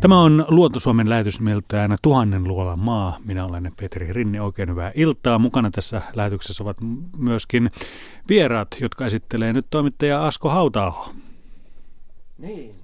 Tämä 0.00 0.20
on 0.20 0.44
Luontosuomen 0.48 1.08
lähetysmiltään 1.08 1.96
Tuhannen 2.02 2.44
luolan 2.44 2.78
maa. 2.78 3.18
Minä 3.24 3.44
olen 3.44 3.72
Petri 3.80 4.12
Rinne. 4.12 4.40
Oikein 4.40 4.68
hyvää 4.68 4.92
iltaa. 4.94 5.38
Mukana 5.38 5.70
tässä 5.70 6.02
lähetyksessä 6.14 6.64
ovat 6.64 6.76
myöskin 7.18 7.70
vieraat, 8.28 8.68
jotka 8.80 9.06
esittelee 9.06 9.52
nyt 9.52 9.66
toimittaja 9.70 10.26
Asko 10.26 10.48
Hautaaho. 10.48 11.12
Niin. 12.38 12.74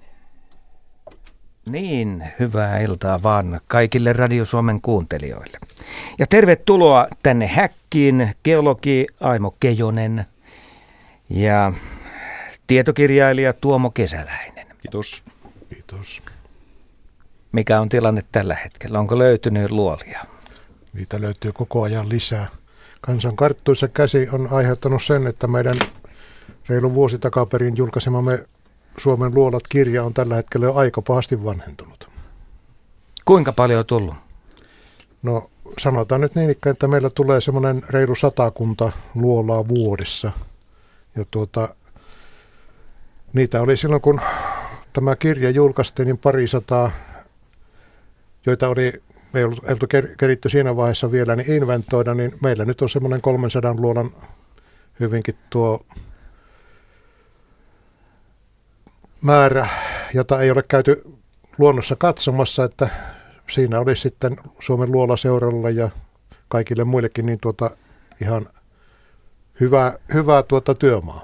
Niin, 1.67 2.25
hyvää 2.39 2.79
iltaa 2.79 3.23
vaan 3.23 3.61
kaikille 3.69 4.13
Radio 4.13 4.45
Suomen 4.45 4.81
kuuntelijoille. 4.81 5.59
Ja 6.19 6.27
tervetuloa 6.27 7.09
tänne 7.23 7.47
häkkiin, 7.47 8.35
geologi 8.45 9.07
Aimo 9.21 9.57
Kejonen 9.61 10.25
ja 11.31 11.73
tietokirjailija 12.67 13.53
Tuomo 13.53 13.91
Kesäläinen. 13.91 14.67
Kiitos. 14.83 15.25
Kiitos. 15.71 16.23
Mikä 17.55 17.81
on 17.81 17.89
tilanne 17.89 18.25
tällä 18.33 18.55
hetkellä? 18.55 18.99
Onko 18.99 19.19
löytynyt 19.19 19.71
luolia? 19.71 20.25
Niitä 20.93 21.21
löytyy 21.21 21.53
koko 21.53 21.83
ajan 21.83 22.09
lisää. 22.09 22.49
Kansan 23.01 23.37
karttuissa 23.37 23.89
käsi 23.89 24.29
on 24.33 24.49
aiheuttanut 24.51 25.03
sen, 25.03 25.27
että 25.27 25.47
meidän 25.47 25.77
reilu 26.69 26.95
vuosi 26.95 27.19
takaperin 27.19 27.77
julkaisemamme 27.77 28.45
Suomen 28.97 29.35
luolat 29.35 29.63
kirja 29.69 30.05
on 30.05 30.15
tällä 30.15 30.35
hetkellä 30.35 30.67
jo 30.67 30.75
aika 30.75 31.03
pahasti 31.03 31.45
vanhentunut. 31.45 32.11
Kuinka 33.25 33.53
paljon 33.53 33.79
on 33.79 33.87
tullut? 33.87 34.15
No 35.23 35.51
sanotaan 35.79 36.21
nyt 36.21 36.35
niin 36.35 36.51
ikään, 36.51 36.73
että 36.73 36.89
meillä 36.89 37.11
tulee 37.11 37.41
semmoinen 37.41 37.83
reilu 37.89 38.15
satakunta 38.15 38.93
luolaa 39.15 39.69
vuodessa. 39.69 40.33
Ja 41.17 41.25
tuota, 41.31 41.69
niitä 43.33 43.61
oli 43.61 43.77
silloin, 43.77 44.03
kun 44.03 44.21
tämä 44.93 45.17
kirja 45.17 45.51
julkaistiin, 45.51 46.07
niin 46.07 46.19
pari 46.19 46.49
sataa 46.49 46.91
joita 48.47 48.69
oli, 48.69 48.93
me 49.33 49.41
ei 49.41 49.45
ollut, 49.45 49.65
keritty 50.19 50.49
siinä 50.49 50.77
vaiheessa 50.77 51.13
vielä, 51.13 51.37
niin 51.37 51.53
inventoida, 51.53 52.15
niin 52.15 52.33
meillä 52.43 52.65
nyt 52.65 52.83
on 52.83 52.89
semmoinen 52.89 53.21
300 53.21 53.75
luolan 53.75 54.11
hyvinkin 55.01 55.35
tuo 55.51 55.87
määrä, 59.23 59.69
jota 60.15 60.41
ei 60.41 60.51
ole 60.51 60.63
käyty 60.69 61.05
luonnossa 61.59 61.97
katsomassa, 61.97 62.65
että 62.65 62.89
siinä 63.51 63.81
olisi 63.81 64.03
sitten 64.03 64.37
Suomen 64.61 64.93
luolaseuralla 64.93 65.71
ja 65.71 65.89
kaikille 66.49 66.85
muillekin 66.85 67.27
niin 67.27 67.39
tuota 67.43 67.71
ihan 68.23 68.47
hyvää, 69.61 69.99
hyvää 70.15 70.43
tuota 70.43 70.75
työmaa. 70.75 71.23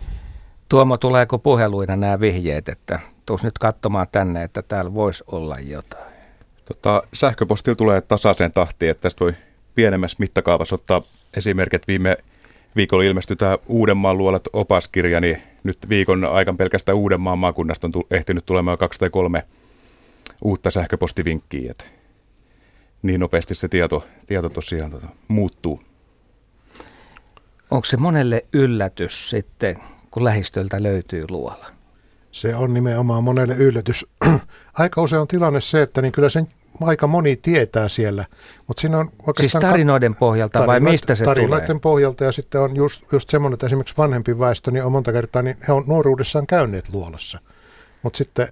Tuomo, 0.68 0.96
tuleeko 0.96 1.38
puheluina 1.38 1.96
nämä 1.96 2.20
vihjeet, 2.20 2.68
että 2.68 3.00
tuus 3.26 3.42
nyt 3.42 3.58
katsomaan 3.58 4.06
tänne, 4.12 4.42
että 4.42 4.62
täällä 4.62 4.94
voisi 4.94 5.24
olla 5.26 5.56
jotain? 5.60 6.09
Tota, 6.70 7.02
sähköpostilla 7.12 7.76
tulee 7.76 8.00
tasaiseen 8.00 8.52
tahtiin, 8.52 8.90
että 8.90 9.02
tästä 9.02 9.24
voi 9.24 9.34
pienemmässä 9.74 10.16
mittakaavassa 10.20 10.74
ottaa 10.74 11.02
esimerkit. 11.36 11.88
Viime 11.88 12.16
viikolla 12.76 13.04
ilmestyi 13.04 13.36
tämä 13.36 13.58
Uudenmaan 13.66 14.18
luolat 14.18 14.42
opaskirja, 14.52 15.20
niin 15.20 15.42
nyt 15.64 15.78
viikon 15.88 16.24
aikan 16.24 16.56
pelkästään 16.56 16.98
Uudenmaan 16.98 17.38
maakunnasta 17.38 17.86
on 17.86 18.04
ehtinyt 18.10 18.46
tulemaan 18.46 18.78
kaksi 18.78 19.00
tai 19.00 19.10
kolme 19.10 19.46
uutta 20.42 20.70
sähköpostivinkkiä. 20.70 21.70
Että 21.70 21.84
niin 23.02 23.20
nopeasti 23.20 23.54
se 23.54 23.68
tieto, 23.68 24.06
tieto 24.26 24.48
tosiaan 24.48 24.90
tota, 24.90 25.06
muuttuu. 25.28 25.82
Onko 27.70 27.84
se 27.84 27.96
monelle 27.96 28.44
yllätys 28.52 29.30
sitten, 29.30 29.76
kun 30.10 30.24
lähistöltä 30.24 30.82
löytyy 30.82 31.24
luola? 31.28 31.66
Se 32.32 32.56
on 32.56 32.74
nimenomaan 32.74 33.24
monelle 33.24 33.54
yllätys. 33.54 34.06
Aika 34.78 35.02
usein 35.02 35.20
on 35.20 35.28
tilanne 35.28 35.60
se, 35.60 35.82
että 35.82 36.02
niin 36.02 36.12
kyllä 36.12 36.28
sen 36.28 36.48
aika 36.80 37.06
moni 37.06 37.36
tietää 37.36 37.88
siellä. 37.88 38.24
Mutta 38.66 38.80
siinä 38.80 38.98
on 38.98 39.10
siis 39.40 39.52
tarinoiden 39.52 40.14
pohjalta 40.14 40.52
tarinoiden, 40.52 40.84
vai 40.84 40.92
mistä 40.92 41.14
se 41.14 41.24
tarinoiden 41.24 41.66
tulee? 41.66 41.80
pohjalta 41.80 42.24
ja 42.24 42.32
sitten 42.32 42.60
on 42.60 42.76
just, 42.76 43.02
just 43.12 43.30
semmoinen, 43.30 43.54
että 43.54 43.66
esimerkiksi 43.66 43.96
vanhempi 43.98 44.38
väestö 44.38 44.70
niin 44.70 44.84
on 44.84 44.92
monta 44.92 45.12
kertaa, 45.12 45.42
niin 45.42 45.56
he 45.68 45.72
on 45.72 45.84
nuoruudessaan 45.86 46.46
käyneet 46.46 46.88
luolassa. 46.92 47.38
Mutta 48.02 48.16
sitten 48.16 48.48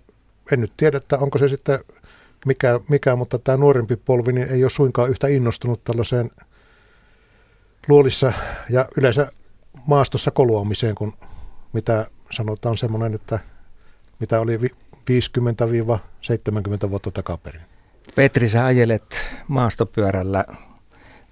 en 0.53 0.61
nyt 0.61 0.73
tiedä, 0.77 0.97
että 0.97 1.19
onko 1.19 1.39
se 1.39 1.49
sitten 1.49 1.78
mikä, 2.47 2.81
mikä, 2.89 3.17
mutta 3.17 3.39
tämä 3.39 3.59
nuorempi 3.59 3.97
polvi 3.97 4.33
niin 4.33 4.49
ei 4.49 4.65
ole 4.65 4.71
suinkaan 4.71 5.11
yhtä 5.11 5.28
innostunut 5.28 5.84
tällaiseen 5.84 6.31
luolissa 7.89 8.33
ja 8.71 8.89
yleensä 8.97 9.31
maastossa 9.87 10.31
koluamiseen, 10.31 10.95
kun 10.95 11.12
mitä 11.73 12.07
sanotaan 12.31 12.78
semmoinen, 12.78 13.15
että 13.15 13.39
mitä 14.21 14.41
oli 14.41 14.57
50-70 14.57 14.61
vuotta 16.91 17.11
takaperin. 17.11 17.68
Petri, 18.15 18.49
sä 18.49 18.67
ajelet 18.67 19.27
maastopyörällä, 19.49 20.45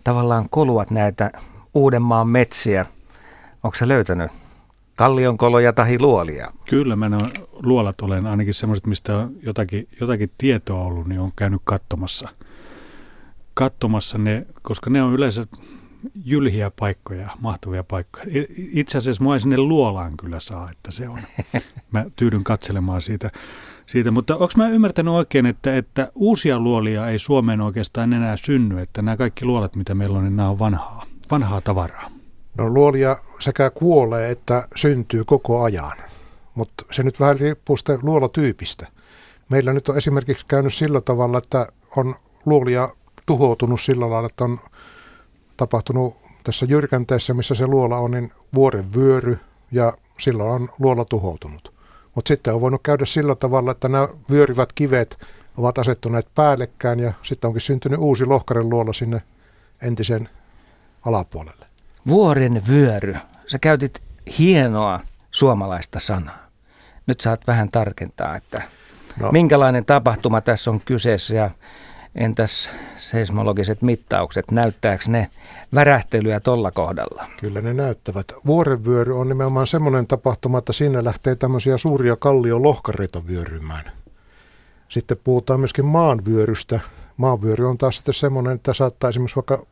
tavallaan 0.04 0.48
koluat 0.50 0.90
näitä 0.90 1.30
Uudenmaan 1.74 2.28
metsiä. 2.28 2.86
Onko 3.62 3.76
sä 3.76 3.88
löytänyt 3.88 4.30
kallionkoloja 4.96 5.72
tai 5.72 5.98
luolia? 5.98 6.50
Kyllä, 6.68 6.96
mä 6.96 7.10
luolat 7.52 8.00
olen 8.00 8.26
ainakin 8.26 8.54
semmoiset, 8.54 8.86
mistä 8.86 9.16
on 9.16 9.32
jotakin, 9.42 9.88
jotakin 10.00 10.30
tietoa 10.38 10.82
ollut, 10.82 11.06
niin 11.06 11.20
on 11.20 11.32
käynyt 11.36 11.60
katsomassa, 11.64 12.28
katsomassa 13.54 14.18
ne, 14.18 14.46
koska 14.62 14.90
ne 14.90 15.02
on 15.02 15.12
yleensä 15.12 15.46
jylhiä 16.24 16.70
paikkoja, 16.70 17.28
mahtavia 17.40 17.84
paikkoja. 17.84 18.26
Itse 18.56 18.98
asiassa 18.98 19.22
mua 19.22 19.34
ei 19.34 19.40
sinne 19.40 19.56
luolaan 19.56 20.16
kyllä 20.16 20.40
saa, 20.40 20.70
että 20.70 20.90
se 20.90 21.08
on. 21.08 21.18
Mä 21.92 22.04
tyydyn 22.16 22.44
katselemaan 22.44 23.02
siitä 23.02 23.30
siitä. 23.86 24.10
Mutta 24.10 24.34
onko 24.34 24.52
mä 24.56 24.68
ymmärtänyt 24.68 25.14
oikein, 25.14 25.46
että, 25.46 25.76
että 25.76 26.12
uusia 26.14 26.60
luolia 26.60 27.08
ei 27.08 27.18
Suomeen 27.18 27.60
oikeastaan 27.60 28.12
enää 28.12 28.36
synny, 28.36 28.80
että 28.80 29.02
nämä 29.02 29.16
kaikki 29.16 29.44
luolat, 29.44 29.76
mitä 29.76 29.94
meillä 29.94 30.18
on, 30.18 30.24
niin 30.24 30.36
nämä 30.36 30.48
on 30.48 30.58
vanhaa, 30.58 31.06
vanhaa 31.30 31.60
tavaraa? 31.60 32.10
No 32.58 32.68
luolia 32.68 33.16
sekä 33.38 33.70
kuolee 33.70 34.30
että 34.30 34.68
syntyy 34.74 35.24
koko 35.24 35.62
ajan, 35.62 35.96
mutta 36.54 36.84
se 36.90 37.02
nyt 37.02 37.20
vähän 37.20 37.38
riippuu 37.38 37.76
sitä 37.76 37.98
luolatyypistä. 38.02 38.86
Meillä 39.48 39.72
nyt 39.72 39.88
on 39.88 39.96
esimerkiksi 39.96 40.46
käynyt 40.48 40.74
sillä 40.74 41.00
tavalla, 41.00 41.38
että 41.38 41.66
on 41.96 42.14
luolia 42.46 42.88
tuhoutunut 43.26 43.80
sillä 43.80 44.10
lailla, 44.10 44.26
että 44.26 44.44
on 44.44 44.60
tapahtunut 45.56 46.16
tässä 46.44 46.66
jyrkänteessä, 46.66 47.34
missä 47.34 47.54
se 47.54 47.66
luola 47.66 47.96
on, 47.96 48.10
niin 48.10 48.32
vuoren 48.54 48.92
vyöry 48.94 49.38
ja 49.72 49.92
silloin 50.18 50.50
on 50.50 50.68
luola 50.78 51.04
tuhoutunut. 51.04 51.75
Mutta 52.16 52.28
sitten 52.28 52.54
on 52.54 52.60
voinut 52.60 52.82
käydä 52.82 53.04
sillä 53.04 53.34
tavalla, 53.34 53.70
että 53.70 53.88
nämä 53.88 54.08
vyörivät 54.30 54.72
kivet 54.72 55.18
ovat 55.56 55.78
asettuneet 55.78 56.26
päällekkäin 56.34 57.00
ja 57.00 57.12
sitten 57.22 57.48
onkin 57.48 57.60
syntynyt 57.60 57.98
uusi 57.98 58.24
lohkaren 58.24 58.70
luola 58.70 58.92
sinne 58.92 59.22
entisen 59.82 60.28
alapuolelle. 61.04 61.66
Vuoren 62.06 62.62
vyöry. 62.68 63.16
Sä 63.46 63.58
käytit 63.58 64.02
hienoa 64.38 65.00
suomalaista 65.30 66.00
sanaa. 66.00 66.46
Nyt 67.06 67.20
saat 67.20 67.46
vähän 67.46 67.68
tarkentaa, 67.68 68.36
että 68.36 68.62
no. 69.20 69.32
minkälainen 69.32 69.84
tapahtuma 69.84 70.40
tässä 70.40 70.70
on 70.70 70.80
kyseessä 70.80 71.34
ja 71.34 71.50
entäs 72.16 72.70
seismologiset 72.98 73.82
mittaukset, 73.82 74.50
näyttääkö 74.50 75.04
ne 75.08 75.30
värähtelyä 75.74 76.40
tuolla 76.40 76.70
kohdalla? 76.70 77.26
Kyllä 77.40 77.60
ne 77.60 77.74
näyttävät. 77.74 78.32
Vuorenvyöry 78.46 79.20
on 79.20 79.28
nimenomaan 79.28 79.66
semmoinen 79.66 80.06
tapahtuma, 80.06 80.58
että 80.58 80.72
siinä 80.72 81.04
lähtee 81.04 81.34
tämmöisiä 81.34 81.78
suuria 81.78 82.16
kalliolohkareita 82.16 83.26
vyörymään. 83.26 83.92
Sitten 84.88 85.16
puhutaan 85.24 85.60
myöskin 85.60 85.84
maanvyörystä. 85.84 86.80
Maanvyöry 87.16 87.68
on 87.68 87.78
taas 87.78 87.96
sitten 87.96 88.14
semmoinen, 88.14 88.52
että 88.52 88.72
saattaa 88.72 89.10
esimerkiksi 89.10 89.36
vaikka 89.36 89.66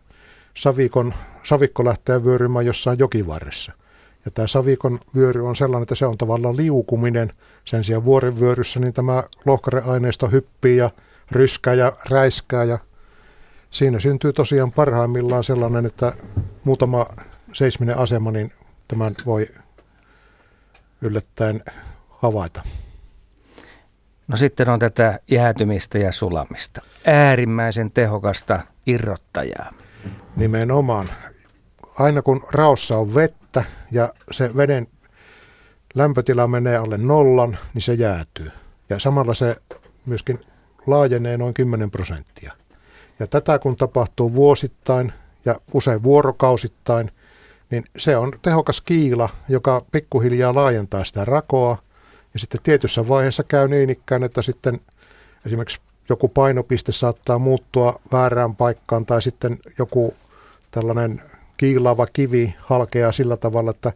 savikon, 0.55 1.15
savikko 1.43 1.84
lähteä 1.84 2.25
vyörymään 2.25 2.66
jossain 2.66 2.99
jokivarressa. 2.99 3.72
Ja 4.25 4.31
tämä 4.31 4.47
savikon 4.47 5.00
vyöry 5.15 5.47
on 5.47 5.56
sellainen, 5.56 5.82
että 5.82 5.94
se 5.94 6.06
on 6.06 6.19
tavallaan 6.19 6.56
liukuminen. 6.56 7.32
Sen 7.65 7.84
sijaan 7.84 8.05
vuorenvyöryssä 8.05 8.81
niin 8.81 8.93
tämä 8.93 9.25
lohkareaineisto 9.47 10.28
hyppii 10.28 10.76
ja 10.76 10.91
ryskää 11.33 11.75
ja 11.75 11.93
räiskää 12.11 12.65
ja 12.65 12.79
siinä 13.71 13.99
syntyy 13.99 14.32
tosiaan 14.32 14.73
parhaimmillaan 14.73 15.44
sellainen, 15.44 15.87
että 15.87 16.12
muutama 16.65 17.06
seisminen 17.53 17.99
asema, 17.99 18.31
niin 18.31 18.53
tämän 18.88 19.12
voi 19.26 19.49
yllättäen 21.00 21.65
havaita. 22.11 22.62
No 24.29 24.37
sitten 24.37 24.69
on 24.69 24.79
tätä 24.79 25.21
jäätymistä 25.31 25.99
ja 25.99 26.12
sulamista. 26.12 26.82
Äärimmäisen 27.06 27.91
tehokasta 27.91 28.61
irrottajaa. 28.87 29.71
Nimenomaan. 30.37 31.11
Aina 31.99 32.23
kun 32.23 32.44
raossa 32.53 32.99
on 32.99 33.15
vettä 33.15 33.65
ja 33.91 34.12
se 34.31 34.56
veden 34.56 34.87
lämpötila 35.94 36.47
menee 36.47 36.76
alle 36.76 36.99
nollan, 36.99 37.59
niin 37.75 37.82
se 37.82 37.94
jäätyy. 37.94 38.50
Ja 38.91 38.99
samalla 38.99 39.35
se 39.35 39.56
myöskin 40.06 40.41
laajenee 40.87 41.37
noin 41.37 41.55
10 41.55 41.91
prosenttia. 41.91 42.53
Ja 43.19 43.27
tätä 43.27 43.59
kun 43.59 43.77
tapahtuu 43.77 44.35
vuosittain 44.35 45.13
ja 45.45 45.57
usein 45.75 46.03
vuorokausittain, 46.03 47.11
niin 47.71 47.85
se 47.99 48.17
on 48.17 48.33
tehokas 48.43 48.81
kiila, 48.81 49.29
joka 49.49 49.85
pikkuhiljaa 49.93 50.55
laajentaa 50.55 51.05
sitä 51.05 51.25
rakoa. 51.25 51.79
Ja 52.35 52.41
sitten 52.41 52.61
tietyssä 52.63 53.09
vaiheessa 53.09 53.43
käy 53.43 53.69
niin 53.69 53.91
ikään, 53.91 54.23
että 54.23 54.43
sitten 54.43 54.81
esimerkiksi 55.47 55.81
joku 56.09 56.29
painopiste 56.29 56.93
saattaa 56.93 57.39
muuttua 57.39 58.01
väärään 58.13 58.57
paikkaan 58.57 59.07
tai 59.07 59.23
sitten 59.23 59.59
joku 59.79 60.15
tällainen 60.71 61.23
kiilaava 61.57 62.07
kivi 62.07 62.55
halkeaa 62.59 63.13
sillä 63.13 63.37
tavalla, 63.37 63.71
että 63.71 63.93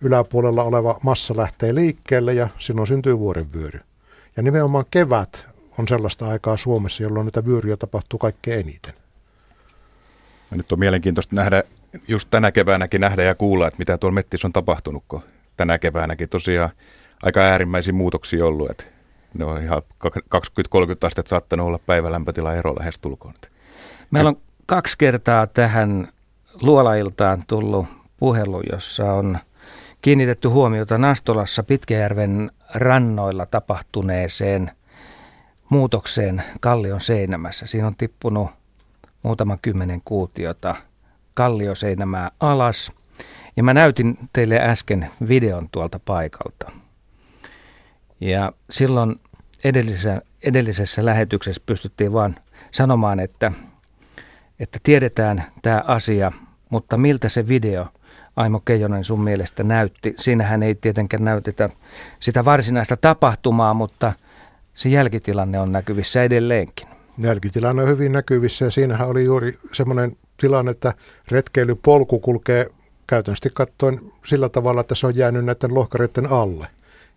yläpuolella 0.00 0.62
oleva 0.62 0.98
massa 1.02 1.36
lähtee 1.36 1.74
liikkeelle 1.74 2.34
ja 2.34 2.48
silloin 2.58 2.86
syntyy 2.86 3.18
vuorenvyöry. 3.18 3.80
Ja 4.36 4.42
nimenomaan 4.42 4.84
kevät 4.90 5.46
on 5.78 5.88
sellaista 5.88 6.28
aikaa 6.28 6.56
Suomessa, 6.56 7.02
jolloin 7.02 7.24
näitä 7.24 7.46
vyöryjä 7.46 7.76
tapahtuu 7.76 8.18
kaikkein 8.18 8.60
eniten. 8.60 8.94
Ja 10.50 10.56
nyt 10.56 10.72
on 10.72 10.78
mielenkiintoista 10.78 11.36
nähdä, 11.36 11.62
just 12.08 12.28
tänä 12.30 12.52
keväänäkin 12.52 13.00
nähdä 13.00 13.22
ja 13.22 13.34
kuulla, 13.34 13.66
että 13.66 13.78
mitä 13.78 13.98
tuolla 13.98 14.14
Mettis 14.14 14.44
on 14.44 14.52
tapahtunut, 14.52 15.04
kun 15.08 15.22
tänä 15.56 15.78
keväänäkin 15.78 16.28
tosiaan 16.28 16.70
aika 17.22 17.40
äärimmäisiä 17.40 17.92
muutoksia 17.92 18.46
ollut, 18.46 18.70
että 18.70 18.84
ne 19.34 19.44
on 19.44 19.62
ihan 19.62 19.82
20-30 20.04 20.08
astetta 21.02 21.28
saattanut 21.28 21.66
olla 21.66 21.78
päivälämpötila 21.78 22.54
ero 22.54 22.74
lähes 22.78 22.98
tulkoon. 22.98 23.34
Meillä 24.10 24.28
on 24.28 24.36
kaksi 24.66 24.98
kertaa 24.98 25.46
tähän 25.46 26.08
luolailtaan 26.62 27.42
tullut 27.46 27.86
puhelu, 28.16 28.62
jossa 28.72 29.12
on 29.12 29.38
kiinnitetty 30.02 30.48
huomiota 30.48 30.98
Nastolassa 30.98 31.62
Pitkäjärven 31.62 32.50
rannoilla 32.74 33.46
tapahtuneeseen 33.46 34.70
muutokseen 35.68 36.42
Kallion 36.60 37.00
seinämässä. 37.00 37.66
Siinä 37.66 37.86
on 37.86 37.96
tippunut 37.96 38.50
muutama 39.22 39.58
kymmenen 39.62 40.00
kuutiota 40.04 40.74
kallioseinämää 41.34 42.30
alas. 42.40 42.92
Ja 43.56 43.62
mä 43.62 43.74
näytin 43.74 44.18
teille 44.32 44.60
äsken 44.60 45.10
videon 45.28 45.68
tuolta 45.72 46.00
paikalta. 46.04 46.70
Ja 48.20 48.52
silloin 48.70 49.20
edellisessä, 49.64 50.22
edellisessä 50.42 51.04
lähetyksessä 51.04 51.62
pystyttiin 51.66 52.12
vaan 52.12 52.36
sanomaan, 52.70 53.20
että, 53.20 53.52
että 54.60 54.78
tiedetään 54.82 55.44
tämä 55.62 55.84
asia, 55.86 56.32
mutta 56.70 56.96
miltä 56.96 57.28
se 57.28 57.48
video 57.48 57.86
Aimo 58.36 58.60
Keijonen 58.60 59.04
sun 59.04 59.20
mielestä 59.20 59.64
näytti? 59.64 60.14
Siinähän 60.18 60.62
ei 60.62 60.74
tietenkään 60.74 61.24
näytetä 61.24 61.70
sitä 62.20 62.44
varsinaista 62.44 62.96
tapahtumaa, 62.96 63.74
mutta 63.74 64.12
se 64.74 64.88
jälkitilanne 64.88 65.60
on 65.60 65.72
näkyvissä 65.72 66.22
edelleenkin. 66.22 66.88
Jälkitilanne 67.18 67.82
on 67.82 67.88
hyvin 67.88 68.12
näkyvissä 68.12 68.64
ja 68.64 68.70
siinähän 68.70 69.08
oli 69.08 69.24
juuri 69.24 69.58
semmoinen 69.72 70.16
tilanne, 70.36 70.70
että 70.70 70.94
retkeilypolku 71.30 72.18
kulkee 72.18 72.70
käytännössä 73.06 73.50
katsoen 73.54 74.00
sillä 74.24 74.48
tavalla, 74.48 74.80
että 74.80 74.94
se 74.94 75.06
on 75.06 75.16
jäänyt 75.16 75.44
näiden 75.44 75.74
lohkareiden 75.74 76.32
alle. 76.32 76.66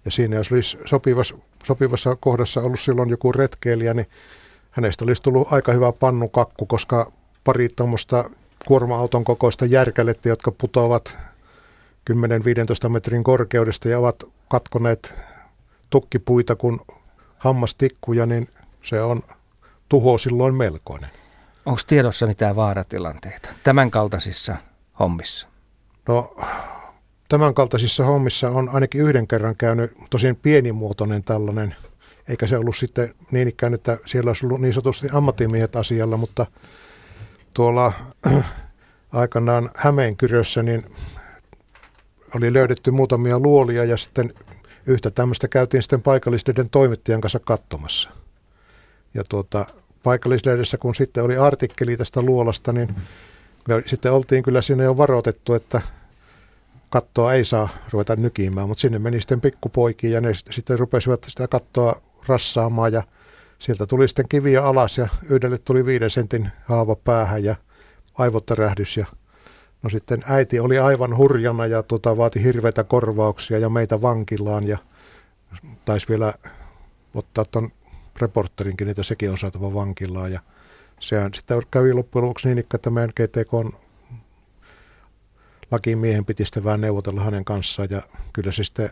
Ja 0.06 0.12
siinä 0.12 0.36
jos 0.36 0.52
olisi 0.52 0.78
sopivassa, 0.86 1.36
sopivassa 1.64 2.18
kohdassa 2.20 2.62
ollut 2.62 2.80
silloin 2.80 3.10
joku 3.10 3.32
retkeilijä, 3.32 3.94
niin 3.94 4.08
hänestä 4.72 5.06
olisi 5.06 5.22
tullut 5.22 5.54
aika 5.54 5.72
hyvä 5.74 5.92
pannukakku, 5.92 6.66
koska 6.66 7.12
pari 7.44 7.70
tuommoista 7.70 8.30
kuorma-auton 8.68 9.24
kokoista 9.24 9.66
järkälettä, 9.66 10.30
jotka 10.30 10.52
putoavat 10.52 11.18
10-15 12.86 12.90
metrin 12.90 13.24
korkeudesta 13.24 13.90
ja 13.90 14.00
ovat 14.00 14.24
katkoneet 14.50 15.16
tukkipuita 15.90 16.56
kuin 16.56 16.80
hammastikkuja, 17.48 18.26
niin 18.26 18.48
se 18.82 19.02
on 19.02 19.24
tuho 19.90 20.18
silloin 20.18 20.56
melkoinen. 20.56 21.10
Onko 21.66 21.82
tiedossa 21.88 22.28
mitään 22.28 22.56
vaaratilanteita 22.56 23.50
tämän 23.64 23.92
kaltaisissa 23.92 24.56
hommissa? 25.00 25.48
No, 26.08 26.36
tämän 27.30 27.54
kaltaisissa 27.54 28.06
hommissa 28.06 28.50
on 28.50 28.70
ainakin 28.70 29.02
yhden 29.02 29.28
kerran 29.28 29.56
käynyt 29.56 29.92
tosin 30.10 30.36
pienimuotoinen 30.36 31.24
tällainen, 31.24 31.76
eikä 32.30 32.48
se 32.48 32.58
ollut 32.58 32.78
sitten 32.78 33.14
niin 33.32 33.48
ikään, 33.48 33.74
että 33.74 33.98
siellä 34.06 34.30
olisi 34.30 34.46
ollut 34.46 34.62
niin 34.62 34.74
sanotusti 34.74 35.08
ammattimiehet 35.14 35.76
asialla, 35.76 36.18
mutta 36.18 36.46
tuolla 37.54 37.94
aikanaan 39.12 39.70
Hämeenkyrössä 39.76 40.64
niin 40.64 40.86
oli 42.36 42.54
löydetty 42.54 42.92
muutamia 42.92 43.40
luolia 43.40 43.86
ja 43.86 43.98
sitten 43.98 44.34
yhtä 44.88 45.12
tämmöistä 45.12 45.48
käytiin 45.48 45.82
sitten 45.84 46.02
paikallisleiden 46.02 46.70
toimittajan 46.70 47.22
kanssa 47.22 47.40
katsomassa. 47.40 48.10
Ja 49.14 49.24
tuota, 49.30 49.66
paikallislehdessä, 50.04 50.78
kun 50.78 50.96
sitten 50.96 51.24
oli 51.24 51.38
artikkeli 51.38 51.98
tästä 51.98 52.22
luolasta, 52.22 52.74
niin 52.74 52.96
me 53.68 53.84
sitten 53.86 54.12
oltiin 54.12 54.44
kyllä 54.44 54.62
siinä 54.62 54.84
jo 54.84 54.98
varoitettu, 54.98 55.54
että 55.54 55.82
kattoa 56.90 57.34
ei 57.34 57.46
saa 57.46 57.70
ruveta 57.92 58.16
nykimään, 58.16 58.68
mutta 58.68 58.82
sinne 58.82 59.00
meni 59.00 59.22
sitten 59.22 59.42
pikkupoikiin 59.42 60.14
ja 60.14 60.22
ne 60.22 60.34
sitten 60.34 60.80
rupesivat 60.80 61.26
sitä 61.28 61.48
kattoa 61.48 62.02
rassaamaan 62.28 62.94
ja 62.94 63.04
sieltä 63.60 63.86
tuli 63.86 64.08
sitten 64.08 64.26
kiviä 64.30 64.64
alas 64.64 64.98
ja 64.98 65.08
yhdelle 65.30 65.58
tuli 65.58 65.86
viiden 65.86 66.10
sentin 66.10 66.52
haava 66.66 66.96
päähän 66.96 67.44
ja 67.44 67.56
aivottarähdys 68.14 68.98
ja 68.98 69.06
no 69.84 69.90
sitten 69.90 70.24
äiti 70.28 70.60
oli 70.60 70.80
aivan 70.80 71.18
hurjana 71.18 71.66
ja 71.66 71.84
tuota, 71.84 72.18
vaati 72.18 72.44
hirveitä 72.44 72.84
korvauksia 72.84 73.60
ja 73.60 73.70
meitä 73.70 74.02
vankilaan 74.02 74.68
ja 74.68 74.78
taisi 75.86 76.08
vielä 76.10 76.34
ottaa 77.14 77.46
tuon 77.46 77.70
reporterinkin, 78.22 78.90
että 78.90 79.04
sekin 79.04 79.32
on 79.32 79.38
saatava 79.38 79.74
vankilaan 79.74 80.32
ja 80.32 80.40
sehän 81.00 81.34
sitten 81.34 81.62
kävi 81.72 81.94
loppujen 81.94 82.26
lopuksi 82.26 82.48
niin, 82.48 82.66
että 82.74 82.90
meidän 82.90 83.14
GTK 83.16 83.82
lakimiehen 85.72 86.26
piti 86.26 86.46
sitten 86.46 86.64
vähän 86.64 86.82
neuvotella 86.82 87.24
hänen 87.24 87.46
kanssaan 87.46 87.88
ja 87.92 88.02
kyllä 88.34 88.52
se 88.52 88.64
sitten 88.64 88.90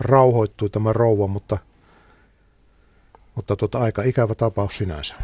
rauhoittui 0.00 0.70
tämä 0.70 0.92
rouva, 0.92 1.26
mutta, 1.26 1.58
mutta 3.34 3.56
tuota, 3.56 3.78
aika 3.78 4.02
ikävä 4.02 4.34
tapaus 4.34 4.76
sinänsä. 4.76 5.16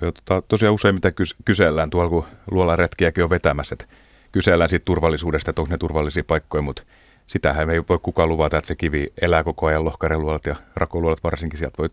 Tota, 0.00 0.42
tosiaan 0.48 0.74
usein 0.74 0.94
mitä 0.94 1.12
kysellään 1.44 1.90
tuolla, 1.90 2.10
kun 2.10 2.24
luolla 2.50 2.76
retkiäkin 2.76 3.24
on 3.24 3.30
vetämässä, 3.30 3.74
että 3.74 3.86
kysellään 4.32 4.70
siitä 4.70 4.84
turvallisuudesta, 4.84 5.50
että 5.50 5.62
onko 5.62 5.70
ne 5.70 5.78
turvallisia 5.78 6.24
paikkoja, 6.26 6.62
mutta 6.62 6.82
sitähän 7.26 7.70
ei 7.70 7.82
voi 7.88 7.98
kukaan 8.02 8.28
luvata, 8.28 8.58
että 8.58 8.68
se 8.68 8.74
kivi 8.74 9.12
elää 9.20 9.44
koko 9.44 9.66
ajan 9.66 9.84
lohkareluolat 9.84 10.46
ja 10.46 10.56
rakoluolat 10.76 11.24
varsinkin 11.24 11.58
sieltä 11.58 11.78
voi 11.78 11.90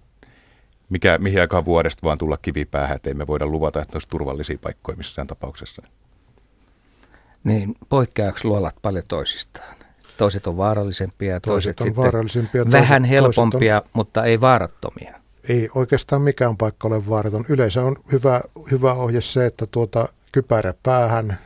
mikä, 0.90 1.18
mihin 1.18 1.42
aikaan 1.42 1.66
vuodesta 1.66 2.04
vaan 2.04 2.18
tulla 2.18 2.38
kivipäähän, 2.38 2.95
että 2.95 3.10
ei 3.10 3.13
me 3.13 3.28
voida 3.28 3.45
luvata, 3.45 3.81
että 3.81 3.92
ne 3.92 3.96
olisi 3.96 4.10
turvallisia 4.10 4.57
paikkoja 4.62 4.98
missään 4.98 5.28
tapauksessa. 5.28 5.81
Niin, 7.44 7.75
poikkeaako 7.89 8.39
luolat 8.44 8.75
paljon 8.81 9.04
toisistaan? 9.07 9.75
Toiset 10.18 10.48
on 10.48 10.57
vaarallisempia, 10.57 11.39
toiset, 11.39 11.75
toiset 11.75 11.98
on 11.98 12.04
vaarallisempia, 12.04 12.72
vähän 12.72 13.01
toiset, 13.01 13.10
helpompia, 13.10 13.81
toiset 13.81 13.86
on, 13.86 13.92
mutta 13.94 14.24
ei 14.24 14.42
vaarattomia. 14.42 15.23
Ei 15.50 15.69
oikeastaan 15.75 16.22
mikään 16.22 16.57
paikka 16.57 16.88
ole 16.88 17.10
vaaraton. 17.10 17.45
Yleensä 17.50 17.84
on 17.84 17.95
hyvä, 18.12 18.42
hyvä 18.72 18.94
ohje 18.94 19.22
se, 19.22 19.46
että 19.46 19.65
tuota 19.65 20.08
kypärä 20.32 20.74
päähän, 20.84 21.39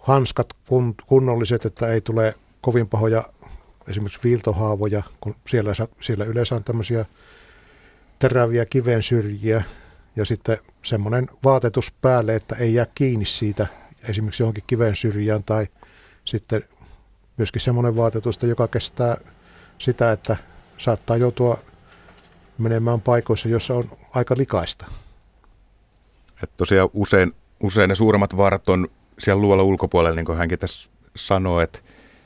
hanskat 0.00 0.46
kun, 0.68 0.94
kunnolliset, 1.06 1.64
että 1.64 1.88
ei 1.88 2.00
tule 2.00 2.34
kovin 2.60 2.88
pahoja 2.88 3.24
esimerkiksi 3.88 4.20
viiltohaavoja, 4.24 5.02
kun 5.20 5.34
siellä, 5.46 5.72
siellä 6.00 6.24
yleensä 6.24 6.54
on 6.54 6.64
tämmöisiä 6.64 7.04
teräviä 8.18 8.64
kiven 8.64 9.02
syrjiä 9.02 9.62
ja 10.16 10.24
sitten 10.24 10.58
semmoinen 10.82 11.28
vaatetus 11.44 11.92
päälle, 11.92 12.34
että 12.34 12.56
ei 12.56 12.74
jää 12.74 12.86
kiinni 12.94 13.24
siitä 13.24 13.66
esimerkiksi 14.08 14.42
johonkin 14.42 14.64
kiven 14.66 14.96
syrjään 14.96 15.44
tai 15.44 15.66
sitten 16.24 16.64
myöskin 17.36 17.60
semmoinen 17.62 17.96
vaatetus, 17.96 18.42
joka 18.42 18.68
kestää 18.68 19.16
sitä, 19.78 20.12
että 20.12 20.36
saattaa 20.78 21.16
joutua 21.16 21.58
menemään 22.58 23.00
paikoissa, 23.00 23.48
joissa 23.48 23.74
on 23.74 23.84
aika 24.14 24.34
likaista. 24.38 24.86
Et 26.42 26.50
tosiaan 26.56 26.90
usein, 26.92 27.32
usein 27.62 27.88
ne 27.88 27.94
suuremmat 27.94 28.36
vaarat 28.36 28.68
on 28.68 28.88
siellä 29.18 29.42
luolla 29.42 29.62
ulkopuolella, 29.62 30.16
niin 30.16 30.26
kuin 30.26 30.38
hänkin 30.38 30.58
tässä 30.58 30.90
sanoi, 31.16 31.64
että, 31.64 31.78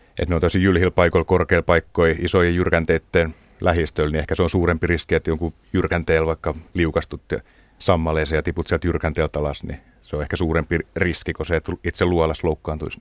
että 0.08 0.26
ne 0.28 0.34
on 0.34 0.40
tosi 0.40 0.62
jylhillä 0.62 0.90
paikoilla, 0.90 1.24
korkeilla 1.24 1.62
paikkoja, 1.62 2.14
isojen 2.18 2.54
jyrkänteiden 2.54 3.34
lähistöllä, 3.60 4.10
niin 4.10 4.20
ehkä 4.20 4.34
se 4.34 4.42
on 4.42 4.50
suurempi 4.50 4.86
riski, 4.86 5.14
että 5.14 5.30
jonkun 5.30 5.54
jyrkänteellä 5.72 6.26
vaikka 6.26 6.54
liukastut 6.74 7.22
ja 7.30 7.38
sammaleeseen 7.78 8.38
ja 8.38 8.42
tiput 8.42 8.66
sieltä 8.66 8.86
jyrkänteeltä 8.86 9.38
alas, 9.38 9.62
niin 9.62 9.80
se 10.02 10.16
on 10.16 10.22
ehkä 10.22 10.36
suurempi 10.36 10.78
riski 10.96 11.32
kuin 11.32 11.46
se, 11.46 11.56
että 11.56 11.72
itse 11.84 12.04
luolas 12.04 12.44
loukkaantuisi. 12.44 13.00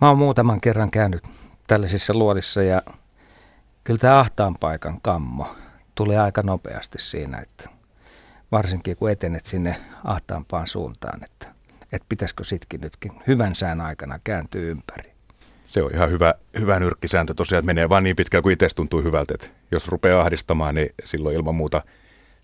Mä 0.00 0.08
oon 0.08 0.18
muutaman 0.18 0.60
kerran 0.60 0.90
käynyt 0.90 1.22
tällaisissa 1.66 2.14
luolissa 2.14 2.62
ja 2.62 2.82
kyllä 3.84 3.98
tämä 3.98 4.18
ahtaan 4.18 4.56
paikan 4.60 5.00
kammo 5.00 5.56
tulee 6.00 6.18
aika 6.18 6.42
nopeasti 6.42 6.98
siinä, 6.98 7.38
että 7.38 7.68
varsinkin 8.52 8.96
kun 8.96 9.10
etenet 9.10 9.46
sinne 9.46 9.76
ahtaampaan 10.04 10.68
suuntaan, 10.68 11.24
että, 11.24 11.46
että 11.92 12.06
pitäisikö 12.08 12.44
sitkin 12.44 12.80
nytkin 12.80 13.12
hyvän 13.26 13.56
sään 13.56 13.80
aikana 13.80 14.20
kääntyä 14.24 14.62
ympäri. 14.62 15.12
Se 15.66 15.82
on 15.82 15.90
ihan 15.94 16.10
hyvä, 16.10 16.34
hyvä 16.58 16.80
nyrkkisääntö 16.80 17.34
tosiaan, 17.34 17.58
että 17.58 17.66
menee 17.66 17.88
vaan 17.88 18.04
niin 18.04 18.16
pitkään 18.16 18.42
kuin 18.42 18.52
itse 18.52 18.68
tuntuu 18.76 19.02
hyvältä, 19.02 19.34
että 19.34 19.46
jos 19.70 19.88
rupeaa 19.88 20.20
ahdistamaan, 20.20 20.74
niin 20.74 20.94
silloin 21.04 21.36
ilman 21.36 21.54
muuta 21.54 21.82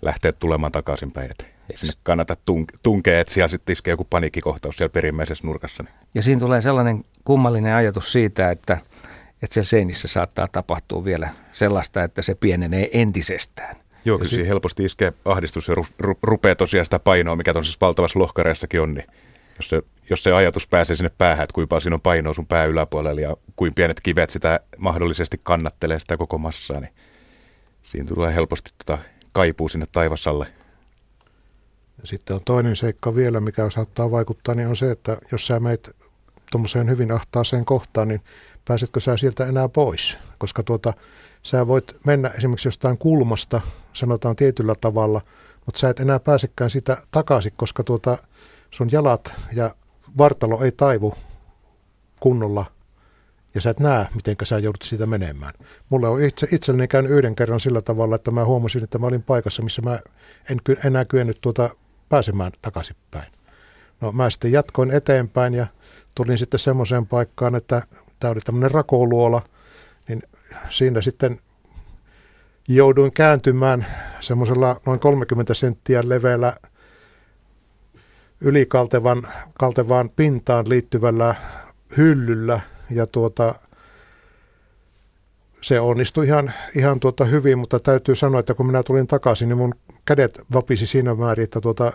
lähtee 0.03 0.33
tulemaan 0.33 0.73
takaisinpäin. 0.73 1.31
Että 1.31 1.45
ei 1.71 1.77
sinne 1.77 1.95
kannata 2.03 2.37
tunkea, 2.83 3.21
että 3.21 3.35
siellä 3.35 3.49
sitten 3.49 3.73
iskee 3.73 3.93
joku 3.93 4.07
paniikkikohtaus 4.11 4.77
siellä 4.77 4.93
perimmäisessä 4.93 5.47
nurkassa. 5.47 5.85
Ja 6.15 6.23
siinä 6.23 6.41
tulee 6.41 6.63
sellainen 6.63 7.05
kummallinen 7.25 7.75
ajatus 7.75 8.13
siitä, 8.13 8.51
että, 8.51 8.79
että 9.43 9.55
siellä 9.55 9.69
seinissä 9.69 10.09
saattaa 10.09 10.49
tapahtua 10.53 11.05
vielä 11.05 11.29
sellaista, 11.53 12.05
että 12.05 12.23
se 12.23 12.35
pienenee 12.35 12.89
entisestään. 12.93 13.77
Joo, 14.05 14.19
kyllä 14.19 14.31
sit... 14.31 14.49
helposti 14.49 14.85
iskee 14.85 15.13
ahdistus 15.25 15.69
ja 15.69 15.75
ru, 15.75 15.87
ru, 15.99 16.19
rupeaa 16.23 16.55
tosiaan 16.55 16.87
sitä 16.87 16.99
painoa, 16.99 17.37
mikä 17.37 17.53
tuossa 17.53 17.79
valtavassa 17.81 18.19
lohkareessakin 18.19 18.81
on, 18.81 18.95
niin 18.95 19.07
jos 19.59 19.69
se, 19.69 19.83
jos 20.11 20.23
se 20.23 20.33
ajatus 20.33 20.67
pääsee 20.67 20.97
sinne 20.97 21.11
päähän, 21.19 21.45
että 21.45 21.55
kuinka 21.55 21.69
paljon 21.69 21.83
siinä 21.83 21.95
on 21.95 22.01
painoa 22.01 22.35
sun 22.35 22.47
pää 22.47 22.65
yläpuolella 22.65 23.21
ja 23.21 23.37
kuin 23.57 23.75
pienet 23.75 24.01
kivet 24.01 24.31
sitä 24.31 24.61
mahdollisesti 24.77 25.41
kannattelee 25.43 25.99
sitä 25.99 26.17
koko 26.17 26.39
massaa, 26.39 26.81
niin 26.81 26.93
siinä 27.83 28.09
tulee 28.09 28.35
helposti 28.35 28.71
tota 28.79 28.99
kaipuu 29.33 29.69
sinne 29.69 29.87
taivasalle. 29.93 30.47
Sitten 32.05 32.37
on 32.37 32.43
toinen 32.45 32.77
seikka 32.77 33.15
vielä, 33.15 33.41
mikä 33.41 33.71
saattaa 33.71 34.11
vaikuttaa, 34.11 34.55
niin 34.55 34.69
on 34.69 34.77
se, 34.77 34.91
että 34.91 35.19
jos 35.33 35.47
sä 35.47 35.61
meet 35.61 35.97
tuommoiseen 36.51 36.91
hyvin 36.91 37.13
ahtaaseen 37.13 37.65
kohtaan, 37.65 38.09
niin 38.09 38.21
pääsetkö 38.69 39.01
sä 39.01 39.17
sieltä 39.17 39.47
enää 39.47 39.69
pois? 39.69 40.19
Koska 40.39 40.63
tuota, 40.63 40.93
sä 41.43 41.67
voit 41.67 41.97
mennä 42.07 42.29
esimerkiksi 42.29 42.69
jostain 42.69 42.99
kulmasta, 42.99 43.61
sanotaan 43.93 44.37
tietyllä 44.37 44.75
tavalla, 44.81 45.21
mutta 45.67 45.79
sä 45.79 45.89
et 45.89 46.01
enää 46.01 46.21
pääsekään 46.21 46.71
sitä 46.71 46.97
takaisin, 47.11 47.53
koska 47.57 47.85
tuota, 47.85 48.19
sun 48.71 48.89
jalat 48.93 49.35
ja 49.53 49.71
vartalo 50.19 50.63
ei 50.63 50.73
taivu 50.73 51.15
kunnolla 52.21 52.65
ja 53.55 53.61
sä 53.61 53.71
et 53.71 53.81
näe, 53.81 54.07
miten 54.15 54.37
sä 54.43 54.59
joudut 54.59 54.83
siitä 54.83 55.07
menemään. 55.07 55.55
Mulla 55.89 56.09
on 56.09 56.23
itse, 56.23 56.49
itselleni 56.53 56.89
käynyt 56.89 57.13
yhden 57.13 57.37
kerran 57.37 57.61
sillä 57.61 57.83
tavalla, 57.83 58.17
että 58.17 58.31
mä 58.31 58.45
huomasin, 58.45 58.85
että 58.85 58.99
mä 58.99 59.07
olin 59.07 59.23
paikassa, 59.23 59.63
missä 59.63 59.83
mä 59.83 60.01
en 60.51 60.61
enää 60.85 61.05
kyennyt 61.05 61.39
tuota 61.41 61.71
pääsemään 62.09 62.53
takaisinpäin. 62.63 63.33
No 64.01 64.13
mä 64.13 64.31
sitten 64.31 64.53
jatkoin 64.53 64.91
eteenpäin 64.91 65.55
ja 65.55 65.67
tulin 66.15 66.39
sitten 66.39 66.61
semmoiseen 66.61 67.07
paikkaan, 67.07 67.55
että 67.55 67.83
tämä 68.21 68.33
oli 68.33 68.41
tämmöinen 68.41 68.71
rakouluola, 68.71 69.43
niin 70.09 70.23
siinä 70.71 71.01
sitten 71.01 71.39
jouduin 72.69 73.13
kääntymään 73.13 73.87
semmoisella 74.21 74.81
noin 74.87 75.01
30 75.01 75.55
senttiä 75.55 76.01
leveällä 76.05 76.57
ylikaltevan 78.41 79.29
kaltevaan 79.59 80.11
pintaan 80.11 80.69
liittyvällä 80.69 81.35
hyllyllä 81.97 82.61
ja 82.91 83.07
tuota, 83.07 83.55
se 85.61 85.81
onnistui 85.81 86.27
ihan, 86.27 86.53
ihan 86.77 87.01
tuota 87.01 87.25
hyvin, 87.25 87.59
mutta 87.59 87.81
täytyy 87.81 88.17
sanoa, 88.17 88.41
että 88.41 88.55
kun 88.55 88.67
minä 88.67 88.83
tulin 88.83 89.07
takaisin, 89.07 89.49
niin 89.49 89.59
mun 89.59 89.75
kädet 90.05 90.41
vapisi 90.53 90.87
siinä 90.87 91.15
määrin, 91.15 91.45
että 91.45 91.61
tuota, 91.61 91.93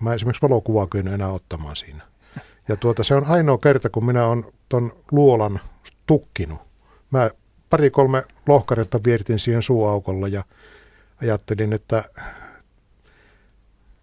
mä 0.00 0.14
esimerkiksi 0.14 0.42
valokuvaa 0.42 0.86
enää 1.14 1.28
ottamaan 1.28 1.76
siinä. 1.76 2.04
Ja 2.68 2.76
tuota, 2.76 3.04
se 3.04 3.14
on 3.14 3.26
ainoa 3.26 3.58
kerta, 3.58 3.90
kun 3.90 4.04
minä 4.04 4.26
olen 4.26 4.44
ton 4.68 4.92
luolan 5.10 5.60
tukkinut. 6.06 6.60
Mä 7.10 7.30
pari-kolme 7.70 8.24
lohkaretta 8.48 9.00
viertin 9.04 9.38
siihen 9.38 9.62
suuaukolla 9.62 10.28
ja 10.28 10.44
ajattelin, 11.22 11.72
että 11.72 12.04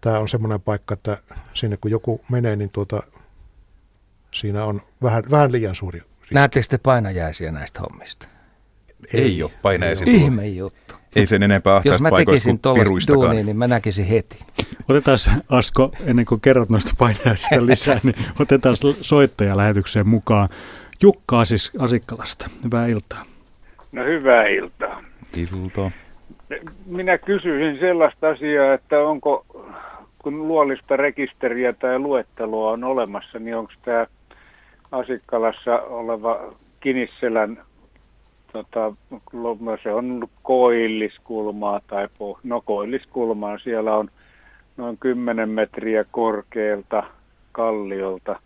tämä 0.00 0.18
on 0.18 0.28
semmoinen 0.28 0.60
paikka, 0.60 0.94
että 0.94 1.18
sinne 1.54 1.76
kun 1.76 1.90
joku 1.90 2.20
menee, 2.30 2.56
niin 2.56 2.70
tuota, 2.70 3.02
siinä 4.34 4.64
on 4.64 4.82
vähän, 5.02 5.24
vähän 5.30 5.52
liian 5.52 5.74
suuri 5.74 5.98
riski. 6.20 6.34
Näettekö 6.34 6.66
te 6.68 6.78
painajaisia 6.78 7.52
näistä 7.52 7.80
hommista? 7.80 8.28
Ei, 9.14 9.22
ei 9.22 9.42
ole 9.42 9.52
painajaisia. 9.62 10.06
Ihme 10.08 10.46
juttu. 10.48 10.94
Ei 11.16 11.26
sen 11.26 11.42
enempää 11.42 11.80
Jos 11.84 12.02
mä 12.02 12.10
tekisin 12.10 12.60
tuollaista 12.60 13.12
duunia, 13.12 13.42
niin 13.42 13.56
mä 13.56 13.68
näkisin 13.68 14.06
heti. 14.06 14.38
Otetaan 14.88 15.18
Asko, 15.48 15.92
ennen 16.06 16.26
kuin 16.26 16.40
kerrot 16.40 16.70
noista 16.70 16.94
painajaisista 16.98 17.66
lisää, 17.66 18.00
niin 18.02 18.14
otetaan 18.40 18.76
soittaja 19.00 19.56
lähetykseen 19.56 20.08
mukaan. 20.08 20.48
Jukka 21.02 21.40
Asis 21.40 21.72
Asikkalasta, 21.78 22.50
hyvää 22.64 22.86
iltaa. 22.86 23.24
No 23.92 24.04
hyvää 24.04 24.46
iltaa. 24.46 25.02
Iltaa. 25.36 25.90
Minä 26.86 27.18
kysyisin 27.18 27.78
sellaista 27.80 28.28
asiaa, 28.28 28.74
että 28.74 29.00
onko, 29.00 29.46
kun 30.18 30.48
luolista 30.48 30.96
rekisteriä 30.96 31.72
tai 31.72 31.98
luettelua 31.98 32.70
on 32.70 32.84
olemassa, 32.84 33.38
niin 33.38 33.56
onko 33.56 33.72
tämä 33.82 34.06
Asikkalassa 34.92 35.78
oleva 35.78 36.54
Kinisselän, 36.80 37.62
tota, 38.52 38.92
se 39.82 39.92
on 39.92 40.28
koilliskulmaa 40.42 41.80
tai 41.86 42.08
po, 42.18 42.38
no 42.44 42.60
koilliskulmaa, 42.60 43.58
siellä 43.58 43.96
on 43.96 44.08
noin 44.76 44.98
10 44.98 45.48
metriä 45.48 46.04
korkealta 46.10 47.02
kalliolta 47.52 48.40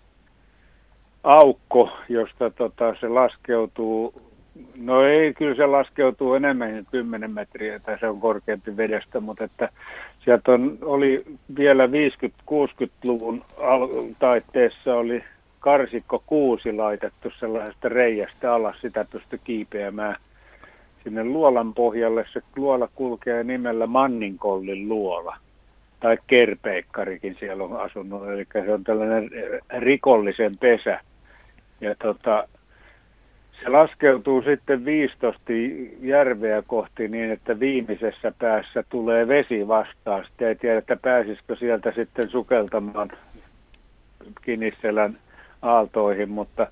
aukko, 1.25 1.91
josta 2.09 2.51
tota, 2.51 2.95
se 3.01 3.09
laskeutuu 3.09 4.15
No 4.77 5.03
ei, 5.03 5.35
kyllä 5.35 5.55
se 5.55 5.67
laskeutuu 5.67 6.35
enemmän 6.35 6.71
kuin 6.71 6.87
10 6.91 7.31
metriä, 7.31 7.79
tai 7.79 7.99
se 7.99 8.09
on 8.09 8.21
korkeampi 8.21 8.77
vedestä, 8.77 9.21
mutta 9.21 9.45
että 9.45 9.69
sieltä 10.25 10.53
on, 10.53 10.79
oli 10.83 11.25
vielä 11.59 11.87
50-60-luvun 11.87 13.45
taitteessa 14.19 14.95
oli 14.95 15.25
karsikko 15.65 16.23
kuusi 16.27 16.73
laitettu 16.73 17.31
sellaisesta 17.31 17.89
reiästä 17.89 18.55
alas, 18.55 18.81
sitä 18.81 19.07
pystyi 19.11 19.39
kiipeämään 19.45 20.17
sinne 21.05 21.25
luolan 21.25 21.75
pohjalle. 21.75 22.27
Se 22.33 22.41
luola 22.57 22.89
kulkee 22.95 23.45
nimellä 23.45 23.87
Manninkollin 23.87 24.89
luola, 24.89 25.37
tai 26.01 26.19
Kerpeikkarikin 26.27 27.37
siellä 27.41 27.65
on 27.65 27.81
asunut, 27.81 28.29
eli 28.29 28.47
se 28.53 28.73
on 28.73 28.85
tällainen 28.85 29.31
rikollisen 29.79 30.59
pesä. 30.61 31.01
Ja 31.81 31.95
tota, 31.95 32.49
se 33.63 33.69
laskeutuu 33.69 34.43
sitten 34.43 34.85
15 34.85 35.43
järveä 36.01 36.63
kohti 36.67 37.09
niin, 37.09 37.31
että 37.31 37.61
viimeisessä 37.61 38.33
päässä 38.39 38.85
tulee 38.89 39.29
vesi 39.29 39.69
vastaan. 39.69 40.25
Sitten 40.25 40.49
ei 40.49 40.55
tiedä, 40.55 40.79
että 40.79 40.97
pääsisikö 40.97 41.57
sieltä 41.57 41.93
sitten 41.93 42.29
sukeltamaan 42.29 43.09
Kinisselän 44.43 45.19
aaltoihin, 45.65 46.31
mutta 46.31 46.67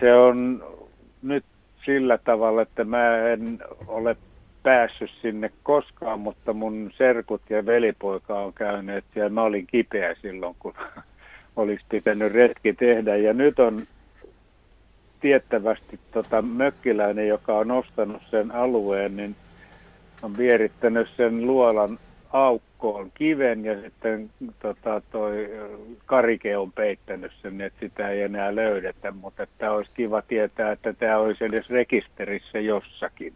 se 0.00 0.14
on 0.14 0.64
nyt 1.22 1.44
sillä 1.84 2.18
tavalla, 2.18 2.62
että 2.62 2.84
mä 2.84 3.18
en 3.18 3.58
ole 3.86 4.16
päässyt 4.62 5.10
sinne 5.22 5.50
koskaan, 5.62 6.20
mutta 6.20 6.52
mun 6.52 6.90
serkut 6.96 7.42
ja 7.50 7.66
velipoika 7.66 8.40
on 8.40 8.52
käyneet 8.52 9.04
ja 9.14 9.28
mä 9.28 9.42
olin 9.42 9.66
kipeä 9.66 10.14
silloin, 10.22 10.56
kun 10.58 10.74
olisi 11.56 11.84
pitänyt 11.88 12.32
retki 12.32 12.72
tehdä. 12.72 13.16
Ja 13.16 13.32
nyt 13.32 13.58
on 13.58 13.86
tiettävästi 15.20 16.00
tota, 16.12 16.42
mökkiläinen, 16.42 17.28
joka 17.28 17.58
on 17.58 17.70
ostanut 17.70 18.22
sen 18.30 18.50
alueen, 18.54 19.16
niin 19.16 19.36
on 20.22 20.36
vierittänyt 20.36 21.08
sen 21.16 21.46
luolan 21.46 21.98
aukkoon 22.32 23.10
kiven 23.14 23.64
ja 23.64 23.80
sitten 23.80 24.30
tota, 24.62 25.02
toi 25.10 25.50
karike 26.06 26.56
on 26.56 26.72
peittänyt 26.72 27.32
sen, 27.42 27.60
että 27.60 27.80
sitä 27.80 28.08
ei 28.08 28.22
enää 28.22 28.54
löydetä, 28.54 29.10
mutta 29.10 29.42
että 29.42 29.72
olisi 29.72 29.90
kiva 29.94 30.22
tietää, 30.22 30.72
että 30.72 30.92
tämä 30.92 31.18
olisi 31.18 31.44
edes 31.44 31.70
rekisterissä 31.70 32.58
jossakin. 32.58 33.32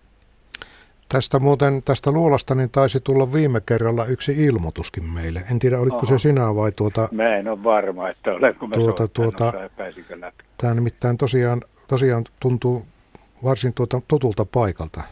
Tästä 1.09 1.39
muuten, 1.39 1.83
tästä 1.85 2.11
luolasta, 2.11 2.55
niin 2.55 2.71
taisi 2.71 3.01
tulla 3.01 3.33
viime 3.33 3.61
kerralla 3.67 4.05
yksi 4.05 4.45
ilmoituskin 4.45 5.05
meille. 5.05 5.43
En 5.51 5.59
tiedä, 5.59 5.79
olitko 5.79 5.97
Oho. 5.97 6.07
se 6.07 6.19
sinä 6.19 6.55
vai 6.55 6.73
tuota... 6.77 7.09
Mä 7.13 7.37
en 7.37 7.49
ole 7.49 7.65
varma, 7.65 8.09
että 8.09 8.33
olenko 8.33 8.67
mä 8.67 8.75
tuota, 8.75 9.09
tuota, 9.09 9.53
läpi. 10.21 10.45
Tämä 10.59 10.75
nimittäin 10.75 11.19
tosiaan 11.19 11.63
tosiaan 11.89 12.25
tuntuu 12.41 12.83
varsin 13.45 13.75
tuota, 13.75 14.01
tutulta 14.09 14.45
paikalta. 14.45 15.03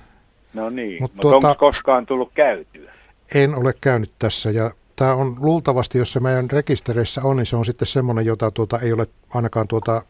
No 0.54 0.70
niin, 0.70 1.02
mutta 1.02 1.16
Mut 1.16 1.22
tuota, 1.22 1.48
onko 1.48 1.58
koskaan 1.58 2.06
tullut 2.06 2.30
käytyä? 2.34 2.92
En 3.34 3.54
ole 3.54 3.74
käynyt 3.80 4.12
tässä 4.18 4.50
ja 4.50 4.70
tämä 4.96 5.14
on 5.14 5.36
luultavasti, 5.40 5.98
jos 5.98 6.12
se 6.12 6.20
meidän 6.20 6.50
rekistereissä 6.50 7.20
on, 7.24 7.36
niin 7.36 7.46
se 7.46 7.56
on 7.56 7.64
sitten 7.64 7.86
semmoinen, 7.86 8.26
jota 8.26 8.50
tuota, 8.50 8.78
ei 8.78 8.92
ole 8.92 9.06
ainakaan 9.34 9.68
tuota, 9.68 10.02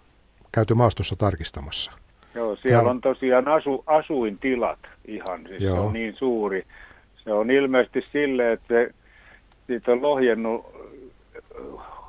käyty 0.53 0.75
maastossa 0.75 1.17
tarkistamassa. 1.17 1.93
Joo, 2.35 2.57
siellä 2.57 2.83
Tää... 2.83 2.91
on 2.91 3.01
tosiaan 3.01 3.49
asu, 3.49 3.85
asuintilat 3.87 4.79
ihan, 5.05 5.47
siis 5.49 5.63
Joo. 5.63 5.75
se 5.75 5.81
on 5.81 5.93
niin 5.93 6.15
suuri. 6.17 6.65
Se 7.25 7.33
on 7.33 7.51
ilmeisesti 7.51 8.05
sille, 8.13 8.53
että 8.53 8.75
se, 8.75 8.95
siitä 9.67 9.93
on 9.93 10.03
lohjennut 10.03 10.67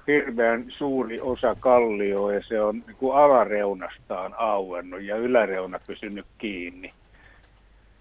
hirveän 0.07 0.65
suuri 0.77 1.21
osa 1.21 1.55
kallioa 1.59 2.33
ja 2.33 2.43
se 2.47 2.61
on 2.61 2.83
niin 2.87 2.97
kuin 2.97 3.17
alareunastaan 3.17 4.33
auennut 4.37 5.01
ja 5.01 5.17
yläreuna 5.17 5.79
pysynyt 5.87 6.25
kiinni. 6.37 6.93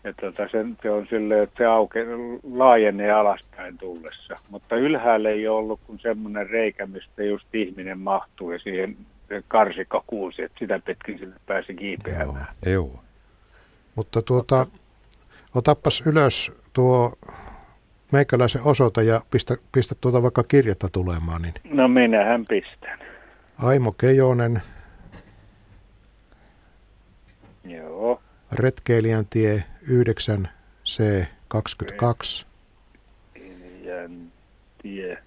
Ja 0.05 0.13
tota, 0.21 0.49
se, 0.53 0.65
se 0.83 0.91
on 0.91 1.07
silleen, 1.11 1.43
että 1.43 1.55
se 1.59 1.67
auke, 1.67 2.05
laajenee 2.53 3.11
alaspäin 3.11 3.79
tullessa. 3.79 4.39
Mutta 4.51 4.77
ylhäällä 4.77 5.31
ei 5.31 5.49
ole 5.49 5.59
ollut 5.59 5.81
kuin 5.87 5.99
semmoinen 5.99 6.51
reikä, 6.51 6.87
mistä 6.87 7.23
just 7.23 7.55
ihminen 7.55 7.99
mahtuu 7.99 8.53
ja 8.53 8.59
siihen 8.59 8.97
karsikko 9.49 10.05
kuusi, 10.07 10.43
että 10.43 10.59
sitä 10.59 10.81
pitkin 10.85 11.19
sinne 11.19 11.37
pääsi 11.47 11.75
kiipeämään. 11.75 12.47
Joo. 12.67 12.73
Joo. 12.73 13.01
Mutta 13.95 14.23
tuota, 14.23 14.67
otappas 15.55 16.03
ylös 16.07 16.53
tuo 16.73 17.13
meikäläisen 18.13 18.63
osoite 18.65 19.03
ja 19.03 19.21
pistä, 19.31 19.57
pistä 19.73 19.95
tuota 20.01 20.23
vaikka 20.23 20.43
kirjettä 20.43 20.89
tulemaan. 20.93 21.43
Niin. 21.43 21.55
No 21.71 21.89
minähän 21.89 22.47
pistän. 22.47 22.99
Aimo 23.63 23.93
Kejonen. 23.93 24.63
Joo. 27.65 28.23
Retkeilijän 28.53 29.27
tie 29.31 29.65
9 29.83 30.49
C22. 30.85 32.47
tie 34.83 35.19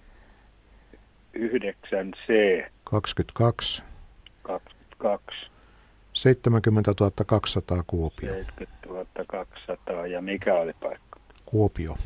9C 1.34 2.70
22 2.84 3.82
22 4.42 5.50
70 6.12 6.94
200 7.26 7.82
Kuopio. 7.86 8.34
70 8.34 9.24
200 9.26 10.06
ja 10.06 10.22
mikä 10.22 10.54
oli 10.54 10.72
paikka? 10.72 11.20
Kuopio. 11.44 11.96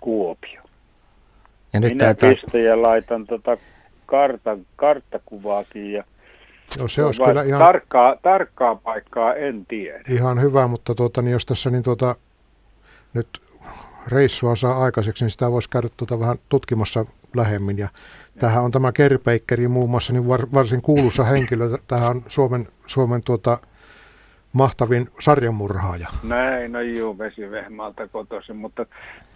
Kuopio. 0.00 0.62
Ja 1.72 1.80
nyt 1.80 1.92
Minä 1.92 2.04
taitaa, 2.04 2.28
pistän 2.28 2.64
ja 2.64 2.82
laitan 2.82 3.26
tota 3.26 3.56
kartan, 4.06 4.66
karttakuvaakin 4.76 5.92
ja 5.92 6.04
No, 6.78 6.88
se 6.88 7.04
olisi 7.04 7.20
vai- 7.20 7.28
kyllä 7.28 7.42
ihan, 7.42 7.58
tarkkaa, 7.60 8.16
tarkkaa 8.22 8.74
paikkaa 8.74 9.34
en 9.34 9.66
tiedä. 9.66 10.00
ihan 10.08 10.42
hyvä, 10.42 10.66
mutta 10.66 10.94
tuota, 10.94 11.22
niin 11.22 11.32
jos 11.32 11.46
tässä 11.46 11.70
niin 11.70 11.82
tuota, 11.82 12.14
nyt 13.14 13.28
reissua 14.08 14.56
saa 14.56 14.84
aikaiseksi, 14.84 15.24
niin 15.24 15.30
sitä 15.30 15.50
voisi 15.50 15.70
käydä 15.70 15.88
tuota 15.96 16.20
vähän 16.20 16.36
tutkimassa 16.48 17.04
lähemmin. 17.36 17.78
Ja 17.78 17.88
tähän 18.38 18.64
on 18.64 18.70
tämä 18.70 18.92
Kerpeikkeri 18.92 19.68
muun 19.68 19.90
muassa 19.90 20.12
niin 20.12 20.28
var, 20.28 20.46
varsin 20.54 20.82
kuuluisa 20.82 21.24
henkilö. 21.24 21.68
Tähän 21.88 22.10
on 22.10 22.22
Suomen, 22.28 22.68
Suomen 22.86 23.22
tuota, 23.22 23.58
mahtavin 24.52 25.08
sarjamurhaaja. 25.20 26.08
Näin, 26.22 26.72
no 26.72 26.80
juu, 26.80 27.18
vesivehmaalta 27.18 28.08
kotoisin, 28.08 28.56
mutta 28.56 28.86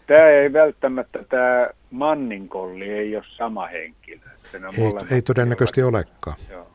tämä 0.06 0.26
ei 0.26 0.52
välttämättä, 0.52 1.24
tämä 1.28 1.66
Manninkolli 1.90 2.90
ei 2.90 3.16
ole 3.16 3.24
sama 3.36 3.66
henkilö. 3.66 4.20
Ei, 4.54 5.14
ei 5.16 5.22
todennäköisesti 5.22 5.82
olekaan. 5.82 6.36
Joo. 6.50 6.71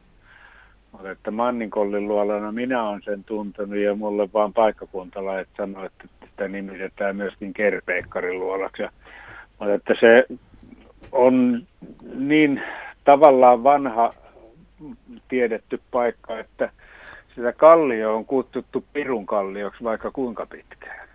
Mutta 0.98 1.12
että 1.12 1.32
Manninkollin 1.32 2.08
luolana 2.08 2.52
minä 2.52 2.84
olen 2.90 3.02
sen 3.02 3.24
tuntenut 3.24 3.78
ja 3.78 3.96
mulle 3.96 4.30
vaan 4.34 4.54
paikkakuntalaiset 4.54 5.54
sanoi, 5.58 5.86
että 5.86 6.08
sitä 6.30 6.48
nimitetään 6.48 7.16
myöskin 7.16 7.54
Kerpeikkarin 7.54 8.40
luolaksi. 8.40 8.82
Ja- 8.82 8.92
Mutta 9.60 9.74
että 9.74 9.94
se 10.00 10.26
on 11.12 11.64
niin 12.16 12.62
tavallaan 13.04 13.64
vanha 13.64 14.14
tiedetty 15.28 15.82
paikka, 15.92 16.40
että 16.40 16.70
sitä 17.36 17.54
kallio 17.54 18.16
on 18.16 18.26
kutsuttu 18.26 18.84
Pirun 18.94 19.26
kallioksi 19.26 19.84
vaikka 19.84 20.12
kuinka 20.12 20.46
pitkään. 20.46 21.08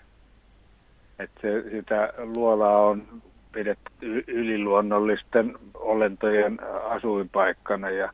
Että 1.19 1.41
se, 1.41 1.71
sitä 1.71 2.13
luolaa 2.37 2.87
on 2.87 3.03
pidetty 3.53 4.25
yliluonnollisten 4.27 5.55
olentojen 5.75 6.59
asuinpaikkana 6.91 7.91
ja 7.91 8.13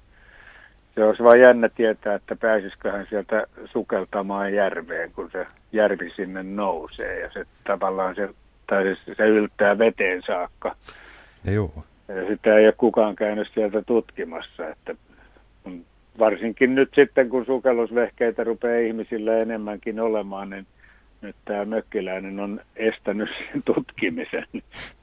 se 0.98 1.04
olisi 1.04 1.22
vain 1.22 1.40
jännä 1.40 1.68
tietää, 1.68 2.14
että 2.14 2.36
pääsisiköhän 2.36 3.06
sieltä 3.10 3.46
sukeltamaan 3.64 4.54
järveen, 4.54 5.12
kun 5.12 5.30
se 5.30 5.46
järvi 5.72 6.10
sinne 6.16 6.42
nousee 6.42 7.20
ja 7.20 7.30
se 7.32 7.44
tavallaan 7.64 8.14
se, 8.14 8.28
tai 8.66 8.84
se, 8.84 9.14
se 9.14 9.26
yltää 9.26 9.78
veteen 9.78 10.22
saakka. 10.26 10.76
Ja 11.44 11.52
joo. 11.52 11.84
Ja 12.08 12.26
sitä 12.28 12.56
ei 12.56 12.66
ole 12.66 12.74
kukaan 12.76 13.16
käynyt 13.16 13.48
sieltä 13.54 13.82
tutkimassa, 13.82 14.68
että 14.68 14.94
varsinkin 16.18 16.74
nyt 16.74 16.90
sitten, 16.94 17.28
kun 17.28 17.46
sukellusvehkeitä 17.46 18.44
rupeaa 18.44 18.80
ihmisillä 18.80 19.38
enemmänkin 19.38 20.00
olemaan, 20.00 20.50
niin 20.50 20.66
nyt 21.22 21.36
tämä 21.44 21.64
mökkiläinen 21.64 22.40
on 22.40 22.60
estänyt 22.76 23.28
sen 23.52 23.62
tutkimisen. 23.62 24.44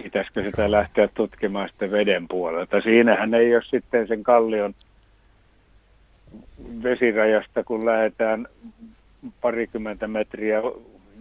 Pitäisikö 0.04 0.44
sitä 0.44 0.72
lähteä 0.72 1.08
tutkimaan 1.16 1.70
sitten 1.70 1.92
veden 1.92 2.28
puolelta? 2.28 2.82
Siinähän 2.82 3.34
ei 3.34 3.56
ole 3.56 3.64
sitten 3.64 4.08
sen 4.08 4.24
kallion 4.24 4.74
vesirajasta, 6.84 7.63
kun 7.63 7.86
lähdetään 7.86 8.48
parikymmentä 9.42 10.08
metriä 10.08 10.62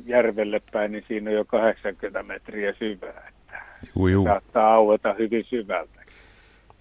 järvelle 0.06 0.61
päin, 0.73 0.92
niin 0.92 1.04
siinä 1.09 1.30
on 1.30 1.37
jo 1.37 1.44
80 1.44 2.23
metriä 2.23 2.73
syvää. 2.78 3.28
Että 3.28 3.62
Juu, 3.97 4.09
juu. 4.09 4.25
saattaa 4.25 4.75
aueta 4.75 5.14
hyvin 5.18 5.44
syvältä. 5.44 6.04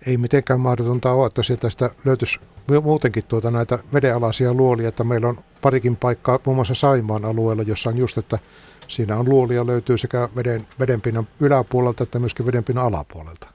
Ei 0.08 0.18
mitenkään 0.18 0.60
mahdotonta 0.60 1.12
ole, 1.12 1.28
että 1.28 1.44
sieltä 1.44 1.70
sitä 1.70 1.90
löytyisi 2.06 2.40
mu- 2.72 2.82
muutenkin 2.82 3.24
tuota 3.28 3.52
näitä 3.52 3.80
vedenalaisia 3.94 4.54
luolia, 4.54 4.88
että 4.88 5.04
meillä 5.04 5.28
on 5.28 5.38
parikin 5.62 5.96
paikkaa 5.96 6.40
muun 6.46 6.58
muassa 6.58 6.74
Saimaan 6.74 7.26
alueella, 7.26 7.64
jossa 7.64 7.90
on 7.90 7.98
just, 7.98 8.18
että 8.18 8.40
siinä 8.88 9.18
on 9.18 9.30
luolia 9.30 9.66
löytyy 9.66 9.98
sekä 9.98 10.30
veden, 10.36 10.62
vedenpinnan 10.80 11.28
yläpuolelta 11.40 12.04
että 12.04 12.20
myöskin 12.20 12.46
vedenpinnan 12.46 12.86
alapuolelta. 12.86 13.48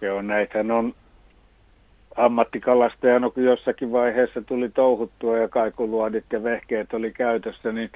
Joo, 0.00 0.22
näitähän 0.22 0.70
on 0.70 0.94
ammattikalastajana, 2.18 3.30
kun 3.30 3.44
jossakin 3.44 3.92
vaiheessa 3.92 4.42
tuli 4.42 4.68
touhuttua 4.68 5.38
ja 5.38 5.48
kaikuluodit 5.48 6.24
ja 6.32 6.42
vehkeet 6.42 6.94
oli 6.94 7.12
käytössä, 7.12 7.72
niin 7.72 7.90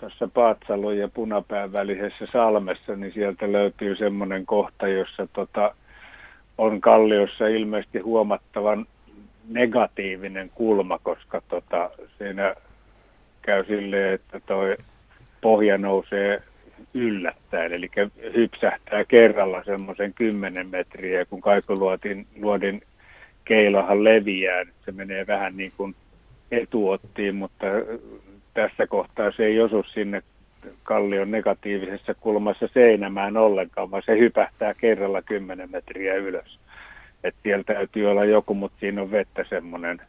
tuossa 0.00 0.28
Paatsalon 0.34 0.98
ja 0.98 1.08
Punapään 1.08 1.72
välisessä 1.72 2.26
salmessa, 2.32 2.96
niin 2.96 3.12
sieltä 3.12 3.52
löytyy 3.52 3.96
semmoinen 3.96 4.46
kohta, 4.46 4.88
jossa 4.88 5.28
tota, 5.32 5.74
on 6.58 6.80
kalliossa 6.80 7.46
ilmeisesti 7.46 7.98
huomattavan 7.98 8.86
negatiivinen 9.48 10.50
kulma, 10.54 10.98
koska 11.02 11.42
tota, 11.48 11.90
siinä 12.18 12.54
käy 13.42 13.64
silleen, 13.64 14.14
että 14.14 14.40
toi 14.46 14.76
pohja 15.40 15.78
nousee 15.78 16.42
yllättäen, 16.94 17.72
eli 17.72 17.90
hypsähtää 18.34 19.04
kerralla 19.04 19.64
semmoisen 19.64 20.14
10 20.14 20.68
metriä, 20.70 21.24
kun 21.24 21.40
kaikuluodin 21.40 22.26
luodin 22.40 22.82
keilahan 23.44 24.04
leviää, 24.04 24.64
niin 24.64 24.74
se 24.84 24.92
menee 24.92 25.26
vähän 25.26 25.56
niin 25.56 25.72
kuin 25.76 25.94
etuottiin, 26.50 27.34
mutta 27.34 27.66
tässä 28.54 28.86
kohtaa 28.86 29.32
se 29.32 29.44
ei 29.44 29.60
osu 29.60 29.82
sinne 29.82 30.22
kallion 30.82 31.30
negatiivisessa 31.30 32.14
kulmassa 32.14 32.68
seinämään 32.74 33.36
ollenkaan, 33.36 33.90
vaan 33.90 34.02
se 34.06 34.18
hypähtää 34.18 34.74
kerralla 34.74 35.22
10 35.22 35.70
metriä 35.70 36.14
ylös. 36.14 36.58
Et 37.24 37.34
siellä 37.42 37.64
täytyy 37.64 38.10
olla 38.10 38.24
joku, 38.24 38.54
mutta 38.54 38.80
siinä 38.80 39.02
on 39.02 39.10
vettä 39.10 39.44
semmoinen 39.48 40.02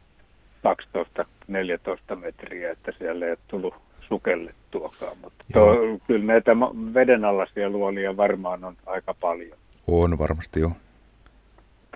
12-14 2.11 2.15
metriä, 2.15 2.71
että 2.71 2.91
siellä 2.97 3.25
ei 3.25 3.31
ole 3.31 3.37
tullut 3.47 3.73
sukellettuakaan. 4.07 5.17
Mutta 5.21 5.45
tuo, 5.53 5.75
kyllä 6.07 6.25
näitä 6.25 6.51
vedenalaisia 6.93 7.69
luolia 7.69 8.17
varmaan 8.17 8.63
on 8.63 8.75
aika 8.85 9.13
paljon. 9.13 9.57
On 9.87 10.19
varmasti 10.19 10.59
joo. 10.59 10.71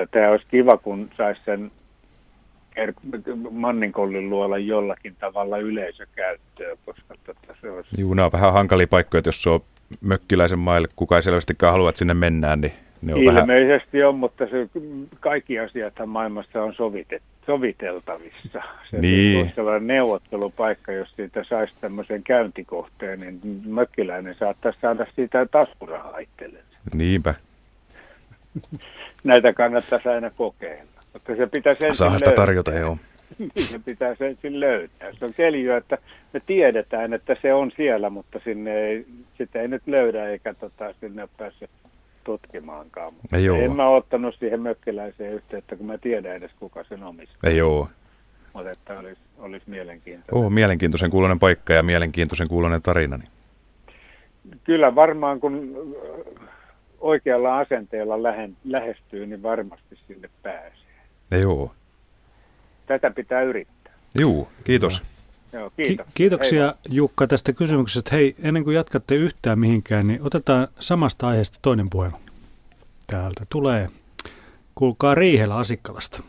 Että 0.02 0.20
tämä 0.20 0.32
olisi 0.32 0.46
kiva, 0.52 0.78
kun 0.78 1.10
saisi 1.18 1.42
sen 1.46 1.72
Manninkollin 3.52 4.30
luola 4.30 4.58
jollakin 4.58 5.16
tavalla 5.20 5.58
yleisökäyttöön, 5.58 6.78
koska 6.86 7.16
tota, 7.26 7.56
se 7.62 7.72
olisi 7.72 7.90
Juu, 7.98 8.14
nämä 8.14 8.26
on 8.26 8.32
vähän 8.32 8.54
hankalia 8.54 8.88
paikkoja, 8.88 9.20
että 9.20 9.28
jos 9.28 9.44
se 9.44 9.50
on 9.50 9.60
mökkiläisen 10.02 10.60
maille, 10.60 10.88
kuka 10.96 11.16
ei 11.16 11.24
selvästikään 11.24 11.72
halua, 11.72 11.90
että 11.90 12.00
sinne 12.00 12.14
mennään, 12.14 12.62
niin 12.62 12.74
ne 13.02 13.14
on 13.14 13.26
vähän... 13.26 13.42
Ilmeisesti 13.42 14.04
on, 14.04 14.16
mutta 14.16 14.46
se, 14.46 14.70
kaikki 15.20 15.60
asiathan 15.60 16.10
maailmassa 16.10 16.64
on 16.64 16.74
sovitet, 16.74 17.22
soviteltavissa. 17.46 18.62
Se 18.92 18.98
Niin. 19.00 19.40
olisi 19.40 19.56
sellainen 19.56 19.88
neuvottelupaikka, 19.88 20.92
jos 20.92 21.16
siitä 21.16 21.44
saisi 21.50 21.74
tämmöisen 21.82 22.24
käyntikohteen, 22.24 23.20
niin 23.20 23.40
mökkiläinen 23.66 24.36
saattaisi 24.40 24.80
saada 24.82 25.06
siitä 25.16 25.46
taskurahaa 25.46 26.18
itsellensä. 26.18 26.78
Niinpä. 26.94 27.36
Näitä 29.24 29.54
kannattaisi 29.54 30.10
aina 30.10 30.30
kokeilla. 30.30 30.92
Mutta 31.14 31.36
se 31.36 31.48
pitäisi 31.48 31.86
ensin 31.86 31.98
Saa 31.98 32.10
sitä 32.18 32.30
löytää. 32.30 32.46
tarjota, 32.46 32.74
joo. 32.74 32.98
Niin, 33.40 33.52
se 33.68 33.80
pitää 33.80 34.16
se 34.16 34.28
ensin 34.28 34.60
löytää. 34.60 35.10
Se 35.20 35.26
on 35.26 35.34
keljo, 35.34 35.78
että 35.78 35.98
me 36.34 36.40
tiedetään, 36.46 37.14
että 37.14 37.36
se 37.42 37.54
on 37.54 37.72
siellä, 37.78 38.10
mutta 38.10 38.40
sinne 38.44 38.78
ei, 38.78 39.06
sitä 39.38 39.62
ei 39.62 39.68
nyt 39.68 39.82
löydä 39.86 40.30
eikä 40.30 40.54
tota, 40.54 40.94
sinne 41.00 41.22
ole 41.22 41.30
päässyt 41.38 41.70
tutkimaankaan. 42.24 43.14
Mutta 43.14 43.38
Ei 43.38 43.50
oo. 43.50 43.58
en 43.58 43.76
mä 43.76 43.88
ottanut 43.90 44.36
siihen 44.40 44.60
mökkiläiseen 44.62 45.34
yhteyttä, 45.34 45.76
kun 45.76 45.86
mä 45.86 45.98
tiedän 45.98 46.36
edes 46.36 46.52
kuka 46.60 46.84
sen 46.84 47.04
omistaa. 47.04 47.50
Ei 47.50 47.62
oo. 47.62 47.90
Mutta 48.54 48.72
että 48.72 49.00
olisi, 49.00 49.22
olisi 49.38 49.70
mielenkiintoista. 49.70 50.36
Oo, 50.36 50.50
mielenkiintoisen 50.50 51.12
kuulonen 51.12 51.40
paikka 51.40 51.74
ja 51.74 51.84
mielenkiintoisen 51.84 52.48
kuulonen 52.48 52.82
tarina. 52.82 53.18
Niin. 53.18 53.30
Kyllä 54.64 54.96
varmaan 54.96 55.40
kun 55.40 55.76
oikealla 57.00 57.60
asenteella 57.60 58.24
lähen, 58.24 58.58
lähestyy, 58.64 59.26
niin 59.26 59.44
varmasti 59.44 59.98
sinne 60.08 60.30
pääsee. 60.44 61.02
Ei 61.32 61.46
oo. 61.46 61.72
Tätä 62.88 63.12
pitää 63.12 63.42
yrittää. 63.42 63.94
Juu, 64.20 64.48
kiitos. 64.64 65.02
Joo, 65.54 65.70
Ki- 65.70 65.84
kiitos. 65.84 66.08
kiitoksia 66.14 66.66
Hei 66.66 66.74
Jukka 66.90 67.28
tästä 67.28 67.54
kysymyksestä. 67.54 68.16
Hei, 68.16 68.36
ennen 68.44 68.64
kuin 68.64 68.76
jatkatte 68.76 69.16
yhtään 69.16 69.60
mihinkään, 69.60 70.08
niin 70.08 70.20
otetaan 70.24 70.68
samasta 70.80 71.28
aiheesta 71.28 71.60
toinen 71.62 71.90
puhelu. 71.90 72.18
Täältä 73.08 73.44
tulee, 73.50 73.88
kuulkaa 74.76 75.16
Riihelä 75.16 75.56
Asikkalasta. 75.56 76.24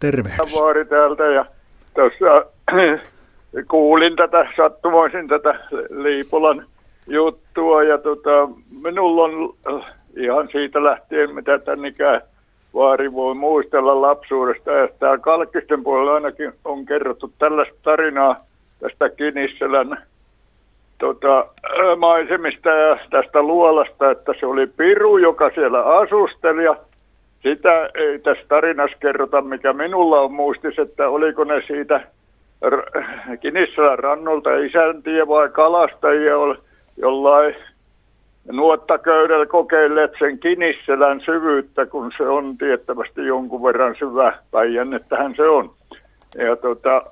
Tervehdys. 0.00 0.54
Vuori 0.54 0.84
täältä 0.84 1.24
ja 1.24 1.46
tuossa 1.94 2.50
kuulin 3.70 4.16
tätä, 4.16 4.48
sattumoisin 4.56 5.28
tätä 5.28 5.60
Liipolan 5.90 6.66
juttua 7.06 7.82
ja 7.82 7.98
tota, 7.98 8.48
minulla 8.82 9.22
on 9.22 9.54
äh, 9.72 9.94
ihan 10.16 10.48
siitä 10.52 10.84
lähtien, 10.84 11.34
mitä 11.34 11.58
tän 11.58 11.84
ikään 11.84 12.20
vaari 12.74 13.12
voi 13.12 13.34
muistella 13.34 14.00
lapsuudesta. 14.00 14.72
Ja 14.72 14.88
täällä 14.98 15.18
Kalkkisten 15.18 15.82
puolella 15.82 16.14
ainakin 16.14 16.52
on 16.64 16.86
kerrottu 16.86 17.32
tällaista 17.38 17.74
tarinaa 17.82 18.36
tästä 18.80 19.08
Kinisselän 19.08 19.98
tota, 20.98 21.46
maisemista 21.96 22.68
ja 22.68 22.98
tästä 23.10 23.42
luolasta, 23.42 24.10
että 24.10 24.32
se 24.40 24.46
oli 24.46 24.66
piru, 24.66 25.18
joka 25.18 25.50
siellä 25.54 25.82
asusteli 25.82 26.64
ja 26.64 26.76
sitä 27.42 27.90
ei 27.94 28.18
tässä 28.18 28.44
tarinassa 28.48 28.98
kerrota, 29.00 29.42
mikä 29.42 29.72
minulla 29.72 30.20
on 30.20 30.32
muistis, 30.32 30.78
että 30.78 31.08
oliko 31.08 31.44
ne 31.44 31.62
siitä 31.66 32.00
Kinisselän 33.40 33.98
rannulta 33.98 34.56
isäntiä 34.56 35.28
vai 35.28 35.48
kalastajia 35.48 36.38
jollain 36.96 37.54
nuottaköydellä 38.52 39.46
kokeilleet 39.46 40.12
sen 40.18 40.38
Kinisselän 40.38 41.20
syvyyttä, 41.20 41.86
kun 41.86 42.12
se 42.16 42.28
on 42.28 42.58
tiettävästi 42.58 43.26
jonkun 43.26 43.62
verran 43.62 43.96
syvä 43.98 44.38
päijännettähän 44.50 45.34
se 45.36 45.42
on. 45.42 45.70
Ja 46.38 46.56
tota, 46.56 47.02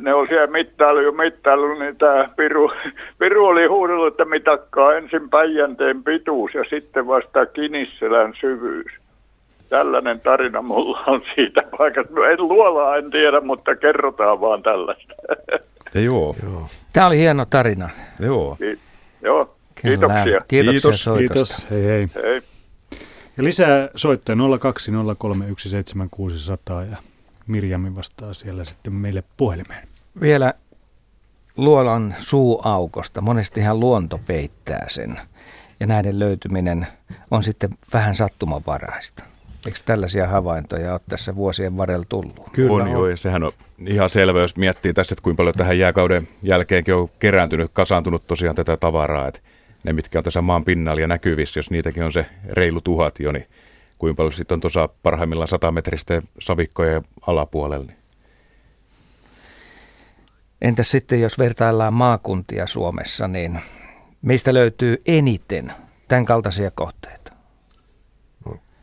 ne 0.00 0.14
on 0.14 0.28
siellä 0.28 0.46
mittailu 0.46 1.00
jo 1.00 1.12
mittailu, 1.12 1.74
niin 1.74 1.96
tämä 1.96 2.28
Piru, 2.36 2.72
Piru 3.18 3.46
oli 3.46 3.66
huudellut, 3.66 4.06
että 4.06 4.24
mitakkaa 4.24 4.94
ensin 4.94 5.30
Päijänteen 5.30 6.04
pituus 6.04 6.54
ja 6.54 6.64
sitten 6.70 7.06
vasta 7.06 7.46
Kinisselän 7.46 8.34
syvyys. 8.40 8.92
Tällainen 9.68 10.20
tarina 10.20 10.62
mulla 10.62 11.04
on 11.06 11.22
siitä 11.34 11.62
paikasta. 11.78 12.28
En 12.28 12.42
luolaa 12.42 12.96
en 12.96 13.10
tiedä, 13.10 13.40
mutta 13.40 13.76
kerrotaan 13.76 14.40
vaan 14.40 14.62
tällaista. 14.62 15.14
Ja 15.96 16.02
joo. 16.04 16.36
Tämä 16.92 17.06
oli 17.06 17.18
hieno 17.18 17.44
tarina. 17.44 17.90
Joo. 18.20 18.56
Ki- 18.56 18.78
joo. 19.22 19.56
Kiitoksia. 19.74 20.24
Kiitoksia 20.48 20.72
Kiitos. 20.72 21.02
soitosta. 21.02 21.54
Kiitos, 21.56 21.70
hei 21.70 21.84
hei. 21.84 22.08
Hei. 22.14 22.42
Ja 23.36 23.44
lisää 23.44 23.88
soittoja 23.94 24.36
020317600 24.36 24.40
ja 26.90 26.96
Mirjami 27.46 27.96
vastaa 27.96 28.34
siellä 28.34 28.64
sitten 28.64 28.92
meille 28.92 29.24
puhelimeen. 29.36 29.88
Vielä 30.20 30.54
luolan 31.56 32.14
suuaukosta. 32.20 33.20
Monestihan 33.20 33.80
luonto 33.80 34.20
peittää 34.26 34.86
sen. 34.88 35.20
Ja 35.80 35.86
näiden 35.86 36.18
löytyminen 36.18 36.86
on 37.30 37.44
sitten 37.44 37.70
vähän 37.92 38.14
sattumanvaraista. 38.14 39.22
Eikö 39.66 39.78
tällaisia 39.84 40.28
havaintoja 40.28 40.92
ole 40.92 41.00
tässä 41.08 41.36
vuosien 41.36 41.76
varrella 41.76 42.06
tullut? 42.08 42.50
Kyllä 42.52 42.84
on, 42.84 42.90
joo, 42.90 43.08
ja 43.08 43.16
sehän 43.16 43.42
on 43.42 43.50
ihan 43.86 44.10
selvä, 44.10 44.40
jos 44.40 44.56
miettii 44.56 44.94
tässä, 44.94 45.12
että 45.12 45.22
kuinka 45.22 45.36
paljon 45.36 45.54
tähän 45.54 45.78
jääkauden 45.78 46.28
jälkeenkin 46.42 46.94
on 46.94 47.10
kerääntynyt, 47.18 47.70
kasaantunut 47.72 48.26
tosiaan 48.26 48.56
tätä 48.56 48.76
tavaraa, 48.76 49.28
että 49.28 49.40
ne, 49.84 49.92
mitkä 49.92 50.18
on 50.18 50.24
tässä 50.24 50.42
maan 50.42 50.64
pinnalla 50.64 51.00
ja 51.00 51.06
näkyvissä, 51.06 51.58
jos 51.58 51.70
niitäkin 51.70 52.02
on 52.02 52.12
se 52.12 52.26
reilu 52.48 52.80
tuhat 52.80 53.20
jo, 53.20 53.32
niin 53.32 53.46
kuinka 53.98 54.16
paljon 54.16 54.32
sitten 54.32 54.54
on 54.54 54.60
tuossa 54.60 54.88
parhaimmillaan 55.02 55.48
satametristen 55.48 56.22
savikkojen 56.38 57.02
alapuolella. 57.26 57.86
Niin. 57.86 57.96
Entäs 60.62 60.90
sitten, 60.90 61.20
jos 61.20 61.38
vertaillaan 61.38 61.94
maakuntia 61.94 62.66
Suomessa, 62.66 63.28
niin 63.28 63.60
mistä 64.22 64.54
löytyy 64.54 65.02
eniten 65.06 65.72
tämän 66.08 66.24
kaltaisia 66.24 66.70
kohteita? 66.70 67.25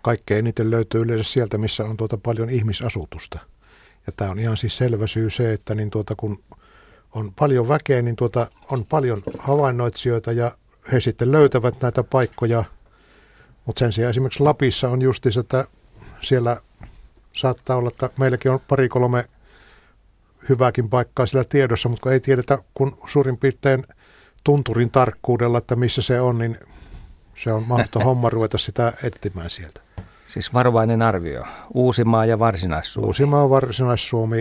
Kaikkein 0.04 0.39
eniten 0.39 0.72
löytyy 0.72 1.02
yleensä 1.02 1.24
sieltä, 1.24 1.58
missä 1.58 1.84
on 1.84 1.98
tuota 1.98 2.18
paljon 2.18 2.50
ihmisasutusta. 2.50 3.39
Ja 4.08 4.13
tämä 4.18 4.32
on 4.32 4.39
ihan 4.39 4.58
siis 4.58 4.78
selvä 4.78 5.08
syy 5.08 5.30
se, 5.30 5.54
että 5.54 5.76
niin 5.76 5.89
tuota, 5.89 6.16
kun 6.16 6.39
on 7.12 7.34
paljon 7.34 7.68
väkeä, 7.68 8.02
niin 8.02 8.16
tuota, 8.16 8.48
on 8.72 8.86
paljon 8.86 9.22
havainnoitsijoita 9.39 10.32
ja 10.32 10.52
he 10.92 11.00
sitten 11.00 11.32
löytävät 11.32 11.82
näitä 11.82 12.04
paikkoja. 12.04 12.63
Mutta 13.66 13.80
sen 13.80 13.92
sijaan 13.92 14.10
esimerkiksi 14.10 14.44
Lapissa 14.44 14.89
on 14.89 15.02
justiinsa, 15.02 15.39
että 15.39 15.66
siellä 16.22 16.58
saattaa 17.34 17.78
olla, 17.78 17.89
että 17.89 18.10
meilläkin 18.20 18.52
on 18.52 18.60
pari-kolme 18.68 19.26
hyvääkin 20.50 20.89
paikkaa 20.89 21.26
sillä 21.26 21.44
tiedossa, 21.44 21.89
mutta 21.89 22.04
kun 22.04 22.12
ei 22.12 22.20
tiedetä 22.20 22.58
kun 22.74 22.98
suurin 23.08 23.38
piirtein 23.38 23.86
tunturin 24.44 24.92
tarkkuudella, 24.92 25.58
että 25.58 25.76
missä 25.76 26.02
se 26.02 26.22
on, 26.22 26.38
niin 26.38 26.58
se 27.36 27.54
on 27.54 27.63
mahdoton 27.68 28.04
homma 28.04 28.30
ruveta 28.30 28.58
sitä 28.58 28.94
etsimään 29.04 29.50
sieltä. 29.50 29.83
Siis 30.34 30.54
varovainen 30.54 31.02
arvio. 31.02 31.43
Uusimaa 31.74 32.26
ja 32.26 32.39
Varsinais-Suomi. 32.39 33.08
Uusimaa, 33.08 33.50
Varsinais-Suomi. 33.50 34.38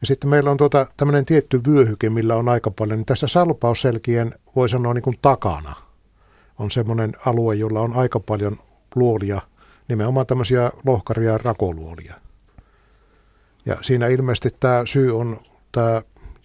Ja 0.00 0.06
sitten 0.06 0.30
meillä 0.30 0.50
on 0.50 0.56
tuota, 0.56 0.86
tämmöinen 0.96 1.24
tietty 1.24 1.60
vyöhyke, 1.66 2.10
millä 2.10 2.36
on 2.36 2.48
aika 2.48 2.70
paljon. 2.70 2.98
Niin 2.98 3.06
tässä 3.06 3.26
salpausselkien, 3.26 4.34
voi 4.56 4.68
sanoa 4.68 4.94
niin 4.94 5.02
kuin 5.02 5.18
takana, 5.22 5.74
on 6.58 6.70
semmoinen 6.70 7.12
alue, 7.26 7.54
jolla 7.54 7.80
on 7.80 7.92
aika 7.92 8.20
paljon 8.20 8.56
luolia, 8.94 9.40
nimenomaan 9.88 10.26
tämmöisiä 10.26 10.70
lohkaria 10.86 11.32
ja 11.32 11.38
rakoluolia. 11.38 12.14
Ja 13.66 13.76
siinä 13.80 14.06
ilmeisesti 14.06 14.56
tämä 14.60 14.82
syy 14.84 15.18
on 15.18 15.40
tämä 15.72 16.02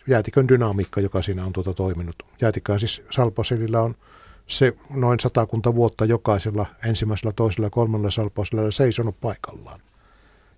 jäätikön 0.08 0.48
dynamiikka, 0.48 1.02
joka 1.02 1.22
siinä 1.22 1.46
on 1.46 1.54
tuota 1.54 1.74
toiminut. 1.74 2.16
Jäätikään 2.42 2.80
siis 2.80 3.04
salpausselillä 3.10 3.82
on 3.82 3.96
se 4.48 4.74
noin 4.90 5.20
satakunta 5.20 5.76
vuotta 5.76 6.06
jokaisella 6.06 6.66
ensimmäisellä, 6.86 7.34
toisella 7.36 7.66
ja 7.66 7.70
kolmannella 7.70 8.12
salpausselillä 8.12 8.72
seisonut 8.72 9.16
paikallaan. 9.22 9.80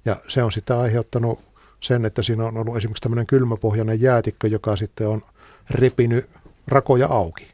Ja 0.06 0.16
se 0.28 0.44
on 0.44 0.52
sitten 0.52 0.78
aiheuttanut 0.78 1.40
sen, 1.80 2.06
että 2.06 2.22
siinä 2.22 2.46
on 2.46 2.58
ollut 2.58 2.78
esimerkiksi 2.78 3.02
tämmöinen 3.02 3.28
kylmäpohjainen 3.28 4.02
jäätikkö, 4.02 4.48
joka 4.48 4.76
sitten 4.76 5.08
on 5.08 5.22
repinyt 5.70 6.30
rakoja 6.68 7.08
auki. 7.08 7.48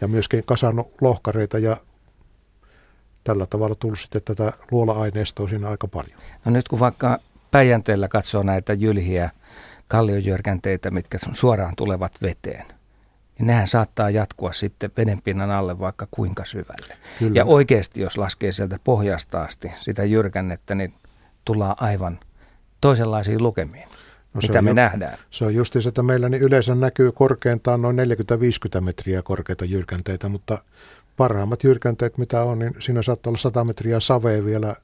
Ja 0.00 0.08
myöskin 0.08 0.44
kasannut 0.46 0.92
lohkareita 1.00 1.58
ja 1.58 1.76
tällä 3.24 3.46
tavalla 3.46 3.74
tullut 3.74 4.00
sitten 4.00 4.22
tätä 4.24 4.52
luola-aineistoa 4.70 5.48
siinä 5.48 5.68
aika 5.68 5.88
paljon. 5.88 6.18
No 6.44 6.52
nyt 6.52 6.68
kun 6.68 6.80
vaikka 6.80 7.18
Päijänteellä 7.50 8.08
katsoo 8.08 8.42
näitä 8.42 8.72
jylhiä 8.72 9.30
kalliojyrkänteitä, 9.88 10.90
mitkä 10.90 11.18
suoraan 11.32 11.74
tulevat 11.76 12.12
veteen, 12.22 12.66
niin 13.42 13.46
nehän 13.46 13.68
saattaa 13.68 14.10
jatkua 14.10 14.52
sitten 14.52 14.90
vedenpinnan 14.96 15.50
alle 15.50 15.78
vaikka 15.78 16.08
kuinka 16.10 16.44
syvälle. 16.44 16.96
Kyllä. 17.18 17.32
Ja 17.34 17.44
oikeasti, 17.44 18.00
jos 18.00 18.18
laskee 18.18 18.52
sieltä 18.52 18.78
pohjasta 18.84 19.42
asti 19.42 19.72
sitä 19.80 20.04
jyrkännettä, 20.04 20.74
niin 20.74 20.94
tullaan 21.44 21.76
aivan 21.80 22.18
toisenlaisiin 22.80 23.42
lukemiin, 23.42 23.88
No 24.34 24.40
se 24.40 24.46
mitä 24.46 24.62
me 24.62 24.70
ju- 24.70 24.74
nähdään. 24.74 25.18
Se 25.30 25.44
on 25.44 25.54
justiinsa, 25.54 25.88
että 25.88 26.02
meillä 26.02 26.28
niin 26.28 26.42
yleensä 26.42 26.74
näkyy 26.74 27.12
korkeintaan 27.12 27.82
noin 27.82 27.96
40-50 28.78 28.80
metriä 28.80 29.22
korkeita 29.22 29.64
jyrkänteitä, 29.64 30.28
mutta 30.28 30.58
parhaimmat 31.16 31.64
jyrkänteet 31.64 32.18
mitä 32.18 32.42
on, 32.42 32.58
niin 32.58 32.74
siinä 32.78 33.02
saattaa 33.02 33.30
olla 33.30 33.38
100 33.38 33.64
metriä 33.64 34.00
savea 34.00 34.44
vielä 34.44 34.76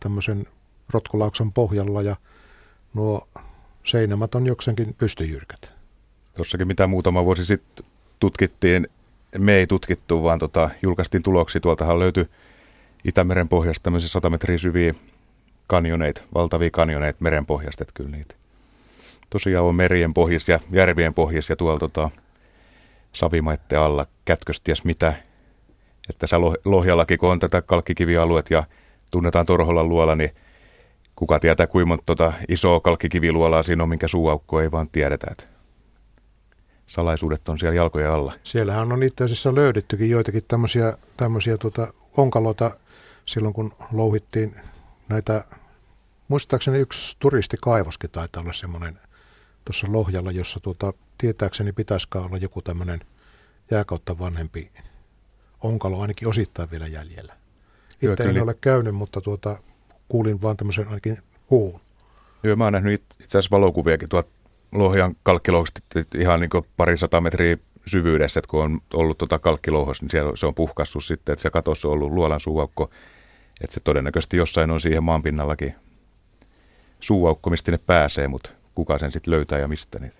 tämmöisen 0.00 0.46
rotkulauksen 0.90 1.52
pohjalla 1.52 2.02
ja 2.02 2.16
nuo 2.94 3.28
seinämät 3.84 4.34
on 4.34 4.46
jokseenkin 4.46 4.94
pystyjyrkät. 4.94 5.72
Tuossakin 6.34 6.66
mitä 6.66 6.86
muutama 6.86 7.24
vuosi 7.24 7.44
sitten 7.44 7.86
tutkittiin, 8.18 8.88
me 9.38 9.54
ei 9.56 9.66
tutkittu, 9.66 10.22
vaan 10.22 10.38
tota, 10.38 10.70
julkaistiin 10.82 11.22
tuloksia. 11.22 11.60
Tuoltahan 11.60 11.98
löytyi 11.98 12.28
Itämeren 13.04 13.48
pohjasta 13.48 13.82
tämmöisiä 13.82 14.08
100 14.08 14.30
metriä 14.30 14.58
syviä 14.58 14.94
kanjoneita, 15.66 16.22
valtavia 16.34 16.70
kanjoneita 16.70 17.18
meren 17.20 17.46
pohjasta, 17.46 17.84
että 17.84 17.94
kyllä 17.94 18.10
niitä 18.10 18.34
tosiaan 19.30 19.66
on 19.66 19.74
merien 19.74 20.14
pohjissa 20.14 20.52
ja 20.52 20.60
järvien 20.70 21.14
pohjissa 21.14 21.52
ja 21.52 21.56
tuolla 21.56 21.78
tota, 21.78 22.10
savimaitten 23.12 23.80
alla 23.80 24.06
kätkös 24.24 24.60
ties 24.60 24.84
mitä. 24.84 25.14
Että 26.10 26.26
Loh- 26.26 26.60
Lohjallakin, 26.64 27.18
kun 27.18 27.28
on 27.28 27.38
tätä 27.38 27.62
kalkkikivialueet 27.62 28.50
ja 28.50 28.64
tunnetaan 29.10 29.46
Torholan 29.46 29.88
luola, 29.88 30.16
niin 30.16 30.30
kuka 31.16 31.38
tietää 31.38 31.66
kuinka 31.66 31.86
monta 31.86 32.02
tota 32.06 32.32
isoa 32.48 32.80
kalkkikiviluolaa 32.80 33.62
siinä 33.62 33.82
on, 33.82 33.88
minkä 33.88 34.08
suuaukko 34.08 34.60
ei 34.60 34.70
vaan 34.70 34.88
tiedetä. 34.88 35.26
Että 35.30 35.44
salaisuudet 36.88 37.48
on 37.48 37.58
siellä 37.58 37.76
jalkojen 37.76 38.10
alla. 38.10 38.32
Siellähän 38.44 38.92
on 38.92 39.02
itse 39.02 39.24
asiassa 39.24 39.54
löydettykin 39.54 40.10
joitakin 40.10 40.42
tämmöisiä, 40.48 40.98
tämmöisiä 41.16 41.56
tuota 41.56 41.92
onkaloita 42.16 42.70
silloin, 43.26 43.54
kun 43.54 43.72
louhittiin 43.92 44.54
näitä, 45.08 45.44
muistaakseni 46.28 46.78
yksi 46.78 47.16
turistikaivoskin 47.18 48.10
taitaa 48.10 48.42
olla 48.42 48.52
semmoinen 48.52 48.98
tuossa 49.64 49.86
Lohjalla, 49.90 50.32
jossa 50.32 50.60
tuota, 50.60 50.92
tietääkseni 51.18 51.72
pitäisikään 51.72 52.24
olla 52.24 52.36
joku 52.36 52.62
tämmöinen 52.62 53.00
jääkautta 53.70 54.18
vanhempi 54.18 54.70
onkalo 55.60 56.00
ainakin 56.00 56.28
osittain 56.28 56.70
vielä 56.70 56.86
jäljellä. 56.86 57.36
Itse 58.02 58.22
en 58.22 58.42
ole 58.42 58.54
käynyt, 58.60 58.94
mutta 58.94 59.20
tuota, 59.20 59.58
kuulin 60.08 60.42
vaan 60.42 60.56
tämmöisen 60.56 60.88
ainakin 60.88 61.18
huun. 61.50 61.80
Joo, 62.42 62.56
mä 62.56 62.64
oon 62.64 62.72
nähnyt 62.72 62.92
it- 62.94 63.14
itse 63.20 63.38
asiassa 63.38 63.56
valokuviakin 63.56 64.08
tuolta 64.08 64.37
Lohjan 64.72 65.16
kalkkilouhosta 65.22 65.80
ihan 66.14 66.40
niin 66.40 66.50
pari 66.76 66.96
sata 66.96 67.20
metriä 67.20 67.56
syvyydessä, 67.86 68.40
että 68.40 68.50
kun 68.50 68.64
on 68.64 68.80
ollut 68.94 69.18
tuota 69.18 69.38
kalkkilouhossa, 69.38 70.04
niin 70.04 70.10
siellä 70.10 70.36
se 70.36 70.46
on 70.46 70.54
puhkassut 70.54 71.04
sitten, 71.04 71.32
että 71.32 71.42
se 71.42 71.50
katossa 71.50 71.88
on 71.88 71.94
ollut 71.94 72.12
luolan 72.12 72.40
suuaukko, 72.40 72.90
että 73.60 73.74
se 73.74 73.80
todennäköisesti 73.80 74.36
jossain 74.36 74.70
on 74.70 74.80
siihen 74.80 75.04
maanpinnallakin 75.04 75.74
suuaukko, 77.00 77.50
mistä 77.50 77.70
ne 77.70 77.78
pääsee, 77.86 78.28
mutta 78.28 78.50
kuka 78.74 78.98
sen 78.98 79.12
sitten 79.12 79.30
löytää 79.30 79.58
ja 79.58 79.68
mistä 79.68 79.98
niitä. 79.98 80.16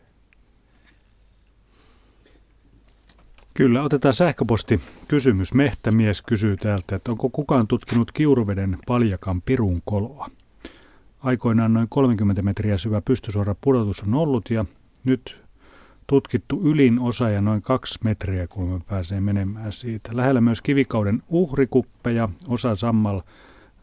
Kyllä, 3.55 3.83
otetaan 3.83 4.15
sähköposti 4.15 4.81
kysymys. 5.09 5.55
Mehtämies 5.55 6.23
kysyy 6.23 6.57
täältä, 6.57 6.97
että 6.97 7.11
onko 7.11 7.31
kukaan 7.31 7.67
tutkinut 7.67 8.13
Kiuruveden 8.13 8.79
paljakan 8.87 9.43
pirun 9.43 9.83
koloa? 9.85 10.31
Aikoinaan 11.21 11.75
noin 11.75 11.89
30 11.89 12.43
metriä 12.43 12.77
syvä 12.77 13.01
pystysuora 13.01 13.55
pudotus 13.61 14.03
on 14.03 14.15
ollut 14.15 14.51
ja 14.51 14.65
nyt 15.05 15.41
tutkittu 16.07 16.61
ylin 16.63 16.99
osa 16.99 17.31
ja 17.31 17.41
noin 17.41 17.63
kaksi 17.63 17.99
metriä, 18.05 18.47
kun 18.47 18.69
me 18.69 18.81
pääsee 18.89 19.21
menemään 19.21 19.73
siitä. 19.73 20.11
Lähellä 20.13 20.41
myös 20.41 20.61
kivikauden 20.61 21.23
uhrikuppeja, 21.29 22.29
osa 22.49 22.75
sammal 22.75 23.21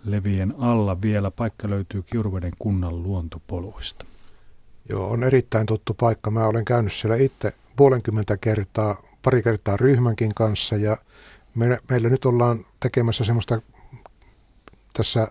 levien 0.04 0.54
alla 0.58 0.98
vielä. 1.02 1.32
Paikka 1.32 1.70
löytyy 1.70 2.02
Kiuruveden 2.02 2.52
kunnan 2.60 3.04
luontopoluista. 3.04 4.06
Joo, 4.90 5.10
on 5.10 5.24
erittäin 5.24 5.66
tuttu 5.66 5.94
paikka. 5.94 6.32
Mä 6.32 6.48
olen 6.48 6.66
käynyt 6.66 6.94
siellä 6.94 7.16
itse 7.16 7.54
puolenkymmentä 7.76 8.38
kertaa, 8.38 9.02
pari 9.22 9.44
kertaa 9.44 9.78
ryhmänkin 9.78 10.34
kanssa 10.36 10.76
ja 10.76 10.98
me, 11.56 11.80
meillä 11.90 12.10
nyt 12.10 12.26
ollaan 12.26 12.66
tekemässä 12.80 13.24
semmoista 13.24 13.62
tässä 14.94 15.28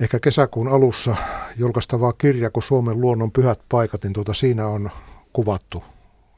ehkä 0.00 0.20
kesäkuun 0.20 0.68
alussa 0.68 1.16
julkaistavaa 1.56 2.12
kirja 2.12 2.50
kuin 2.50 2.62
Suomen 2.62 3.00
luonnon 3.00 3.32
pyhät 3.32 3.60
paikat, 3.68 4.02
niin 4.02 4.12
tuota 4.12 4.34
siinä 4.34 4.66
on 4.66 4.90
kuvattu 5.32 5.84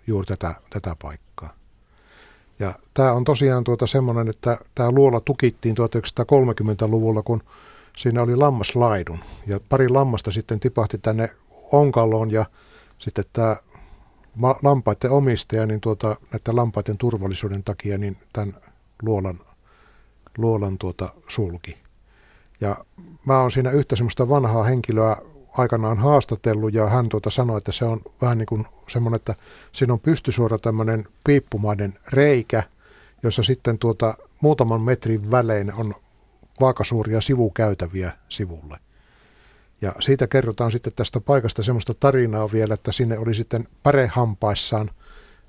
juuri 0.07 0.27
tätä, 0.27 0.55
tätä 0.71 0.97
paikkaa. 1.03 1.55
Ja 2.59 2.75
tämä 2.95 3.12
on 3.12 3.25
tosiaan 3.25 3.64
tuota 3.64 3.87
semmoinen, 3.87 4.29
että 4.29 4.59
tämä 4.75 4.90
luola 4.90 5.21
tukittiin 5.21 5.77
1930-luvulla, 5.79 7.23
kun 7.23 7.42
siinä 7.97 8.23
oli 8.23 8.37
lammaslaidun. 8.37 9.19
Ja 9.47 9.61
pari 9.69 9.88
lammasta 9.88 10.31
sitten 10.31 10.61
tipahti 10.61 10.99
tänne 10.99 11.31
onkaloon 11.73 12.31
ja 12.31 12.47
sitten 12.99 13.25
tämä 13.33 13.57
lampaiden 14.62 15.11
omistaja, 15.11 15.66
niin 15.66 15.81
tuota, 15.81 16.16
näiden 16.33 16.57
lampaiden 16.57 16.99
turvallisuuden 16.99 17.64
takia 17.64 17.99
niin 17.99 18.16
tämän 18.33 18.55
luolan, 19.03 19.40
luolan 20.38 20.79
tuota 20.79 21.09
sulki. 21.29 21.86
Ja 22.61 22.85
mä 23.25 23.40
oon 23.40 23.51
siinä 23.51 23.71
yhtä 23.71 23.97
semmoista 23.97 24.29
vanhaa 24.29 24.62
henkilöä 24.62 25.16
aikanaan 25.53 25.99
haastatellut 25.99 26.75
ja 26.75 26.87
hän 26.87 27.09
tuota 27.09 27.31
sanoi, 27.31 27.59
että 27.59 27.73
se 27.73 27.85
on 27.85 28.01
vähän 28.23 28.38
niin 28.38 28.47
kuin 28.47 28.66
semmoinen, 28.88 29.16
että 29.16 29.35
siinä 29.73 29.92
on 29.92 30.01
pystysuora 30.01 30.59
tämmöinen 30.59 31.09
piippumainen 31.27 31.99
reikä, 32.12 32.62
jossa 33.23 33.42
sitten 33.42 33.79
tuota 33.79 34.14
muutaman 34.40 34.83
metrin 34.83 35.31
välein 35.31 35.75
on 35.75 35.95
vaakasuuria 36.61 37.21
sivukäytäviä 37.21 38.12
sivulle. 38.29 38.79
Ja 39.81 39.92
siitä 40.01 40.27
kerrotaan 40.27 40.73
sitten 40.73 40.92
tästä 40.97 41.21
paikasta 41.21 41.62
semmoista 41.62 41.95
tarinaa 41.95 42.53
vielä, 42.53 42.75
että 42.75 42.92
sinne 42.92 43.19
oli 43.19 43.35
sitten 43.35 43.69
pärehampaissaan 43.83 44.90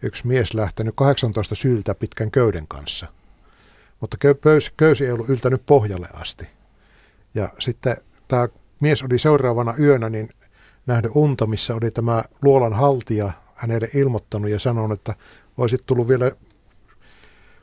yksi 0.02 0.28
mies 0.28 0.54
lähtenyt 0.54 0.96
18 0.98 1.56
syltä 1.56 1.96
pitkän 1.96 2.32
köyden 2.32 2.68
kanssa. 2.68 3.08
Mutta 4.02 4.18
köysi 4.78 5.06
ei 5.06 5.12
ollut 5.12 5.30
yltänyt 5.30 5.66
pohjalle 5.66 6.08
asti. 6.14 6.57
Ja 7.34 7.50
sitten 7.60 7.98
tämä 8.28 8.48
mies 8.80 9.04
oli 9.04 9.20
seuraavana 9.20 9.74
yönä 9.80 10.10
niin 10.10 10.30
nähnyt 10.86 11.12
unta, 11.16 11.46
missä 11.46 11.76
oli 11.76 11.92
tämä 11.92 12.24
luolan 12.42 12.74
haltija 12.74 13.32
hänelle 13.56 13.88
ilmoittanut 13.94 14.50
ja 14.50 14.60
sanonut, 14.60 15.00
että 15.00 15.16
olisit 15.58 15.86
tullut 15.86 16.08
vielä 16.08 16.32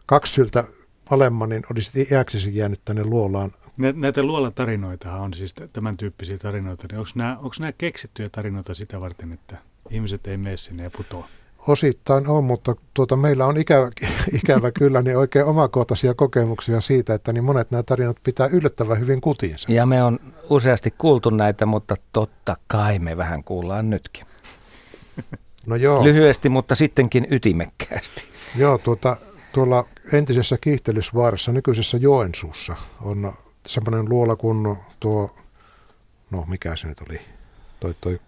kaksi 0.07 0.33
syltä 0.33 0.65
alemman, 1.11 1.49
niin 1.49 1.63
olisit 1.71 2.11
iäksesi 2.11 2.57
jäänyt 2.57 2.81
tänne 2.85 3.05
luolaan. 3.05 3.53
Näitä 3.95 4.23
luolatarinoita 4.23 5.13
on 5.13 5.35
siis 5.35 5.55
tämän 5.73 5.97
tyyppisiä 5.97 6.39
tarinoita. 6.39 6.87
Niin 6.91 6.99
onko, 6.99 7.11
nämä, 7.15 7.37
onko 7.37 7.55
nämä 7.61 7.73
keksittyjä 7.73 8.29
tarinoita 8.33 8.75
sitä 8.75 9.01
varten, 9.01 9.33
että 9.33 9.57
ihmiset 9.91 10.27
ei 10.27 10.37
mene 10.37 10.57
sinne 10.57 10.83
ja 10.83 10.91
putoa? 10.91 11.29
Osittain 11.69 12.29
on, 12.29 12.45
mutta 12.45 12.77
tuota, 12.95 13.17
meillä 13.17 13.47
on 13.47 13.57
ikävä, 13.57 13.91
ikävä 14.43 14.71
kyllä 14.71 15.03
niin 15.03 15.17
oikein 15.17 15.45
omakohtaisia 15.45 16.15
kokemuksia 16.15 16.81
siitä, 16.81 17.15
että 17.15 17.33
niin 17.33 17.45
monet 17.45 17.71
nämä 17.71 17.83
tarinat 17.83 18.17
pitää 18.23 18.47
yllättävän 18.47 19.01
hyvin 19.01 19.21
kutinsa. 19.21 19.73
Ja 19.73 19.87
me 19.87 20.03
on 20.03 20.19
useasti 20.51 20.91
kuultu 20.99 21.31
näitä, 21.31 21.67
mutta 21.67 21.97
totta 22.13 22.57
kai 22.67 22.99
me 22.99 23.17
vähän 23.17 23.45
kuullaan 23.45 23.91
nytkin. 23.91 24.27
No 25.67 25.77
joo. 25.77 26.05
Lyhyesti, 26.05 26.49
mutta 26.49 26.75
sittenkin 26.75 27.27
ytimekkäästi. 27.31 28.25
Joo, 28.57 28.79
tuota, 28.79 29.17
tuolla 29.53 29.87
entisessä 30.13 30.59
kiihtelysvaarassa, 30.61 31.53
nykyisessä 31.53 31.97
Joensuussa, 31.97 32.77
on 33.03 33.33
semmoinen 33.67 34.09
luola 34.09 34.37
kuin 34.37 34.77
tuo, 35.01 35.35
no 36.31 36.45
mikä 36.49 36.77
se 36.77 36.87
nyt 36.87 37.01
oli, 37.09 37.21
toi, 37.81 37.95
toi 38.01 38.21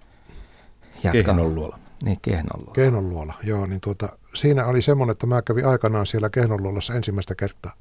Kehnon 1.12 1.54
luola. 1.54 1.78
Niin, 2.02 2.18
Kehnonluola. 2.22 2.74
Kehnonluola, 2.74 3.34
joo. 3.42 3.66
Niin 3.66 3.80
tuota, 3.80 4.18
siinä 4.34 4.66
oli 4.66 4.82
semmoinen, 4.82 5.12
että 5.12 5.26
mä 5.26 5.42
kävin 5.42 5.66
aikanaan 5.66 6.06
siellä 6.06 6.30
Kehnonluolassa 6.30 6.94
ensimmäistä 6.94 7.34
kertaa 7.34 7.72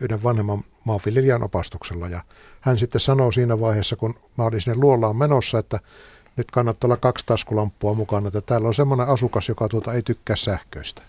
yhden 0.00 0.22
vanhemman 0.22 0.64
maanviljelijän 0.84 1.42
opastuksella. 1.42 2.08
Ja 2.08 2.20
hän 2.60 2.78
sitten 2.78 3.00
sanoi 3.00 3.32
siinä 3.32 3.60
vaiheessa, 3.60 3.96
kun 3.96 4.14
mä 4.38 4.44
olin 4.44 4.60
sinne 4.60 4.78
luolaan 4.78 5.16
menossa, 5.16 5.58
että 5.58 5.80
nyt 6.36 6.50
kannattaa 6.50 6.88
olla 6.88 6.96
kaksi 6.96 7.26
taskulamppua 7.26 7.94
mukana, 7.94 8.28
että 8.28 8.40
täällä 8.40 8.68
on 8.68 8.74
semmoinen 8.74 9.08
asukas, 9.08 9.48
joka 9.48 9.68
tuota 9.68 9.92
ei 9.92 10.02
tykkää 10.02 10.36
sähköistä. 10.36 11.02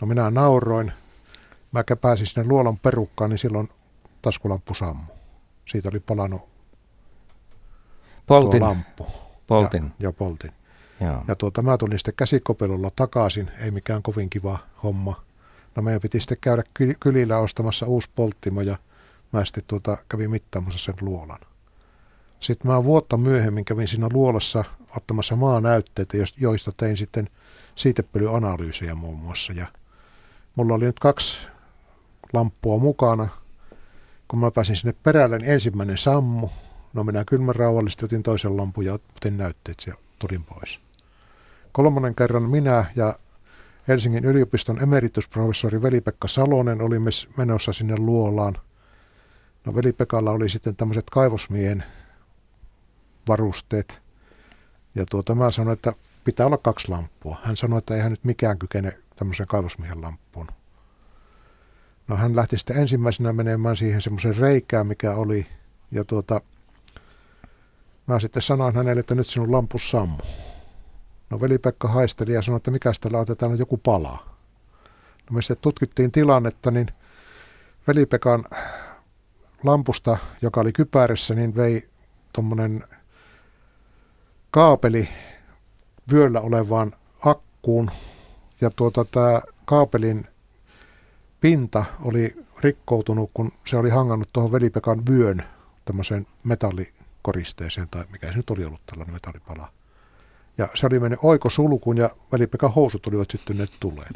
No 0.00 0.06
minä 0.06 0.30
nauroin. 0.30 0.92
Mä 1.72 1.84
pääsin 2.00 2.26
sinne 2.26 2.48
luolan 2.48 2.78
perukkaan, 2.78 3.30
niin 3.30 3.38
silloin 3.38 3.68
taskulamppu 4.22 4.74
sammu. 4.74 5.12
Siitä 5.66 5.88
oli 5.88 6.00
palannut 6.00 6.42
poltin. 8.26 8.62
lamppu. 8.62 9.06
Poltin. 9.46 9.82
Ja, 9.82 9.90
ja 9.98 10.12
poltin. 10.12 10.52
Joo. 11.00 11.24
Ja 11.28 11.34
tuota, 11.34 11.62
mä 11.62 11.78
tulin 11.78 11.98
sitten 11.98 12.14
käsikopelolla 12.14 12.90
takaisin, 12.96 13.50
ei 13.58 13.70
mikään 13.70 14.02
kovin 14.02 14.30
kiva 14.30 14.58
homma. 14.82 15.22
No 15.76 15.82
meidän 15.82 16.00
piti 16.00 16.20
sitten 16.20 16.38
käydä 16.40 16.62
kylillä 17.00 17.38
ostamassa 17.38 17.86
uusi 17.86 18.08
polttimo 18.14 18.60
ja 18.60 18.76
mä 19.32 19.44
sitten 19.44 19.64
tuota, 19.66 19.98
kävin 20.08 20.30
mittaamassa 20.30 20.78
sen 20.78 20.94
luolan. 21.00 21.40
Sitten 22.40 22.70
mä 22.70 22.84
vuotta 22.84 23.16
myöhemmin 23.16 23.64
kävin 23.64 23.88
siinä 23.88 24.08
luolassa 24.12 24.64
ottamassa 24.96 25.36
maanäytteitä, 25.36 26.16
joista 26.36 26.72
tein 26.76 26.96
sitten 26.96 27.28
siitepölyanalyysejä 27.74 28.94
muun 28.94 29.18
muassa. 29.18 29.52
Ja 29.52 29.66
mulla 30.54 30.74
oli 30.74 30.84
nyt 30.84 30.98
kaksi 30.98 31.38
lamppua 32.32 32.78
mukana. 32.78 33.28
Kun 34.28 34.38
mä 34.38 34.50
pääsin 34.50 34.76
sinne 34.76 34.94
perälle, 35.02 35.38
niin 35.38 35.50
ensimmäinen 35.50 35.98
sammu. 35.98 36.48
No 36.92 37.04
minä 37.04 37.24
kyllä 37.24 37.52
rauhallisesti 37.52 38.04
otin 38.04 38.22
toisen 38.22 38.56
lampun 38.56 38.84
ja 38.84 38.94
otin 38.94 39.36
näytteet 39.36 39.84
ja 39.86 39.94
tulin 40.18 40.44
pois. 40.44 40.80
Kolmannen 41.76 42.14
kerran 42.14 42.42
minä 42.42 42.84
ja 42.94 43.18
Helsingin 43.88 44.24
yliopiston 44.24 44.82
emeritusprofessori 44.82 45.82
Veli-Pekka 45.82 46.28
Salonen 46.28 46.80
oli 46.80 46.96
menossa 47.36 47.72
sinne 47.72 47.94
luolaan. 47.98 48.54
No 49.64 49.74
Veli-Pekalla 49.74 50.30
oli 50.30 50.48
sitten 50.48 50.76
tämmöiset 50.76 51.10
kaivosmiehen 51.10 51.84
varusteet. 53.28 54.02
Ja 54.94 55.06
tuota, 55.10 55.34
mä 55.34 55.50
sanoin, 55.50 55.72
että 55.72 55.92
pitää 56.24 56.46
olla 56.46 56.56
kaksi 56.56 56.88
lamppua. 56.88 57.38
Hän 57.44 57.56
sanoi, 57.56 57.78
että 57.78 57.94
eihän 57.94 58.10
nyt 58.10 58.24
mikään 58.24 58.58
kykene 58.58 58.98
tämmöisen 59.16 59.46
kaivosmiehen 59.46 60.02
lamppuun. 60.02 60.48
No 62.08 62.16
hän 62.16 62.36
lähti 62.36 62.58
sitten 62.58 62.76
ensimmäisenä 62.76 63.32
menemään 63.32 63.76
siihen 63.76 64.02
semmoisen 64.02 64.36
reikään, 64.36 64.86
mikä 64.86 65.12
oli. 65.12 65.46
Ja 65.90 66.04
tuota, 66.04 66.40
mä 68.06 68.20
sitten 68.20 68.42
sanoin 68.42 68.74
hänelle, 68.74 69.00
että 69.00 69.14
nyt 69.14 69.26
sinun 69.26 69.52
lampus 69.52 69.90
sammuu. 69.90 70.45
No 71.30 71.40
veli-Pekka 71.40 71.88
haisteli 71.88 72.32
ja 72.32 72.42
sanoi, 72.42 72.56
että 72.56 72.70
mikä 72.70 72.92
tällä 73.00 73.18
otetaan 73.18 73.52
on 73.52 73.58
joku 73.58 73.76
pala. 73.76 74.26
No 75.30 75.34
me 75.34 75.42
sitten 75.42 75.62
tutkittiin 75.62 76.12
tilannetta, 76.12 76.70
niin 76.70 76.86
veli-Pekan 77.86 78.44
lampusta, 79.64 80.18
joka 80.42 80.60
oli 80.60 80.72
kypärissä, 80.72 81.34
niin 81.34 81.56
vei 81.56 81.88
tuommoinen 82.32 82.84
kaapeli 84.50 85.08
vyöllä 86.12 86.40
olevaan 86.40 86.92
akkuun. 87.24 87.90
Ja 88.60 88.70
tuota, 88.70 89.04
tämä 89.04 89.42
kaapelin 89.64 90.26
pinta 91.40 91.84
oli 92.02 92.44
rikkoutunut, 92.60 93.30
kun 93.34 93.52
se 93.66 93.76
oli 93.76 93.90
hangannut 93.90 94.28
tuohon 94.32 94.52
velipekan 94.52 95.06
vyön 95.10 95.42
tämmöiseen 95.84 96.26
metallikoristeeseen, 96.44 97.88
tai 97.88 98.04
mikä 98.12 98.32
se 98.32 98.36
nyt 98.36 98.50
oli 98.50 98.64
ollut 98.64 98.86
tällainen 98.86 99.14
metallipala. 99.14 99.72
Ja 100.58 100.68
se 100.74 100.86
oli 100.86 101.00
mennyt 101.00 101.20
oikosulkuun 101.22 101.96
ja 101.96 102.10
välipekan 102.32 102.74
housut 102.74 103.06
olivat 103.06 103.30
syttyneet 103.30 103.72
tuleen. 103.80 104.12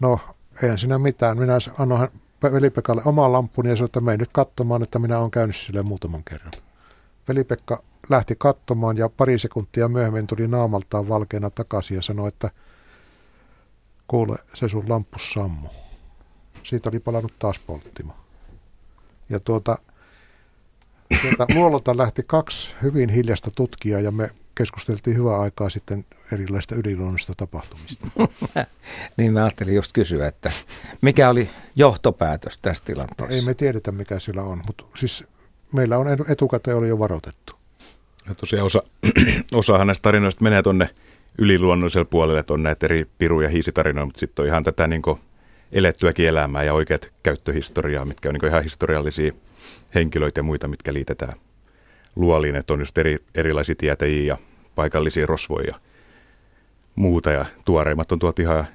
No, 0.00 0.20
eihän 0.62 0.78
siinä 0.78 0.98
mitään. 0.98 1.38
Minä 1.38 1.58
annoin 1.78 2.08
Veli-Pekalle 2.42 3.02
oman 3.04 3.32
lampun 3.32 3.66
ja 3.66 3.76
sanoin, 3.76 3.88
että 3.88 4.00
mene 4.00 4.16
nyt 4.16 4.32
katsomaan, 4.32 4.82
että 4.82 4.98
minä 4.98 5.18
olen 5.18 5.30
käynyt 5.30 5.56
sille 5.56 5.82
muutaman 5.82 6.24
kerran. 6.24 6.52
Veli-Pekka 7.28 7.82
lähti 8.08 8.34
katsomaan 8.38 8.96
ja 8.96 9.08
pari 9.08 9.38
sekuntia 9.38 9.88
myöhemmin 9.88 10.26
tuli 10.26 10.48
naamaltaan 10.48 11.08
valkeana 11.08 11.50
takaisin 11.50 11.94
ja 11.94 12.02
sanoi, 12.02 12.28
että 12.28 12.50
kuule, 14.08 14.38
se 14.54 14.68
sun 14.68 14.88
lampus 14.88 15.32
sammu. 15.32 15.68
Siitä 16.62 16.88
oli 16.88 17.00
palannut 17.00 17.38
taas 17.38 17.58
polttimo. 17.58 18.12
Ja 19.28 19.40
tuota, 19.40 19.78
sieltä 21.20 21.46
luololta 21.54 21.96
lähti 21.96 22.22
kaksi 22.26 22.74
hyvin 22.82 23.08
hiljasta 23.08 23.50
tutkijaa 23.50 24.00
ja 24.00 24.10
me 24.10 24.30
keskusteltiin 24.58 25.16
hyvää 25.16 25.40
aikaa 25.40 25.68
sitten 25.68 26.04
erilaisista 26.32 26.74
yliluonnollisista 26.74 27.34
tapahtumista. 27.36 28.06
niin 29.16 29.32
mä 29.32 29.44
ajattelin 29.44 29.74
just 29.74 29.92
kysyä, 29.92 30.26
että 30.26 30.52
mikä 31.00 31.30
oli 31.30 31.48
johtopäätös 31.76 32.58
tästä 32.58 32.84
tilanteesta? 32.84 33.24
No, 33.24 33.30
ei 33.30 33.42
me 33.42 33.54
tiedetä 33.54 33.92
mikä 33.92 34.18
sillä 34.18 34.42
on, 34.42 34.62
mutta 34.66 34.84
siis 34.96 35.24
meillä 35.72 35.98
on 35.98 36.06
etukäteen 36.28 36.76
oli 36.76 36.88
jo 36.88 36.98
varoitettu. 36.98 37.52
Ja 38.28 38.34
tosiaan 38.34 38.66
osa, 38.66 38.82
osahan 39.54 39.86
näistä 39.86 40.02
tarinoista 40.02 40.44
menee 40.44 40.62
tuonne 40.62 40.90
yliluonnollisella 41.38 42.04
puolella, 42.04 42.40
että 42.40 42.54
on 42.54 42.62
näitä 42.62 42.86
eri 42.86 43.06
piru- 43.18 43.40
ja 43.40 43.48
hiisitarinoita, 43.48 44.06
mutta 44.06 44.20
sitten 44.20 44.42
on 44.42 44.48
ihan 44.48 44.64
tätä 44.64 44.86
niin 44.86 45.02
elettyäkin 45.72 46.28
elämää 46.28 46.62
ja 46.62 46.74
oikeat 46.74 47.12
käyttöhistoriaa, 47.22 48.04
mitkä 48.04 48.28
on 48.28 48.34
niin 48.34 48.46
ihan 48.46 48.62
historiallisia 48.62 49.32
henkilöitä 49.94 50.38
ja 50.38 50.42
muita, 50.42 50.68
mitkä 50.68 50.92
liitetään 50.92 51.34
luoliin, 52.16 52.56
että 52.56 52.72
on 52.72 52.80
just 52.80 52.98
eri, 52.98 53.18
erilaisia 53.34 53.74
tietäjiä 53.74 54.24
ja 54.24 54.47
paikallisia 54.78 55.26
rosvoja 55.26 55.66
ja 55.66 55.80
muuta. 56.94 57.30
Ja 57.30 57.44
tuoreimmat 57.64 58.12
on 58.12 58.18
tuolta 58.18 58.42
ihan 58.42 58.66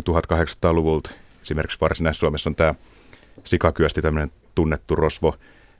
1800-luvulta. 0.00 1.10
Esimerkiksi 1.42 1.80
Varsinais-Suomessa 1.80 2.50
on 2.50 2.56
tämä 2.56 2.74
sikakyösti, 3.44 4.02
tämmöinen 4.02 4.32
tunnettu 4.54 4.96
rosvo, 4.96 5.34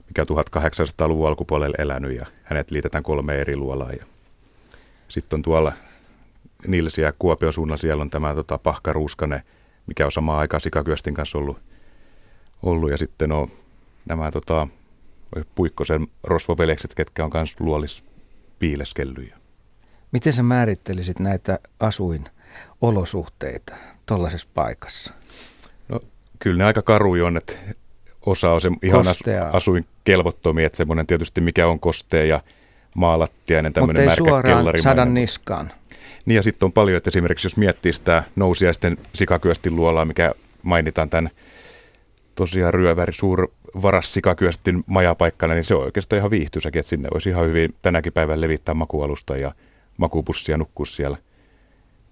mikä 0.07 0.25
on 0.29 0.37
1800-luvun 0.37 1.27
alkupuolella 1.27 1.75
elänyt 1.79 2.15
ja 2.15 2.25
hänet 2.43 2.71
liitetään 2.71 3.03
kolme 3.03 3.35
eri 3.35 3.55
luolaa. 3.55 3.91
Sitten 5.07 5.37
on 5.37 5.41
tuolla 5.41 5.73
Nilsi 6.67 7.01
ja 7.01 7.13
Kuopion 7.19 7.53
suunnalla 7.53 7.81
siellä 7.81 8.01
on 8.01 8.09
tämä 8.09 8.35
tota, 8.35 8.57
Pahka 8.57 8.93
Ruuskanen, 8.93 9.41
mikä 9.87 10.05
on 10.05 10.11
samaan 10.11 10.39
aikaan 10.39 10.61
sikakyöstin 10.61 11.13
kanssa 11.13 11.37
ollut. 11.37 11.57
ollut. 12.63 12.91
Ja 12.91 12.97
sitten 12.97 13.31
on 13.31 13.47
nämä 14.05 14.31
tota, 14.31 14.67
Puikkosen 15.55 16.07
rosvovelekset, 16.23 16.95
ketkä 16.95 17.25
on 17.25 17.31
myös 17.33 17.55
luolis 17.59 18.03
piileskellyjä. 18.59 19.37
Miten 20.11 20.33
sä 20.33 20.43
määrittelisit 20.43 21.19
näitä 21.19 21.59
asuinolosuhteita 21.79 23.75
tuollaisessa 24.05 24.47
paikassa? 24.53 25.13
No, 25.89 25.99
kyllä 26.39 26.57
ne 26.57 26.63
aika 26.63 26.81
karuja 26.81 27.25
on, 27.25 27.37
että 27.37 27.53
osa 28.25 28.51
on 28.51 28.61
se 28.61 28.69
ihan 28.81 29.03
Kostea. 29.03 29.49
asuin 29.53 29.85
kelvottomia, 30.03 30.65
että 30.65 30.77
semmoinen 30.77 31.07
tietysti 31.07 31.41
mikä 31.41 31.67
on 31.67 31.79
kostea 31.79 32.25
ja 32.25 32.41
maalattiainen 32.95 33.73
tämmöinen 33.73 34.05
märkä 34.05 34.23
suoraan 34.23 34.81
sadan 34.81 35.13
niskaan. 35.13 35.71
Niin 36.25 36.35
ja 36.35 36.43
sitten 36.43 36.65
on 36.65 36.73
paljon, 36.73 36.97
että 36.97 37.09
esimerkiksi 37.09 37.45
jos 37.45 37.57
miettii 37.57 37.93
sitä 37.93 38.23
nousiaisten 38.35 38.97
sikakyöstin 39.13 39.75
luolaa, 39.75 40.05
mikä 40.05 40.33
mainitaan 40.63 41.09
tämän 41.09 41.29
tosiaan 42.35 42.73
ryöväri 42.73 43.13
suur 43.13 43.47
varas 43.81 44.13
sikakyöstin 44.13 44.83
majapaikkana, 44.85 45.53
niin 45.53 45.65
se 45.65 45.75
on 45.75 45.83
oikeastaan 45.83 46.17
ihan 46.17 46.31
viihtyisäkin, 46.31 46.79
että 46.79 46.89
sinne 46.89 47.09
olisi 47.13 47.29
ihan 47.29 47.45
hyvin 47.45 47.75
tänäkin 47.81 48.13
päivän 48.13 48.41
levittää 48.41 48.75
makualusta 48.75 49.37
ja 49.37 49.51
makupussia 49.97 50.57
nukkua 50.57 50.85
siellä 50.85 51.17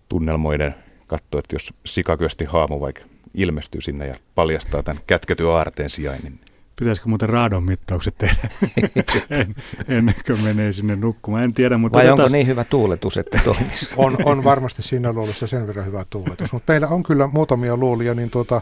tunnelmoiden 0.10 0.76
katsoa, 1.08 1.40
että 1.40 1.56
jos 1.56 1.74
sikakyösti 1.86 2.46
haamu 2.46 2.80
vaikka 2.80 3.02
ilmestyy 3.34 3.82
sinne 3.82 4.08
ja 4.08 4.16
paljastaa 4.36 4.84
tämän 4.84 5.04
kätketyn 5.08 5.48
aarteen 5.48 5.90
sijainnin. 5.90 6.40
Pitäisikö 6.80 7.10
muuten 7.10 7.30
raadon 7.30 7.64
mittaukset 7.64 8.16
tehdä 8.18 8.50
en, 9.30 9.56
ennen 9.88 10.16
kuin 10.28 10.44
menee 10.44 10.72
sinne 10.72 10.96
nukkumaan? 10.96 11.44
En 11.44 11.54
tiedä, 11.54 11.78
mutta... 11.78 12.00
Vai 12.00 12.10
onko 12.10 12.28
niin 12.28 12.48
hyvä 12.48 12.64
tuuletus, 12.64 13.18
että 13.18 13.40
toimisi? 13.46 13.90
on, 13.98 14.18
on 14.26 14.44
varmasti 14.44 14.82
siinä 14.82 15.14
luolissa 15.14 15.48
sen 15.48 15.68
verran 15.68 15.86
hyvä 15.86 16.06
tuuletus, 16.10 16.54
mutta 16.54 16.74
meillä 16.74 16.88
on 16.88 17.04
kyllä 17.04 17.28
muutamia 17.28 17.78
luolia, 17.78 18.14
niin 18.14 18.30
tuota, 18.30 18.62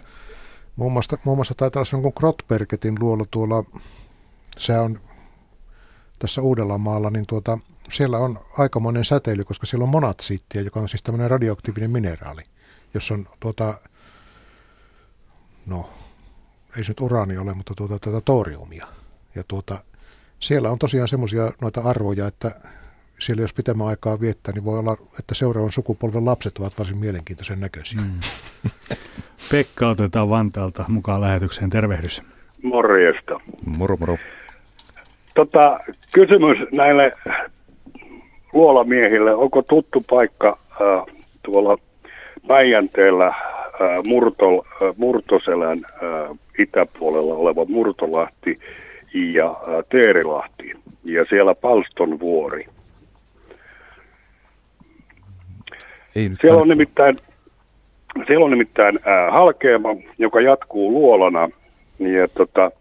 muun, 0.76 0.94
muassa, 0.94 1.18
muun 1.24 1.38
muassa 1.38 1.54
taitaa 1.58 1.80
olla 1.80 1.90
jonkun 1.92 2.14
Grotbergetin 2.16 2.96
luolo 3.00 3.26
tuolla, 3.32 3.64
se 4.58 4.78
on 4.78 5.00
tässä 6.20 6.42
Uudellamaalla, 6.42 7.10
niin 7.10 7.26
tuota, 7.26 7.60
siellä 7.90 8.18
on 8.18 8.40
aikamoinen 8.58 9.06
säteily, 9.06 9.44
koska 9.44 9.66
siellä 9.66 9.84
on 9.84 9.90
monatsiittia, 9.90 10.62
joka 10.62 10.80
on 10.80 10.88
siis 10.88 11.04
tämmöinen 11.04 11.32
radioaktiivinen 11.32 11.92
mineraali, 11.92 12.42
jossa 12.94 13.14
on 13.14 13.28
tuota, 13.40 13.74
no 15.66 15.90
ei 16.78 16.84
se 16.84 16.92
nyt 16.92 17.02
uraani 17.02 17.38
ole, 17.38 17.54
mutta 17.54 17.74
tuota, 17.76 18.00
tuota 18.00 18.22
toriumia. 18.22 18.88
Ja 19.36 19.44
tuota, 19.48 19.84
siellä 20.40 20.70
on 20.70 20.80
tosiaan 20.80 21.08
semmoisia 21.08 21.52
noita 21.62 21.82
arvoja, 21.82 22.28
että 22.28 22.52
siellä 23.20 23.42
jos 23.42 23.54
pitemmän 23.54 23.88
aikaa 23.88 24.20
viettää, 24.20 24.54
niin 24.54 24.66
voi 24.66 24.80
olla, 24.80 24.98
että 25.20 25.36
seuraavan 25.36 25.72
sukupolven 25.72 26.26
lapset 26.26 26.58
ovat 26.58 26.78
varsin 26.80 26.98
mielenkiintoisen 26.98 27.60
näköisiä. 27.60 28.02
Mm. 28.02 28.20
Pekka 29.52 29.90
otetaan 29.90 30.30
Vantaalta 30.30 30.86
mukaan 30.88 31.22
lähetykseen. 31.22 31.70
Tervehdys. 31.70 32.24
Morjesta. 32.64 33.40
Moro, 33.66 33.98
moro. 33.98 34.18
Tota, 35.36 35.80
kysymys 36.14 36.58
näille 36.72 37.12
luolamiehille. 38.54 39.36
Onko 39.36 39.62
tuttu 39.62 40.04
paikka 40.10 40.58
äh, 40.72 41.16
tuolla 41.44 41.78
Päijänteellä 42.48 43.28
äh, 43.28 43.36
Murtol, 44.08 44.60
äh, 44.60 44.94
Murtoselän 44.98 45.82
äh, 45.86 46.38
itäpuolella 46.60 47.34
oleva 47.34 47.66
Murtolahti 47.66 48.60
ja 49.14 49.46
äh, 49.46 49.84
Teerilahti 49.90 50.74
ja 51.04 51.26
siellä 51.30 51.56
Palston 51.56 52.20
vuori. 52.20 52.66
Ei 56.16 56.30
siellä 56.42 56.62
on 56.62 56.68
nimittäin, 56.68 57.18
siellä 58.28 58.46
on 58.46 58.52
nimittäin 58.52 59.00
äh, 59.08 59.34
halkeama, 59.34 59.90
joka 60.18 60.42
jatkuu 60.42 60.92
luolana. 60.92 61.50
Ja 62.00 62.28
tota, 62.28 62.72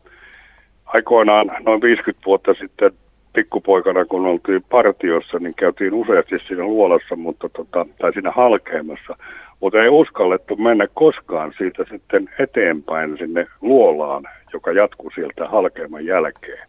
aikoinaan 0.84 1.50
noin 1.64 1.82
50 1.82 2.26
vuotta 2.26 2.54
sitten 2.54 2.92
pikkupoikana, 3.32 4.04
kun 4.04 4.26
oltiin 4.26 4.64
partiossa, 4.70 5.38
niin 5.38 5.54
käytiin 5.54 5.94
useasti 5.94 6.38
siinä 6.38 6.62
luolassa, 6.62 7.16
mutta 7.16 7.48
tota, 7.48 7.86
tai 7.98 8.12
siinä 8.12 8.30
halkeamassa 8.30 9.16
mutta 9.62 9.82
ei 9.82 9.88
uskallettu 9.88 10.56
mennä 10.56 10.86
koskaan 10.94 11.52
siitä 11.58 11.84
sitten 11.90 12.28
eteenpäin 12.38 13.18
sinne 13.18 13.46
luolaan, 13.60 14.24
joka 14.52 14.72
jatkuu 14.72 15.10
sieltä 15.14 15.48
halkeaman 15.48 16.06
jälkeen. 16.06 16.68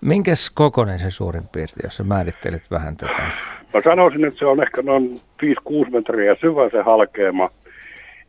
Minkäs 0.00 0.50
kokoinen 0.50 0.98
se 0.98 1.10
suurin 1.10 1.48
piirtein, 1.52 1.84
jos 1.84 1.96
sä 1.96 2.04
määrittelet 2.04 2.62
vähän 2.70 2.96
tätä? 2.96 3.30
Mä 3.74 3.80
sanoisin, 3.84 4.24
että 4.24 4.38
se 4.38 4.46
on 4.46 4.62
ehkä 4.62 4.82
noin 4.82 5.20
5-6 5.42 5.90
metriä 5.90 6.36
syvä 6.40 6.70
se 6.70 6.82
halkeama. 6.82 7.50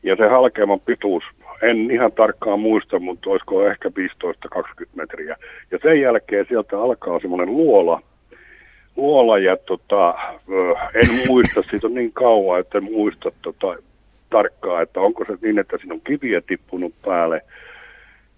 Ja 0.04 0.16
se 0.16 0.28
halkeaman 0.28 0.80
pituus, 0.80 1.24
en 1.64 1.92
ihan 1.92 2.12
tarkkaan 2.12 2.60
muista, 2.60 3.00
mutta 3.00 3.30
olisiko 3.30 3.68
ehkä 3.68 3.90
15-20 4.56 4.62
metriä. 4.96 5.36
Ja 5.72 5.80
sen 5.82 6.02
jälkeen 6.02 6.46
sieltä 6.50 6.82
alkaa 6.82 7.20
semmoinen 7.20 7.58
luola, 7.58 8.02
luola 8.96 9.38
ja 9.38 9.58
tota, 9.58 10.16
en 10.94 11.28
muista, 11.28 11.62
siitä 11.70 11.88
on 11.88 11.94
niin 11.94 12.14
kauan, 12.14 12.60
että 12.60 12.78
en 12.78 12.84
muista 12.84 13.32
tota, 13.42 13.76
tarkkaan, 14.30 14.84
että 14.84 15.00
onko 15.00 15.26
se 15.26 15.38
niin, 15.42 15.60
että 15.60 15.78
siinä 15.78 15.94
on 15.94 16.02
kiviä 16.02 16.42
tippunut 16.42 16.94
päälle 17.06 17.42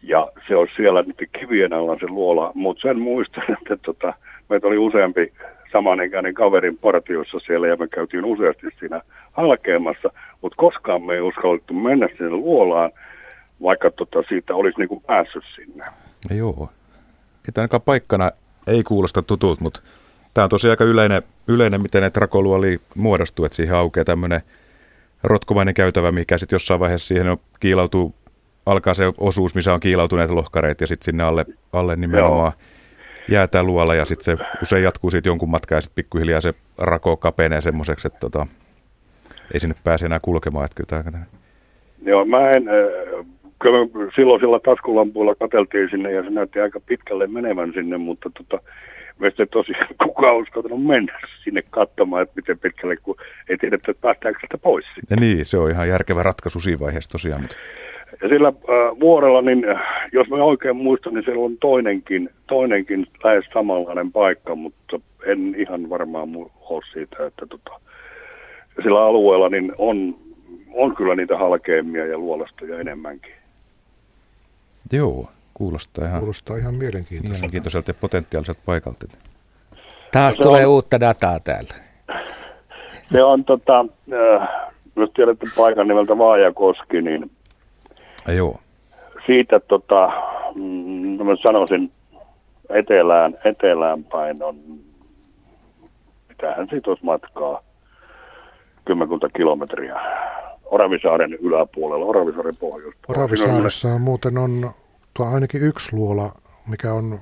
ja 0.04 0.28
se 0.48 0.56
on 0.56 0.68
siellä 0.76 1.02
nyt 1.02 1.30
kivien 1.40 1.74
alla 1.74 2.00
se 2.00 2.08
luola, 2.08 2.52
mutta 2.54 2.82
sen 2.82 3.00
muistan, 3.00 3.44
että 3.62 3.78
tota, 3.78 4.14
meitä 4.50 4.68
oli 4.68 4.78
useampi 4.78 5.34
samanikäinen 5.72 6.34
kaverin 6.34 6.78
partiossa 6.78 7.40
siellä 7.40 7.68
ja 7.68 7.76
me 7.76 7.88
käytiin 7.88 8.26
useasti 8.26 8.68
siinä 8.80 9.02
halkeamassa, 9.32 10.10
mutta 10.42 10.56
koskaan 10.56 11.02
me 11.02 11.14
ei 11.14 11.22
uskallettu 11.22 11.74
mennä 11.74 12.08
sinne 12.08 12.30
luolaan, 12.30 12.92
vaikka 13.62 13.92
tota, 13.92 14.24
siitä 14.30 14.56
olisi 14.56 14.80
niinku 14.80 15.00
päässyt 15.00 15.44
sinne. 15.56 15.86
Joo. 16.30 16.70
Että 17.48 17.62
ainakaan 17.62 17.82
paikkana 17.82 18.32
ei 18.68 18.84
kuulosta 18.84 19.22
tutut, 19.22 19.60
mutta 19.62 19.82
Tämä 20.36 20.44
on 20.44 20.50
tosiaan 20.50 20.72
aika 20.72 20.84
yleinen, 20.84 21.24
yleinen 21.48 21.82
miten 21.82 22.02
ne 22.04 22.10
trakoluoli 22.10 22.80
muodostuu, 22.96 23.46
että 23.46 23.56
siihen 23.56 23.76
aukeaa 23.76 24.06
tämmöinen 24.06 24.42
rotkomainen 25.24 25.74
käytävä, 25.74 26.12
mikä 26.12 26.38
sitten 26.38 26.56
jossain 26.56 26.80
vaiheessa 26.80 27.08
siihen 27.08 27.38
kiilautuu, 27.60 28.16
alkaa 28.66 28.94
se 28.94 29.04
osuus, 29.18 29.56
missä 29.56 29.74
on 29.74 29.80
kiilautuneet 29.80 30.32
lohkareet 30.32 30.82
ja 30.82 30.88
sitten 30.88 31.06
sinne 31.06 31.24
alle, 31.24 31.46
alle 31.74 31.96
nimenomaan 31.96 32.52
jää 33.30 33.48
tämä 33.48 33.64
luola 33.64 33.96
ja 33.96 34.06
sitten 34.06 34.38
se 34.38 34.46
usein 34.62 34.84
jatkuu 34.84 35.10
siitä 35.10 35.30
jonkun 35.30 35.50
matkaa 35.50 35.78
ja 35.78 35.82
sitten 35.82 36.04
pikkuhiljaa 36.04 36.42
se 36.42 36.54
rako 36.78 37.18
kapenee 37.18 37.62
semmoiseksi, 37.62 38.08
että 38.08 38.20
tota, 38.20 38.48
ei 39.54 39.60
sinne 39.60 39.76
pääse 39.84 40.06
enää 40.06 40.20
kulkemaan. 40.22 40.66
Että 40.66 40.84
kyllä 40.84 41.04
tämä... 41.04 41.26
Joo, 42.02 42.26
mä 42.26 42.50
en, 42.50 42.68
äh, 42.68 43.26
kyllä 43.72 44.12
silloin 44.16 44.40
sillä 44.40 44.60
taskulampuilla 44.60 45.36
katseltiin 45.36 45.90
sinne 45.90 46.12
ja 46.12 46.24
se 46.24 46.30
näytti 46.30 46.60
aika 46.60 46.80
pitkälle 46.80 47.28
menevän 47.28 47.74
sinne, 47.74 47.98
mutta 47.98 48.30
tota, 48.38 48.64
meistä 49.20 49.46
tosiaan 49.46 49.88
kukaan 50.04 50.38
uskaltanut 50.38 50.86
mennä 50.86 51.20
sinne 51.44 51.62
katsomaan, 51.70 52.24
että 52.24 52.36
miten 52.36 52.60
pitkälle, 52.60 52.96
kun 52.96 53.16
ei 53.50 53.58
tiedä, 53.58 53.76
että 53.76 53.94
päästäänkö 54.02 54.40
sitä 54.42 54.58
pois. 54.58 54.86
Ja 55.10 55.16
niin, 55.20 55.46
se 55.46 55.58
on 55.58 55.72
ihan 55.72 55.90
järkevä 55.90 56.24
ratkaisu 56.24 56.60
siinä 56.60 56.80
vaiheessa 56.80 57.12
tosiaan. 57.12 57.42
Mutta... 57.42 57.56
Ja 58.22 58.30
sillä 58.30 58.48
äh, 58.48 59.00
vuorella, 59.00 59.42
niin 59.42 59.66
jos 60.12 60.30
mä 60.30 60.36
oikein 60.36 60.76
muistan, 60.76 61.14
niin 61.14 61.26
siellä 61.26 61.46
on 61.46 61.58
toinenkin, 61.58 62.30
toinenkin 62.48 63.08
lähes 63.24 63.46
samanlainen 63.54 64.12
paikka, 64.12 64.56
mutta 64.56 65.00
en 65.26 65.56
ihan 65.58 65.90
varmaan 65.90 66.30
ole 66.70 66.82
siitä, 66.94 67.26
että 67.26 67.46
tota, 67.46 67.80
sillä 68.84 69.06
alueella 69.06 69.50
niin 69.50 69.72
on, 69.78 70.16
on 70.74 70.96
kyllä 70.96 71.16
niitä 71.16 71.38
halkeamia 71.38 72.06
ja 72.06 72.18
luolastoja 72.18 72.80
enemmänkin. 72.80 73.34
Joo. 74.92 75.30
Kuulostaa 75.54 76.06
ihan, 76.06 76.20
Kuulostaa 76.20 76.58
ihan 76.58 76.74
mielenkiintoiselta. 76.74 77.34
mielenkiintoiselta 77.34 77.90
ja 77.90 77.96
potentiaaliselta 78.02 78.62
paikalta. 78.66 79.06
Taas 80.12 80.40
no 80.40 80.44
tulee 80.44 80.66
on, 80.66 80.72
uutta 80.72 81.00
dataa 81.00 81.40
täältä. 81.40 81.76
Se 83.12 83.24
on, 83.24 83.46
tota, 83.46 83.86
äh, 84.14 84.50
jos 84.96 85.10
tiedätte 85.16 85.46
paikan 85.58 85.88
nimeltä 85.88 86.18
Vaajakoski, 86.18 87.02
niin 87.02 87.32
ja 88.28 88.34
joo. 88.34 88.60
siitä 89.26 89.60
tota, 89.60 90.12
mm, 90.56 91.26
mä 91.26 91.36
sanoisin 91.44 91.92
etelään, 92.70 93.38
etelään 93.46 94.04
päin 94.04 94.44
on 94.44 94.56
mitähän 96.30 96.68
siitä 96.70 96.92
olisi 96.92 97.06
matkaa, 97.06 97.62
kymmenkunta 98.86 99.30
kilometriä. 99.30 100.00
Oravisaaren 100.66 101.34
yläpuolella, 101.34 102.06
Oravisaaren 102.06 102.56
pohjoispuolella. 102.58 103.24
Oravisaaressa 103.24 103.98
muuten 103.98 104.38
on 104.38 104.72
tuo 105.14 105.26
ainakin 105.26 105.62
yksi 105.62 105.96
luola, 105.96 106.32
mikä 106.70 106.94
on 106.94 107.20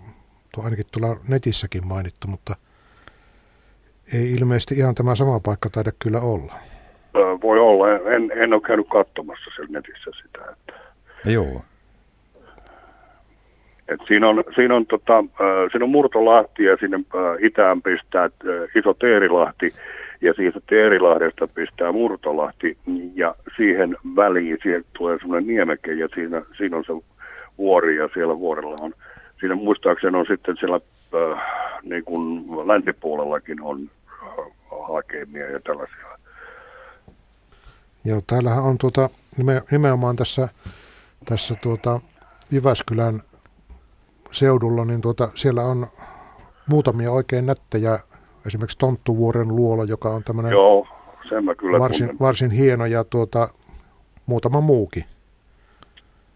tuo 0.56 0.64
ainakin 0.64 0.86
tuolla 0.92 1.18
netissäkin 1.28 1.88
mainittu, 1.88 2.28
mutta 2.28 2.56
ei 4.14 4.34
ilmeisesti 4.34 4.76
ihan 4.76 4.96
tämä 4.96 5.16
sama 5.16 5.40
paikka 5.40 5.70
taida 5.70 5.92
kyllä 6.00 6.20
olla. 6.20 6.54
Voi 7.42 7.60
olla, 7.60 7.90
en, 8.16 8.32
en 8.36 8.54
ole 8.54 8.62
käynyt 8.62 8.88
katsomassa 8.90 9.52
siellä 9.56 9.72
netissä 9.72 10.12
sitä. 10.24 10.40
Että... 10.52 10.74
Joo. 11.26 11.62
Et 13.88 14.00
siinä, 14.08 14.30
on, 14.30 14.44
siinä, 14.56 14.76
on, 14.76 14.86
tota, 14.86 15.24
siinä 15.72 15.86
on 15.86 15.90
Murtolahti 15.90 16.64
ja 16.64 16.78
sinne 16.78 17.00
itään 17.40 17.82
pistää 17.82 18.30
iso 18.76 18.94
Teerilahti 18.94 19.74
ja 20.24 20.34
siitä 20.34 20.60
Teerilahdesta 20.70 21.48
pistää 21.56 21.92
Murtolahti 21.92 22.78
ja 23.16 23.36
siihen 23.58 23.98
väliin 24.16 24.58
siihen 24.64 24.86
tulee 24.98 25.18
semmoinen 25.20 25.48
niemeke 25.48 25.94
ja 25.94 26.08
siinä, 26.16 26.42
siinä 26.58 26.78
on 26.78 26.84
se 26.88 26.94
vuori 27.58 27.98
ja 27.98 28.10
siellä 28.14 28.38
vuorella 28.38 28.76
on, 28.82 28.94
siinä 29.40 29.56
muistaakseni 29.56 30.18
on 30.18 30.26
sitten 30.28 30.58
siellä 30.60 30.80
äh, 31.16 31.40
niin 31.84 32.04
kuin 32.04 32.46
länsipuolellakin 32.68 33.62
on 33.62 33.90
hakeemia 34.88 35.52
ja 35.52 35.60
tällaisia. 35.60 35.98
Joo, 38.06 38.22
täällähän 38.28 38.64
on 38.64 38.78
tuota, 38.78 39.10
nimenomaan 39.72 40.16
tässä, 40.16 40.50
tässä 41.26 41.56
tuota 41.62 42.00
Jyväskylän 42.52 43.22
seudulla, 44.32 44.86
niin 44.86 45.02
tuota, 45.02 45.30
siellä 45.36 45.62
on 45.62 45.88
muutamia 46.70 47.12
oikein 47.12 47.46
nättejä, 47.46 48.00
esimerkiksi 48.48 48.78
Tonttuvuoren 48.78 49.48
luola, 49.48 49.84
joka 49.84 50.10
on 50.10 50.24
tämmöinen 50.24 50.52
Joo, 50.52 50.88
sen 51.30 51.46
mä 51.46 51.56
kyllä 51.56 51.80
varsin, 51.80 52.20
varsin 52.20 52.52
hieno 52.52 52.86
ja 52.86 53.04
tuota, 53.04 53.50
muutama 54.26 54.62
muukin. 54.62 55.06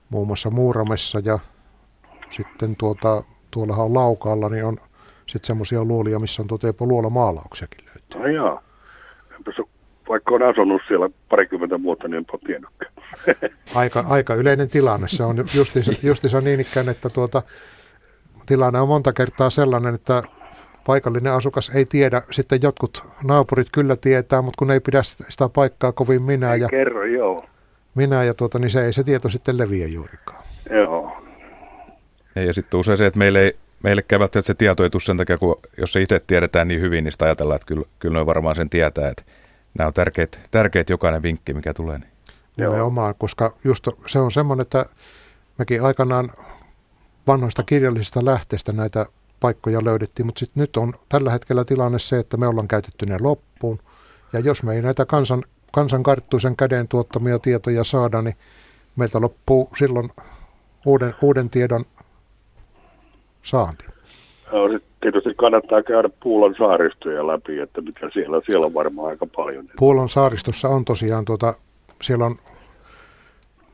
Muun 0.10 0.28
muassa 0.28 0.50
Muuramessa 0.50 1.22
ja 1.26 1.40
sitten 2.30 2.76
tuota, 2.76 3.24
tuollahan 3.52 3.86
on 3.86 3.94
Laukaalla, 3.94 4.50
niin 4.50 4.66
on 4.66 4.78
sitten 5.26 5.48
semmoisia 5.48 5.84
luolia, 5.84 6.20
missä 6.20 6.42
on 6.42 6.48
tuota 6.48 6.68
jopa 6.68 6.86
luolamaalauksiakin 6.86 7.86
löytyy. 7.86 8.22
No 8.22 8.28
joo. 8.28 8.62
Vaikka 10.10 10.36
on 10.36 10.44
asunut 10.44 10.82
siellä 10.88 11.10
parikymmentä 11.30 11.84
vuotta, 11.84 12.08
niin 12.08 12.18
en 12.18 12.40
tiennytkään. 12.46 12.94
aika, 13.76 14.04
aika 14.10 14.36
yleinen 14.36 14.70
tilanne. 14.70 15.08
Se 15.08 15.24
on 15.24 15.38
justiinsa, 15.56 15.92
justiinsa 16.04 16.40
niin 16.40 16.60
ikään, 16.60 16.90
että 16.90 17.10
tuota, 17.10 17.42
tilanne 18.46 18.80
on 18.80 18.88
monta 18.88 19.14
kertaa 19.14 19.50
sellainen, 19.50 19.96
että 19.96 20.24
paikallinen 20.88 21.34
asukas 21.34 21.70
ei 21.70 21.86
tiedä, 21.86 22.22
sitten 22.32 22.60
jotkut 22.62 23.06
naapurit 23.24 23.68
kyllä 23.72 23.96
tietää, 23.96 24.42
mutta 24.42 24.58
kun 24.60 24.72
ei 24.72 24.80
pidä 24.80 25.04
sitä 25.04 25.50
paikkaa 25.50 25.92
kovin 25.92 26.22
minä 26.22 26.54
ei 26.54 26.62
ja, 26.62 26.68
kerro, 26.68 27.06
joo. 27.06 27.46
minä 27.96 28.24
ja 28.24 28.34
tuota, 28.34 28.60
niin 28.60 28.70
se 28.70 28.86
ei 28.86 28.94
se 28.94 29.04
tieto 29.04 29.30
sitten 29.30 29.58
leviä 29.58 29.88
juurikaan. 29.88 30.44
Joo. 30.70 31.24
Ja 32.36 32.54
sitten 32.54 32.80
usein 32.80 32.98
se, 32.98 33.06
että 33.06 33.18
meille 33.18 33.42
ei, 33.42 33.56
meille 33.84 34.04
että 34.26 34.42
se 34.42 34.54
tieto 34.54 34.84
ei 34.84 34.90
tule 34.90 35.02
sen 35.02 35.18
takia, 35.18 35.38
kun 35.38 35.60
jos 35.78 35.94
se 35.94 36.02
itse 36.02 36.22
tiedetään 36.28 36.68
niin 36.68 36.82
hyvin, 36.82 37.04
niin 37.04 37.12
sitä 37.12 37.26
ajatellaan, 37.26 37.56
että 37.56 37.68
kyllä, 37.68 37.86
kyllä 38.00 38.14
noin 38.14 38.28
varmaan 38.28 38.56
sen 38.56 38.70
tietää, 38.70 39.10
että 39.10 39.24
nämä 39.78 39.88
on 39.88 39.94
tärkeät, 39.94 40.40
tärkeät 40.52 40.90
jokainen 40.90 41.24
vinkki, 41.24 41.54
mikä 41.54 41.74
tulee. 41.74 41.98
Niin. 41.98 42.10
Nimenomaan, 42.58 43.16
koska 43.18 43.54
just 43.64 43.88
se 44.06 44.20
on 44.20 44.32
semmoinen, 44.32 44.62
että 44.62 44.86
mekin 45.58 45.84
aikanaan 45.84 46.30
vanhoista 47.28 47.64
kirjallisista 47.64 48.26
lähteistä 48.26 48.72
näitä 48.72 49.06
paikkoja 49.40 49.80
löydettiin, 49.84 50.26
mutta 50.26 50.40
sitten 50.40 50.62
nyt 50.62 50.78
on 50.78 50.94
tällä 51.10 51.32
hetkellä 51.32 51.66
tilanne 51.66 52.00
se, 52.00 52.20
että 52.20 52.38
me 52.38 52.48
ollaan 52.48 52.68
käytetty 52.68 53.06
ne 53.06 53.18
loppuun. 53.22 53.80
Ja 54.34 54.40
jos 54.40 54.64
me 54.64 54.76
ei 54.76 54.82
näitä 54.82 55.06
kansan, 55.06 55.44
kansan 55.72 56.04
karttuisen 56.04 56.56
käden 56.56 56.88
tuottamia 56.88 57.40
tietoja 57.40 57.84
saada, 57.84 58.22
niin 58.22 58.36
meiltä 58.96 59.22
loppuu 59.22 59.70
silloin 59.78 60.10
uuden, 60.86 61.14
uuden 61.22 61.50
tiedon 61.50 61.86
saanti. 63.44 63.86
No, 64.52 64.80
tietysti 65.02 65.34
kannattaa 65.34 65.84
käydä 65.84 66.10
Puulan 66.24 66.56
saaristoja 66.58 67.28
läpi, 67.28 67.60
että 67.60 67.82
mitä 67.82 68.10
siellä, 68.14 68.42
siellä 68.50 68.66
on 68.66 68.74
varmaan 68.74 69.10
aika 69.10 69.28
paljon. 69.36 69.66
Puulan 69.80 70.10
saaristossa 70.10 70.68
on 70.68 70.86
tosiaan, 70.86 71.26
tuota, 71.26 71.54
siellä 72.02 72.26
on 72.26 72.36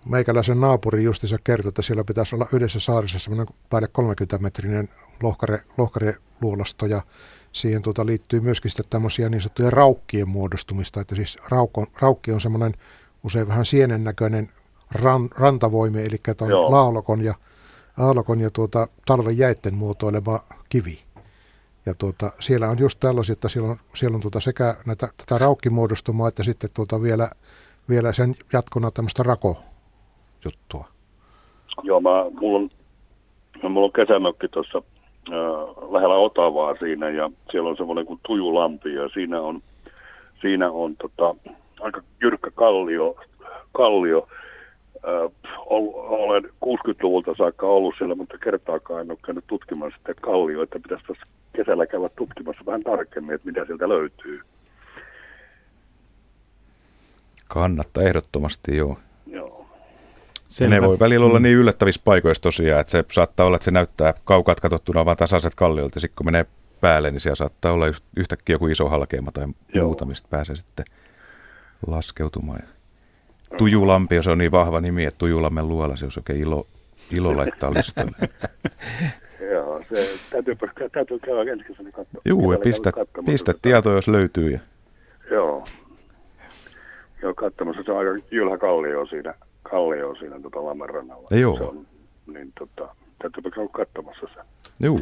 meikäläisen 0.06 0.62
naapuri 0.62 1.04
justiinsa 1.04 1.38
kertoi, 1.44 1.70
että 1.70 1.82
siellä 1.82 2.04
pitäisi 2.04 2.36
olla 2.36 2.48
yhdessä 2.54 2.80
saarissa 2.80 3.20
semmoinen 3.20 3.56
päälle 3.70 3.90
30-metrinen 3.98 4.90
lohkare, 5.24 5.62
lohkareluolasto 5.78 6.86
ja 6.86 7.02
siihen 7.52 7.82
tuota 7.82 8.06
liittyy 8.06 8.40
myöskin 8.40 8.72
sitten 8.72 8.86
tämmöisiä 8.90 9.30
niin 9.30 9.42
sanottuja 9.42 9.70
raukkien 9.70 10.30
muodostumista, 10.30 11.02
että 11.02 11.16
siis 11.16 11.38
raukko, 11.50 11.88
raukki 12.02 12.32
on 12.32 12.42
semmoinen 12.42 12.74
usein 13.24 13.48
vähän 13.48 13.66
sienen 13.66 14.04
näköinen 14.04 14.50
ran, 14.92 15.30
rantavoimi, 15.36 16.02
eli 16.02 16.18
on 16.42 16.72
laulokon 16.72 17.22
ja, 17.22 17.34
aallokon 17.98 18.40
ja 18.40 18.50
tuota, 18.50 18.88
talven 19.06 19.38
jäitten 19.38 19.74
muotoilema 19.74 20.40
kivi. 20.70 21.04
Ja 21.86 21.94
tuota, 21.94 22.32
siellä 22.40 22.70
on 22.70 22.80
just 22.80 23.00
tällaisia, 23.00 23.34
että 23.34 23.50
siellä 23.50 23.70
on, 23.70 23.78
siellä 23.94 24.16
on 24.16 24.22
tuota 24.22 24.40
sekä 24.40 24.76
näitä, 24.86 25.10
tätä 25.18 25.38
raukkimuodostumaa, 25.38 26.28
että 26.28 26.44
sitten 26.44 26.70
tuota 26.74 27.02
vielä, 27.02 27.30
vielä 27.90 28.14
sen 28.14 28.36
jatkona 28.54 28.92
tämmöistä 28.92 29.24
rako, 29.24 29.64
juttua? 30.46 30.88
Joo, 31.84 32.02
mä, 32.02 32.26
mulla, 32.40 32.60
on, 32.60 32.70
mulla 33.72 33.86
on 33.86 33.94
kesämökki 33.94 34.48
tuossa 34.48 34.78
äh, 34.78 35.36
lähellä 35.92 36.16
Otavaa 36.16 36.76
siinä 36.80 37.10
ja 37.10 37.32
siellä 37.52 37.70
on 37.70 37.78
semmoinen 37.78 38.06
kuin 38.06 38.20
Tujulampi 38.28 38.94
ja 38.94 39.10
siinä 39.10 39.42
on, 39.42 39.62
siinä 40.42 40.72
on 40.72 40.96
tota, 40.96 41.36
aika 41.82 42.02
jyrkkä 42.22 42.52
kallio, 42.52 43.16
kallio 43.72 44.28
olen 45.66 46.44
60-luvulta 46.44 47.36
saakka 47.38 47.68
ollut 47.68 47.96
siellä, 47.98 48.16
mutta 48.16 48.38
kertaakaan 48.38 49.02
en 49.02 49.12
ole 49.12 49.18
käynyt 49.26 49.44
tutkimassa 49.48 49.98
sitä 49.98 50.14
kallioa, 50.22 50.64
että 50.64 50.80
pitäisi 50.80 51.06
tässä 51.08 51.26
kesällä 51.56 51.86
käydä 51.86 52.10
tutkimassa 52.10 52.66
vähän 52.66 52.84
tarkemmin, 52.84 53.36
että 53.36 53.48
mitä 53.48 53.66
sieltä 53.66 53.90
löytyy. 53.90 54.42
Kannattaa 57.50 58.04
ehdottomasti, 58.04 58.78
joo. 58.78 58.98
Selvä. 60.54 60.76
Ne 60.76 60.82
voi 60.82 61.00
välillä 61.00 61.26
olla 61.26 61.40
niin 61.40 61.58
yllättävissä 61.58 62.02
paikoissa 62.06 62.44
tosiaan, 62.44 62.82
että 62.82 62.92
se 62.92 63.04
saattaa 63.12 63.46
olla, 63.46 63.56
että 63.56 63.66
se 63.66 63.72
näyttää 63.72 64.14
kaukaa 64.24 64.56
katsottuna 64.56 65.06
vain 65.06 65.18
tasaiset 65.18 65.56
kalliolta. 65.56 66.00
Sitten 66.00 66.16
kun 66.16 66.26
menee 66.26 66.46
päälle, 66.82 67.12
niin 67.12 67.20
siellä 67.20 67.36
saattaa 67.36 67.72
olla 67.72 67.86
yhtäkkiä 68.18 68.54
joku 68.54 68.68
iso 68.68 68.90
halkeama 68.90 69.32
tai 69.32 69.48
Joo. 69.74 69.86
muuta, 69.86 70.06
mistä 70.06 70.28
pääsee 70.32 70.56
sitten 70.56 70.86
laskeutumaan. 71.88 72.64
Tujulampi, 73.58 74.24
se 74.24 74.30
on 74.32 74.38
niin 74.38 74.52
vahva 74.52 74.82
nimi, 74.82 75.06
että 75.06 75.18
Tujulammen 75.18 75.68
luola, 75.68 75.96
se 75.96 76.06
olisi 76.06 76.20
oikein 76.20 76.42
ilo, 76.42 76.68
ilo 77.12 77.38
laittaa 77.38 77.74
listalle. 77.74 78.12
Joo, 79.54 79.84
se 79.94 80.20
täytyy, 80.30 80.56
täytyy 80.92 81.20
käydä 81.20 81.52
ensi 81.52 81.66
kesänä 81.66 81.92
katsoa. 81.92 82.22
Juu, 82.26 82.52
ja 82.52 82.60
pistä, 82.60 82.92
pistä 83.26 83.54
tieto, 83.62 83.92
jos 83.92 84.08
löytyy. 84.08 84.52
Ja... 84.52 84.60
Joo. 85.32 85.64
Joo, 87.22 87.34
katsomassa 87.34 87.84
se 87.84 87.92
on 87.92 87.98
aika 87.98 88.26
jylhä 88.32 88.58
kallio 88.58 89.06
siinä 89.06 89.34
kallio 89.74 90.16
siinä 90.16 90.40
tota 90.40 90.66
Lammen 90.66 90.90
rannalla. 90.90 91.28
Joo. 91.32 91.58
Se 91.58 91.64
on, 91.64 91.88
niin 92.28 92.54
tota, 92.60 92.96
täytyypä 93.22 93.50
käydä 93.50 93.70
katsomassa 93.72 94.28
se. 94.34 94.40
Joo, 94.80 95.00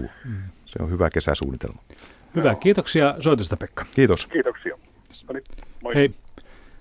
se 0.66 0.84
on 0.84 0.92
hyvä 0.92 1.10
kesäsuunnitelma. 1.10 1.82
Hyvä, 2.36 2.50
Joo. 2.50 2.56
kiitoksia 2.56 3.16
soitosta 3.20 3.58
Pekka. 3.58 3.86
Kiitos. 3.96 4.28
Kiitoksia. 4.28 4.78
No 5.28 5.34
niin, 5.34 5.44
moi. 5.84 5.96
Hei, 5.96 6.12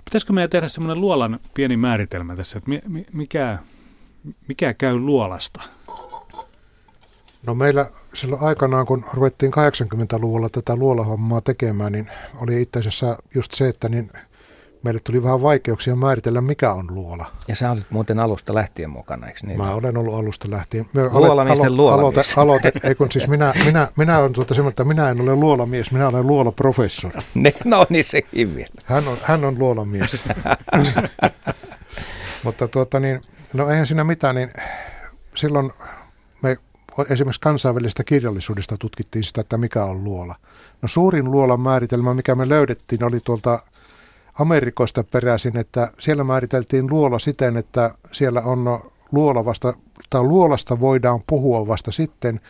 pitäisikö 0.04 0.32
meidän 0.32 0.50
tehdä 0.50 0.68
semmoinen 0.68 1.00
luolan 1.00 1.40
pieni 1.54 1.76
määritelmä 1.76 2.36
tässä, 2.36 2.58
että 2.58 2.70
mikä, 3.12 3.58
mikä 4.48 4.74
käy 4.74 4.98
luolasta? 4.98 5.60
No 7.46 7.54
meillä 7.54 7.86
silloin 8.14 8.42
aikanaan, 8.42 8.86
kun 8.86 9.04
ruvettiin 9.14 9.52
80-luvulla 9.52 10.48
tätä 10.48 10.76
luolahommaa 10.76 11.40
tekemään, 11.40 11.92
niin 11.92 12.10
oli 12.40 12.62
itse 12.62 12.78
asiassa 12.78 13.18
just 13.34 13.52
se, 13.52 13.68
että 13.68 13.88
niin 13.88 14.10
meille 14.82 15.00
tuli 15.04 15.22
vähän 15.22 15.42
vaikeuksia 15.42 15.96
määritellä, 15.96 16.40
mikä 16.40 16.72
on 16.72 16.86
luola. 16.90 17.26
Ja 17.48 17.56
sä 17.56 17.70
olit 17.70 17.90
muuten 17.90 18.18
alusta 18.20 18.54
lähtien 18.54 18.90
mukana, 18.90 19.26
eikö 19.26 19.40
niin? 19.46 19.58
Mä 19.58 19.74
olen 19.74 19.96
ollut 19.96 20.14
alusta 20.14 20.50
lähtien. 20.50 20.86
Luolamiesten 21.12 21.72
alo- 21.72 21.76
luolamies. 21.76 22.38
Aloite, 22.38 22.68
aloite, 22.68 22.88
ei 22.88 22.94
kun 22.94 23.12
siis 23.12 23.28
minä, 23.28 23.54
minä, 23.64 23.88
minä 23.96 24.18
olen 24.18 24.32
tuota 24.32 24.54
semmoinen, 24.54 24.72
että 24.72 24.84
minä 24.84 25.10
en 25.10 25.20
ole 25.20 25.36
luolamies, 25.36 25.92
minä 25.92 26.08
olen 26.08 26.26
luolaprofessori. 26.26 27.18
Ne, 27.34 27.54
no 27.64 27.86
niin 27.88 28.04
sekin 28.04 28.54
vielä. 28.54 28.74
Hän 28.84 29.08
on, 29.08 29.18
hän 29.22 29.44
on 29.44 29.58
luolamies. 29.58 30.22
Mutta 32.44 32.68
tuota 32.68 33.00
niin, 33.00 33.20
no 33.52 33.70
eihän 33.70 33.86
siinä 33.86 34.04
mitään, 34.04 34.34
niin 34.34 34.50
silloin 35.34 35.72
me 36.42 36.56
esimerkiksi 37.10 37.40
kansainvälisestä 37.40 38.04
kirjallisuudesta 38.04 38.76
tutkittiin 38.80 39.24
sitä, 39.24 39.40
että 39.40 39.58
mikä 39.58 39.84
on 39.84 40.04
luola. 40.04 40.34
No 40.82 40.88
suurin 40.88 41.30
luolan 41.30 41.60
määritelmä, 41.60 42.14
mikä 42.14 42.34
me 42.34 42.48
löydettiin, 42.48 43.04
oli 43.04 43.20
tuolta 43.24 43.62
Amerikoista 44.40 45.04
peräisin, 45.04 45.56
että 45.56 45.92
siellä 45.98 46.24
määriteltiin 46.24 46.90
luola 46.90 47.18
siten, 47.18 47.56
että 47.56 47.94
siellä 48.12 48.40
on 48.40 48.90
luola 49.12 49.44
vasta, 49.44 49.74
tai 50.10 50.22
luolasta 50.22 50.80
voidaan 50.80 51.20
puhua 51.26 51.66
vasta 51.66 51.92
sitten, 51.92 52.40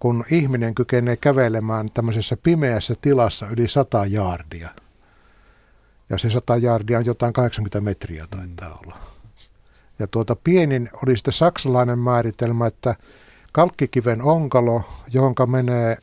kun 0.00 0.24
ihminen 0.30 0.74
kykenee 0.74 1.16
kävelemään 1.16 1.88
tämmöisessä 1.94 2.36
pimeässä 2.42 2.94
tilassa 3.02 3.46
yli 3.46 3.68
100 3.68 4.06
jaardia. 4.06 4.68
Ja 6.10 6.18
se 6.18 6.30
100 6.30 6.56
jaardia 6.56 6.98
on 6.98 7.06
jotain 7.06 7.32
80 7.32 7.80
metriä 7.80 8.26
taitaa 8.30 8.78
olla. 8.84 8.98
Ja 9.98 10.06
tuota 10.06 10.36
pienin 10.36 10.90
oli 11.06 11.16
sitten 11.16 11.32
saksalainen 11.32 11.98
määritelmä, 11.98 12.66
että 12.66 12.94
kalkkikiven 13.52 14.22
onkalo, 14.22 14.82
johon 15.12 15.34
menee 15.46 15.96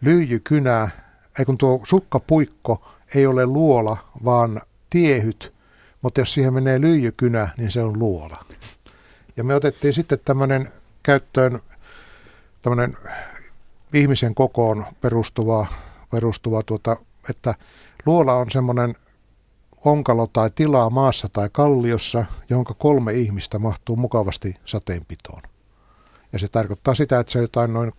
lyijykynä, 0.00 0.90
ei 1.38 1.44
kun 1.44 1.58
tuo 1.58 1.80
sukkapuikko 1.84 2.88
ei 3.14 3.26
ole 3.26 3.46
luola, 3.46 3.96
vaan 4.24 4.60
tiehyt, 4.92 5.52
mutta 6.02 6.20
jos 6.20 6.34
siihen 6.34 6.54
menee 6.54 6.80
lyijykynä, 6.80 7.48
niin 7.56 7.70
se 7.70 7.82
on 7.82 7.98
luola. 7.98 8.44
Ja 9.36 9.44
me 9.44 9.54
otettiin 9.54 9.94
sitten 9.94 10.18
tämmöinen 10.24 10.72
käyttöön 11.02 11.60
tämmöinen 12.62 12.96
ihmisen 13.94 14.34
kokoon 14.34 14.86
perustuva, 15.00 15.66
perustuva 16.10 16.62
tuota, 16.62 16.96
että 17.30 17.54
luola 18.06 18.34
on 18.34 18.50
semmoinen 18.50 18.94
onkalo 19.84 20.26
tai 20.26 20.50
tilaa 20.54 20.90
maassa 20.90 21.28
tai 21.32 21.48
kalliossa, 21.52 22.24
jonka 22.50 22.74
kolme 22.74 23.12
ihmistä 23.12 23.58
mahtuu 23.58 23.96
mukavasti 23.96 24.56
sateenpitoon. 24.64 25.42
Ja 26.32 26.38
se 26.38 26.48
tarkoittaa 26.48 26.94
sitä, 26.94 27.20
että 27.20 27.32
se 27.32 27.38
on 27.38 27.44
jotain 27.44 27.72
noin 27.72 27.92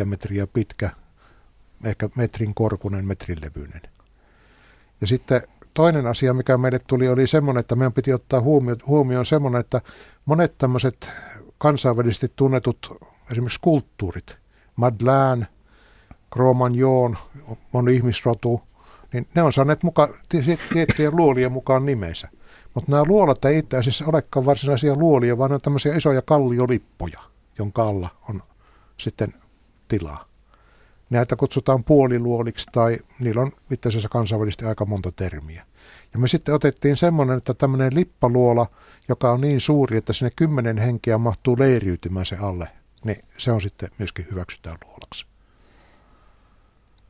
3-4 0.00 0.04
metriä 0.04 0.46
pitkä, 0.46 0.90
ehkä 1.84 2.08
metrin 2.14 2.54
korkunen, 2.54 3.06
metrin 3.06 3.38
levyinen. 3.40 3.82
Ja 5.00 5.06
sitten 5.06 5.42
toinen 5.78 6.06
asia, 6.06 6.34
mikä 6.34 6.58
meille 6.58 6.78
tuli, 6.86 7.08
oli 7.08 7.26
semmoinen, 7.26 7.60
että 7.60 7.76
meidän 7.76 7.92
piti 7.92 8.12
ottaa 8.12 8.40
huomioon, 8.40 8.78
huomioon 8.86 9.26
semmoinen, 9.26 9.60
että 9.60 9.80
monet 10.24 10.58
tämmöiset 10.58 11.12
kansainvälisesti 11.58 12.32
tunnetut 12.36 12.98
esimerkiksi 13.32 13.56
skulptuurit, 13.56 14.36
Madeleine, 14.76 15.46
Cro-Magnon, 16.34 17.16
on 17.72 17.88
ihmisrotu, 17.88 18.62
niin 19.12 19.26
ne 19.34 19.42
on 19.42 19.52
saaneet 19.52 19.82
mukaan, 19.82 20.08
tiettyjen 20.72 21.16
luolien 21.16 21.52
mukaan 21.52 21.86
nimensä. 21.86 22.28
Mutta 22.74 22.90
nämä 22.90 23.04
luolat 23.06 23.44
ei 23.44 23.58
itse 23.58 23.76
asiassa 23.76 24.06
olekaan 24.06 24.46
varsinaisia 24.46 24.94
luolia, 24.94 25.38
vaan 25.38 25.50
ne 25.50 25.54
on 25.54 25.60
tämmöisiä 25.60 25.96
isoja 25.96 26.22
kalliolippoja, 26.22 27.20
jonka 27.58 27.88
alla 27.88 28.08
on 28.28 28.42
sitten 28.96 29.34
tilaa. 29.88 30.27
Näitä 31.10 31.36
kutsutaan 31.36 31.84
puoliluoliksi 31.84 32.66
tai 32.72 32.98
niillä 33.20 33.42
on 33.42 33.52
itse 33.70 33.88
asiassa 33.88 34.08
kansainvälisesti 34.08 34.64
aika 34.64 34.84
monta 34.84 35.12
termiä. 35.12 35.66
Ja 36.12 36.18
me 36.18 36.28
sitten 36.28 36.54
otettiin 36.54 36.96
semmoinen, 36.96 37.38
että 37.38 37.54
tämmöinen 37.54 37.94
lippaluola, 37.94 38.66
joka 39.08 39.32
on 39.32 39.40
niin 39.40 39.60
suuri, 39.60 39.96
että 39.96 40.12
sinne 40.12 40.30
kymmenen 40.36 40.78
henkeä 40.78 41.18
mahtuu 41.18 41.56
leiriytymään 41.58 42.26
se 42.26 42.36
alle, 42.36 42.68
niin 43.04 43.24
se 43.38 43.52
on 43.52 43.60
sitten 43.60 43.90
myöskin 43.98 44.26
hyväksytään 44.30 44.78
luolaksi. 44.84 45.26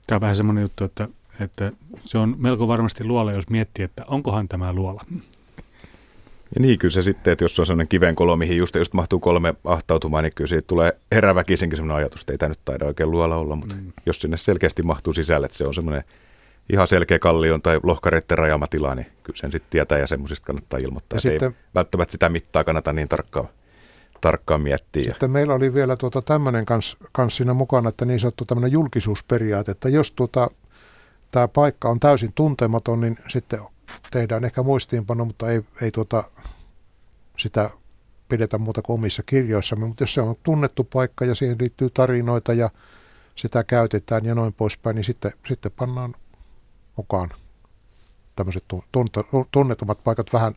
Tämä 0.07 0.17
on 0.17 0.21
vähän 0.21 0.37
semmoinen 0.37 0.63
juttu, 0.63 0.85
että, 0.85 1.09
että 1.41 1.73
se 2.05 2.19
on 2.19 2.35
melko 2.39 2.69
varmasti 2.69 3.05
luola, 3.05 3.33
jos 3.33 3.51
miettii, 3.51 3.85
että 3.85 4.05
onkohan 4.09 4.49
tämä 4.49 4.73
luola. 4.73 5.05
Ja 6.55 6.61
niin 6.61 6.79
kyllä 6.79 6.93
se 6.93 7.03
sitten, 7.03 7.33
että 7.33 7.45
jos 7.45 7.59
on 7.59 7.67
sellainen 7.67 7.89
kivenkolo, 7.89 8.37
mihin 8.37 8.57
just, 8.57 8.75
just 8.75 8.93
mahtuu 8.93 9.21
kolme 9.21 9.55
ahtautumaan, 9.65 10.25
niin 10.25 10.33
kyllä 10.35 10.49
siitä 10.49 10.67
tulee 10.67 10.93
heräväkisenkin 11.13 11.77
sellainen 11.77 11.97
ajatus, 11.97 12.21
että 12.21 12.33
ei 12.33 12.39
tämä 12.39 12.49
nyt 12.49 12.61
taida 12.65 12.87
oikein 12.87 13.11
luola 13.11 13.37
olla, 13.37 13.57
mutta 13.57 13.77
mm. 13.77 13.93
jos 14.07 14.21
sinne 14.21 14.37
selkeästi 14.37 14.83
mahtuu 14.83 15.13
sisälle, 15.13 15.45
että 15.45 15.59
se 15.59 15.67
on 15.67 15.75
semmoinen 15.75 16.05
ihan 16.73 16.87
selkeä 16.87 17.19
kallion 17.19 17.63
tai 17.63 17.81
lohkareiden 17.83 18.39
rajamatila, 18.39 18.95
niin 18.95 19.07
kyllä 19.23 19.37
sen 19.37 19.53
sitten 19.53 19.71
tietää 19.71 19.99
ja 19.99 20.07
semmoisista 20.07 20.47
kannattaa 20.47 20.79
ilmoittaa. 20.79 21.17
Ja 21.17 21.21
sitten, 21.21 21.49
ei 21.49 21.57
välttämättä 21.75 22.13
sitä 22.13 22.29
mittaa 22.29 22.65
kannata 22.65 22.93
niin 22.93 23.09
tarkkaan, 23.09 23.49
tarkkaan 24.21 24.61
miettiä. 24.61 25.03
Sitten 25.03 25.31
meillä 25.31 25.55
oli 25.55 25.75
vielä 25.75 25.97
tuota 25.97 26.23
tämmöinen 26.23 26.67
kans, 26.67 26.97
kans 27.13 27.37
siinä 27.37 27.55
mukana, 27.55 27.89
että 27.89 28.05
niin 28.05 28.21
sanottu 28.21 28.45
tämmöinen 28.45 28.73
julkisuusperiaate, 28.73 29.71
että 29.71 29.89
jos 29.89 30.13
tuota, 30.13 30.51
tämä 31.31 31.49
paikka 31.49 31.89
on 31.89 32.01
täysin 32.01 32.33
tuntematon, 32.35 33.01
niin 33.01 33.19
sitten 33.29 33.61
tehdään 34.11 34.45
ehkä 34.45 34.63
muistiinpano, 34.63 35.25
mutta 35.25 35.51
ei, 35.51 35.63
ei 35.83 35.91
tuota, 35.91 36.25
sitä 37.37 37.71
pidetä 38.29 38.59
muuta 38.59 38.83
kuin 38.83 38.95
omissa 38.95 39.23
kirjoissamme. 39.23 39.87
Mutta 39.87 40.03
jos 40.03 40.15
se 40.15 40.21
on 40.21 40.37
tunnettu 40.43 40.85
paikka 40.85 41.25
ja 41.25 41.35
siihen 41.35 41.57
liittyy 41.61 41.91
tarinoita 41.91 42.53
ja 42.53 42.71
sitä 43.35 43.65
käytetään 43.65 44.25
ja 44.25 44.35
noin 44.35 44.53
poispäin, 44.53 44.97
niin 44.97 45.05
sitten, 45.05 45.33
sitten 45.47 45.73
pannaan 45.73 46.15
mukaan 46.97 47.31
tämmöiset 48.37 48.65
tunnetummat 49.51 50.05
paikat 50.05 50.33
vähän 50.33 50.55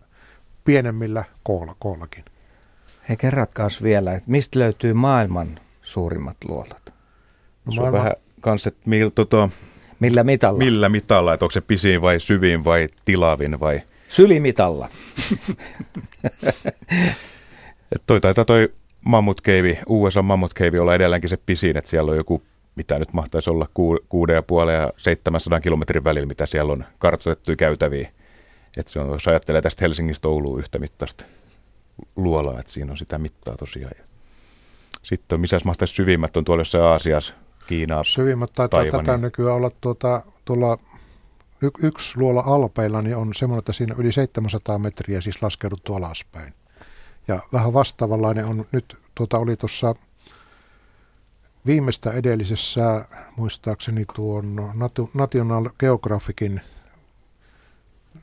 pienemmillä 0.64 1.24
koolla, 1.44 1.76
koollakin. 1.80 2.26
Hei 3.10 3.18
kerratkaas 3.18 3.84
vielä, 3.84 4.14
että 4.14 4.32
mistä 4.32 4.60
löytyy 4.60 4.94
maailman 4.94 5.60
suurimmat 5.82 6.38
luolat? 6.48 6.94
No, 7.66 7.72
Se 7.72 7.82
on 7.82 7.92
vähän 7.92 8.14
kans, 8.42 8.68
että 8.68 8.82
mil, 8.86 9.10
tota, 9.10 9.50
millä 10.02 10.24
mitalla? 10.24 10.58
Millä 10.58 10.90
mitalla, 10.90 11.34
että 11.34 11.46
onko 11.46 11.52
se 11.52 11.62
pisin 11.62 12.02
vai 12.02 12.20
syvin 12.20 12.66
vai 12.66 12.88
tilavin 13.06 13.60
vai? 13.60 13.82
Sylimitalla. 14.08 14.90
Et 17.96 18.04
toi 18.08 18.22
taitaa 18.22 18.46
toi 18.46 18.74
Mammut 19.06 19.42
Cave, 19.42 19.80
USA 19.88 20.22
Mammut 20.22 20.54
Cave 20.54 20.80
olla 20.80 20.96
edelleenkin 20.96 21.30
se 21.30 21.38
pisin, 21.38 21.78
että 21.78 21.90
siellä 21.90 22.12
on 22.12 22.18
joku 22.18 22.44
mitä 22.76 23.00
nyt 23.00 23.14
mahtaisi 23.14 23.50
olla 23.50 23.68
kuuden 24.10 24.36
ja 24.36 24.42
puolen 24.42 24.76
ja 24.76 24.94
700 24.98 25.60
kilometrin 25.60 26.04
välillä, 26.04 26.28
mitä 26.28 26.46
siellä 26.46 26.74
on 26.74 26.86
kartoitettuja 27.00 27.56
käytäviä. 27.56 28.12
Että 28.78 28.92
se 28.92 29.00
on, 29.00 29.10
jos 29.12 29.28
ajattelee 29.28 29.62
tästä 29.62 29.86
Helsingistä 29.86 30.28
Ouluun 30.28 30.60
yhtä 30.60 30.80
mittaista 30.80 31.26
luolaa, 32.16 32.60
että 32.60 32.72
siinä 32.72 32.92
on 32.92 32.98
sitä 32.98 33.18
mittaa 33.18 33.58
tosiaan. 33.58 33.94
Sitten 35.04 35.36
on, 35.36 35.40
missä 35.42 35.60
mahtaisi 35.66 35.94
syvimmät 35.94 36.38
on 36.38 36.46
tuolla 36.46 36.62
jossain 36.62 36.84
Aasiassa, 36.84 37.34
Kiinaa, 37.72 38.04
Syvimmät 38.04 38.54
taitaa 38.54 38.80
Taivani. 38.80 39.06
tätä 39.06 39.18
nykyään 39.18 39.56
olla 39.56 39.72
tuota, 39.82 40.22
tuolla 40.46 40.78
y- 41.62 41.88
yksi 41.88 42.18
luola 42.18 42.44
alpeilla, 42.46 43.02
niin 43.02 43.16
on 43.16 43.34
semmoinen, 43.34 43.60
että 43.60 43.74
siinä 43.74 43.96
yli 43.98 44.12
700 44.12 44.78
metriä 44.78 45.22
siis 45.22 45.42
laskeuduttu 45.42 45.96
alaspäin. 45.96 46.54
Ja 47.28 47.40
vähän 47.54 47.74
vastaavanlainen 47.74 48.46
on 48.46 48.66
nyt, 48.72 48.98
tuota 49.16 49.38
oli 49.38 49.56
tuossa 49.56 49.96
viimeistä 51.66 52.12
edellisessä, 52.12 53.06
muistaakseni 53.36 54.06
tuon 54.16 54.56
National 55.14 55.70
Geographicin 55.80 56.62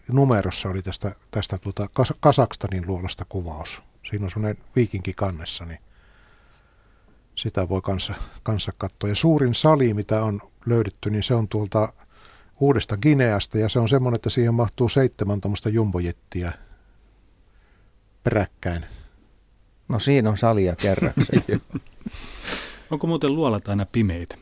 numerossa 0.09 0.69
oli 0.69 0.83
tästä, 0.83 1.15
tästä 1.31 1.59
tuota 1.59 1.87
Kasakstanin 2.21 2.87
luolasta 2.87 3.25
kuvaus. 3.29 3.83
Siinä 4.11 4.25
on 4.25 4.31
semmoinen 4.31 4.65
viikinki 4.77 5.13
kannessa, 5.13 5.65
niin 5.65 5.79
sitä 7.39 7.69
voi 7.69 7.81
kanssa, 7.81 8.15
kanssa 8.43 8.73
katsoa. 8.79 9.11
Ja 9.11 9.15
suurin 9.15 9.55
sali, 9.55 9.95
mitä 9.95 10.23
on 10.25 10.41
löydetty, 10.67 11.11
niin 11.11 11.23
se 11.23 11.35
on 11.35 11.49
tuolta 11.49 11.93
uudesta 12.61 12.97
Gineasta, 12.97 13.59
ja 13.59 13.69
se 13.69 13.79
on 13.79 13.89
semmoinen, 13.89 14.17
että 14.17 14.31
siihen 14.31 14.55
mahtuu 14.55 14.89
seitsemän 14.89 15.41
tuommoista 15.41 15.69
jumbojettiä 15.69 16.53
peräkkäin. 18.25 18.85
No 19.89 19.99
siinä 19.99 20.31
on 20.31 20.37
salia 20.37 20.77
kerrakseen. 20.77 21.43
Onko 22.91 23.07
muuten 23.07 23.35
luolat 23.35 23.69
aina 23.69 23.87
pimeitä? 23.93 24.37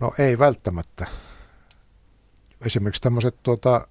No 0.00 0.12
ei 0.18 0.38
välttämättä. 0.38 1.06
Esimerkiksi 2.66 3.02
tämmöiset 3.02 3.36
tuota, 3.42 3.88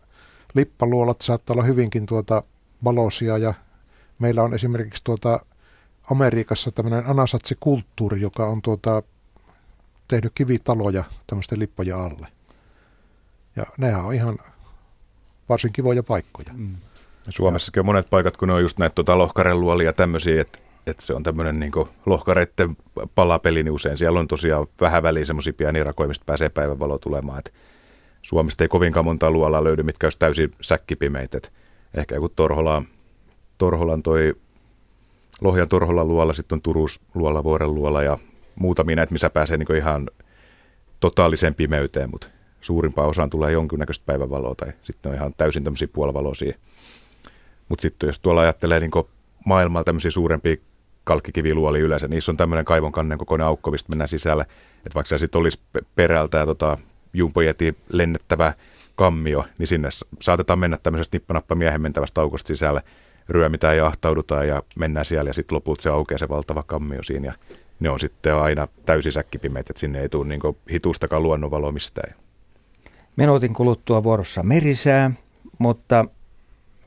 lippaluolat 0.54 1.22
saattaa 1.22 1.54
olla 1.54 1.64
hyvinkin 1.64 2.06
tuota 2.06 2.44
valoisia 2.84 3.38
ja 3.38 3.54
meillä 4.20 4.44
on 4.44 4.54
esimerkiksi 4.54 5.04
tuota 5.04 5.40
Amerikassa 6.12 6.72
tämmöinen 6.72 7.06
anasatsi-kulttuuri, 7.06 8.22
joka 8.22 8.46
on 8.48 8.62
tuota, 8.62 9.04
tehnyt 10.08 10.32
kivitaloja 10.36 11.04
tämmöisten 11.28 11.60
lippojen 11.60 11.96
alle. 11.96 12.28
Ja 13.56 13.66
nehän 13.78 14.06
on 14.06 14.14
ihan 14.14 14.40
varsin 15.50 15.74
kivoja 15.74 16.04
paikkoja. 16.04 16.50
Mm. 16.54 16.76
Suomessakin 17.30 17.80
on 17.80 17.86
monet 17.86 18.10
paikat, 18.10 18.38
kun 18.38 18.48
ne 18.48 18.54
on 18.54 18.62
just 18.62 18.78
näitä 18.78 18.96
tuota 18.96 19.18
lohkareluolia 19.18 19.86
ja 19.86 19.94
tämmöisiä, 19.94 20.42
että 20.42 20.60
että 20.88 21.06
se 21.06 21.14
on 21.14 21.24
tämmöinen 21.24 21.60
niin 21.60 21.72
lohkareitten 22.06 22.78
palapeli, 23.16 23.64
niin 23.64 23.72
usein 23.72 23.98
siellä 23.98 24.20
on 24.20 24.28
tosiaan 24.28 24.68
vähän 24.82 25.04
väliä 25.04 25.26
semmoisia 25.26 25.54
pieniä 25.54 25.84
rakoja, 25.84 26.08
mistä 26.08 26.26
pääsee 26.26 26.50
päivänvalo 26.50 26.98
tulemaan. 26.98 27.40
Et 27.40 27.54
Suomesta 28.22 28.64
ei 28.64 28.68
kovinkaan 28.68 29.06
monta 29.06 29.32
luolaa 29.32 29.64
löydy, 29.64 29.84
mitkä 29.84 30.06
olisi 30.06 30.20
täysin 30.20 30.52
säkkipimeitä. 30.62 31.38
Et 31.38 31.54
ehkä 31.94 32.16
joku 32.16 32.30
Torhola, 32.30 32.84
Torholan 33.58 34.04
toi 34.04 34.36
Lohjan 35.42 35.70
Torholan 35.70 36.08
luola, 36.08 36.34
sitten 36.34 36.56
on 36.56 36.62
Turus 36.62 37.02
luola, 37.16 37.44
Vuoren 37.44 37.76
luola 37.76 38.04
ja 38.04 38.18
muutamia 38.56 38.96
näitä, 38.96 39.12
missä 39.12 39.30
pääsee 39.30 39.58
niin 39.58 39.76
ihan 39.78 40.10
totaaliseen 41.00 41.56
pimeyteen, 41.56 42.10
mutta 42.10 42.28
suurimpaan 42.62 43.10
osaan 43.10 43.30
tulee 43.30 43.52
jonkinnäköistä 43.52 44.06
päivänvaloa 44.06 44.56
tai 44.56 44.74
sitten 44.84 45.10
on 45.10 45.16
ihan 45.16 45.34
täysin 45.38 45.64
tämmöisiä 45.64 45.88
puolivaloisia. 45.94 46.58
Mutta 47.70 47.82
sitten 47.82 48.08
jos 48.08 48.20
tuolla 48.20 48.42
ajattelee 48.42 48.80
niin 48.80 48.92
maailmalla 49.46 49.84
tämmöisiä 49.84 50.12
suurempia 50.12 50.56
kalkkikiviluoli 51.04 51.80
yleensä. 51.80 52.08
Niissä 52.08 52.32
on 52.32 52.38
tämmöinen 52.38 52.66
kaivon 52.66 52.92
kannen 52.92 53.18
kokoinen 53.18 53.48
aukko, 53.48 53.72
mistä 53.72 53.90
mennään 53.90 54.10
sisälle. 54.10 54.44
Että 54.78 54.96
vaikka 54.96 55.10
se 55.10 55.18
sitten 55.18 55.40
olisi 55.40 55.60
perältä 55.96 56.38
ja 56.38 56.46
tota, 56.46 56.78
jumpojeti 57.14 57.78
lennettävä 57.90 58.54
kammio, 58.96 59.46
niin 59.58 59.68
sinne 59.68 59.90
saatetaan 60.22 60.60
mennä 60.60 60.78
tämmöisestä 60.84 61.16
nippanappa 61.16 61.56
miehen 61.56 61.82
mentävästä 61.82 62.22
aukosta 62.22 62.48
sisälle, 62.48 62.82
ryömitään 63.30 63.78
ja 63.78 63.86
ahtaudutaan 63.86 64.48
ja 64.48 64.64
mennään 64.76 65.06
siellä 65.06 65.30
ja 65.30 65.34
sitten 65.34 65.56
lopulta 65.56 65.82
se 65.82 65.90
aukeaa 65.90 66.18
se 66.18 66.30
valtava 66.30 66.64
kammio 66.64 67.04
siinä 67.04 67.28
ja 67.28 67.34
ne 67.80 67.90
on 67.90 68.00
sitten 68.00 68.36
aina 68.36 68.68
täysin 68.86 69.12
säkkipimeät, 69.12 69.70
että 69.70 69.80
sinne 69.80 70.02
ei 70.02 70.10
tule 70.10 70.28
niin 70.28 70.42
hitustakaan 70.72 71.24
luonnonvaloa 71.24 71.72
mistään. 71.72 72.16
Minuutin 73.16 73.54
kuluttua 73.54 74.04
vuorossa 74.04 74.44
merisää, 74.44 75.12
mutta 75.60 76.06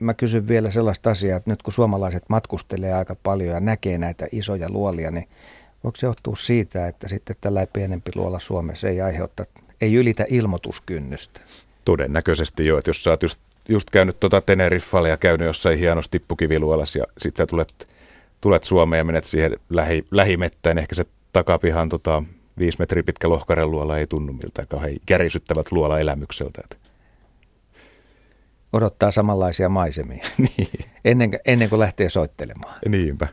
mä 0.00 0.14
kysyn 0.14 0.48
vielä 0.48 0.70
sellaista 0.70 1.10
asiaa, 1.10 1.36
että 1.36 1.50
nyt 1.50 1.62
kun 1.62 1.72
suomalaiset 1.72 2.24
matkustelee 2.28 2.94
aika 2.94 3.16
paljon 3.22 3.54
ja 3.54 3.60
näkee 3.60 3.98
näitä 3.98 4.26
isoja 4.32 4.70
luolia, 4.70 5.10
niin 5.10 5.28
voiko 5.84 5.96
se 5.96 6.06
johtua 6.06 6.36
siitä, 6.36 6.86
että 6.86 7.08
sitten 7.08 7.36
tällä 7.40 7.66
pienempi 7.72 8.10
luola 8.14 8.38
Suomessa 8.38 8.88
ei 8.88 9.00
aiheuta, 9.00 9.44
ei 9.80 9.94
ylitä 9.94 10.26
ilmoituskynnystä? 10.28 11.40
Todennäköisesti 11.84 12.66
joo, 12.66 12.78
että 12.78 12.88
jos 12.88 13.04
sä 13.04 13.10
oot 13.10 13.22
just, 13.22 13.40
just 13.70 13.90
käynyt 13.90 14.20
tuota 14.20 14.40
Teneriffalla 14.40 15.08
ja 15.08 15.16
käynyt 15.16 15.46
jossain 15.46 15.78
hienossa 15.78 16.10
tippukiviluolassa 16.10 16.98
ja 16.98 17.04
sitten 17.18 17.42
sä 17.42 17.46
tulet, 17.46 17.88
tulet 18.40 18.64
Suomeen 18.64 18.98
ja 18.98 19.04
menet 19.04 19.24
siihen 19.24 19.56
lähi, 19.70 20.06
lähimettään, 20.10 20.78
ehkä 20.78 20.94
se 20.94 21.04
takapihan 21.32 21.88
tota, 21.88 22.22
viisi 22.58 22.78
metriä 22.78 23.02
pitkä 23.02 23.28
luola 23.28 23.98
ei 23.98 24.06
tunnu 24.06 24.32
miltään 24.32 24.68
kauhean 24.68 24.92
kärisyttävät 25.06 25.72
luola 25.72 26.00
elämykseltä. 26.00 26.60
Odottaa 28.72 29.10
samanlaisia 29.10 29.68
maisemia 29.68 30.26
niin. 30.38 30.70
ennen, 31.04 31.30
ennen 31.44 31.68
kuin 31.68 31.80
lähtee 31.80 32.08
soittelemaan. 32.08 32.78
Niinpä. 32.88 33.28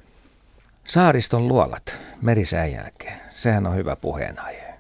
Saariston 0.88 1.48
luolat 1.48 1.98
merisään 2.22 2.72
jälkeen. 2.72 3.20
Sehän 3.32 3.68
on 3.68 3.76
hyvä 3.76 3.96
puheenaihe. 3.96 4.74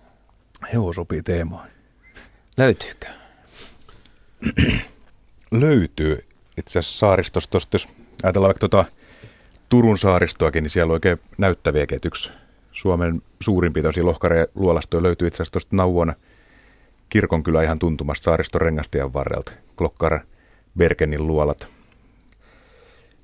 Joo, 0.73 0.93
sopii 0.93 1.23
teemaan. 1.23 1.69
Löytyykö? 2.57 3.07
Löytyy. 5.51 6.25
Itse 6.57 6.79
asiassa 6.79 6.99
saaristosta, 6.99 7.57
jos 7.73 7.87
ajatellaan 8.23 8.47
vaikka 8.47 8.67
tuota 8.67 8.85
Turun 9.69 9.97
saaristoakin, 9.97 10.63
niin 10.63 10.69
siellä 10.69 10.91
on 10.91 10.93
oikein 10.93 11.19
näyttäviä 11.37 11.85
Yksi 12.05 12.29
Suomen 12.71 13.21
suurimpia 13.39 13.83
tosi 13.83 14.03
lohkareluolastoja 14.03 15.03
löytyy 15.03 15.27
itse 15.27 15.35
asiassa 15.35 15.51
tuosta 15.51 15.75
Nauon 15.75 16.13
kirkonkylä 17.09 17.63
ihan 17.63 17.79
tuntumasta 17.79 18.23
saariston 18.23 18.61
rengastian 18.61 19.13
varrelta. 19.13 19.51
Klokkar 19.75 20.19
Bergenin 20.77 21.27
luolat. 21.27 21.67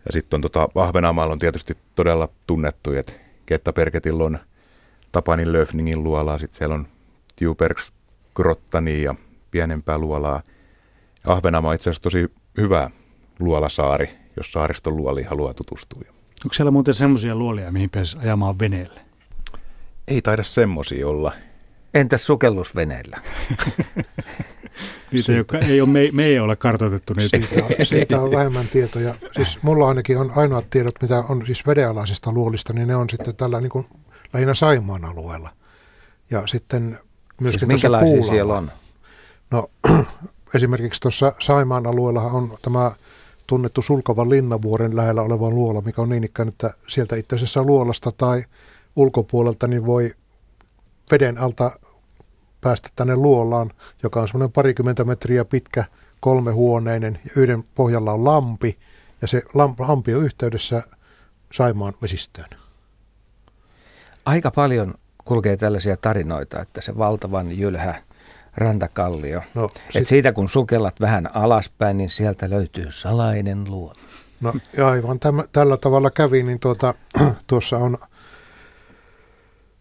Ja 0.05 0.11
sitten 0.11 0.37
on 0.37 0.41
tota, 0.41 0.69
Ahvenanmaalla 0.75 1.33
on 1.33 1.39
tietysti 1.39 1.77
todella 1.95 2.29
tunnettu, 2.47 2.93
että 2.93 3.13
Ketta 3.45 3.73
Perketillä 3.73 4.23
on 4.23 4.39
Tapanin 5.11 5.53
Löfningin 5.53 6.03
luolaa, 6.03 6.39
sitten 6.39 6.57
siellä 6.57 6.75
on 6.75 6.87
Tjubergs 7.35 7.93
Grottani 8.35 9.03
ja 9.03 9.15
pienempää 9.51 9.97
luolaa. 9.97 10.43
Ahvenanmaa 11.27 11.69
on 11.69 11.75
itse 11.75 11.89
asiassa 11.89 12.03
tosi 12.03 12.27
hyvä 12.57 12.89
luolasaari, 13.39 14.09
jos 14.37 14.51
saariston 14.51 14.97
luoliin 14.97 15.27
haluaa 15.27 15.53
tutustua. 15.53 16.01
Onko 16.45 16.53
siellä 16.53 16.71
muuten 16.71 16.93
semmoisia 16.93 17.35
luolia, 17.35 17.71
mihin 17.71 17.89
pääsisi 17.89 18.17
ajamaan 18.17 18.59
veneelle? 18.59 19.01
Ei 20.07 20.21
taida 20.21 20.43
semmoisia 20.43 21.07
olla. 21.07 21.33
Entäs 21.93 22.25
sukellusveneellä? 22.25 23.17
Niitä, 25.11 25.31
jotka 25.31 25.59
ei 25.59 25.81
ole, 25.81 25.89
me, 25.89 26.09
me 26.13 26.25
ei 26.25 26.39
ole 26.39 26.55
kartoitettu 26.55 27.13
niitä. 27.13 27.37
Siitä, 27.37 27.85
siitä 27.85 28.21
on 28.21 28.31
vähemmän 28.31 28.67
tietoja. 28.67 29.15
Siis 29.31 29.59
mulla 29.61 29.87
ainakin 29.87 30.17
on 30.17 30.31
ainoat 30.35 30.69
tiedot, 30.69 30.95
mitä 31.01 31.19
on 31.29 31.45
siis 31.45 31.67
vedenalaisista 31.67 32.31
luolista, 32.31 32.73
niin 32.73 32.87
ne 32.87 32.95
on 32.95 33.09
sitten 33.09 33.35
tällä 33.35 33.61
niin 33.61 33.69
kuin, 33.69 33.85
lähinnä 34.33 34.53
Saimaan 34.53 35.05
alueella. 35.05 35.49
Ja 36.31 36.47
sitten 36.47 36.99
myöskin 37.41 37.59
siis 37.59 37.67
minkälaisia 37.67 38.23
siellä 38.23 38.53
on? 38.53 38.71
No 39.51 39.69
esimerkiksi 40.55 41.01
tuossa 41.01 41.33
Saimaan 41.39 41.87
alueella 41.87 42.21
on 42.21 42.57
tämä 42.61 42.91
tunnettu 43.47 43.81
Sulkavan 43.81 44.29
linnavuoren 44.29 44.95
lähellä 44.95 45.21
oleva 45.21 45.49
luola, 45.49 45.81
mikä 45.81 46.01
on 46.01 46.09
niin 46.09 46.23
ikään, 46.23 46.47
että 46.47 46.73
sieltä 46.87 47.15
itse 47.15 47.35
asiassa 47.35 47.63
luolasta 47.63 48.11
tai 48.11 48.43
ulkopuolelta 48.95 49.67
niin 49.67 49.85
voi 49.85 50.11
veden 51.11 51.37
alta 51.37 51.71
päästä 52.61 52.89
tänne 52.95 53.15
luolaan, 53.15 53.71
joka 54.03 54.21
on 54.21 54.27
semmoinen 54.27 54.51
parikymmentä 54.51 55.03
metriä 55.03 55.45
pitkä, 55.45 55.85
kolmehuoneinen 56.19 57.19
ja 57.25 57.31
yhden 57.41 57.63
pohjalla 57.75 58.13
on 58.13 58.25
lampi 58.25 58.77
ja 59.21 59.27
se 59.27 59.41
lampi 59.53 60.13
on 60.15 60.23
yhteydessä 60.23 60.83
Saimaan 61.53 61.93
vesistöön. 62.01 62.49
Aika 64.25 64.51
paljon 64.51 64.93
kulkee 65.25 65.57
tällaisia 65.57 65.97
tarinoita, 65.97 66.61
että 66.61 66.81
se 66.81 66.97
valtavan 66.97 67.57
jylhä 67.57 68.03
rantakallio. 68.57 69.41
No, 69.55 69.69
sit... 69.89 70.01
Et 70.01 70.07
siitä 70.07 70.33
kun 70.33 70.49
sukellat 70.49 71.01
vähän 71.01 71.35
alaspäin, 71.35 71.97
niin 71.97 72.09
sieltä 72.09 72.49
löytyy 72.49 72.91
salainen 72.91 73.63
luo. 73.67 73.93
No 74.41 74.53
aivan 74.85 75.19
täm, 75.19 75.39
tällä 75.51 75.77
tavalla 75.77 76.11
kävi, 76.11 76.43
niin 76.43 76.59
tuota, 76.59 76.93
tuossa 77.47 77.77
on 77.77 77.97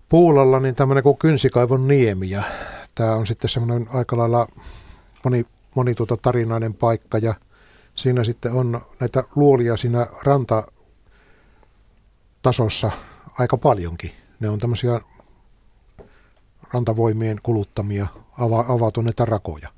Puulalla 0.09 0.61
niin 0.61 0.75
tämmöinen 0.75 1.03
kuin 1.03 1.19
Kynsikaivon 1.19 1.89
niemi 1.89 2.31
ja 2.31 2.43
tämä 2.95 3.15
on 3.15 3.27
sitten 3.27 3.51
semmoinen 3.51 3.87
aika 3.93 4.17
lailla 4.17 4.49
moni, 5.25 5.47
moni 5.75 5.95
tuota 5.95 6.17
tarinainen 6.17 6.75
paikka 6.75 7.19
ja 7.19 7.35
siinä 7.95 8.25
sitten 8.25 8.53
on 8.53 8.81
näitä 9.01 9.25
luolia 9.37 9.77
siinä 9.77 10.07
rantatasossa 10.23 12.91
aika 13.39 13.57
paljonkin. 13.57 14.13
Ne 14.41 14.49
on 14.49 14.59
tämmöisiä 14.59 15.01
rantavoimien 16.73 17.41
kuluttamia 17.43 18.07
ava, 18.39 18.65
avautuneita 18.69 19.25
rakoja. 19.25 19.69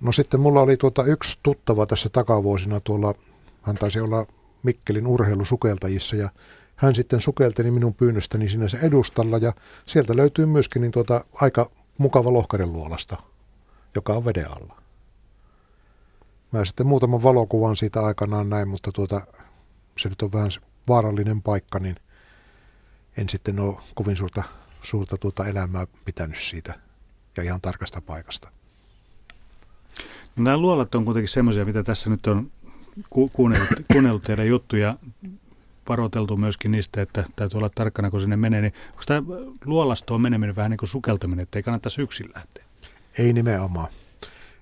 No 0.00 0.12
sitten 0.12 0.40
mulla 0.40 0.60
oli 0.60 0.76
tuota 0.76 1.04
yksi 1.04 1.38
tuttava 1.42 1.86
tässä 1.86 2.08
takavuosina 2.08 2.80
tuolla, 2.80 3.14
hän 3.62 3.76
taisi 3.76 4.00
olla 4.00 4.26
Mikkelin 4.62 5.06
urheilusukeltajissa 5.06 6.16
ja 6.16 6.30
hän 6.76 6.94
sitten 6.94 7.20
sukelteli 7.20 7.70
minun 7.70 7.94
pyynnöstäni 7.94 8.48
sinne 8.48 8.68
se 8.68 8.78
edustalla 8.82 9.38
ja 9.38 9.52
sieltä 9.86 10.16
löytyy 10.16 10.46
myöskin 10.46 10.82
niin 10.82 10.92
tuota 10.92 11.24
aika 11.34 11.70
mukava 11.98 12.32
lohkaren 12.32 12.72
luolasta, 12.72 13.16
joka 13.94 14.12
on 14.12 14.24
veden 14.24 14.50
alla. 14.50 14.82
Mä 16.52 16.64
sitten 16.64 16.86
muutaman 16.86 17.22
valokuvan 17.22 17.76
siitä 17.76 18.00
aikanaan 18.00 18.50
näin, 18.50 18.68
mutta 18.68 18.92
tuota, 18.92 19.20
se 19.98 20.08
nyt 20.08 20.22
on 20.22 20.32
vähän 20.32 20.50
vaarallinen 20.88 21.42
paikka, 21.42 21.78
niin 21.78 21.96
en 23.16 23.28
sitten 23.28 23.60
ole 23.60 23.76
kovin 23.94 24.16
suurta, 24.16 24.42
suurta 24.82 25.16
tuota 25.16 25.46
elämää 25.46 25.86
pitänyt 26.04 26.38
siitä 26.38 26.87
ja 27.38 27.44
ihan 27.44 27.60
tarkasta 27.60 28.00
paikasta. 28.00 28.48
No, 30.36 30.44
nämä 30.44 30.56
luolat 30.56 30.94
on 30.94 31.04
kuitenkin 31.04 31.28
semmoisia, 31.28 31.64
mitä 31.64 31.82
tässä 31.82 32.10
nyt 32.10 32.26
on 32.26 32.50
ku- 33.10 33.30
kuunnellut, 33.32 33.68
kuunnellut 33.92 34.22
teidän 34.22 34.48
juttuja 34.48 34.96
varoiteltu 35.88 36.36
myöskin 36.36 36.70
niistä, 36.70 37.02
että 37.02 37.24
täytyy 37.36 37.58
olla 37.58 37.70
tarkkana, 37.74 38.10
kun 38.10 38.20
sinne 38.20 38.36
menee. 38.36 38.60
Niin 38.60 38.72
onko 38.90 39.02
tämä 39.06 39.22
luolastoon 39.64 40.20
meneminen 40.20 40.56
vähän 40.56 40.70
niin 40.70 40.78
kuin 40.78 40.88
sukeltaminen, 40.88 41.42
että 41.42 41.58
ei 41.58 41.62
kannattaisi 41.62 42.02
yksin 42.02 42.30
lähteä? 42.34 42.64
Ei 43.18 43.32
nimenomaan. 43.32 43.88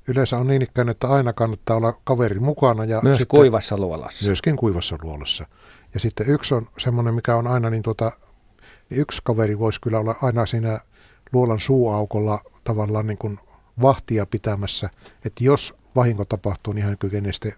Yleensä 0.08 0.38
on 0.38 0.46
niin 0.46 0.62
ikään, 0.62 0.88
että 0.88 1.08
aina 1.08 1.32
kannattaa 1.32 1.76
olla 1.76 2.00
kaveri 2.04 2.40
mukana. 2.40 2.84
Ja 2.84 3.00
Myös 3.02 3.18
sitten, 3.18 3.38
kuivassa 3.38 3.76
luolassa. 3.76 4.26
Myöskin 4.26 4.56
kuivassa 4.56 4.98
luolassa. 5.02 5.46
Ja 5.94 6.00
sitten 6.00 6.28
yksi 6.28 6.54
on 6.54 6.68
semmoinen, 6.78 7.14
mikä 7.14 7.36
on 7.36 7.46
aina, 7.46 7.70
niin, 7.70 7.82
tuota, 7.82 8.12
niin 8.90 9.00
yksi 9.00 9.20
kaveri 9.24 9.58
voisi 9.58 9.80
kyllä 9.80 9.98
olla 9.98 10.14
aina 10.22 10.46
siinä 10.46 10.80
luolan 11.32 11.60
suuaukolla 11.60 12.40
tavallaan 12.64 13.06
niin 13.06 13.18
kuin 13.18 13.38
vahtia 13.82 14.26
pitämässä, 14.26 14.90
että 15.24 15.44
jos 15.44 15.74
vahinko 15.96 16.24
tapahtuu, 16.24 16.72
niin 16.72 16.84
hän 16.84 16.98
kykenee 16.98 17.32
sitten 17.32 17.52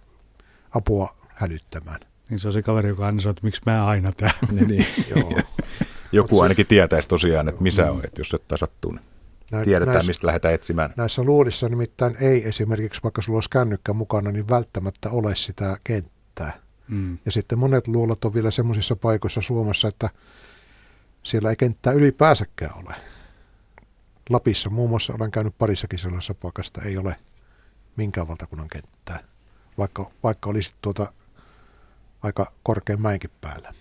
apua 0.71 1.15
hälyttämään. 1.29 1.99
Niin 2.29 2.39
se 2.39 2.47
on 2.47 2.53
se 2.53 2.61
kaveri, 2.61 2.89
joka 2.89 3.05
aina 3.05 3.21
sanoo, 3.21 3.31
että 3.31 3.43
miksi 3.43 3.61
mä 3.65 3.85
aina 3.85 4.11
tää. 4.11 4.31
niin, 4.51 4.67
niin. 4.67 4.85
Joo. 5.09 5.31
Joku 6.11 6.41
ainakin 6.41 6.67
tietäisi 6.67 7.07
tosiaan, 7.07 7.49
että 7.49 7.63
missä 7.63 7.91
on, 7.91 8.01
että 8.03 8.21
jos 8.21 8.29
se 8.29 8.37
sattuu, 8.55 8.91
niin 8.91 9.05
Näin, 9.51 9.65
tiedetään, 9.65 9.93
näissä, 9.93 10.09
mistä 10.09 10.27
lähdetään 10.27 10.53
etsimään. 10.53 10.93
Näissä 10.97 11.23
luolissa 11.23 11.69
nimittäin 11.69 12.15
ei 12.21 12.47
esimerkiksi, 12.47 13.03
vaikka 13.03 13.21
sulla 13.21 13.37
olisi 13.37 13.49
kännykkä 13.49 13.93
mukana, 13.93 14.31
niin 14.31 14.49
välttämättä 14.49 15.09
ole 15.09 15.35
sitä 15.35 15.77
kenttää. 15.83 16.53
Mm. 16.87 17.17
Ja 17.25 17.31
sitten 17.31 17.59
monet 17.59 17.87
luolat 17.87 18.25
on 18.25 18.33
vielä 18.33 18.51
semmoisissa 18.51 18.95
paikoissa 18.95 19.41
Suomessa, 19.41 19.87
että 19.87 20.09
siellä 21.23 21.49
ei 21.49 21.55
kenttää 21.55 21.93
ylipääsäkään 21.93 22.71
ole. 22.85 22.95
Lapissa 24.29 24.69
muun 24.69 24.89
muassa 24.89 25.13
olen 25.13 25.31
käynyt 25.31 25.57
parissakin 25.57 25.99
sellaisessa 25.99 26.33
paikasta, 26.33 26.81
ei 26.81 26.97
ole 26.97 27.15
minkään 27.95 28.27
valtakunnan 28.27 28.67
kenttää, 28.67 29.19
vaikka, 29.77 30.11
vaikka 30.23 30.49
olisi 30.49 30.75
tuota 30.81 31.13
aika 32.21 32.51
korkean 32.63 33.01
mäenkin 33.01 33.29
päällä. 33.41 33.73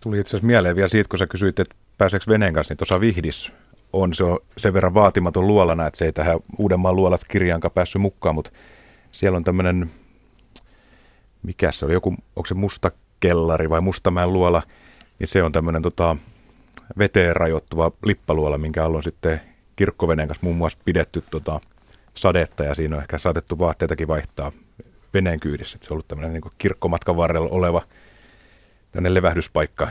Tuli 0.00 0.18
itse 0.18 0.30
asiassa 0.30 0.46
mieleen 0.46 0.76
vielä 0.76 0.88
siitä, 0.88 1.08
kun 1.08 1.18
sä 1.18 1.26
kysyit, 1.26 1.58
että 1.58 1.76
pääseekö 1.98 2.24
veneen 2.28 2.54
kanssa, 2.54 2.72
niin 2.72 2.78
tuossa 2.78 3.00
Vihdis 3.00 3.52
on, 3.92 4.14
se 4.14 4.24
on 4.24 4.38
sen 4.56 4.72
verran 4.72 4.94
vaatimaton 4.94 5.46
luolana, 5.46 5.86
että 5.86 5.98
se 5.98 6.04
ei 6.04 6.12
tähän 6.12 6.38
Uudenmaan 6.58 6.96
luolat 6.96 7.24
kirjaankaan 7.24 7.72
päässyt 7.72 8.02
mukaan, 8.02 8.34
mutta 8.34 8.50
siellä 9.12 9.36
on 9.36 9.44
tämmöinen, 9.44 9.90
mikä 11.42 11.72
se 11.72 11.84
oli, 11.84 11.92
joku, 11.92 12.10
onko 12.10 12.46
se 12.46 12.54
musta 12.54 12.90
kellari 13.20 13.70
vai 13.70 13.80
mustamäen 13.80 14.32
luola, 14.32 14.62
niin 15.18 15.28
se 15.28 15.42
on 15.42 15.52
tämmöinen 15.52 15.82
tota, 15.82 16.16
veteen 16.98 17.36
rajoittuva 17.36 17.92
lippaluola, 18.04 18.58
minkä 18.58 18.84
alla 18.84 18.96
on 18.96 19.02
sitten 19.02 19.40
kirkkoveneen 19.76 20.28
kanssa 20.28 20.44
muun 20.44 20.56
muassa 20.56 20.78
pidetty 20.84 21.24
tota, 21.30 21.60
sadetta 22.14 22.64
ja 22.64 22.74
siinä 22.74 22.96
on 22.96 23.02
ehkä 23.02 23.18
saatettu 23.18 23.58
vaatteitakin 23.58 24.08
vaihtaa 24.08 24.52
veneen 25.14 25.40
kyydissä. 25.40 25.76
Että 25.76 25.86
se 25.86 25.92
on 25.92 25.94
ollut 25.94 26.08
tämmöinen 26.08 26.32
niin 26.32 26.52
kirkkomatkan 26.58 27.16
varrella 27.16 27.48
oleva 27.50 27.82
tämmöinen 28.92 29.14
levähdyspaikka. 29.14 29.88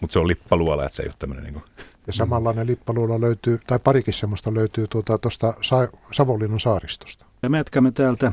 mutta 0.00 0.12
se 0.12 0.18
on 0.18 0.28
lippaluola, 0.28 0.84
että 0.84 0.96
se 0.96 1.02
ei 1.02 1.08
ole 1.08 1.14
tämmöinen 1.18 1.44
niin 1.44 1.54
kuin... 1.54 1.64
Ja 2.06 2.12
samanlainen 2.12 2.66
lippaluola 2.66 3.20
löytyy, 3.20 3.60
tai 3.66 3.78
parikin 3.78 4.14
semmoista 4.14 4.54
löytyy 4.54 4.86
tuota, 4.88 5.18
tuosta 5.18 5.54
Sa- 5.60 5.88
Savonlinnan 6.12 6.60
saaristosta. 6.60 7.26
Ja 7.42 7.50
me 7.50 7.58
jatkamme 7.58 7.90
täältä 7.90 8.32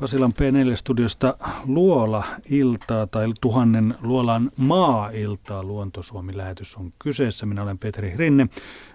Pasilan 0.00 0.32
P4-studiosta 0.32 1.34
Luola-iltaa 1.66 3.06
tai 3.06 3.26
tuhannen 3.40 3.94
Luolan 4.02 4.50
maa-iltaa. 4.56 5.62
Luontosuomi-lähetys 5.62 6.76
on 6.76 6.92
kyseessä. 6.98 7.46
Minä 7.46 7.62
olen 7.62 7.78
Petri 7.78 8.12
Rinne, 8.16 8.48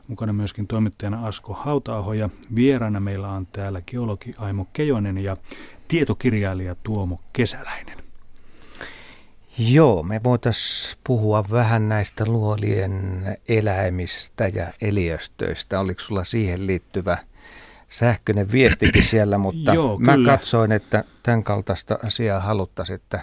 mukana 0.08 0.34
myöskin 0.34 0.68
toimittajana 0.68 1.28
Asko 1.28 1.54
Hautaaho 1.54 2.14
ja 2.14 2.30
vieraana 2.56 3.00
meillä 3.00 3.30
on 3.30 3.46
täällä 3.46 3.82
geologi 3.82 4.36
Aimo 4.38 4.68
Kejonen 4.74 5.18
ja 5.18 5.38
tietokirjailija 5.88 6.76
Tuomo 6.84 7.22
Kesäläinen. 7.34 7.98
Joo, 9.58 10.04
me 10.04 10.22
voitaisiin 10.24 11.00
puhua 11.04 11.44
vähän 11.52 11.90
näistä 11.90 12.26
luolien 12.26 13.24
eläimistä 13.48 14.48
ja 14.48 14.68
eliöstöistä. 14.82 15.80
Oliko 15.80 16.02
sulla 16.02 16.24
siihen 16.24 16.68
liittyvä 16.68 17.18
sähköinen 17.90 18.52
viestikin 18.52 19.04
siellä, 19.14 19.38
mutta 19.38 19.74
Joo, 19.74 19.98
mä 19.98 20.14
kyllä. 20.14 20.32
katsoin, 20.32 20.72
että 20.72 21.04
tämän 21.24 21.44
kaltaista 21.44 22.00
asiaa 22.04 22.40
haluttaisiin, 22.40 22.96
että 22.96 23.20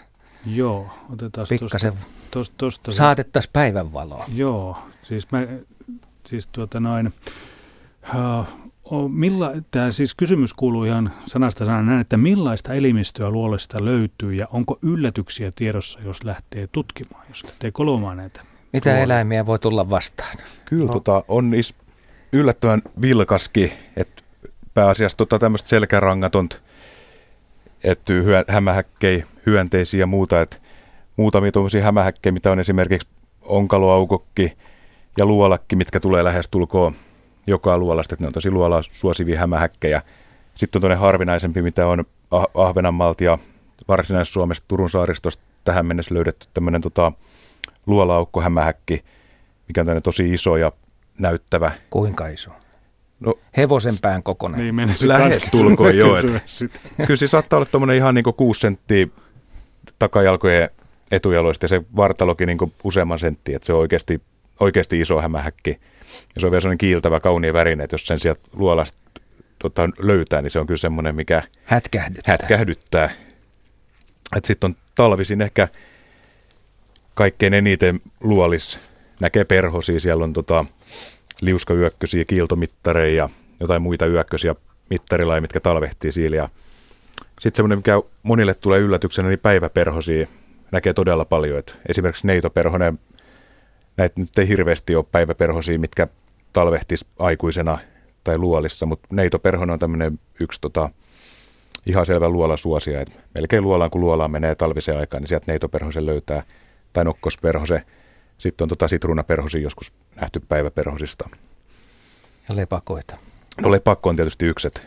Joo, 0.46 0.90
otetaan 1.12 1.46
pikkasen 1.50 1.92
tosta, 2.30 2.54
tosta, 2.58 2.92
saatettaisiin 2.92 3.52
päivänvaloa. 3.52 4.24
Joo, 4.34 4.78
siis 5.02 5.30
mä, 5.32 5.46
siis 6.26 6.46
tuota 6.46 6.80
noin, 6.80 7.12
uh, 8.14 8.46
milla, 9.08 9.52
tämä 9.70 9.90
siis 9.90 10.14
kysymys 10.14 10.54
kuuluu 10.54 10.84
ihan 10.84 11.12
sanasta 11.24 11.64
sanaan 11.64 11.86
näin, 11.86 12.00
että 12.00 12.16
millaista 12.16 12.74
elimistöä 12.74 13.30
luolesta 13.30 13.84
löytyy 13.84 14.34
ja 14.34 14.46
onko 14.52 14.78
yllätyksiä 14.82 15.50
tiedossa, 15.56 16.00
jos 16.00 16.24
lähtee 16.24 16.68
tutkimaan, 16.72 17.24
jos 17.28 17.44
lähtee 17.44 17.70
kolomaan 17.70 18.16
näitä? 18.16 18.40
Mitä 18.72 18.90
luolia? 18.90 19.04
eläimiä 19.04 19.46
voi 19.46 19.58
tulla 19.58 19.90
vastaan? 19.90 20.36
Kyllä 20.64 20.86
no. 20.86 20.92
tota, 20.92 21.24
on 21.28 21.50
niissä 21.50 21.74
yllättävän 22.32 22.82
vilkaskin, 23.02 23.72
että 23.96 24.21
pääasiassa 24.74 25.18
tota, 25.18 25.38
tämmöistä 25.38 25.68
selkärangatonta, 25.68 26.56
että 27.84 28.12
hyö, 28.12 28.44
hämähäkkejä, 28.48 29.26
hyönteisiä 29.46 30.00
ja 30.00 30.06
muuta, 30.06 30.40
että 30.40 30.56
muutamia 31.16 31.52
tuommoisia 31.52 31.82
hämähäkkejä, 31.82 32.32
mitä 32.32 32.52
on 32.52 32.60
esimerkiksi 32.60 33.08
onkaloaukokki 33.42 34.56
ja 35.18 35.26
luolakki, 35.26 35.76
mitkä 35.76 36.00
tulee 36.00 36.24
lähes 36.24 36.48
tulkoon 36.48 36.94
joka 37.46 37.78
luolasta, 37.78 38.14
että 38.14 38.24
ne 38.24 38.26
on 38.26 38.32
tosi 38.32 38.50
luolaa 38.50 38.82
suosivia 38.82 39.40
hämähäkkejä. 39.40 40.02
Sitten 40.54 40.78
on 40.78 40.80
tuonne 40.80 40.96
harvinaisempi, 40.96 41.62
mitä 41.62 41.86
on 41.86 42.04
Ah- 42.30 42.50
Ahvenanmaalta 42.54 43.24
ja 43.24 43.38
Varsinais-Suomesta 43.88 44.64
Turun 44.68 44.90
saaristosta 44.90 45.42
tähän 45.64 45.86
mennessä 45.86 46.14
löydetty 46.14 46.46
tämmöinen 46.54 46.80
tota, 46.80 47.12
luolaaukko 47.86 48.40
hämähäkki, 48.40 49.04
mikä 49.68 49.80
on 49.80 50.02
tosi 50.02 50.34
iso 50.34 50.56
ja 50.56 50.72
näyttävä. 51.18 51.72
Kuinka 51.90 52.28
iso? 52.28 52.50
No, 53.26 53.34
Hevosen 53.56 53.94
pään 54.02 54.22
kokoinen. 54.22 54.60
Niin 54.60 54.74
menisin 54.74 55.08
Lähes 55.08 55.42
tulkoon, 55.50 55.92
sitä. 56.46 56.80
Kyllä 57.06 57.16
se 57.16 57.26
saattaa 57.26 57.56
olla 57.56 57.66
tuommoinen 57.66 57.96
ihan 57.96 58.14
niin 58.14 58.24
6 58.36 58.60
senttiä 58.60 59.06
takajalkojen 59.98 60.68
etujaloista 61.10 61.64
ja 61.64 61.68
se 61.68 61.82
vartalokin 61.96 62.46
niin 62.46 62.58
useamman 62.84 63.18
senttiä, 63.18 63.56
että 63.56 63.66
se 63.66 63.72
on 63.72 63.78
oikeasti, 63.78 64.22
oikeasti 64.60 65.00
iso 65.00 65.20
hämähäkki. 65.20 65.80
Ja 66.34 66.40
se 66.40 66.46
on 66.46 66.50
vielä 66.50 66.60
sellainen 66.60 66.78
kiiltävä, 66.78 67.20
kauniin 67.20 67.54
värinen, 67.54 67.84
että 67.84 67.94
jos 67.94 68.06
sen 68.06 68.18
sieltä 68.18 68.40
luolasta 68.52 68.98
tota, 69.58 69.88
löytää, 69.98 70.42
niin 70.42 70.50
se 70.50 70.58
on 70.58 70.66
kyllä 70.66 70.78
semmoinen, 70.78 71.14
mikä 71.14 71.42
Hätkähdyttää. 71.64 72.32
hätkähdyttää. 72.32 73.10
Sitten 74.44 74.68
on 74.70 74.76
talvisin 74.94 75.42
ehkä 75.42 75.68
kaikkein 77.14 77.54
eniten 77.54 78.00
luolis 78.20 78.78
näkee 79.20 79.44
perhosia. 79.44 80.00
Siellä 80.00 80.24
on 80.24 80.32
tota, 80.32 80.64
liuskayökkösiä, 81.42 82.24
kiiltomittareja 82.24 83.14
ja 83.14 83.28
jotain 83.60 83.82
muita 83.82 84.06
yökkösiä 84.06 84.54
mittarilaja, 84.90 85.40
mitkä 85.40 85.60
talvehtii 85.60 86.12
siellä. 86.12 86.36
Ja 86.36 86.48
sitten 87.40 87.56
semmoinen, 87.56 87.78
mikä 87.78 88.02
monille 88.22 88.54
tulee 88.54 88.80
yllätyksenä, 88.80 89.28
niin 89.28 89.38
päiväperhosia 89.38 90.26
näkee 90.72 90.92
todella 90.92 91.24
paljon. 91.24 91.58
Et 91.58 91.78
esimerkiksi 91.88 92.26
neitoperhonen, 92.26 92.98
näitä 93.96 94.20
nyt 94.20 94.38
ei 94.38 94.48
hirveästi 94.48 94.96
ole 94.96 95.04
päiväperhosia, 95.12 95.78
mitkä 95.78 96.06
talvehtis 96.52 97.04
aikuisena 97.18 97.78
tai 98.24 98.38
luolissa, 98.38 98.86
mutta 98.86 99.08
neitoperhonen 99.10 99.72
on 99.72 99.78
tämmöinen 99.78 100.18
yksi 100.40 100.60
tota, 100.60 100.90
ihan 101.86 102.06
selvä 102.06 102.28
luolasuosia. 102.28 103.00
Et 103.00 103.20
melkein 103.34 103.62
luolaan, 103.62 103.90
kun 103.90 104.00
luolaan 104.00 104.30
menee 104.30 104.54
talviseen 104.54 104.98
aikaan, 104.98 105.22
niin 105.22 105.28
sieltä 105.28 105.44
neitoperhosen 105.48 106.06
löytää, 106.06 106.42
tai 106.92 107.04
nokkosperhose. 107.04 107.82
Sitten 108.42 108.64
on 108.64 108.68
tota 108.68 108.88
sitruunaperhosi 108.88 109.62
joskus 109.62 109.92
nähty 110.20 110.40
päiväperhosista. 110.48 111.28
Ja 112.48 112.56
lepakoita. 112.56 113.16
No 113.60 113.70
lepakko 113.70 114.08
on 114.08 114.16
tietysti 114.16 114.46
yksi, 114.46 114.66
että 114.66 114.80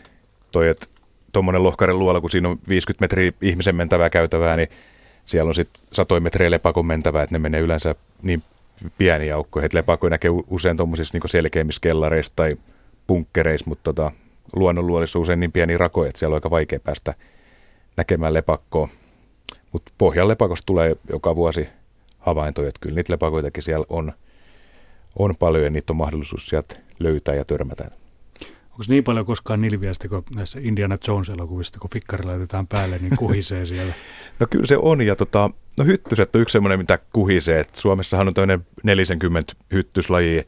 toi, 0.52 0.68
että 0.68 0.86
tuommoinen 1.32 1.62
lohkaren 1.62 1.98
luola, 1.98 2.20
kun 2.20 2.30
siinä 2.30 2.48
on 2.48 2.58
50 2.68 3.02
metriä 3.02 3.32
ihmisen 3.42 3.76
mentävää 3.76 4.10
käytävää, 4.10 4.56
niin 4.56 4.68
siellä 5.26 5.48
on 5.48 5.54
sitten 5.54 5.82
satoja 5.92 6.20
metriä 6.20 6.50
lepakon 6.50 6.86
mentävää, 6.86 7.22
että 7.22 7.34
ne 7.34 7.38
menee 7.38 7.60
yleensä 7.60 7.94
niin 8.22 8.42
pieniä 8.98 9.36
aukkoja, 9.36 9.66
että 9.66 9.78
lepakkoja 9.78 10.10
näkee 10.10 10.30
usein 10.50 10.76
tuommoisissa 10.76 11.18
niin 11.18 11.28
selkeimmissä 11.28 11.80
kellareissa 11.80 12.32
tai 12.36 12.56
punkkereissa, 13.06 13.68
mutta 13.68 13.84
tota, 13.84 14.12
luonnonluolissa 14.56 15.18
on 15.18 15.22
usein 15.22 15.40
niin 15.40 15.52
pieniä 15.52 15.78
rakoja, 15.78 16.08
että 16.08 16.18
siellä 16.18 16.34
on 16.34 16.36
aika 16.36 16.50
vaikea 16.50 16.80
päästä 16.80 17.14
näkemään 17.96 18.34
lepakkoa. 18.34 18.88
Mutta 19.72 19.92
pohjan 19.98 20.28
lepakosta 20.28 20.66
tulee 20.66 20.96
joka 21.10 21.36
vuosi 21.36 21.68
havaintoja, 22.26 22.68
että 22.68 22.78
kyllä 22.80 22.94
niitä 22.94 23.12
lepakoitakin 23.12 23.62
siellä 23.62 23.86
on, 23.88 24.12
on 25.18 25.36
paljon 25.36 25.64
ja 25.64 25.70
niitä 25.70 25.92
on 25.92 25.96
mahdollisuus 25.96 26.46
sieltä 26.46 26.76
löytää 26.98 27.34
ja 27.34 27.44
törmätä. 27.44 27.90
Onko 28.76 28.84
niin 28.88 29.04
paljon 29.04 29.26
koskaan 29.26 29.60
nilviä 29.60 29.92
sitten, 29.92 30.10
kun 30.10 30.22
näissä 30.34 30.58
Indiana 30.62 30.98
Jones-elokuvista, 31.08 31.78
kun 31.78 31.90
fikkari 31.90 32.24
laitetaan 32.24 32.66
päälle, 32.66 32.98
niin 32.98 33.16
kuhisee 33.16 33.64
siellä? 33.74 33.92
No 34.40 34.46
kyllä 34.50 34.66
se 34.66 34.76
on, 34.76 35.02
ja 35.02 35.16
tota, 35.16 35.50
no 35.78 35.84
hyttyset 35.84 36.36
on 36.36 36.42
yksi 36.42 36.52
semmoinen, 36.52 36.78
mitä 36.78 36.98
kuhisee. 37.12 37.60
Et 37.60 37.74
Suomessahan 37.74 38.28
on 38.28 38.34
toinen 38.34 38.66
40 38.82 39.52
hyttyslajia, 39.72 40.42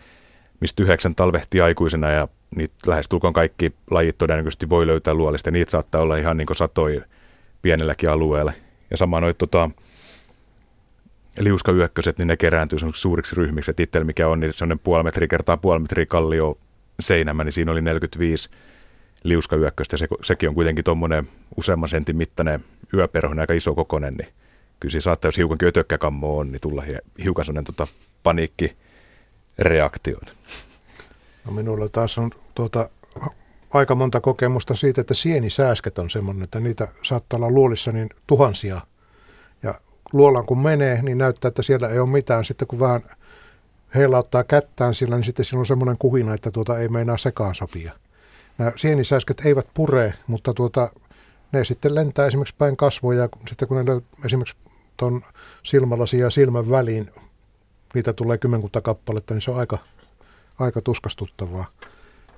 mistä 0.60 0.82
yhdeksän 0.82 1.14
talvehtii 1.14 1.60
aikuisena, 1.60 2.10
ja 2.10 2.28
niitä 2.56 2.74
lähestulkoon 2.86 3.32
kaikki 3.32 3.72
lajit 3.90 4.18
todennäköisesti 4.18 4.68
voi 4.70 4.86
löytää 4.86 5.14
luolista. 5.14 5.50
Niitä 5.50 5.70
saattaa 5.70 6.00
olla 6.00 6.16
ihan 6.16 6.36
niin 6.36 6.48
satoi 6.56 7.02
pienelläkin 7.62 8.10
alueella. 8.10 8.52
Ja 8.90 8.96
sama 8.96 9.20
noit 9.20 9.38
tota, 9.38 9.70
liuskayökköset, 11.40 12.18
niin 12.18 12.28
ne 12.28 12.36
kerääntyy 12.36 12.78
suuriksi 12.94 13.36
ryhmiksi. 13.36 13.70
Et 13.70 13.80
itsellä 13.80 14.04
mikä 14.04 14.28
on, 14.28 14.40
niin 14.40 14.52
semmoinen 14.52 14.78
puoli 14.78 15.02
metriä 15.02 15.28
kertaa 15.28 15.56
puoli 15.56 15.80
metriä 15.80 16.06
kallio 16.06 16.58
seinämä, 17.00 17.44
niin 17.44 17.52
siinä 17.52 17.72
oli 17.72 17.80
45 17.80 18.50
liuskayökköstä. 19.24 19.96
Se, 19.96 20.08
sekin 20.22 20.48
on 20.48 20.54
kuitenkin 20.54 20.84
tuommoinen 20.84 21.28
useamman 21.56 21.88
sentin 21.88 22.16
mittainen 22.16 22.64
yöperhonen, 22.94 23.40
aika 23.40 23.52
iso 23.52 23.74
kokonen, 23.74 24.14
niin 24.14 24.28
kyllä 24.80 24.92
siinä 24.92 25.00
saattaa, 25.00 25.28
jos 25.28 25.36
hiukankin 25.36 25.68
ötökkäkammo 25.68 26.38
on, 26.38 26.52
niin 26.52 26.60
tulla 26.60 26.82
hi- 26.82 27.22
hiukan 27.24 27.44
sellainen 27.44 27.64
tota, 27.64 27.86
paniikkireaktio. 28.22 30.18
No 31.44 31.52
minulla 31.52 31.88
taas 31.88 32.18
on 32.18 32.30
tuota, 32.54 32.88
aika 33.70 33.94
monta 33.94 34.20
kokemusta 34.20 34.74
siitä, 34.74 35.00
että 35.00 35.14
sienisääsket 35.14 35.98
on 35.98 36.10
semmoinen, 36.10 36.44
että 36.44 36.60
niitä 36.60 36.88
saattaa 37.02 37.36
olla 37.36 37.50
luolissa 37.50 37.92
niin 37.92 38.08
tuhansia. 38.26 38.80
Ja 40.12 40.18
luolaan 40.18 40.46
kun 40.46 40.58
menee, 40.58 41.02
niin 41.02 41.18
näyttää, 41.18 41.48
että 41.48 41.62
siellä 41.62 41.88
ei 41.88 41.98
ole 41.98 42.10
mitään. 42.10 42.44
Sitten 42.44 42.68
kun 42.68 42.80
vähän 42.80 43.02
heilauttaa 43.94 44.44
kättään 44.44 44.94
sillä, 44.94 45.16
niin 45.16 45.24
sitten 45.24 45.44
siinä 45.44 45.60
on 45.60 45.66
semmoinen 45.66 45.98
kuhina, 45.98 46.34
että 46.34 46.50
tuota 46.50 46.78
ei 46.78 46.88
meinaa 46.88 47.18
sekaan 47.18 47.54
sopia. 47.54 47.92
Nämä 48.58 48.72
sienisääsket 48.76 49.46
eivät 49.46 49.68
pure, 49.74 50.14
mutta 50.26 50.54
tuota, 50.54 50.90
ne 51.52 51.64
sitten 51.64 51.94
lentää 51.94 52.26
esimerkiksi 52.26 52.54
päin 52.58 52.76
kasvoja. 52.76 53.20
ja 53.20 53.28
Sitten 53.48 53.68
kun 53.68 53.84
ne 53.84 54.02
esimerkiksi 54.24 54.56
tuon 54.96 55.22
silmälasin 55.62 56.20
ja 56.20 56.30
silmän 56.30 56.70
väliin, 56.70 57.10
niitä 57.94 58.12
tulee 58.12 58.38
kymmenkunta 58.38 58.80
kappaletta, 58.80 59.34
niin 59.34 59.42
se 59.42 59.50
on 59.50 59.58
aika, 59.58 59.78
aika 60.58 60.80
tuskastuttavaa. 60.80 61.66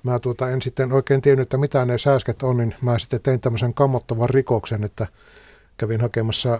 Mä 0.03 0.19
tuota, 0.19 0.49
en 0.49 0.61
sitten 0.61 0.91
oikein 0.91 1.21
tiennyt, 1.21 1.43
että 1.43 1.57
mitä 1.57 1.85
ne 1.85 1.97
sääsket 1.97 2.43
on, 2.43 2.57
niin 2.57 2.75
mä 2.81 2.99
sitten 2.99 3.21
tein 3.23 3.39
tämmöisen 3.39 3.73
kammottavan 3.73 4.29
rikoksen, 4.29 4.83
että 4.83 5.07
kävin 5.77 6.01
hakemassa 6.01 6.59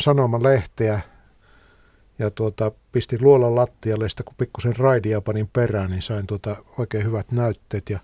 sanomalehteä 0.00 1.00
ja 2.18 2.30
tuota, 2.30 2.72
pistin 2.92 3.18
luolan 3.22 3.54
lattialle, 3.54 4.08
sitten 4.08 4.24
kun 4.24 4.34
pikkusen 4.38 4.76
raidia 4.76 5.20
panin 5.20 5.48
perään, 5.52 5.90
niin 5.90 6.02
sain 6.02 6.26
tuota 6.26 6.56
oikein 6.78 7.04
hyvät 7.04 7.32
näytteet. 7.32 7.90
Ja 7.90 7.98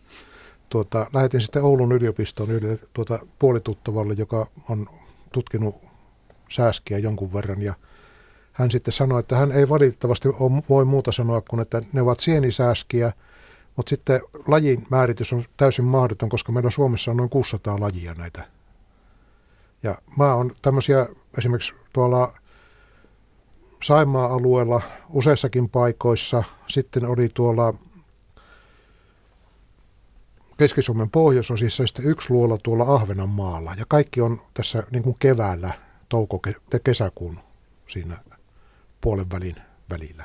tuota, 0.68 1.06
lähetin 1.12 1.40
sitten 1.40 1.62
Oulun 1.62 1.92
yliopistoon 1.92 2.50
yhdelle 2.50 2.78
tuota, 2.92 3.18
puolituttavalle, 3.38 4.14
joka 4.18 4.46
on 4.68 4.86
tutkinut 5.32 5.76
sääskiä 6.48 6.98
jonkun 6.98 7.32
verran. 7.32 7.62
Ja 7.62 7.74
hän 8.52 8.70
sitten 8.70 8.92
sanoi, 8.92 9.20
että 9.20 9.36
hän 9.36 9.52
ei 9.52 9.68
valitettavasti 9.68 10.28
voi 10.68 10.84
muuta 10.84 11.12
sanoa 11.12 11.42
kuin, 11.50 11.60
että 11.60 11.82
ne 11.92 12.02
ovat 12.02 12.20
sienisääskiä, 12.20 13.12
mutta 13.76 13.90
sitten 13.90 14.20
lajin 14.46 14.86
määritys 14.90 15.32
on 15.32 15.44
täysin 15.56 15.84
mahdoton, 15.84 16.28
koska 16.28 16.52
meillä 16.52 16.70
Suomessa 16.70 17.10
on 17.10 17.16
noin 17.16 17.30
600 17.30 17.80
lajia 17.80 18.14
näitä. 18.14 18.55
Ja 19.82 19.98
mä 20.18 20.34
oon 20.34 20.52
tämmöisiä 20.62 21.06
esimerkiksi 21.38 21.74
tuolla 21.92 22.34
Saimaa 23.82 24.26
alueella 24.26 24.82
useissakin 25.08 25.68
paikoissa. 25.68 26.44
Sitten 26.66 27.06
oli 27.06 27.30
tuolla 27.34 27.74
Keski-Suomen 30.58 31.10
pohjoisosissa 31.10 31.82
ja 31.82 31.86
sitten 31.86 32.04
yksi 32.04 32.30
luola 32.30 32.58
tuolla 32.58 32.84
Ahvenanmaalla. 32.84 33.74
Ja 33.78 33.84
kaikki 33.88 34.20
on 34.20 34.40
tässä 34.54 34.82
niin 34.90 35.02
kuin 35.02 35.16
keväällä, 35.18 35.70
touko-kesäkuun 36.08 37.38
siinä 37.86 38.18
puolen 39.00 39.30
välin 39.30 39.56
välillä. 39.90 40.24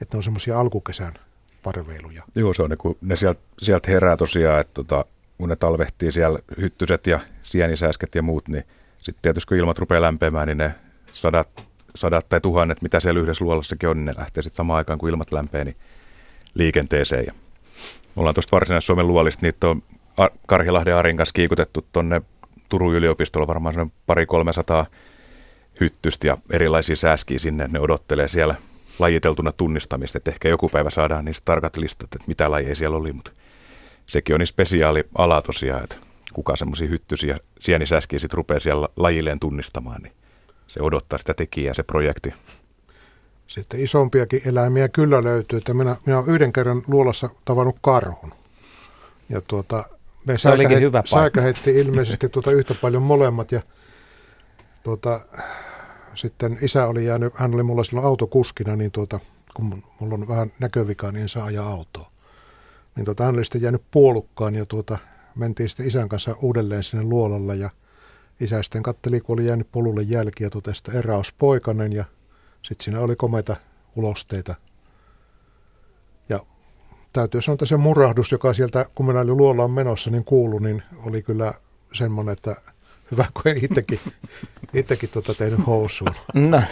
Että 0.00 0.16
ne 0.16 0.18
on 0.18 0.22
semmoisia 0.22 0.60
alkukesän 0.60 1.14
parveiluja. 1.62 2.22
Joo, 2.34 2.54
se 2.54 2.62
on 2.62 2.70
ne, 2.70 2.76
kun 2.76 2.96
ne 3.00 3.16
sieltä, 3.16 3.40
sieltä 3.58 3.90
herää 3.90 4.16
tosiaan, 4.16 4.60
että 4.60 4.74
tota, 4.74 5.04
kun 5.38 5.48
ne 5.48 5.56
talvehtii 5.56 6.12
siellä 6.12 6.38
hyttyset 6.60 7.06
ja 7.06 7.20
sienisääsket 7.54 8.14
ja 8.14 8.22
muut, 8.22 8.48
niin 8.48 8.64
sitten 8.98 9.22
tietysti 9.22 9.48
kun 9.48 9.56
ilmat 9.56 9.78
rupeaa 9.78 10.02
lämpeämään, 10.02 10.46
niin 10.46 10.58
ne 10.58 10.74
sadat, 11.12 11.64
sadat 11.94 12.28
tai 12.28 12.40
tuhannet, 12.40 12.82
mitä 12.82 13.00
siellä 13.00 13.20
yhdessä 13.20 13.44
luolassakin 13.44 13.88
on, 13.88 13.96
niin 13.96 14.04
ne 14.04 14.14
lähtee 14.18 14.42
sitten 14.42 14.56
samaan 14.56 14.76
aikaan, 14.76 14.98
kun 14.98 15.08
ilmat 15.08 15.32
lämpee, 15.32 15.64
niin 15.64 15.76
liikenteeseen. 16.54 17.24
Ja 17.26 17.32
me 18.16 18.20
ollaan 18.20 18.34
tuosta 18.34 18.50
Varsinais-Suomen 18.52 19.06
luolista, 19.06 19.46
niitä 19.46 19.68
on 19.68 19.82
Karhilahden 20.46 20.96
Arin 20.96 21.16
kanssa 21.16 21.32
kiikutettu 21.32 21.86
tuonne 21.92 22.22
Turun 22.68 22.94
yliopistolla 22.94 23.46
varmaan 23.46 23.74
semmoinen 23.74 23.96
pari 24.06 24.26
300 24.26 24.86
hyttystä 25.80 26.26
ja 26.26 26.38
erilaisia 26.50 26.96
sääskiä 26.96 27.38
sinne, 27.38 27.68
ne 27.68 27.80
odottelee 27.80 28.28
siellä 28.28 28.54
lajiteltuna 28.98 29.52
tunnistamista, 29.52 30.18
että 30.18 30.30
ehkä 30.30 30.48
joku 30.48 30.68
päivä 30.68 30.90
saadaan 30.90 31.24
niistä 31.24 31.44
tarkat 31.44 31.76
listat, 31.76 32.14
että 32.14 32.28
mitä 32.28 32.50
lajeja 32.50 32.76
siellä 32.76 32.96
oli, 32.96 33.12
mutta 33.12 33.30
sekin 34.06 34.34
on 34.34 34.40
niin 34.40 34.46
spesiaali 34.46 35.04
ala 35.18 35.42
tosiaan, 35.42 35.84
että 35.84 35.96
kuka 36.34 36.56
semmoisia 36.56 36.88
hyttysiä 36.88 37.38
sienisäskiä 37.60 38.18
sitten 38.18 38.36
rupeaa 38.36 38.60
siellä 38.60 38.88
lajilleen 38.96 39.40
tunnistamaan, 39.40 40.02
niin 40.02 40.12
se 40.66 40.82
odottaa 40.82 41.18
sitä 41.18 41.34
tekijää, 41.34 41.74
se 41.74 41.82
projekti. 41.82 42.34
Sitten 43.46 43.80
isompiakin 43.80 44.42
eläimiä 44.46 44.88
kyllä 44.88 45.24
löytyy, 45.24 45.56
että 45.56 45.74
minä, 45.74 45.96
minä 46.06 46.18
olen 46.18 46.30
yhden 46.30 46.52
kerran 46.52 46.82
luolassa 46.86 47.30
tavannut 47.44 47.76
karhun. 47.80 48.32
Ja 49.28 49.40
tuota, 49.40 49.84
me 50.26 50.38
se 50.38 50.48
olikin 50.48 50.80
hyvä 50.80 51.02
säikähetti 51.04 51.70
ilmeisesti 51.70 52.28
tuota 52.28 52.50
yhtä 52.50 52.74
paljon 52.74 53.02
molemmat 53.02 53.52
ja 53.52 53.60
tuota, 54.82 55.20
sitten 56.14 56.58
isä 56.62 56.86
oli 56.86 57.06
jäänyt, 57.06 57.34
hän 57.34 57.54
oli 57.54 57.62
mulla 57.62 57.84
silloin 57.84 58.06
autokuskina, 58.06 58.76
niin 58.76 58.90
tuota, 58.90 59.20
kun 59.54 59.82
mulla 60.00 60.14
on 60.14 60.28
vähän 60.28 60.52
näkövikaa, 60.60 61.12
niin 61.12 61.22
en 61.22 61.28
saa 61.28 61.44
ajaa 61.44 61.68
autoa. 61.68 62.10
Niin 62.96 63.04
tuota, 63.04 63.24
hän 63.24 63.34
oli 63.34 63.44
sitten 63.44 63.62
jäänyt 63.62 63.82
puolukkaan 63.90 64.54
ja 64.54 64.66
tuota, 64.66 64.98
mentiin 65.34 65.68
sitten 65.68 65.86
isän 65.88 66.08
kanssa 66.08 66.36
uudelleen 66.42 66.82
sinne 66.82 67.04
luolalle 67.04 67.56
ja 67.56 67.70
isä 68.40 68.62
sitten 68.62 68.82
katteli, 68.82 69.20
kun 69.20 69.34
oli 69.34 69.46
jäänyt 69.46 69.72
polulle 69.72 70.02
jälkiä, 70.02 70.50
totesi, 70.50 70.82
että 70.86 70.98
eräuspoikainen 70.98 71.92
ja 71.92 72.04
sitten 72.62 72.84
siinä 72.84 73.00
oli 73.00 73.16
komeita 73.16 73.56
ulosteita. 73.96 74.54
Ja 76.28 76.40
täytyy 77.12 77.40
sanoa, 77.40 77.54
että 77.54 77.66
se 77.66 77.76
murahdus, 77.76 78.32
joka 78.32 78.54
sieltä, 78.54 78.86
kun 78.94 79.06
minä 79.06 79.20
olin 79.20 79.36
luolaan 79.36 79.70
menossa, 79.70 80.10
niin 80.10 80.24
kuulu, 80.24 80.58
niin 80.58 80.82
oli 81.04 81.22
kyllä 81.22 81.54
semmoinen, 81.92 82.32
että 82.32 82.56
hyvä, 83.10 83.26
kun 83.34 83.52
en 83.52 83.64
itsekin, 83.64 84.00
itsekin 84.74 85.10
tuota 85.10 85.34
tehnyt 85.34 85.66
housuun. 85.66 86.14
No 86.34 86.62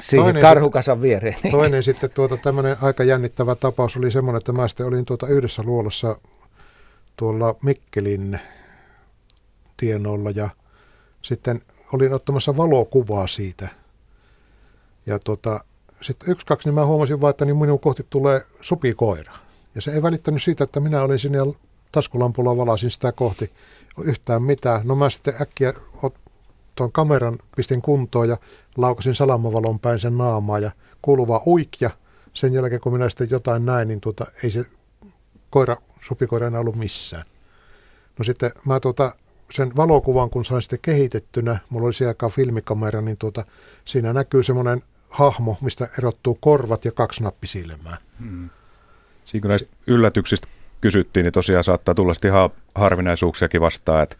siihen 0.00 0.24
toinen 0.24 0.42
karhukasan 0.42 1.02
viereen. 1.02 1.36
Toinen 1.50 1.82
sitten 1.82 2.10
tuota, 2.10 2.36
tämmöinen 2.36 2.76
aika 2.82 3.04
jännittävä 3.04 3.54
tapaus 3.54 3.96
oli 3.96 4.10
semmoinen, 4.10 4.38
että 4.38 4.52
mä 4.52 4.68
sitten 4.68 4.86
olin 4.86 5.04
tuota 5.04 5.26
yhdessä 5.26 5.62
luolassa 5.62 6.16
tuolla 7.18 7.54
Mikkelin 7.62 8.40
tienoilla 9.76 10.30
ja 10.30 10.48
sitten 11.22 11.62
olin 11.92 12.14
ottamassa 12.14 12.56
valokuvaa 12.56 13.26
siitä. 13.26 13.68
Ja 15.06 15.18
tuota, 15.18 15.64
sitten 16.00 16.30
yksi, 16.30 16.46
kaksi, 16.46 16.68
niin 16.68 16.74
mä 16.74 16.86
huomasin 16.86 17.20
vaan, 17.20 17.30
että 17.30 17.44
niin 17.44 17.56
minun 17.56 17.80
kohti 17.80 18.06
tulee 18.10 18.42
supikoira. 18.60 19.32
Ja 19.74 19.80
se 19.80 19.90
ei 19.90 20.02
välittänyt 20.02 20.42
siitä, 20.42 20.64
että 20.64 20.80
minä 20.80 21.02
olin 21.02 21.18
sinne 21.18 21.38
taskulampulla 21.92 22.56
valasin 22.56 22.90
sitä 22.90 23.12
kohti 23.12 23.52
yhtään 24.04 24.42
mitään. 24.42 24.80
No 24.84 24.94
mä 24.94 25.10
sitten 25.10 25.34
äkkiä 25.42 25.74
tuon 26.74 26.92
kameran 26.92 27.38
pistin 27.56 27.82
kuntoon 27.82 28.28
ja 28.28 28.36
laukasin 28.76 29.14
salamavalon 29.14 29.78
päin 29.78 30.00
sen 30.00 30.18
naamaa 30.18 30.58
ja 30.58 30.70
kuuluva 31.02 31.42
uikja. 31.46 31.90
Sen 32.32 32.52
jälkeen 32.52 32.80
kun 32.80 32.92
minä 32.92 33.08
sitten 33.08 33.30
jotain 33.30 33.66
näin, 33.66 33.88
niin 33.88 34.00
tuota, 34.00 34.26
ei 34.44 34.50
se 34.50 34.64
koira, 35.50 35.76
supikoira 36.08 36.46
enää 36.46 36.60
ollut 36.60 36.76
missään. 36.76 37.24
No 38.18 38.24
sitten 38.24 38.50
mä 38.66 38.80
tuota, 38.80 39.12
sen 39.50 39.76
valokuvan, 39.76 40.30
kun 40.30 40.44
sain 40.44 40.62
sitten 40.62 40.78
kehitettynä, 40.82 41.58
mulla 41.68 41.86
oli 41.86 41.94
siellä 41.94 42.10
aikaa 42.10 42.28
filmikamera, 42.28 43.00
niin 43.00 43.16
tuota, 43.16 43.44
siinä 43.84 44.12
näkyy 44.12 44.42
semmoinen 44.42 44.82
hahmo, 45.10 45.56
mistä 45.60 45.88
erottuu 45.98 46.38
korvat 46.40 46.84
ja 46.84 46.92
kaksi 46.92 47.22
nappisilmää. 47.22 47.96
Hmm. 48.20 48.50
Siinä 49.24 49.42
kun 49.42 49.48
näistä 49.48 49.76
yllätyksistä 49.86 50.48
kysyttiin, 50.80 51.24
niin 51.24 51.32
tosiaan 51.32 51.64
saattaa 51.64 51.94
tulla 51.94 52.12
ihan 52.24 52.50
harvinaisuuksiakin 52.74 53.60
vastaan, 53.60 54.02
että 54.02 54.16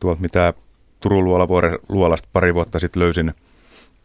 tuolta 0.00 0.20
mitä 0.20 0.54
Turun 1.00 1.24
luolasta 1.88 2.28
pari 2.32 2.54
vuotta 2.54 2.78
sitten 2.78 3.02
löysin 3.02 3.34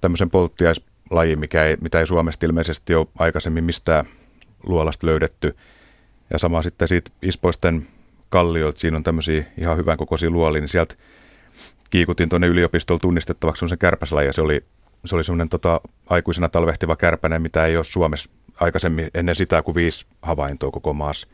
tämmöisen 0.02 0.30
polttiaislajin, 0.30 1.40
mikä 1.40 1.64
ei, 1.64 1.78
mitä 1.82 2.00
ei 2.00 2.08
Suomesta 2.08 2.46
ilmeisesti 2.46 2.96
ole 2.96 3.08
aikaisemmin 3.20 3.64
mistään 3.64 4.06
luolasta 4.64 5.08
löydetty. 5.08 5.56
Ja 6.34 6.40
sama 6.40 6.62
sitten 6.62 6.88
siitä 6.88 7.12
Ispoisten 7.22 7.88
kallioilta, 8.30 8.80
siinä 8.80 8.98
on 8.98 9.04
tämmöisiä 9.04 9.44
ihan 9.58 9.78
hyvän 9.78 9.98
kokoisia 9.98 10.30
luolia, 10.30 10.62
niin 10.62 10.70
sieltä 10.70 10.96
kiikutin 11.90 12.30
tuonne 12.30 12.48
yliopistolla 12.48 13.00
tunnistettavaksi 13.00 13.60
semmoisen 13.60 13.78
kärpäslaji, 13.78 14.28
ja 14.28 14.34
se 14.34 14.42
oli, 14.42 14.64
se 15.06 15.16
oli 15.16 15.24
semmoinen 15.24 15.50
tota, 15.50 15.82
aikuisena 16.10 16.50
talvehtiva 16.50 16.96
kärpänen, 16.96 17.42
mitä 17.42 17.66
ei 17.66 17.78
ole 17.78 17.84
Suomessa 17.84 18.30
aikaisemmin 18.60 19.10
ennen 19.14 19.36
sitä 19.36 19.62
kuin 19.62 19.76
viisi 19.76 20.06
havaintoa 20.22 20.72
koko 20.72 20.94
maassa. 20.94 21.28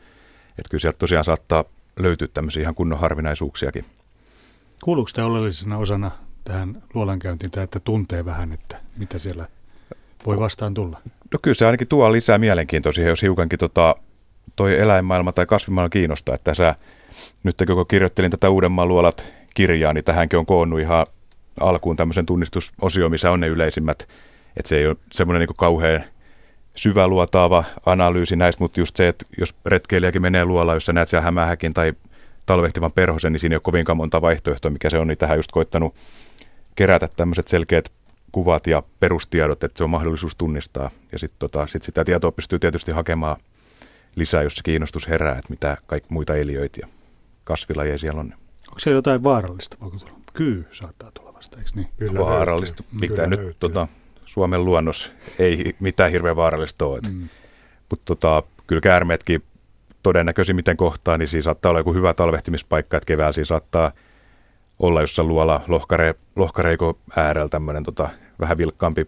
Että 0.48 0.70
kyllä 0.70 0.80
sieltä 0.80 0.98
tosiaan 0.98 1.24
saattaa 1.24 1.64
löytyä 1.98 2.28
tämmöisiä 2.34 2.62
ihan 2.62 2.74
kunnon 2.74 2.98
harvinaisuuksiakin. 2.98 3.84
Kuuluuko 4.84 5.10
tämä 5.14 5.26
oleellisena 5.26 5.78
osana 5.78 6.10
tähän 6.44 6.82
luolankäyntiin, 6.94 7.50
tämä, 7.50 7.64
että 7.64 7.80
tuntee 7.80 8.24
vähän, 8.24 8.52
että 8.52 8.80
mitä 8.96 9.18
siellä 9.18 9.48
voi 10.26 10.38
vastaan 10.38 10.74
tulla? 10.74 11.00
No 11.32 11.38
kyllä 11.42 11.54
se 11.54 11.66
ainakin 11.66 11.88
tuo 11.88 12.12
lisää 12.12 12.38
mielenkiintoa 12.38 12.92
siihen, 12.92 13.10
jos 13.10 13.22
hiukankin 13.22 13.58
tota, 13.58 13.96
toi 14.56 14.80
eläinmaailma 14.80 15.32
tai 15.32 15.46
kasvimaailma 15.46 15.90
kiinnostaa. 15.90 16.34
Että 16.34 16.54
sä, 16.54 16.74
nyt 17.42 17.56
kun 17.66 17.86
kirjoittelin 17.88 18.30
tätä 18.30 18.50
Uudenmaan 18.50 18.88
luolat 18.88 19.24
kirjaa, 19.54 19.92
niin 19.92 20.04
tähänkin 20.04 20.38
on 20.38 20.46
koonnut 20.46 20.80
ihan 20.80 21.06
alkuun 21.60 21.96
tämmöisen 21.96 22.26
tunnistusosio, 22.26 23.08
missä 23.08 23.30
on 23.30 23.40
ne 23.40 23.46
yleisimmät. 23.46 24.08
Että 24.56 24.68
se 24.68 24.76
ei 24.76 24.86
ole 24.86 24.96
semmoinen 25.12 25.40
niin 25.40 25.56
kauhean 25.56 26.04
syväluotaava 26.76 27.64
analyysi 27.86 28.36
näistä, 28.36 28.64
mutta 28.64 28.80
just 28.80 28.96
se, 28.96 29.08
että 29.08 29.26
jos 29.38 29.54
retkeilijäkin 29.66 30.22
menee 30.22 30.44
luolaan, 30.44 30.76
jos 30.76 30.86
sä 30.86 30.92
näet 30.92 31.08
siellä 31.08 31.24
hämähäkin 31.24 31.74
tai 31.74 31.92
talvehtivan 32.46 32.92
perhosen, 32.92 33.32
niin 33.32 33.40
siinä 33.40 33.54
ei 33.54 33.56
ole 33.56 33.62
kovinkaan 33.62 33.96
monta 33.96 34.22
vaihtoehtoa, 34.22 34.70
mikä 34.70 34.90
se 34.90 34.98
on, 34.98 35.06
niin 35.06 35.18
tähän 35.18 35.38
just 35.38 35.52
koittanut 35.52 35.94
kerätä 36.76 37.08
tämmöiset 37.16 37.48
selkeät 37.48 37.92
kuvat 38.32 38.66
ja 38.66 38.82
perustiedot, 39.00 39.64
että 39.64 39.78
se 39.78 39.84
on 39.84 39.90
mahdollisuus 39.90 40.36
tunnistaa. 40.36 40.90
Ja 41.12 41.18
sitten 41.18 41.38
tota, 41.38 41.66
sit 41.66 41.82
sitä 41.82 42.04
tietoa 42.04 42.32
pystyy 42.32 42.58
tietysti 42.58 42.92
hakemaan 42.92 43.36
lisää, 44.16 44.42
jos 44.42 44.56
se 44.56 44.62
kiinnostus 44.64 45.08
herää, 45.08 45.32
että 45.32 45.50
mitä 45.50 45.76
kaikki 45.86 46.12
muita 46.12 46.36
eliöitä 46.36 46.80
ja 46.82 46.88
kasvilajeja 47.44 47.98
siellä 47.98 48.20
on. 48.20 48.34
Onko 48.68 48.78
siellä 48.78 48.98
jotain 48.98 49.22
vaarallista? 49.22 49.76
Voiko 49.80 49.96
tulla? 49.96 50.12
Kyy 50.34 50.66
saattaa 50.72 51.10
tulla 51.10 51.34
vasta, 51.34 51.58
eikö 51.58 51.70
niin? 51.74 51.88
Kyllä 51.98 52.20
vaarallista. 52.20 52.82
Mitä 52.92 53.14
Kyllä 53.14 53.26
nyt 53.26 53.40
löytyy. 53.40 53.56
tota, 53.60 53.88
Suomen 54.24 54.64
luonnos 54.64 55.12
ei 55.38 55.74
mitään 55.80 56.10
hirveän 56.10 56.36
vaarallista 56.36 56.86
ole. 56.86 57.00
Mm. 57.10 57.28
Mutta 57.90 58.04
tota, 58.04 58.42
kyllä 58.66 58.80
käärmeetkin 58.80 59.42
todennäköisin 60.02 60.56
miten 60.56 60.76
kohtaa, 60.76 61.18
niin 61.18 61.28
siinä 61.28 61.42
saattaa 61.42 61.70
olla 61.70 61.80
joku 61.80 61.94
hyvä 61.94 62.14
talvehtimispaikka, 62.14 62.96
että 62.96 63.06
keväällä 63.06 63.32
siinä 63.32 63.44
saattaa 63.44 63.92
olla 64.78 65.00
jossain 65.00 65.28
luola 65.28 65.60
lohkare, 65.68 66.14
lohkareiko 66.36 66.98
äärellä 67.16 67.48
tämmöinen 67.48 67.82
tota, 67.82 68.08
vähän 68.40 68.58
vilkkaampi 68.58 69.06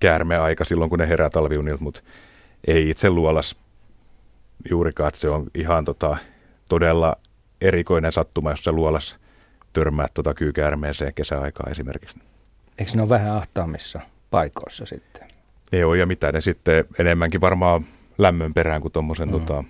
käärmeaika 0.00 0.64
silloin, 0.64 0.90
kun 0.90 0.98
ne 0.98 1.08
herää 1.08 1.30
talviunilta, 1.30 1.82
mutta 1.82 2.00
ei 2.66 2.90
itse 2.90 3.10
luolas 3.10 3.56
juurikaan, 4.70 5.08
että 5.08 5.20
se 5.20 5.28
on 5.28 5.46
ihan 5.54 5.84
tota, 5.84 6.16
todella 6.68 7.16
erikoinen 7.60 8.12
sattuma, 8.12 8.50
jos 8.50 8.64
se 8.64 8.72
luolas 8.72 9.16
törmää 9.72 10.06
tota 10.14 10.34
kyykäärmeeseen 10.34 11.14
kesäaikaa 11.14 11.70
esimerkiksi. 11.70 12.16
Eikö 12.78 12.92
ne 12.94 13.02
ole 13.02 13.08
vähän 13.08 13.36
ahtaamissa 13.36 14.00
paikoissa 14.30 14.86
sitten? 14.86 15.28
Ei 15.72 15.84
ole, 15.84 15.98
ja 15.98 16.06
mitä 16.06 16.32
ne 16.32 16.40
sitten 16.40 16.84
enemmänkin 16.98 17.40
varmaan 17.40 17.84
lämmön 18.18 18.54
perään 18.54 18.80
kuin 18.80 18.92
tuommoisen 18.92 19.28
mm. 19.28 19.32
tota, 19.32 19.64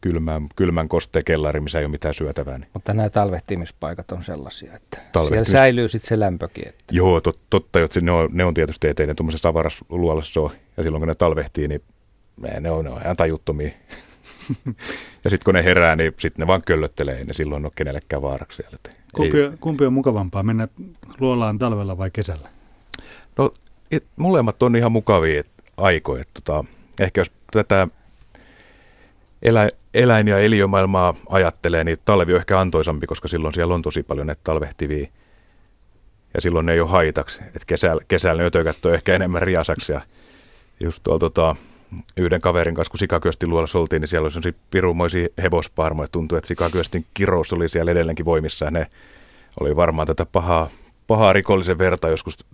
kylmän, 0.00 0.46
kylmän 0.56 0.88
kosteen 0.88 1.24
kellari, 1.24 1.60
missä 1.60 1.78
ei 1.78 1.84
ole 1.84 1.90
mitään 1.90 2.14
syötävää. 2.14 2.58
Niin. 2.58 2.68
Mutta 2.74 2.94
nämä 2.94 3.10
talvehtimispaikat 3.10 4.12
on 4.12 4.22
sellaisia, 4.22 4.76
että 4.76 4.98
Talvehtimis... 5.12 5.46
siellä 5.46 5.60
säilyy 5.60 5.88
sitten 5.88 6.08
se 6.08 6.20
lämpökin. 6.20 6.68
Että... 6.68 6.84
Joo, 6.90 7.20
tot, 7.20 7.40
totta, 7.50 7.80
että 7.80 8.00
ne 8.00 8.10
on, 8.10 8.28
ne 8.32 8.44
on 8.44 8.54
tietysti 8.54 8.88
eteen, 8.88 9.08
ne 9.08 9.14
tuommoisessa 9.14 9.48
avarasluolassa 9.48 10.40
on, 10.40 10.50
ja 10.76 10.82
silloin 10.82 11.00
kun 11.00 11.08
ne 11.08 11.14
talvehtii, 11.14 11.68
niin 11.68 11.82
ne 12.60 12.70
on, 12.70 12.84
ne 12.84 12.90
on 12.90 13.02
ihan 13.02 13.16
tajuttomia. 13.16 13.70
ja 15.24 15.30
sitten 15.30 15.44
kun 15.44 15.54
ne 15.54 15.64
herää, 15.64 15.96
niin 15.96 16.14
sitten 16.18 16.42
ne 16.42 16.46
vaan 16.46 16.62
köllöttelee, 16.62 17.24
ne 17.24 17.32
silloin 17.32 17.64
ole 17.64 17.72
kenellekään 17.74 18.22
vaaraksi 18.22 18.56
siellä. 18.56 18.78
Kumpi, 19.12 19.38
kumpi 19.60 19.86
on 19.86 19.92
mukavampaa, 19.92 20.42
mennä 20.42 20.68
luolaan 21.20 21.58
talvella 21.58 21.98
vai 21.98 22.10
kesällä? 22.10 22.48
No 23.38 23.54
et, 23.90 24.06
molemmat 24.16 24.62
on 24.62 24.76
ihan 24.76 24.92
mukavia 24.92 25.42
aikoja. 25.76 26.24
Tota, 26.34 26.64
ehkä 27.00 27.20
jos 27.20 27.32
tätä 27.50 27.88
elä, 29.42 29.68
eläin- 29.94 30.28
ja 30.28 30.38
eliömaailmaa 30.38 31.14
ajattelee, 31.28 31.84
niin 31.84 31.98
talvi 32.04 32.32
on 32.32 32.40
ehkä 32.40 32.60
antoisampi, 32.60 33.06
koska 33.06 33.28
silloin 33.28 33.54
siellä 33.54 33.74
on 33.74 33.82
tosi 33.82 34.02
paljon 34.02 34.26
näitä 34.26 34.40
talvehtivia. 34.44 35.06
Ja 36.34 36.40
silloin 36.40 36.66
ne 36.66 36.72
ei 36.72 36.80
ole 36.80 36.90
haitaksi. 36.90 37.40
Et 37.56 37.64
kesällä, 37.64 38.02
kesällä 38.08 38.42
ne 38.42 38.46
ötökät 38.46 38.86
on 38.86 38.94
ehkä 38.94 39.14
enemmän 39.14 39.42
riasaksi. 39.42 39.92
Ja 39.92 40.00
just 40.80 41.02
tuolla 41.02 41.18
tota, 41.18 41.56
yhden 42.16 42.40
kaverin 42.40 42.74
kanssa, 42.74 42.90
kun 42.90 42.98
sikakyöstin 42.98 43.50
luolla 43.50 43.80
oltiin, 43.80 44.00
niin 44.00 44.08
siellä 44.08 44.26
oli 44.26 44.32
sellaisia 44.32 44.60
pirumoisia 44.70 45.28
hevosparmoja. 45.42 46.08
Tuntui, 46.12 46.38
että 46.38 46.48
sikakyöstin 46.48 47.06
kirous 47.14 47.52
oli 47.52 47.68
siellä 47.68 47.92
edelleenkin 47.92 48.24
voimissa. 48.24 48.64
Ja 48.64 48.70
ne 48.70 48.86
oli 49.60 49.76
varmaan 49.76 50.06
tätä 50.06 50.26
pahaa, 50.26 50.68
pahaa 51.06 51.32
rikollisen 51.32 51.78
verta 51.78 52.08
joskus 52.08 52.44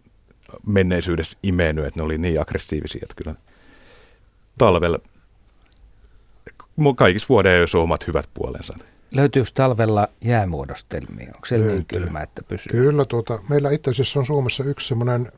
menneisyydessä 0.67 1.39
imenyt, 1.43 1.85
että 1.85 2.01
ne 2.01 2.05
oli 2.05 2.19
niin 2.19 2.41
aggressiivisia, 2.41 3.01
että 3.03 3.15
kyllä 3.17 3.35
talvella 4.59 4.99
kaikissa 6.97 7.29
vuoden 7.29 7.53
ajoissa 7.53 7.79
on 7.79 7.85
omat 7.85 8.07
hyvät 8.07 8.29
puolensa. 8.35 8.79
Löytyykö 9.11 9.51
talvella 9.55 10.09
jäämuodostelmia? 10.21 11.33
Onko 11.35 11.47
se 11.47 11.59
niin 11.59 11.87
kylmä, 11.87 12.21
että 12.21 12.43
pysyy? 12.43 12.73
Kyllä, 12.73 13.05
tuota, 13.05 13.39
meillä 13.49 13.71
itse 13.71 13.91
asiassa 13.91 14.19
on 14.19 14.27
Suomessa 14.27 14.65
yksi 14.65 14.89
semmoinen 14.89 15.33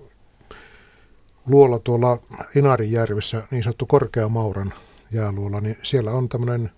luola 1.46 1.78
tuolla 1.78 2.18
Inarijärvessä, 2.56 3.42
niin 3.50 3.62
sanottu 3.62 3.86
Korkea 3.86 4.28
Mauran 4.28 4.74
jääluola, 5.10 5.60
niin 5.60 5.78
siellä 5.82 6.12
on 6.12 6.28
tämmöinen 6.28 6.70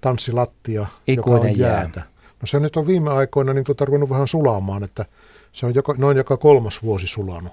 tanssilattia, 0.00 0.86
Ikuinen 1.06 1.36
joka 1.36 1.48
on 1.48 1.58
jäätä. 1.58 2.00
Jää. 2.00 2.06
No 2.40 2.46
se 2.46 2.60
nyt 2.60 2.76
on 2.76 2.86
viime 2.86 3.10
aikoina 3.10 3.52
niin 3.52 3.64
tuota, 3.64 3.84
ruvennut 3.84 4.10
vähän 4.10 4.28
sulaamaan, 4.28 4.84
että 4.84 5.04
se 5.52 5.66
on 5.66 5.74
joka, 5.74 5.94
noin 5.98 6.16
joka 6.16 6.36
kolmas 6.36 6.82
vuosi 6.82 7.06
sulanut. 7.06 7.52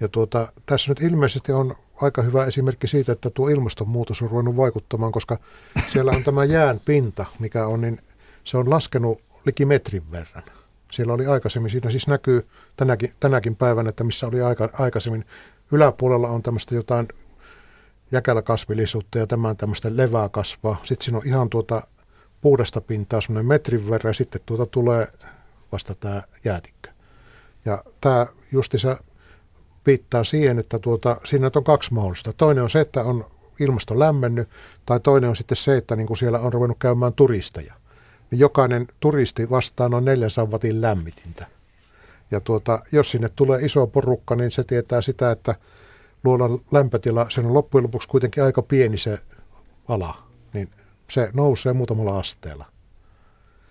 Ja 0.00 0.08
tuota, 0.08 0.52
tässä 0.66 0.90
nyt 0.90 1.02
ilmeisesti 1.02 1.52
on 1.52 1.76
aika 2.02 2.22
hyvä 2.22 2.44
esimerkki 2.44 2.86
siitä, 2.86 3.12
että 3.12 3.30
tuo 3.30 3.48
ilmastonmuutos 3.48 4.22
on 4.22 4.30
ruvennut 4.30 4.56
vaikuttamaan, 4.56 5.12
koska 5.12 5.38
siellä 5.86 6.12
on 6.12 6.24
tämä 6.24 6.44
jään 6.44 6.80
pinta, 6.84 7.26
mikä 7.38 7.66
on, 7.66 7.80
niin 7.80 8.00
se 8.44 8.56
on 8.58 8.70
laskenut 8.70 9.20
liki 9.46 9.64
metrin 9.64 10.10
verran. 10.10 10.42
Siellä 10.90 11.12
oli 11.12 11.26
aikaisemmin, 11.26 11.70
siinä 11.70 11.90
siis 11.90 12.06
näkyy 12.06 12.46
tänäkin, 12.76 13.14
tänäkin 13.20 13.56
päivänä, 13.56 13.88
että 13.88 14.04
missä 14.04 14.26
oli 14.26 14.42
aika, 14.42 14.68
aikaisemmin. 14.72 15.24
Yläpuolella 15.72 16.28
on 16.28 16.42
tämmöistä 16.42 16.74
jotain 16.74 17.08
jäkäläkasvillisuutta 18.12 19.18
ja 19.18 19.26
tämän 19.26 19.56
tämmöistä 19.56 19.96
levää 19.96 20.28
kasvaa. 20.28 20.80
Sitten 20.84 21.04
siinä 21.04 21.18
on 21.18 21.26
ihan 21.26 21.50
tuota 21.50 21.82
puhdasta 22.40 22.80
pintaa 22.80 23.20
semmoinen 23.20 23.46
metrin 23.46 23.90
verran 23.90 24.10
ja 24.10 24.14
sitten 24.14 24.40
tuota 24.46 24.66
tulee 24.66 25.08
vasta 25.72 25.94
tämä 25.94 26.22
jäätikkö. 26.44 26.90
Ja 27.64 27.84
tämä 28.00 28.26
justissa 28.52 28.96
viittaa 29.86 30.24
siihen, 30.24 30.58
että 30.58 30.78
tuota, 30.78 31.16
siinä 31.24 31.50
on 31.56 31.64
kaksi 31.64 31.94
mahdollista. 31.94 32.32
Toinen 32.32 32.64
on 32.64 32.70
se, 32.70 32.80
että 32.80 33.02
on 33.02 33.26
ilmasto 33.60 33.98
lämmennyt, 33.98 34.48
tai 34.86 35.00
toinen 35.00 35.30
on 35.30 35.36
sitten 35.36 35.56
se, 35.56 35.76
että 35.76 35.96
niin 35.96 36.06
kuin 36.06 36.16
siellä 36.16 36.38
on 36.38 36.52
ruvennut 36.52 36.78
käymään 36.78 37.12
turisteja. 37.12 37.74
Niin 38.30 38.38
jokainen 38.38 38.86
turisti 39.00 39.50
vastaa 39.50 39.88
noin 39.88 40.04
400 40.04 40.46
watin 40.46 40.80
lämmitintä. 40.80 41.46
Ja 42.30 42.40
tuota, 42.40 42.82
jos 42.92 43.10
sinne 43.10 43.28
tulee 43.28 43.64
iso 43.64 43.86
porukka, 43.86 44.36
niin 44.36 44.50
se 44.50 44.64
tietää 44.64 45.00
sitä, 45.00 45.30
että 45.30 45.54
luolan 46.24 46.58
lämpötila, 46.72 47.30
sen 47.30 47.46
on 47.46 47.54
loppujen 47.54 47.82
lopuksi 47.82 48.08
kuitenkin 48.08 48.42
aika 48.42 48.62
pieni 48.62 48.98
se 48.98 49.18
ala, 49.88 50.22
niin 50.52 50.70
se 51.10 51.30
nousee 51.32 51.72
muutamalla 51.72 52.18
asteella. 52.18 52.66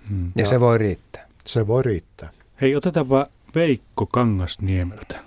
Hmm. 0.09 0.25
Ja, 0.25 0.31
ja 0.35 0.45
se 0.45 0.59
voi 0.59 0.77
riittää. 0.77 1.27
Se 1.45 1.67
voi 1.67 1.83
riittää. 1.83 2.31
Hei, 2.61 2.75
otetaanpa 2.75 3.27
Veikko 3.55 4.05
Kangasniemeltä 4.05 5.19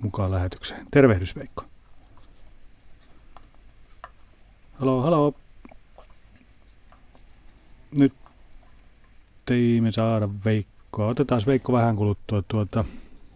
mukaan 0.00 0.30
lähetykseen. 0.30 0.86
Tervehdys 0.90 1.36
Veikko. 1.36 1.64
Halo, 4.72 5.00
halo. 5.00 5.34
Nyt 7.98 8.12
ei 9.50 9.80
me 9.80 9.92
saada 9.92 10.28
Veikkoa. 10.44 11.06
Otetaan 11.06 11.42
Veikko 11.46 11.72
vähän 11.72 11.96
kuluttua 11.96 12.42
tuota, 12.48 12.84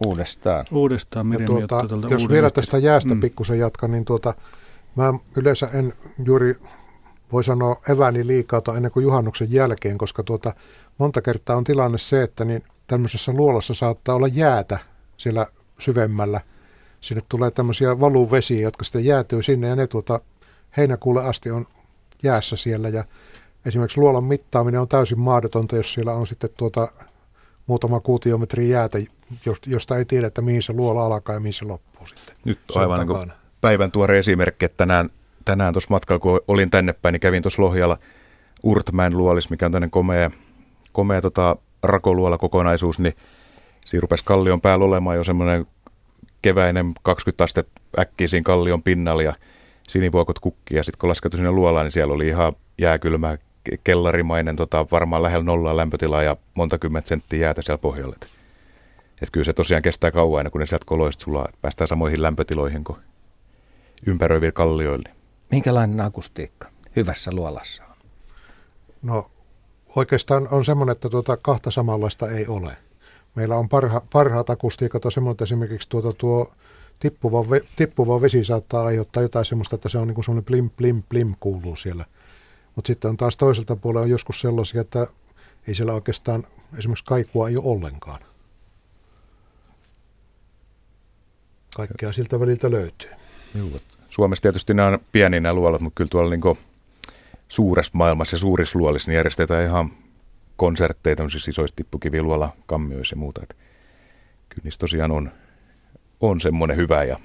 uudestaan. 0.05 0.65
Uudestaan, 0.71 1.27
Miriam, 1.27 1.47
tuota, 1.47 1.85
Jos 2.09 2.29
vielä 2.29 2.49
tästä 2.49 2.77
jäästä 2.77 3.15
mm. 3.15 3.21
pikkusen 3.21 3.59
jatkan, 3.59 3.91
niin 3.91 4.05
tuota, 4.05 4.33
mä 4.95 5.13
yleensä 5.35 5.69
en 5.73 5.93
juuri 6.25 6.55
voi 7.31 7.43
sanoa 7.43 7.81
eväni 7.89 8.27
liikaa 8.27 8.61
tai 8.61 8.75
ennen 8.77 8.91
kuin 8.91 9.03
juhannuksen 9.03 9.51
jälkeen, 9.51 9.97
koska 9.97 10.23
tuota, 10.23 10.53
monta 10.97 11.21
kertaa 11.21 11.55
on 11.55 11.63
tilanne 11.63 11.97
se, 11.97 12.23
että 12.23 12.45
niin 12.45 12.63
tämmöisessä 12.87 13.31
luolassa 13.31 13.73
saattaa 13.73 14.15
olla 14.15 14.27
jäätä 14.27 14.79
siellä 15.17 15.47
syvemmällä. 15.79 16.41
Sinne 17.01 17.23
tulee 17.29 17.51
tämmöisiä 17.51 17.99
valuvesiä, 17.99 18.61
jotka 18.61 18.83
sitten 18.83 19.05
jäätyy 19.05 19.41
sinne 19.41 19.67
ja 19.67 19.75
ne 19.75 19.87
tuota 19.87 20.19
heinäkuulle 20.77 21.23
asti 21.23 21.51
on 21.51 21.67
jäässä 22.23 22.55
siellä 22.55 22.89
ja 22.89 23.05
esimerkiksi 23.65 23.99
luolan 23.99 24.23
mittaaminen 24.23 24.81
on 24.81 24.87
täysin 24.87 25.19
mahdotonta, 25.19 25.75
jos 25.75 25.93
siellä 25.93 26.13
on 26.13 26.27
sitten 26.27 26.49
tuota 26.57 26.87
muutama 27.67 27.99
kuutiometri 27.99 28.69
jäätä, 28.69 28.97
josta 29.67 29.97
ei 29.97 30.05
tiedä, 30.05 30.27
että 30.27 30.41
mihin 30.41 30.63
se 30.63 30.73
luola 30.73 31.05
alkaa 31.05 31.35
ja 31.35 31.39
mihin 31.39 31.53
se 31.53 31.65
loppuu 31.65 32.07
sitten. 32.07 32.35
Nyt 32.45 32.59
aivan 32.75 33.07
niin 33.07 33.33
päivän 33.61 33.91
tuore 33.91 34.19
esimerkki, 34.19 34.65
että 34.65 34.77
tänään, 34.77 35.09
tänään 35.45 35.73
tuossa 35.73 35.87
matkalla, 35.89 36.19
kun 36.19 36.39
olin 36.47 36.69
tänne 36.69 36.93
päin, 36.93 37.13
niin 37.13 37.21
kävin 37.21 37.43
tuossa 37.43 37.61
Lohjalla 37.61 37.97
Urtmäen 38.63 39.17
luolis, 39.17 39.49
mikä 39.49 39.65
on 39.65 39.71
tämmöinen 39.71 39.91
komea, 39.91 40.31
komea 40.91 41.21
tota, 41.21 41.55
rakoluola 41.83 42.37
kokonaisuus, 42.37 42.99
niin 42.99 43.15
siinä 43.85 44.01
rupesi 44.01 44.25
kallion 44.25 44.61
päällä 44.61 44.85
olemaan 44.85 45.17
jo 45.17 45.23
semmoinen 45.23 45.65
keväinen 46.41 46.93
20 47.03 47.43
astetta 47.43 47.81
äkkiä 47.99 48.27
siinä 48.27 48.43
kallion 48.43 48.83
pinnalla 48.83 49.23
ja 49.23 49.33
sinivuokot 49.87 50.39
kukki. 50.39 50.75
Ja 50.75 50.83
sitten 50.83 50.99
kun 50.99 51.09
laskeutui 51.09 51.37
sinne 51.37 51.51
luolaan, 51.51 51.85
niin 51.85 51.91
siellä 51.91 52.13
oli 52.13 52.27
ihan 52.27 52.53
jääkylmää 52.77 53.37
kellarimainen, 53.83 54.55
tota, 54.55 54.85
varmaan 54.91 55.23
lähellä 55.23 55.45
nollaa 55.45 55.77
lämpötilaa 55.77 56.23
ja 56.23 56.37
monta 56.53 56.77
kymmentä 56.77 57.07
senttiä 57.07 57.39
jäätä 57.39 57.61
siellä 57.61 57.77
pohjalle. 57.77 58.15
Et 59.21 59.29
kyllä 59.31 59.45
se 59.45 59.53
tosiaan 59.53 59.83
kestää 59.83 60.11
kauan 60.11 60.39
ennen 60.39 60.51
kuin 60.51 60.59
ne 60.59 60.65
sieltä 60.65 60.85
koloista 60.85 61.23
sulaa, 61.23 61.45
että 61.45 61.57
päästään 61.61 61.87
samoihin 61.87 62.21
lämpötiloihin 62.21 62.83
kuin 62.83 62.99
ympäröivillä 64.05 64.51
kallioille. 64.51 65.09
Minkälainen 65.51 66.01
akustiikka 66.01 66.67
hyvässä 66.95 67.31
luolassa 67.33 67.83
on? 67.83 67.95
No 69.01 69.31
oikeastaan 69.95 70.47
on 70.51 70.65
semmoinen, 70.65 70.91
että 70.91 71.09
tuota 71.09 71.37
kahta 71.37 71.71
samanlaista 71.71 72.31
ei 72.31 72.47
ole. 72.47 72.77
Meillä 73.35 73.55
on 73.55 73.69
parha, 73.69 74.01
parhaat 74.13 74.49
akustiikat 74.49 75.05
on 75.05 75.11
semmoinen, 75.11 75.33
että 75.33 75.43
esimerkiksi 75.43 75.89
tuota 75.89 76.13
tuo 76.13 76.53
tippuva, 76.99 77.49
ve, 77.49 77.61
tippuva 77.75 78.21
vesi 78.21 78.43
saattaa 78.43 78.85
aiheuttaa 78.85 79.23
jotain 79.23 79.45
semmoista, 79.45 79.75
että 79.75 79.89
se 79.89 79.97
on 79.97 80.07
niin 80.07 80.15
kuin 80.15 80.25
semmoinen 80.25 80.45
plim, 80.45 80.69
plim, 80.69 81.03
plim 81.09 81.35
kuuluu 81.39 81.75
siellä. 81.75 82.05
Mutta 82.75 82.87
sitten 82.87 83.09
on 83.09 83.17
taas 83.17 83.37
toiselta 83.37 83.75
puolella 83.75 84.03
on 84.03 84.09
joskus 84.09 84.41
sellaisia, 84.41 84.81
että 84.81 85.07
ei 85.67 85.75
siellä 85.75 85.93
oikeastaan 85.93 86.47
esimerkiksi 86.77 87.05
kaikua 87.05 87.49
ei 87.49 87.57
ole 87.57 87.65
ollenkaan. 87.65 88.19
Kaikkea 91.75 92.11
siltä 92.11 92.39
väliltä 92.39 92.71
löytyy. 92.71 93.09
Juu. 93.55 93.81
Suomessa 94.09 94.41
tietysti 94.41 94.73
nämä 94.73 94.87
on 94.87 94.99
pieniä 95.11 95.39
nämä 95.39 95.53
luolat, 95.53 95.81
mutta 95.81 95.97
kyllä 95.97 96.09
tuolla 96.09 96.29
niin 96.29 96.57
suuressa 97.47 97.91
maailmassa 97.93 98.35
ja 98.35 98.39
suurissa 98.39 98.79
luolissa 98.79 99.11
niin 99.11 99.15
järjestetään 99.15 99.65
ihan 99.65 99.91
konsertteja, 100.55 101.15
tämmöisissä 101.15 101.49
isoissa 101.49 101.75
tippukiviluola, 101.75 102.53
kammioissa 102.65 103.13
ja 103.13 103.19
muuta. 103.19 103.41
Että 103.43 103.55
kyllä 104.49 104.61
niissä 104.63 104.79
tosiaan 104.79 105.11
on, 105.11 105.31
on 106.19 106.41
semmoinen 106.41 106.77
hyvä 106.77 107.03
ja 107.03 107.19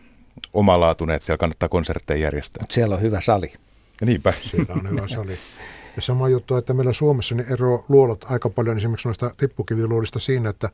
omalaatuinen, 0.53 1.16
että 1.16 1.26
siellä 1.26 1.38
kannattaa 1.38 1.68
konsertteja 1.68 2.20
järjestää. 2.20 2.62
Mut 2.62 2.70
siellä 2.70 2.94
on 2.94 3.03
hyvä 3.03 3.20
sali. 3.20 3.53
Ja 4.01 4.07
niinpä. 4.07 4.32
Siellä 4.40 4.74
on 4.74 4.90
hyvä 4.90 5.09
sali. 5.09 5.38
Ja 5.97 6.03
sama 6.03 6.28
juttu, 6.28 6.57
että 6.57 6.74
meillä 6.74 6.92
Suomessa 6.92 7.34
niin 7.34 7.53
ero 7.53 7.84
luolot 7.88 8.24
aika 8.28 8.51
paljon 8.51 8.76
esimerkiksi 8.76 9.09
noista 9.09 9.34
tippukiviluolista 9.36 10.18
siinä, 10.18 10.51
että 10.51 10.70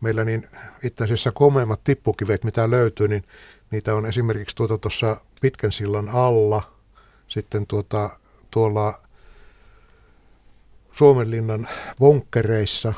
meillä 0.00 0.24
niin 0.24 0.48
itse 0.82 1.04
asiassa 1.04 1.32
komeimmat 1.32 1.84
tippukivet, 1.84 2.44
mitä 2.44 2.70
löytyy, 2.70 3.08
niin 3.08 3.24
niitä 3.70 3.94
on 3.94 4.06
esimerkiksi 4.06 4.56
tuota 4.56 4.78
tuossa 4.78 5.16
pitkän 5.40 5.72
sillan 5.72 6.08
alla, 6.08 6.62
sitten 7.28 7.66
tuota, 7.66 8.10
tuolla 8.50 9.00
Suomenlinnan 10.92 11.68
vonkkereissa. 12.00 12.94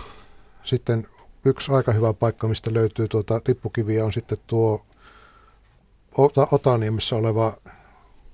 Sitten 0.62 1.08
yksi 1.44 1.72
aika 1.72 1.92
hyvä 1.92 2.12
paikka, 2.12 2.48
mistä 2.48 2.74
löytyy 2.74 3.08
tuota 3.08 3.40
tippukiviä, 3.40 4.04
on 4.04 4.12
sitten 4.12 4.38
tuo 4.46 4.86
Otaniemessä 6.52 7.16
oleva 7.16 7.56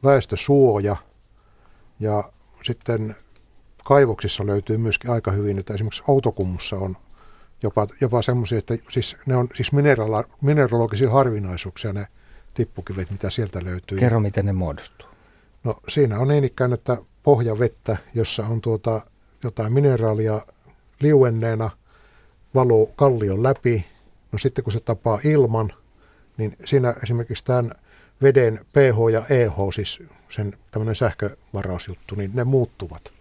väestösuoja. 0.04 0.96
Ja 2.00 2.32
sitten 2.62 3.16
kaivoksissa 3.84 4.46
löytyy 4.46 4.78
myöskin 4.78 5.10
aika 5.10 5.30
hyvin, 5.30 5.58
että 5.58 5.74
esimerkiksi 5.74 6.02
Outokummussa 6.08 6.76
on 6.76 6.96
jopa, 7.62 7.86
jopa 8.00 8.22
semmoisia, 8.22 8.58
että 8.58 8.78
siis 8.90 9.16
ne 9.26 9.36
on 9.36 9.48
siis 9.54 9.72
minerala, 9.72 10.24
mineralogisia 10.40 11.10
harvinaisuuksia 11.10 11.92
ne 11.92 12.06
tippukivet, 12.54 13.10
mitä 13.10 13.30
sieltä 13.30 13.64
löytyy. 13.64 13.98
Kerro, 13.98 14.20
miten 14.20 14.46
ne 14.46 14.52
muodostuu. 14.52 15.08
No 15.64 15.76
siinä 15.88 16.18
on 16.18 16.28
niin 16.28 16.44
ikään, 16.44 16.72
että 16.72 16.98
pohjavettä, 17.22 17.96
jossa 18.14 18.46
on 18.46 18.60
tuota 18.60 19.00
jotain 19.44 19.72
mineraalia 19.72 20.40
liuenneena, 21.00 21.70
valuu 22.54 22.86
kallion 22.86 23.42
läpi. 23.42 23.86
No 24.32 24.38
sitten 24.38 24.64
kun 24.64 24.72
se 24.72 24.80
tapaa 24.80 25.18
ilman, 25.24 25.72
niin 26.36 26.56
siinä 26.64 26.94
esimerkiksi 27.02 27.44
tämän 27.44 27.72
veden 28.22 28.60
pH 28.72 29.12
ja 29.12 29.22
EH, 29.30 29.54
siis 29.74 30.02
sen 30.28 30.52
tämmöinen 30.70 30.94
sähkövarausjuttu, 30.94 32.14
niin 32.14 32.30
ne 32.34 32.44
muuttuvat. 32.44 33.12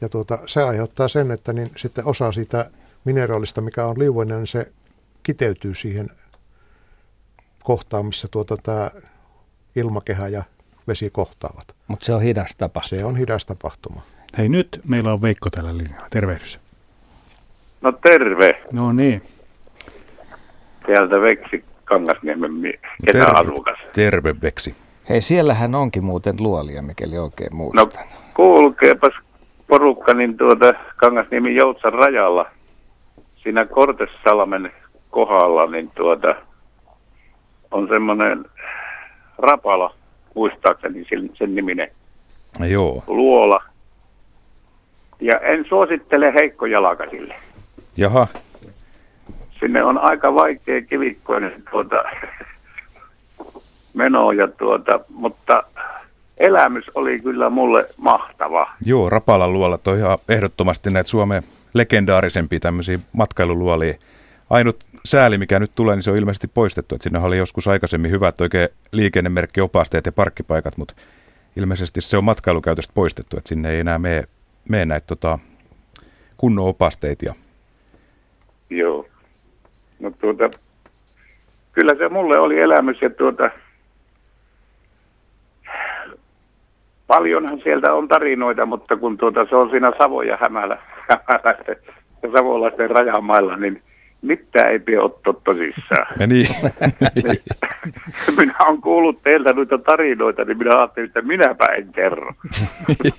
Ja 0.00 0.08
tuota, 0.08 0.38
se 0.46 0.62
aiheuttaa 0.62 1.08
sen, 1.08 1.30
että 1.30 1.52
niin 1.52 1.70
sitten 1.76 2.04
osa 2.06 2.32
siitä 2.32 2.70
mineraalista, 3.04 3.60
mikä 3.60 3.86
on 3.86 3.98
liuinen, 3.98 4.36
niin 4.36 4.46
se 4.46 4.72
kiteytyy 5.22 5.74
siihen 5.74 6.10
kohtaan, 7.62 8.06
missä 8.06 8.28
tuota 8.30 8.56
tämä 8.56 8.90
ilmakehä 9.76 10.28
ja 10.28 10.44
vesi 10.88 11.10
kohtaavat. 11.10 11.74
Mutta 11.88 12.06
se 12.06 12.14
on 12.14 12.22
hidas 12.22 12.56
tapa. 12.56 12.82
Se 12.84 13.04
on 13.04 13.16
hidas 13.16 13.46
tapahtuma. 13.46 14.02
Hei 14.38 14.48
nyt 14.48 14.80
meillä 14.88 15.12
on 15.12 15.22
Veikko 15.22 15.50
tällä 15.50 15.78
linjalla. 15.78 16.06
Tervehdys. 16.10 16.60
No 17.80 17.92
terve. 17.92 18.62
No 18.72 18.92
niin. 18.92 19.22
Täältä 20.86 21.20
Veksi 21.20 21.64
Kangasniemen 21.94 22.52
kesäasukas. 23.06 23.78
Terve 23.94 24.34
Veksi. 24.42 24.74
Hei, 25.08 25.20
siellähän 25.20 25.74
onkin 25.74 26.04
muuten 26.04 26.34
luolia, 26.40 26.82
mikäli 26.82 27.18
oikein 27.18 27.50
No 27.50 27.56
muistan. 27.56 28.04
kuulkeepas 28.34 29.12
porukka, 29.66 30.14
niin 30.14 30.36
tuota 30.36 30.72
Kangasniemen 30.96 31.54
Joutsan 31.56 31.92
rajalla, 31.92 32.46
siinä 33.42 33.66
Kortessalmen 33.66 34.72
kohdalla, 35.10 35.66
niin 35.66 35.90
tuota 35.94 36.34
on 37.70 37.88
semmoinen 37.88 38.44
Rapala, 39.38 39.94
muistaakseni 40.34 41.04
sen, 41.08 41.30
sen 41.34 41.54
niminen 41.54 41.88
No 42.58 42.66
Joo. 42.66 43.04
luola. 43.06 43.62
Ja 45.20 45.38
en 45.38 45.64
suosittele 45.68 46.34
heikkojalkaisille. 46.34 47.34
Jaha. 47.96 48.26
Sinne 49.60 49.84
on 49.84 49.98
aika 49.98 50.34
vaikea 50.34 50.82
kivikkoinen 50.82 51.62
tuota, 51.70 51.96
meno, 53.94 54.32
ja 54.32 54.48
tuota, 54.48 55.00
mutta 55.08 55.62
elämys 56.36 56.84
oli 56.94 57.20
kyllä 57.20 57.50
mulle 57.50 57.86
mahtava. 57.96 58.72
Joo, 58.84 59.10
Rapalan 59.10 59.52
luolat 59.52 59.88
on 59.88 59.98
ihan 59.98 60.18
ehdottomasti 60.28 60.90
näitä 60.90 61.10
Suomen 61.10 61.42
legendaarisempia 61.74 62.60
tämmöisiä 62.60 62.98
matkailuluolia. 63.12 63.94
Ainut 64.50 64.84
sääli, 65.04 65.38
mikä 65.38 65.58
nyt 65.58 65.70
tulee, 65.74 65.96
niin 65.96 66.02
se 66.02 66.10
on 66.10 66.16
ilmeisesti 66.16 66.48
poistettu. 66.48 66.94
Että 66.94 67.02
sinne 67.02 67.18
oli 67.18 67.38
joskus 67.38 67.68
aikaisemmin 67.68 68.10
hyvät 68.10 68.40
oikein 68.40 68.68
liikennemerkkiopasteet 68.92 70.06
ja 70.06 70.12
parkkipaikat, 70.12 70.76
mutta 70.76 70.94
ilmeisesti 71.56 72.00
se 72.00 72.16
on 72.16 72.24
matkailukäytöstä 72.24 72.92
poistettu, 72.94 73.36
että 73.36 73.48
sinne 73.48 73.70
ei 73.70 73.80
enää 73.80 73.98
mene, 73.98 74.24
mene 74.68 74.84
näitä 74.84 75.06
tota, 75.06 75.38
kunnon 76.36 76.66
opasteita. 76.66 77.24
Ja 77.24 77.34
Joo. 78.70 79.09
No 80.00 80.10
tuota, 80.20 80.50
kyllä 81.72 81.94
se 81.98 82.08
mulle 82.08 82.38
oli 82.38 82.60
elämys 82.60 83.02
ja 83.02 83.10
tuota, 83.10 83.50
paljonhan 87.06 87.60
sieltä 87.62 87.94
on 87.94 88.08
tarinoita, 88.08 88.66
mutta 88.66 88.96
kun 88.96 89.18
tuota, 89.18 89.46
se 89.48 89.56
on 89.56 89.70
siinä 89.70 89.92
Savo 89.98 90.22
ja 90.22 90.38
Hämälä, 90.42 90.78
hämäläisten 91.08 91.76
ja 92.22 92.30
savolaisten 92.32 92.90
rajamailla, 92.90 93.56
niin 93.56 93.82
mitään 94.22 94.70
ei 94.70 94.78
pidä 94.78 95.02
ottaa 95.02 95.32
tosissaan. 95.44 96.06
ja 96.20 96.26
niin. 96.26 96.48
Niin. 97.14 97.42
minä 98.38 98.54
olen 98.60 98.80
kuullut 98.80 99.22
teiltä 99.22 99.52
noita 99.52 99.78
tarinoita, 99.78 100.44
niin 100.44 100.58
minä 100.58 100.78
ajattelin, 100.78 101.06
että 101.06 101.22
minäpä 101.22 101.66
en 101.66 101.92
kerro. 101.92 102.32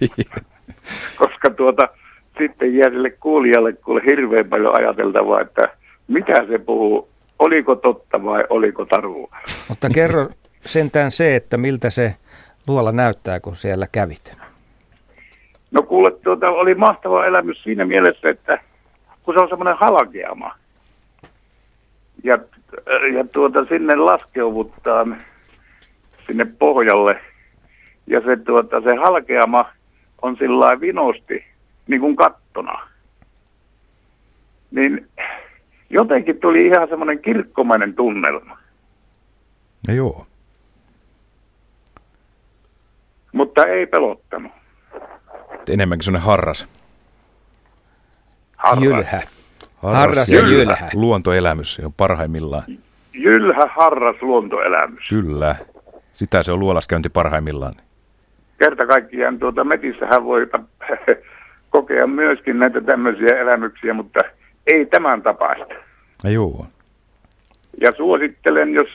Koska 1.19 1.49
tuota, 1.49 1.87
sitten 2.37 2.75
jää 2.75 2.89
sille 2.89 3.09
kuulijalle 3.09 3.73
kuule 3.73 4.01
hirveän 4.05 4.49
paljon 4.49 4.75
ajateltavaa, 4.75 5.41
että 5.41 5.80
mitä 6.11 6.45
se 6.47 6.57
puhuu, 6.57 7.09
oliko 7.39 7.75
totta 7.75 8.23
vai 8.23 8.43
oliko 8.49 8.85
tarua. 8.85 9.37
Mutta 9.69 9.89
kerro 9.89 10.27
sentään 10.65 11.11
se, 11.11 11.35
että 11.35 11.57
miltä 11.57 11.89
se 11.89 12.15
luola 12.67 12.91
näyttää, 12.91 13.39
kun 13.39 13.55
siellä 13.55 13.87
kävit. 13.91 14.37
No 15.71 15.83
kuule, 15.83 16.11
tuota, 16.11 16.49
oli 16.49 16.75
mahtava 16.75 17.25
elämys 17.25 17.63
siinä 17.63 17.85
mielessä, 17.85 18.29
että 18.29 18.59
kun 19.23 19.33
se 19.33 19.39
on 19.39 19.49
semmoinen 19.49 19.77
halkeama. 19.77 20.55
Ja, 22.23 22.37
ja 23.15 23.23
tuota, 23.33 23.65
sinne 23.65 23.95
laskeuvuttaa 23.95 25.07
sinne 26.27 26.45
pohjalle. 26.45 27.21
Ja 28.07 28.21
se, 28.21 28.37
tuota, 28.37 28.81
se 28.81 28.95
halkeama 28.95 29.65
on 30.21 30.37
sillä 30.37 30.81
vinosti, 30.81 31.45
niin 31.87 32.01
kuin 32.01 32.15
kattona. 32.15 32.87
Niin 34.71 35.07
jotenkin 35.91 36.39
tuli 36.39 36.67
ihan 36.67 36.87
semmoinen 36.89 37.19
kirkkomainen 37.19 37.93
tunnelma. 37.93 38.57
ja 39.87 39.93
joo. 39.93 40.25
Mutta 43.31 43.65
ei 43.65 43.85
pelottanut. 43.85 44.51
Enemmänkin 45.69 46.03
semmoinen 46.03 46.25
harras. 46.25 46.67
Harras. 48.55 48.83
Jylhä. 48.83 49.21
Harras 49.75 50.29
ja 50.29 50.39
jylhä. 50.39 50.89
Luontoelämys 50.93 51.73
se 51.73 51.85
on 51.85 51.93
parhaimmillaan. 51.93 52.63
Jylhä 53.13 53.67
harras 53.75 54.15
luontoelämys. 54.21 55.09
Kyllä. 55.09 55.55
Sitä 56.13 56.43
se 56.43 56.51
on 56.51 56.59
luolaskäynti 56.59 57.09
parhaimmillaan. 57.09 57.73
kerta 58.59 58.85
kaikkiaan 58.87 59.39
tuota 59.39 59.63
metissähän 59.63 60.23
voi 60.25 60.49
kokea 61.69 62.07
myöskin 62.07 62.59
näitä 62.59 62.81
tämmöisiä 62.81 63.37
elämyksiä, 63.41 63.93
mutta 63.93 64.19
ei 64.71 64.85
tämän 64.85 65.21
tapaista. 65.21 65.73
Ja 66.23 66.29
joo. 66.29 66.65
Ja 67.81 67.91
suosittelen, 67.97 68.73
jos 68.73 68.87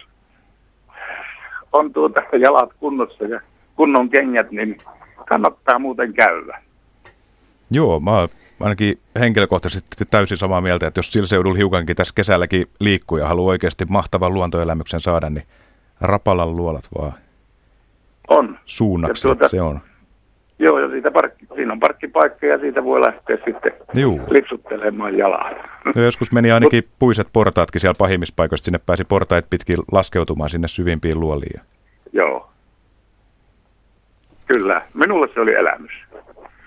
on 1.72 1.92
tuota 1.92 2.22
jalat 2.40 2.70
kunnossa 2.80 3.24
ja 3.24 3.40
kunnon 3.76 4.08
kengät, 4.10 4.50
niin 4.50 4.78
kannattaa 5.28 5.78
muuten 5.78 6.14
käydä. 6.14 6.62
Joo, 7.70 8.00
mä 8.00 8.28
ainakin 8.60 8.98
henkilökohtaisesti 9.20 10.04
täysin 10.10 10.36
samaa 10.36 10.60
mieltä, 10.60 10.86
että 10.86 10.98
jos 10.98 11.12
sillä 11.12 11.26
seudulla 11.26 11.56
hiukankin 11.56 11.96
tässä 11.96 12.12
kesälläkin 12.16 12.66
liikkuu 12.80 13.18
ja 13.18 13.26
haluaa 13.28 13.50
oikeasti 13.50 13.84
mahtavan 13.84 14.34
luontoelämyksen 14.34 15.00
saada, 15.00 15.30
niin 15.30 15.46
Rapalan 16.00 16.56
luolat 16.56 16.84
vaan 16.98 17.12
On. 18.28 18.58
suunnaksi, 18.66 19.28
Ja 19.28 19.32
että 19.32 19.38
tuota- 19.42 19.50
se 19.50 19.60
on. 19.62 19.80
Joo, 20.58 20.78
ja 20.78 20.88
siitä 20.90 21.10
parkki, 21.10 21.46
siinä 21.54 21.72
on 21.72 21.80
parkkipaikka 21.80 22.46
ja 22.46 22.58
siitä 22.58 22.84
voi 22.84 23.00
lähteä 23.00 23.36
sitten 23.44 23.72
Juu. 23.94 24.20
lipsuttelemaan 24.30 25.18
jalaa. 25.18 25.50
No 25.96 26.02
joskus 26.02 26.32
meni 26.32 26.52
ainakin 26.52 26.88
puiset 26.98 27.28
portaatkin 27.32 27.80
siellä 27.80 27.94
pahimmissa 27.98 28.34
paikoissa, 28.36 28.64
sinne 28.64 28.80
pääsi 28.86 29.04
portaat 29.04 29.50
pitkin 29.50 29.76
laskeutumaan 29.92 30.50
sinne 30.50 30.68
syvimpiin 30.68 31.20
luoliin. 31.20 31.60
Joo. 32.12 32.50
Kyllä, 34.46 34.82
minulle 34.94 35.28
se 35.34 35.40
oli 35.40 35.54
elämys. 35.54 35.90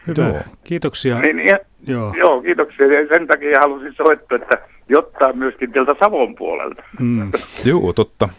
Hyvä. 0.08 0.24
Joo. 0.28 0.40
Kiitoksia. 0.64 1.20
Niin, 1.20 1.40
ja, 1.40 1.60
Joo. 1.88 2.14
Joo, 2.18 2.42
kiitoksia. 2.42 2.86
Ja 2.86 3.08
sen 3.08 3.28
takia 3.28 3.60
halusin 3.60 3.94
soittaa, 3.94 4.36
että 4.42 4.58
jotta 4.90 5.34
myöskin 5.34 5.72
teiltä 5.72 5.96
Savon 6.00 6.36
puolelta. 6.36 6.84
Mm, 7.00 7.32
Joo, 7.66 7.94
totta. 7.94 8.30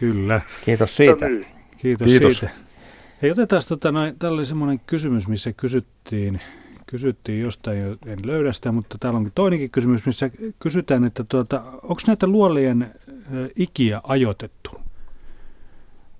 kyllä. 0.00 0.40
Kiitos 0.64 0.96
siitä. 0.96 1.24
No 1.28 1.32
niin. 1.34 1.46
Kiitos, 1.78 2.06
Kiitos. 2.06 2.36
siitä. 2.36 2.54
Hei, 3.26 3.30
otetaan 3.32 3.62
tota, 3.68 3.92
noin, 3.92 4.18
täällä 4.18 4.36
oli 4.36 4.46
semmoinen 4.46 4.80
kysymys, 4.86 5.28
missä 5.28 5.52
kysyttiin, 5.52 6.40
kysyttiin 6.86 7.40
jostain, 7.40 7.80
jo- 7.80 7.96
en 8.06 8.18
löydä 8.26 8.52
sitä, 8.52 8.72
mutta 8.72 8.98
täällä 9.00 9.16
onkin 9.16 9.32
toinenkin 9.34 9.70
kysymys, 9.70 10.06
missä 10.06 10.30
kysytään, 10.58 11.04
että 11.04 11.24
tuota, 11.24 11.62
onko 11.82 12.00
näitä 12.06 12.26
luolien 12.26 12.94
ikiä 13.56 14.00
ajoitettu? 14.04 14.80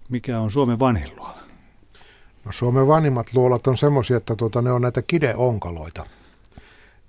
Mikä 0.09 0.41
on 0.41 0.51
Suomen 0.51 0.79
vanhin 0.79 1.17
luola? 1.17 1.41
No, 2.45 2.53
Suomen 2.53 2.87
vanhimmat 2.87 3.27
luolat 3.35 3.67
on 3.67 3.77
semmoisia, 3.77 4.17
että 4.17 4.37
tuota, 4.37 4.63
ne 4.63 4.73
on 4.73 4.83
näitä 4.83 5.03
kideonkaloita. 5.03 6.07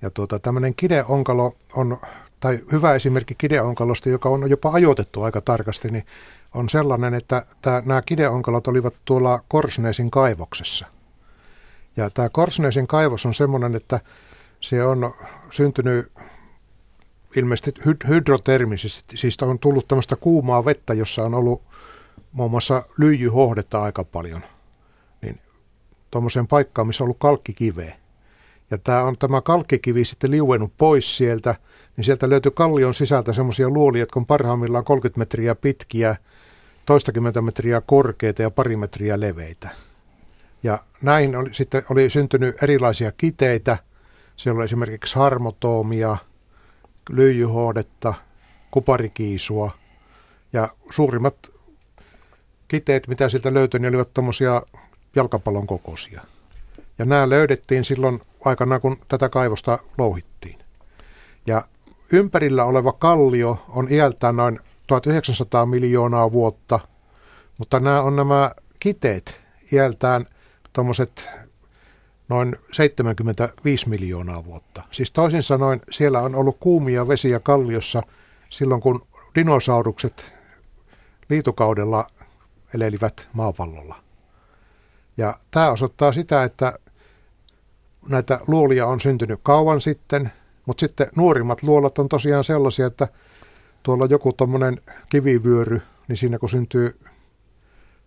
Ja 0.01 0.09
tuota, 0.09 0.39
tämmöinen 0.39 0.75
kideonkalo 0.75 1.55
on, 1.73 1.97
tai 2.39 2.59
hyvä 2.71 2.95
esimerkki 2.95 3.35
kideonkalosta, 3.37 4.09
joka 4.09 4.29
on 4.29 4.49
jopa 4.49 4.71
ajoitettu 4.71 5.23
aika 5.23 5.41
tarkasti, 5.41 5.91
niin 5.91 6.05
on 6.53 6.69
sellainen, 6.69 7.13
että 7.13 7.45
tämä, 7.61 7.81
nämä 7.85 8.01
kideonkalot 8.01 8.67
olivat 8.67 8.95
tuolla 9.05 9.43
Korsneesin 9.47 10.11
kaivoksessa. 10.11 10.87
Ja 11.97 12.09
tämä 12.09 12.29
Korsneesin 12.29 12.87
kaivos 12.87 13.25
on 13.25 13.33
semmoinen, 13.33 13.75
että 13.75 13.99
se 14.61 14.83
on 14.83 15.13
syntynyt 15.51 16.11
ilmeisesti 17.35 17.73
hyd- 17.81 18.07
hydrotermisesti, 18.07 19.17
siis 19.17 19.37
on 19.41 19.59
tullut 19.59 19.87
tämmöistä 19.87 20.15
kuumaa 20.15 20.65
vettä, 20.65 20.93
jossa 20.93 21.23
on 21.23 21.33
ollut 21.33 21.61
muun 22.31 22.51
muassa 22.51 22.83
lyijyhohdetta 22.97 23.83
aika 23.83 24.03
paljon 24.03 24.41
niin 25.21 25.39
tuommoiseen 26.11 26.47
paikkaan, 26.47 26.87
missä 26.87 27.03
on 27.03 27.05
ollut 27.05 27.17
kalkkikiveä. 27.19 27.95
Ja 28.71 28.77
tämä 28.77 29.03
on 29.03 29.17
tämä 29.17 29.41
kalkkikivi 29.41 30.05
sitten 30.05 30.31
liuennut 30.31 30.73
pois 30.77 31.17
sieltä, 31.17 31.55
niin 31.97 32.05
sieltä 32.05 32.29
löytyy 32.29 32.51
kallion 32.51 32.93
sisältä 32.93 33.33
semmoisia 33.33 33.69
luolia, 33.69 34.01
jotka 34.01 34.19
on 34.19 34.25
parhaimmillaan 34.25 34.85
30 34.85 35.19
metriä 35.19 35.55
pitkiä, 35.55 36.15
toistakymmentä 36.87 37.41
metriä 37.41 37.81
korkeita 37.81 38.41
ja 38.41 38.51
pari 38.51 38.75
metriä 38.75 39.19
leveitä. 39.19 39.69
Ja 40.63 40.79
näin 41.01 41.35
oli, 41.35 41.53
sitten 41.53 41.83
oli 41.89 42.09
syntynyt 42.09 42.63
erilaisia 42.63 43.11
kiteitä. 43.11 43.77
Siellä 44.35 44.57
oli 44.57 44.65
esimerkiksi 44.65 45.15
harmotoomia, 45.15 46.17
lyijyhohdetta, 47.09 48.13
kuparikiisua 48.71 49.71
Ja 50.53 50.69
suurimmat 50.91 51.35
kiteet, 52.67 53.07
mitä 53.07 53.29
sieltä 53.29 53.53
löytyi, 53.53 53.79
niin 53.79 53.89
olivat 53.89 54.13
tuommoisia 54.13 54.61
jalkapallon 55.15 55.67
kokoisia. 55.67 56.21
Ja 56.99 57.05
nämä 57.05 57.29
löydettiin 57.29 57.85
silloin 57.85 58.21
aikana, 58.45 58.79
kun 58.79 58.97
tätä 59.07 59.29
kaivosta 59.29 59.79
louhittiin. 59.97 60.59
Ja 61.47 61.61
ympärillä 62.11 62.65
oleva 62.65 62.91
kallio 62.91 63.65
on 63.69 63.87
iältään 63.91 64.35
noin 64.35 64.59
1900 64.87 65.65
miljoonaa 65.65 66.31
vuotta, 66.31 66.79
mutta 67.57 67.79
nämä 67.79 68.01
on 68.01 68.15
nämä 68.15 68.51
kiteet 68.79 69.41
iältään 69.71 70.25
tuommoiset 70.73 71.29
noin 72.29 72.55
75 72.71 73.89
miljoonaa 73.89 74.45
vuotta. 74.45 74.83
Siis 74.91 75.11
toisin 75.11 75.43
sanoen 75.43 75.81
siellä 75.91 76.21
on 76.21 76.35
ollut 76.35 76.57
kuumia 76.59 77.07
vesiä 77.07 77.39
kalliossa 77.39 78.03
silloin, 78.49 78.81
kun 78.81 79.01
dinosaurukset 79.35 80.33
liitokaudella 81.29 82.05
elelivät 82.73 83.29
maapallolla. 83.33 83.95
Ja 85.17 85.33
tämä 85.51 85.69
osoittaa 85.71 86.11
sitä, 86.11 86.43
että 86.43 86.73
näitä 88.09 88.39
luolia 88.47 88.87
on 88.87 89.01
syntynyt 89.01 89.39
kauan 89.43 89.81
sitten, 89.81 90.31
mutta 90.65 90.81
sitten 90.81 91.07
nuorimmat 91.15 91.63
luolat 91.63 91.99
on 91.99 92.09
tosiaan 92.09 92.43
sellaisia, 92.43 92.85
että 92.85 93.07
tuolla 93.83 94.05
joku 94.05 94.33
tuommoinen 94.33 94.81
kivivyöry, 95.09 95.81
niin 96.07 96.17
siinä 96.17 96.39
kun 96.39 96.49
syntyy, 96.49 96.99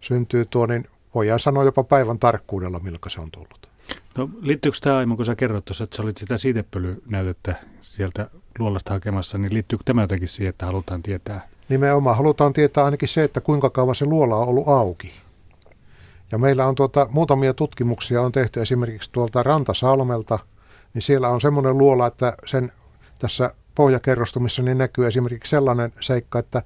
syntyy 0.00 0.44
tuo, 0.44 0.66
niin 0.66 0.84
voidaan 1.14 1.40
sanoa 1.40 1.64
jopa 1.64 1.84
päivän 1.84 2.18
tarkkuudella, 2.18 2.78
milloin 2.78 3.00
se 3.08 3.20
on 3.20 3.30
tullut. 3.30 3.68
No 4.16 4.30
liittyykö 4.40 4.78
tämä 4.80 4.98
Aimo, 4.98 5.16
kun 5.16 5.24
sä 5.24 5.36
kerrot 5.36 5.64
tuossa, 5.64 5.84
että 5.84 5.96
sä 5.96 6.02
olit 6.02 6.16
sitä 6.16 6.36
siitepölynäytettä 6.36 7.54
sieltä 7.80 8.30
luolasta 8.58 8.92
hakemassa, 8.92 9.38
niin 9.38 9.54
liittyykö 9.54 9.84
tämä 9.84 10.02
jotenkin 10.02 10.28
siihen, 10.28 10.50
että 10.50 10.66
halutaan 10.66 11.02
tietää? 11.02 11.48
Nimenomaan 11.68 12.16
halutaan 12.16 12.52
tietää 12.52 12.84
ainakin 12.84 13.08
se, 13.08 13.22
että 13.22 13.40
kuinka 13.40 13.70
kauan 13.70 13.94
se 13.94 14.04
luola 14.04 14.36
on 14.36 14.48
ollut 14.48 14.68
auki. 14.68 15.12
Ja 16.32 16.38
meillä 16.38 16.66
on 16.66 16.74
tuota, 16.74 17.06
muutamia 17.10 17.54
tutkimuksia 17.54 18.22
on 18.22 18.32
tehty 18.32 18.60
esimerkiksi 18.60 19.12
tuolta 19.12 19.42
Rantasalmelta, 19.42 20.38
niin 20.94 21.02
siellä 21.02 21.28
on 21.28 21.40
semmoinen 21.40 21.78
luola, 21.78 22.06
että 22.06 22.36
sen 22.46 22.72
tässä 23.18 23.54
pohjakerrostumissa 23.74 24.62
niin 24.62 24.78
näkyy 24.78 25.06
esimerkiksi 25.06 25.50
sellainen 25.50 25.92
seikka, 26.00 26.38
että 26.38 26.62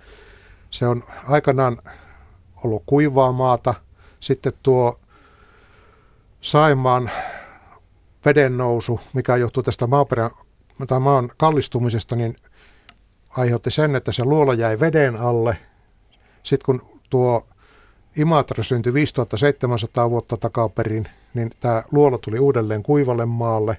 se 0.71 0.87
on 0.87 1.05
aikanaan 1.29 1.79
ollut 2.65 2.83
kuivaa 2.87 3.33
maata, 3.33 3.75
sitten 4.21 4.53
tuo 4.63 5.01
Saimaan 6.41 7.11
veden 8.25 8.57
nousu, 8.57 9.01
mikä 9.13 9.37
johtuu 9.37 9.63
tästä 9.63 9.87
maaperän 9.87 10.31
tai 10.87 11.01
maan 11.01 11.31
kallistumisesta, 11.37 12.17
niin 12.17 12.37
aiheutti 13.31 13.71
sen, 13.71 13.97
että 13.97 14.13
se 14.13 14.25
luola 14.25 14.55
jäi 14.55 14.81
veden 14.81 15.17
alle. 15.17 15.57
Sitten 16.43 16.67
kun 16.67 17.01
tuo 17.11 17.47
Imatra 18.17 18.65
syntyi 18.65 18.95
5700 18.95 20.11
vuotta 20.11 20.37
takaperin, 20.37 21.09
niin 21.35 21.51
tämä 21.61 21.83
luola 21.93 22.19
tuli 22.19 22.39
uudelleen 22.39 22.83
kuivalle 22.83 23.27
maalle 23.27 23.77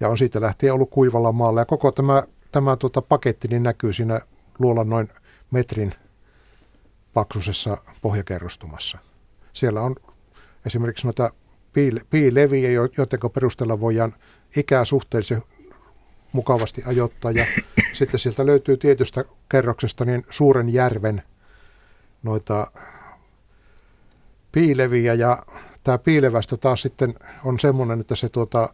ja 0.00 0.08
on 0.08 0.18
siitä 0.18 0.40
lähtien 0.40 0.74
ollut 0.74 0.90
kuivalla 0.90 1.32
maalla. 1.32 1.60
Ja 1.60 1.64
koko 1.64 1.92
tämä, 1.92 2.22
tämä 2.52 2.76
tuota 2.76 3.02
paketti 3.02 3.48
niin 3.48 3.62
näkyy 3.62 3.92
siinä 3.92 4.20
luolan 4.58 4.88
noin 4.88 5.08
metrin 5.50 5.94
paksuisessa 7.14 7.76
pohjakerrostumassa. 8.02 8.98
Siellä 9.52 9.80
on 9.80 9.96
esimerkiksi 10.66 11.06
noita 11.06 11.30
piileviä, 12.10 12.70
joiden 12.70 13.30
perusteella 13.34 13.80
voidaan 13.80 14.14
ikää 14.56 14.84
suhteellisen 14.84 15.42
mukavasti 16.32 16.82
ajoittaa. 16.86 17.30
Ja 17.30 17.46
sitten 17.92 18.20
sieltä 18.20 18.46
löytyy 18.46 18.76
tietystä 18.76 19.24
kerroksesta 19.48 20.04
niin 20.04 20.26
suuren 20.30 20.72
järven 20.72 21.22
noita 22.22 22.70
piileviä 24.52 25.14
ja 25.14 25.42
tämä 25.84 25.98
piilevästä 25.98 26.56
taas 26.56 26.82
sitten 26.82 27.14
on 27.44 27.60
semmoinen, 27.60 28.00
että 28.00 28.14
se 28.16 28.28
tuota, 28.28 28.68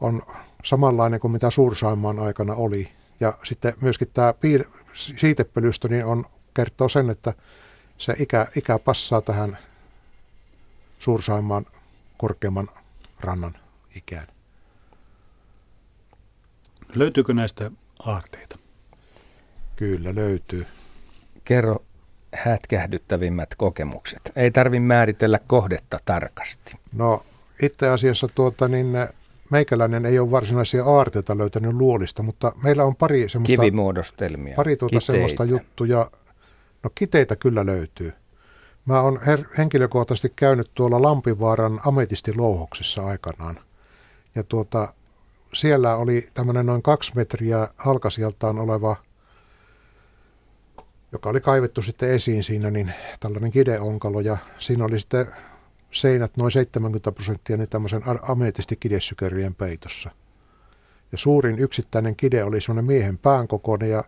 on 0.00 0.22
samanlainen 0.64 1.20
kuin 1.20 1.32
mitä 1.32 1.50
Suursaimaan 1.50 2.18
aikana 2.18 2.54
oli. 2.54 2.92
Ja 3.20 3.38
sitten 3.42 3.72
myöskin 3.80 4.08
tämä 4.14 4.32
piile, 4.32 4.64
siitepölystö 4.92 5.88
niin 5.88 6.04
on, 6.04 6.24
kertoo 6.54 6.88
sen, 6.88 7.10
että 7.10 7.34
se 7.98 8.14
ikä, 8.18 8.46
ikä 8.56 8.78
passaa 8.78 9.20
tähän 9.20 9.58
Suursaimaan 10.98 11.66
korkeamman 12.16 12.68
rannan 13.20 13.54
ikään. 13.94 14.26
Löytyykö 16.94 17.34
näistä 17.34 17.70
aarteita? 17.98 18.58
Kyllä 19.76 20.14
löytyy. 20.14 20.66
Kerro 21.44 21.84
hätkähdyttävimmät 22.34 23.54
kokemukset. 23.54 24.32
Ei 24.36 24.50
tarvi 24.50 24.80
määritellä 24.80 25.38
kohdetta 25.46 26.00
tarkasti. 26.04 26.72
No 26.92 27.22
itse 27.62 27.88
asiassa 27.88 28.28
tuota, 28.28 28.68
niin 28.68 28.86
meikäläinen 29.50 30.06
ei 30.06 30.18
ole 30.18 30.30
varsinaisia 30.30 30.84
aarteita 30.84 31.38
löytänyt 31.38 31.72
luolista, 31.72 32.22
mutta 32.22 32.52
meillä 32.62 32.84
on 32.84 32.96
pari 32.96 33.28
semmoista... 33.28 33.62
Kivimuodostelmia, 33.62 34.56
Pari 34.56 34.76
tuota 34.76 35.00
semmoista 35.00 35.44
juttuja. 35.44 36.10
No 36.82 36.90
kiteitä 36.94 37.36
kyllä 37.36 37.66
löytyy. 37.66 38.12
Mä 38.84 39.00
oon 39.00 39.16
her- 39.16 39.48
henkilökohtaisesti 39.58 40.32
käynyt 40.36 40.70
tuolla 40.74 41.02
Lampivaaran 41.02 41.80
ametistilouhoksessa 41.86 43.06
aikanaan. 43.06 43.60
Ja 44.34 44.42
tuota, 44.42 44.92
siellä 45.54 45.96
oli 45.96 46.28
tämmöinen 46.34 46.66
noin 46.66 46.82
kaksi 46.82 47.12
metriä 47.14 47.68
halkasijaltaan 47.76 48.58
oleva, 48.58 48.96
joka 51.12 51.30
oli 51.30 51.40
kaivettu 51.40 51.82
sitten 51.82 52.10
esiin 52.10 52.44
siinä, 52.44 52.70
niin 52.70 52.92
tällainen 53.20 53.50
kideonkalo. 53.50 54.20
Ja 54.20 54.36
siinä 54.58 54.84
oli 54.84 55.00
sitten 55.00 55.26
seinät 55.90 56.36
noin 56.36 56.50
70 56.50 57.12
prosenttia 57.12 57.56
niin 57.56 57.68
tämmöisen 57.68 58.02
ametistikidesykerien 58.22 59.54
peitossa. 59.54 60.10
Ja 61.12 61.18
suurin 61.18 61.58
yksittäinen 61.58 62.16
kide 62.16 62.44
oli 62.44 62.60
semmoinen 62.60 62.84
miehen 62.84 63.18
pään 63.18 63.48
kokoinen 63.48 63.90
ja 63.90 64.04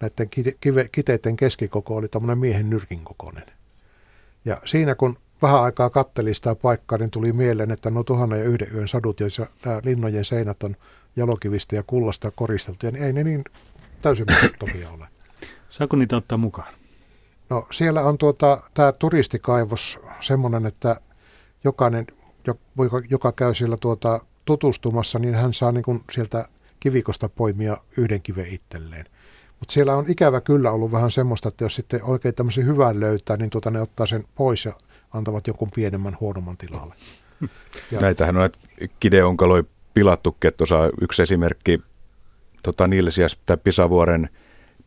näiden 0.00 0.28
kide, 0.28 0.52
kiteiden 0.92 1.36
keskikoko 1.36 1.96
oli 1.96 2.08
tämmöinen 2.08 2.38
miehen 2.38 2.70
nyrkin 2.70 3.04
kokoinen. 3.04 3.44
Ja 4.44 4.60
siinä 4.64 4.94
kun 4.94 5.16
vähän 5.42 5.62
aikaa 5.62 5.90
katteli 5.90 6.34
sitä 6.34 6.54
paikkaa, 6.54 6.98
niin 6.98 7.10
tuli 7.10 7.32
mieleen, 7.32 7.70
että 7.70 7.90
no 7.90 8.04
tuhannen 8.04 8.38
ja 8.38 8.44
yhden 8.44 8.68
yön 8.74 8.88
sadut, 8.88 9.20
joissa 9.20 9.46
nämä 9.64 9.80
linnojen 9.84 10.24
seinät 10.24 10.62
on 10.62 10.76
jalokivistä 11.16 11.76
ja 11.76 11.82
kullasta 11.82 12.30
koristeltu, 12.30 12.86
niin 12.86 13.02
ei 13.02 13.12
ne 13.12 13.24
niin 13.24 13.44
täysin 14.02 14.26
mahdottomia 14.30 14.90
ole. 14.90 15.06
Saako 15.68 15.96
niitä 15.96 16.16
ottaa 16.16 16.38
mukaan? 16.38 16.74
No 17.50 17.66
siellä 17.70 18.02
on 18.02 18.18
tuota, 18.18 18.62
tämä 18.74 18.92
turistikaivos 18.92 20.00
semmoinen, 20.20 20.66
että 20.66 21.00
jokainen, 21.64 22.06
joka 23.10 23.32
käy 23.32 23.54
siellä 23.54 23.76
tuota, 23.76 24.20
tutustumassa, 24.44 25.18
niin 25.18 25.34
hän 25.34 25.52
saa 25.52 25.72
niin 25.72 25.84
kuin 25.84 26.04
sieltä 26.12 26.48
kivikosta 26.80 27.28
poimia 27.28 27.76
yhden 27.96 28.22
kiven 28.22 28.46
itselleen. 28.46 29.06
Mutta 29.60 29.72
siellä 29.72 29.96
on 29.96 30.04
ikävä 30.08 30.40
kyllä 30.40 30.70
ollut 30.70 30.92
vähän 30.92 31.10
semmoista, 31.10 31.48
että 31.48 31.64
jos 31.64 31.74
sitten 31.74 32.04
oikein 32.04 32.34
tämmöisen 32.34 32.66
hyvän 32.66 33.00
löytää, 33.00 33.36
niin 33.36 33.50
tuota 33.50 33.70
ne 33.70 33.80
ottaa 33.80 34.06
sen 34.06 34.24
pois 34.34 34.64
ja 34.64 34.72
antavat 35.12 35.46
jonkun 35.46 35.68
pienemmän, 35.74 36.16
huonomman 36.20 36.56
tilalle. 36.56 36.94
Ja. 37.90 38.00
Näitähän 38.00 38.36
on 38.36 38.40
näitä 38.40 38.58
kideonkaloja 39.00 39.64
pilattukin, 39.94 40.48
että 40.48 40.58
tuossa 40.58 40.90
yksi 41.00 41.22
esimerkki 41.22 41.80
tota, 42.62 42.86
Nilsiäs 42.86 43.38
tai 43.46 43.56
Pisavuoren 43.56 44.28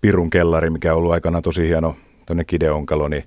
Pirun 0.01 0.29
kellari, 0.29 0.69
mikä 0.69 0.91
on 0.91 0.97
ollut 0.97 1.11
aikana 1.11 1.41
tosi 1.41 1.67
hieno 1.67 1.95
tuonne 2.25 2.43
kideonkalo, 2.43 3.07
niin 3.07 3.23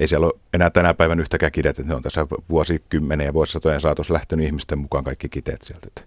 ei 0.00 0.08
siellä 0.08 0.26
ole 0.26 0.40
enää 0.54 0.70
tänä 0.70 0.94
päivänä 0.94 1.20
yhtäkään 1.20 1.52
kidet, 1.52 1.78
että 1.78 1.88
ne 1.88 1.94
on 1.94 2.02
tässä 2.02 2.26
vuosikymmenen 2.50 3.24
ja 3.24 3.34
vuosisatojen 3.34 3.80
saatossa 3.80 4.14
lähtenyt 4.14 4.46
ihmisten 4.46 4.78
mukaan 4.78 5.04
kaikki 5.04 5.28
kiteet 5.28 5.62
sieltä. 5.62 5.86
Että, 5.86 6.02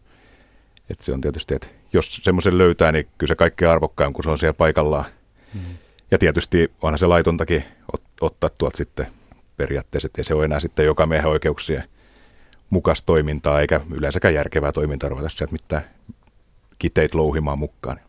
että 0.89 1.05
se 1.05 1.13
on 1.13 1.21
tietysti, 1.21 1.55
että 1.55 1.67
jos 1.93 2.15
semmoisen 2.15 2.57
löytää, 2.57 2.91
niin 2.91 3.07
kyllä 3.17 3.31
se 3.31 3.35
kaikkein 3.35 3.71
arvokkaan, 3.71 4.13
kun 4.13 4.23
se 4.23 4.29
on 4.29 4.37
siellä 4.37 4.53
paikallaan. 4.53 5.05
Mm. 5.53 5.61
Ja 6.11 6.17
tietysti 6.17 6.71
onhan 6.81 6.97
se 6.97 7.07
laitontakin 7.07 7.63
ot, 7.93 8.01
ottaa 8.21 8.49
tuolta 8.57 8.77
sitten 8.77 9.07
periaatteessa, 9.57 10.05
että 10.05 10.21
ei 10.21 10.25
se 10.25 10.33
ole 10.33 10.45
enää 10.45 10.59
sitten 10.59 10.85
joka 10.85 11.05
miehen 11.05 11.29
oikeuksien 11.29 11.83
mukas 12.69 13.01
toimintaa, 13.01 13.61
eikä 13.61 13.81
yleensäkään 13.91 14.33
järkevää 14.33 14.71
toimintaa 14.71 15.09
ruveta 15.09 15.29
sieltä 15.29 15.51
mitään 15.51 15.83
kiteitä 16.79 17.17
louhimaan 17.17 17.59
mukaan. 17.59 17.99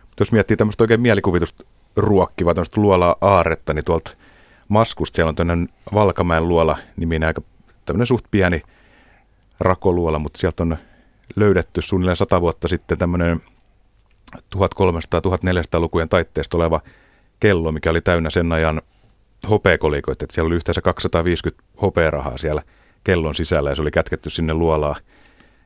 Mutta 0.00 0.20
jos 0.20 0.32
miettii 0.32 0.56
tämmöistä 0.56 0.84
oikein 0.84 1.00
mielikuvitusta 1.00 1.64
ruokkivaa, 1.96 2.54
tämmöistä 2.54 2.80
luolaa 2.80 3.16
aaretta, 3.20 3.74
niin 3.74 3.84
tuolta 3.84 4.10
Maskusta 4.68 5.16
siellä 5.16 5.28
on 5.28 5.34
tämmöinen 5.34 5.68
Valkamäen 5.94 6.48
luola 6.48 6.78
niminen 6.96 7.26
aika 7.26 7.42
tämmöinen 7.84 8.06
suht 8.06 8.24
pieni 8.30 8.62
rakoluola, 9.60 10.18
mutta 10.18 10.38
sieltä 10.38 10.62
on 10.62 10.76
löydetty 11.36 11.82
suunnilleen 11.82 12.16
sata 12.16 12.40
vuotta 12.40 12.68
sitten 12.68 12.98
tämmöinen 12.98 13.40
1300-1400-lukujen 14.36 16.08
taitteesta 16.08 16.56
oleva 16.56 16.80
kello, 17.40 17.72
mikä 17.72 17.90
oli 17.90 18.00
täynnä 18.00 18.30
sen 18.30 18.52
ajan 18.52 18.82
hopeakolikoita. 19.50 20.24
Että 20.24 20.34
siellä 20.34 20.46
oli 20.46 20.56
yhteensä 20.56 20.80
250 20.80 21.64
hopearahaa 21.82 22.38
siellä 22.38 22.62
kellon 23.04 23.34
sisällä 23.34 23.70
ja 23.70 23.76
se 23.76 23.82
oli 23.82 23.90
kätketty 23.90 24.30
sinne 24.30 24.54
luolaa. 24.54 24.96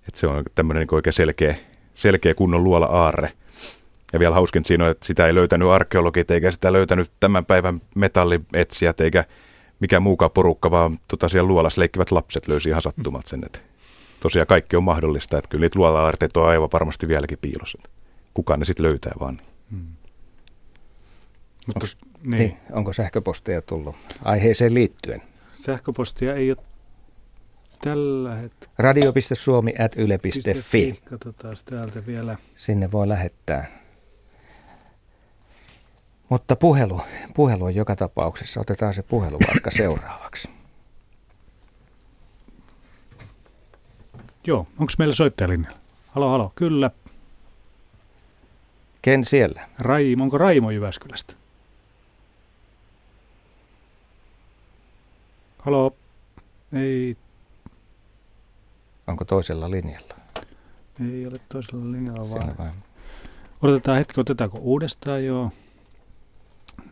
Että 0.08 0.20
se 0.20 0.26
on 0.26 0.44
tämmöinen 0.54 0.80
niin 0.80 0.94
oikein 0.94 1.14
selkeä, 1.14 1.56
selkeä 1.94 2.34
kunnon 2.34 2.64
luola-aarre. 2.64 3.32
Ja 4.12 4.18
vielä 4.18 4.34
hauskin 4.34 4.64
siinä 4.64 4.84
on, 4.84 4.90
että 4.90 5.06
sitä 5.06 5.26
ei 5.26 5.34
löytänyt 5.34 5.68
arkeologit 5.68 6.30
eikä 6.30 6.52
sitä 6.52 6.72
löytänyt 6.72 7.10
tämän 7.20 7.44
päivän 7.44 7.80
metallietsijät 7.94 9.00
eikä 9.00 9.24
mikä 9.80 10.00
muukaan 10.00 10.30
porukka, 10.30 10.70
vaan 10.70 10.98
tota, 11.08 11.28
siellä 11.28 11.48
luolassa 11.48 11.80
leikkivät 11.80 12.10
lapset 12.10 12.48
löysi 12.48 12.68
ihan 12.68 12.82
sattumat 12.82 13.26
sen. 13.26 13.42
Että 13.46 13.58
tosiaan 14.20 14.46
kaikki 14.46 14.76
on 14.76 14.82
mahdollista, 14.82 15.38
että 15.38 15.48
kyllä 15.48 15.62
niitä 15.62 15.78
luola 15.78 16.12
on 16.36 16.48
aivan 16.48 16.68
varmasti 16.72 17.08
vieläkin 17.08 17.38
piilossa. 17.38 17.78
Kukaan 18.34 18.58
ne 18.58 18.64
sitten 18.64 18.86
löytää 18.86 19.12
vaan. 19.20 19.40
Hmm. 19.70 19.86
Mutta, 21.66 21.86
onko, 21.86 22.16
niin. 22.22 22.38
Niin, 22.38 22.56
onko 22.72 22.92
sähköposteja 22.92 23.62
tullut 23.62 23.96
aiheeseen 24.24 24.74
liittyen? 24.74 25.22
Sähköpostia 25.54 26.34
ei 26.34 26.50
ole 26.50 26.58
tällä 27.80 28.34
hetkellä. 28.34 28.74
radio.suomi.yle.fi 28.78 31.00
Katsotaan 31.04 31.56
täältä 31.64 32.06
vielä. 32.06 32.36
Sinne 32.56 32.92
voi 32.92 33.08
lähettää. 33.08 33.81
Mutta 36.32 36.56
puhelu, 36.56 37.00
puhelu 37.34 37.64
on 37.64 37.74
joka 37.74 37.96
tapauksessa. 37.96 38.60
Otetaan 38.60 38.94
se 38.94 39.02
puhelu 39.02 39.38
vaikka 39.48 39.70
seuraavaksi. 39.80 40.48
Joo, 44.46 44.66
onko 44.78 44.92
meillä 44.98 45.14
soittajalinjalla? 45.14 45.78
Halo, 46.08 46.30
halo, 46.30 46.52
kyllä. 46.54 46.90
Ken 49.02 49.24
siellä? 49.24 49.68
Raimo, 49.78 50.24
onko 50.24 50.38
Raimo 50.38 50.70
Jyväskylästä? 50.70 51.34
Halo, 55.58 55.96
ei. 56.74 57.16
Onko 59.06 59.24
toisella 59.24 59.70
linjalla? 59.70 60.14
Ei 61.12 61.26
ole 61.26 61.38
toisella 61.48 61.92
linjalla 61.92 62.30
vaan. 62.30 62.74
Odotetaan 63.62 63.98
hetki, 63.98 64.20
otetaanko 64.20 64.58
uudestaan 64.58 65.24
jo. 65.24 65.50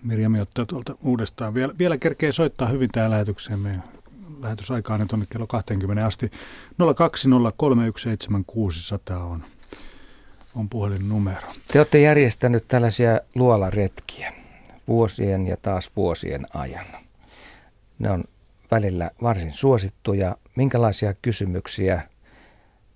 Mirjami 0.03 0.41
ottaa 0.41 0.67
tuolta 0.67 0.95
uudestaan. 1.03 1.55
Vielä, 1.55 1.73
vielä 1.79 1.99
kerkee 1.99 2.33
soittaa 2.33 2.69
hyvin 2.69 2.91
tämä 2.93 3.11
lähetykseen. 3.11 3.59
Meidän 3.59 3.85
lähetysaika 4.41 4.95
on 4.95 5.09
tuonne 5.09 5.27
kello 5.31 5.47
20 5.47 6.07
asti. 6.07 6.31
020317600 9.13 9.15
on, 9.15 9.45
on 10.55 10.69
puhelinnumero. 10.69 11.47
Te 11.73 11.79
olette 11.79 12.01
järjestänyt 12.01 12.69
tällaisia 12.69 13.21
luolaretkiä 13.35 14.33
vuosien 14.89 15.47
ja 15.47 15.57
taas 15.57 15.91
vuosien 15.97 16.47
ajan. 16.55 16.87
Ne 17.99 18.11
on 18.11 18.25
välillä 18.71 19.11
varsin 19.23 19.53
suosittuja. 19.53 20.37
Minkälaisia 20.57 21.15
kysymyksiä 21.23 22.03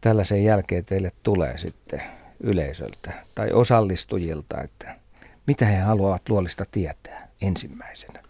tällaisen 0.01 0.44
jälkeen 0.44 0.85
teille 0.85 1.12
tulee 1.22 1.59
sitten 1.59 2.02
yleisöltä 2.40 3.12
tai 3.35 3.52
osallistujilta, 3.52 4.62
että 4.62 5.03
mitä 5.46 5.66
he 5.66 5.76
haluavat 5.76 6.28
luolista 6.28 6.64
tietää 6.70 7.28
ensimmäisenä? 7.42 8.24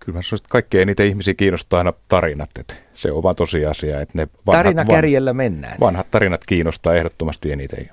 Kyllä 0.00 0.20
että 0.20 0.48
kaikkein 0.48 0.82
eniten 0.82 1.06
ihmisiä 1.06 1.34
kiinnostaa 1.34 1.78
aina 1.78 1.92
tarinat. 2.08 2.50
Että 2.58 2.74
se 2.94 3.12
on 3.12 3.22
vaan 3.22 3.36
tosiasia, 3.36 4.00
että 4.00 4.18
ne 4.18 4.28
vanhat, 4.46 4.64
Tarinakärjellä 4.64 5.32
mennään. 5.32 5.76
Vanhat 5.80 6.10
tarinat 6.10 6.44
kiinnostaa 6.46 6.94
ehdottomasti 6.94 7.52
eniten. 7.52 7.90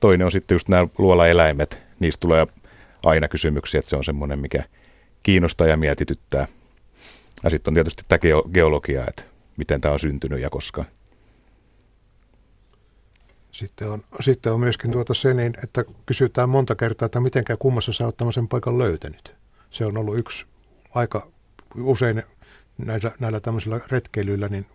Toinen 0.00 0.24
on 0.24 0.32
sitten 0.32 0.54
just 0.54 0.68
nämä 0.68 0.86
luolaeläimet. 0.98 1.78
Niistä 2.00 2.20
tulee 2.20 2.46
aina 3.02 3.28
kysymyksiä, 3.28 3.78
että 3.78 3.88
se 3.88 3.96
on 3.96 4.04
semmoinen, 4.04 4.38
mikä 4.38 4.64
kiinnostaa 5.22 5.66
ja 5.66 5.76
mietityttää. 5.76 6.48
Ja 7.42 7.50
sitten 7.50 7.70
on 7.70 7.74
tietysti 7.74 8.02
tämä 8.08 8.18
geologia, 8.52 9.04
että 9.08 9.22
miten 9.56 9.80
tämä 9.80 9.92
on 9.92 9.98
syntynyt 9.98 10.40
ja 10.40 10.50
koska. 10.50 10.84
Sitten 13.52 13.88
on, 13.88 14.04
sitten 14.20 14.52
on 14.52 14.60
myöskin 14.60 14.90
tuota 14.90 15.14
se, 15.14 15.34
niin, 15.34 15.54
että 15.64 15.84
kysytään 16.06 16.48
monta 16.48 16.74
kertaa, 16.74 17.06
että 17.06 17.20
miten 17.20 17.44
kummassa 17.58 17.92
sä 17.92 18.04
oot 18.04 18.16
tämmöisen 18.16 18.48
paikan 18.48 18.78
löytänyt. 18.78 19.34
Se 19.70 19.86
on 19.86 19.96
ollut 19.96 20.18
yksi 20.18 20.46
aika 20.94 21.28
usein 21.76 22.22
näillä, 22.78 23.12
näillä 23.18 23.40
tämmöisillä 23.40 23.80
retkeilyillä 23.90 24.48
niin 24.48 24.66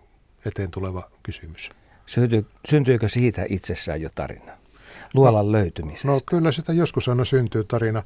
eteen 0.45 0.71
tuleva 0.71 1.09
kysymys. 1.23 1.69
Synty, 2.05 2.45
syntyykö 2.69 3.09
siitä 3.09 3.45
itsessään 3.49 4.01
jo 4.01 4.09
tarina? 4.15 4.51
Luolan 5.13 5.45
no, 5.45 5.51
löytymisestä? 5.51 6.07
No 6.07 6.19
kyllä 6.25 6.51
sitä 6.51 6.73
joskus 6.73 7.09
aina 7.09 7.25
syntyy 7.25 7.63
tarina. 7.63 8.03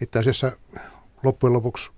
Itse 0.00 0.18
asiassa 0.18 0.52
loppujen 1.22 1.52
lopuksi 1.52 1.90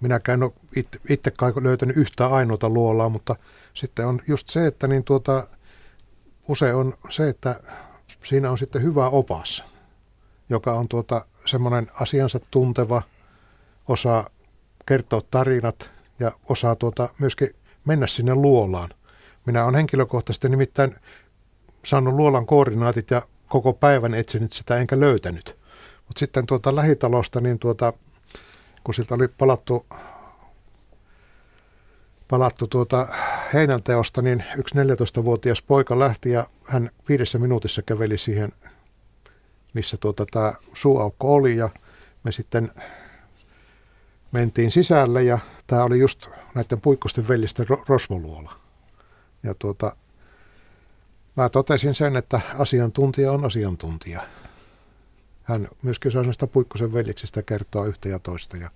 minäkään 0.00 0.42
ole 0.42 0.52
itse, 0.76 1.00
itse 1.08 1.32
löytänyt 1.62 1.96
yhtä 1.96 2.26
ainoata 2.26 2.68
luolaa, 2.68 3.08
mutta 3.08 3.36
sitten 3.74 4.06
on 4.06 4.20
just 4.26 4.48
se, 4.48 4.66
että 4.66 4.86
niin 4.86 5.04
tuota, 5.04 5.46
usein 6.48 6.74
on 6.76 6.94
se, 7.08 7.28
että 7.28 7.60
siinä 8.22 8.50
on 8.50 8.58
sitten 8.58 8.82
hyvä 8.82 9.08
opas, 9.08 9.64
joka 10.48 10.72
on 10.72 10.88
tuota, 10.88 11.26
semmoinen 11.44 11.90
asiansa 12.00 12.40
tunteva, 12.50 13.02
osaa 13.88 14.28
kertoa 14.86 15.22
tarinat 15.30 15.90
ja 16.18 16.32
osaa 16.48 16.76
tuota 16.76 17.08
myöskin 17.18 17.48
mennä 17.84 18.06
sinne 18.06 18.34
luolaan. 18.34 18.88
Minä 19.46 19.64
olen 19.64 19.74
henkilökohtaisesti 19.74 20.48
nimittäin 20.48 20.94
saanut 21.84 22.14
luolan 22.14 22.46
koordinaatit 22.46 23.10
ja 23.10 23.22
koko 23.48 23.72
päivän 23.72 24.14
etsinyt 24.14 24.52
sitä 24.52 24.76
enkä 24.76 25.00
löytänyt. 25.00 25.56
Mutta 26.06 26.18
sitten 26.18 26.46
tuota 26.46 26.76
lähitalosta, 26.76 27.40
niin 27.40 27.58
tuota, 27.58 27.92
kun 28.84 28.94
siltä 28.94 29.14
oli 29.14 29.28
palattu, 29.28 29.86
palattu 32.28 32.66
tuota 32.66 33.08
heinänteosta, 33.54 34.22
niin 34.22 34.44
yksi 34.56 34.74
14-vuotias 34.74 35.62
poika 35.62 35.98
lähti 35.98 36.30
ja 36.30 36.46
hän 36.64 36.90
viidessä 37.08 37.38
minuutissa 37.38 37.82
käveli 37.82 38.18
siihen, 38.18 38.52
missä 39.74 39.96
tuota 39.96 40.26
tämä 40.30 40.54
suuaukko 40.74 41.34
oli 41.34 41.56
ja 41.56 41.68
me 42.24 42.32
sitten 42.32 42.72
mentiin 44.32 44.70
sisälle 44.70 45.22
ja 45.22 45.38
tämä 45.66 45.84
oli 45.84 45.98
just 45.98 46.28
näiden 46.54 46.80
puikkosten 46.80 47.28
veljisten 47.28 47.66
rosvoluola. 47.88 48.52
Ja 49.42 49.54
tuota, 49.58 49.96
mä 51.36 51.48
totesin 51.48 51.94
sen, 51.94 52.16
että 52.16 52.40
asiantuntija 52.58 53.32
on 53.32 53.44
asiantuntija. 53.44 54.22
Hän 55.42 55.68
myöskin 55.82 56.12
saa 56.12 56.22
näistä 56.22 56.46
puikkosen 56.46 56.92
veljeksistä 56.92 57.42
kertoa 57.42 57.86
yhtä 57.86 58.08
ja 58.08 58.18
toista. 58.18 58.56
Ja 58.56 58.70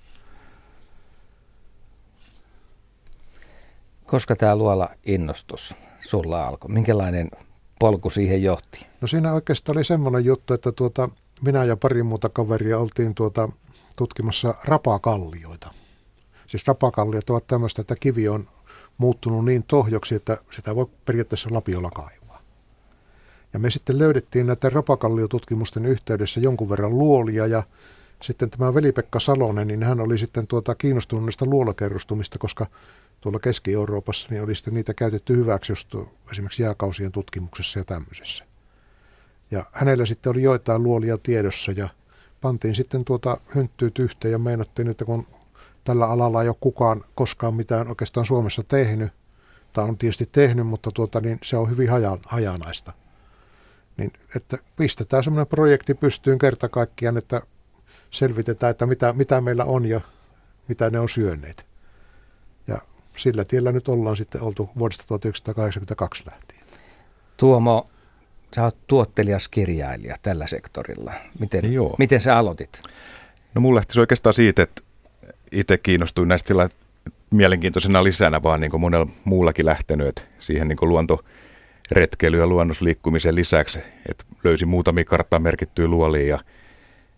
Koska 4.11 4.37
tämä 4.37 4.57
luola 4.57 4.91
innostus 5.07 5.75
sulla 6.01 6.47
alkoi? 6.47 6.71
Minkälainen 6.71 7.31
polku 7.79 8.11
siihen 8.11 8.43
johti? 8.43 8.87
No 9.01 9.09
siinä 9.09 9.33
oikeastaan 9.33 9.77
oli 9.77 9.85
semmoinen 9.85 10.25
juttu, 10.25 10.55
että 10.55 10.73
tuota, 10.73 11.09
minä 11.43 11.65
ja 11.65 11.77
pari 11.77 12.03
muuta 12.03 12.29
kaveria 12.29 12.79
oltiin 12.79 13.15
tuota, 13.15 13.49
tutkimassa 13.97 14.55
rapakallioita. 14.65 15.71
Siis 16.47 16.67
rapakalliot 16.67 17.31
ovat 17.31 17.47
tämmöistä, 17.47 17.81
että 17.81 17.97
kivi 18.01 18.29
on 18.29 18.49
muuttunut 18.99 19.45
niin 19.45 19.63
tohjoksi, 19.63 20.15
että 20.15 20.39
sitä 20.51 20.77
voi 20.77 20.87
periaatteessa 21.05 21.49
lapiolla 21.53 21.91
kaivaa. 21.91 22.41
Ja 23.53 23.59
me 23.59 23.71
sitten 23.71 23.99
löydettiin 23.99 24.47
näiden 24.47 24.73
rapakalliotutkimusten 24.73 25.87
yhteydessä 25.87 26.41
jonkun 26.41 26.69
verran 26.69 26.99
luolia 26.99 27.47
ja 27.47 27.63
sitten 28.23 28.51
tämä 28.51 28.75
veli-Pekka 28.75 29.21
Salonen, 29.21 29.69
niin 29.69 29.83
hän 29.83 30.01
oli 30.01 30.19
sitten 30.19 30.47
tuota 30.47 30.75
kiinnostunut 30.75 31.25
näistä 31.25 31.45
luolakerrostumista, 31.45 32.39
koska 32.39 32.67
tuolla 33.21 33.39
Keski-Euroopassa 33.39 34.27
niin 34.31 34.43
oli 34.43 34.55
sitten 34.55 34.75
niitä 34.75 34.95
käytetty 34.95 35.37
hyväksi 35.37 35.73
just 35.73 35.95
esimerkiksi 36.33 36.63
jääkausien 36.63 37.13
tutkimuksessa 37.13 37.79
ja 37.79 37.85
tämmöisessä. 37.85 38.45
Ja 39.51 39.65
hänellä 39.73 40.07
sitten 40.07 40.31
oli 40.31 40.43
joitain 40.43 40.83
luolia 40.83 41.19
tiedossa 41.19 41.73
ja 41.73 41.89
pantiin 42.41 42.75
sitten 42.75 43.05
tuota 43.05 43.41
hönttyyt 43.57 43.99
yhteen 43.99 44.33
ja 44.33 44.39
meinattiin, 44.39 44.89
että 44.89 45.05
kun 45.05 45.27
tällä 45.85 46.07
alalla 46.07 46.43
ei 46.43 46.49
ole 46.49 46.57
kukaan 46.61 47.05
koskaan 47.15 47.55
mitään 47.55 47.89
oikeastaan 47.89 48.27
Suomessa 48.27 48.63
tehnyt, 48.63 49.13
tai 49.73 49.85
on 49.85 49.99
tietysti 49.99 50.29
tehnyt, 50.33 50.67
mutta 50.67 50.91
tuota, 50.95 51.21
niin 51.21 51.39
se 51.43 51.57
on 51.57 51.71
hyvin 51.71 51.91
haja, 51.91 52.19
hajanaista. 52.27 52.93
Niin, 53.97 54.13
että 54.37 54.59
pistetään 54.77 55.25
semmoinen 55.25 55.47
projekti 55.47 55.95
pystyyn 55.95 56.39
kerta 56.39 56.69
kaikkiaan, 56.69 57.17
että 57.17 57.43
selvitetään, 58.11 58.71
että 58.71 58.87
mitä, 58.87 59.13
mitä 59.13 59.41
meillä 59.41 59.65
on 59.65 59.87
ja 59.87 60.01
mitä 60.69 60.91
ne 60.91 61.01
on 61.01 61.09
syöneet. 61.09 61.70
Sillä 63.21 63.45
tiellä 63.45 63.73
nyt 63.73 63.89
ollaan 63.89 64.17
sitten 64.17 64.41
oltu 64.41 64.71
vuodesta 64.79 65.05
1982 65.07 66.23
lähtien. 66.27 66.61
Tuomo, 67.37 67.89
sä 68.55 68.65
oot 68.65 68.77
tuottelias 68.87 69.49
kirjailija 69.49 70.17
tällä 70.23 70.47
sektorilla. 70.47 71.13
Miten, 71.39 71.73
Joo. 71.73 71.95
miten 71.99 72.21
sä 72.21 72.39
aloitit? 72.39 72.83
No 73.55 73.61
mulle 73.61 73.79
lähti 73.79 74.01
oikeastaan 74.01 74.35
siitä, 74.35 74.63
että 74.63 74.83
itse 75.53 75.79
kiinnostuin 75.79 76.29
näistä 76.29 76.49
sillä 76.49 76.69
mielenkiintoisena 77.31 78.05
lisänä, 78.05 78.43
vaan 78.43 78.61
niin 78.61 78.71
kuin 78.71 78.81
monella 78.81 79.07
muullakin 79.25 79.67
lähtenyt 79.67 80.07
että 80.07 80.23
siihen 80.39 80.69
niin 80.69 80.79
luontoretkeily 80.81 82.39
ja 82.39 82.47
luonnosliikkumisen 82.47 83.35
lisäksi, 83.35 83.79
että 84.09 84.25
löysin 84.45 84.69
muutamia 84.69 85.05
karttaan 85.05 85.43
merkittyä 85.43 85.89
luoliin 85.89 86.29
ja 86.29 86.39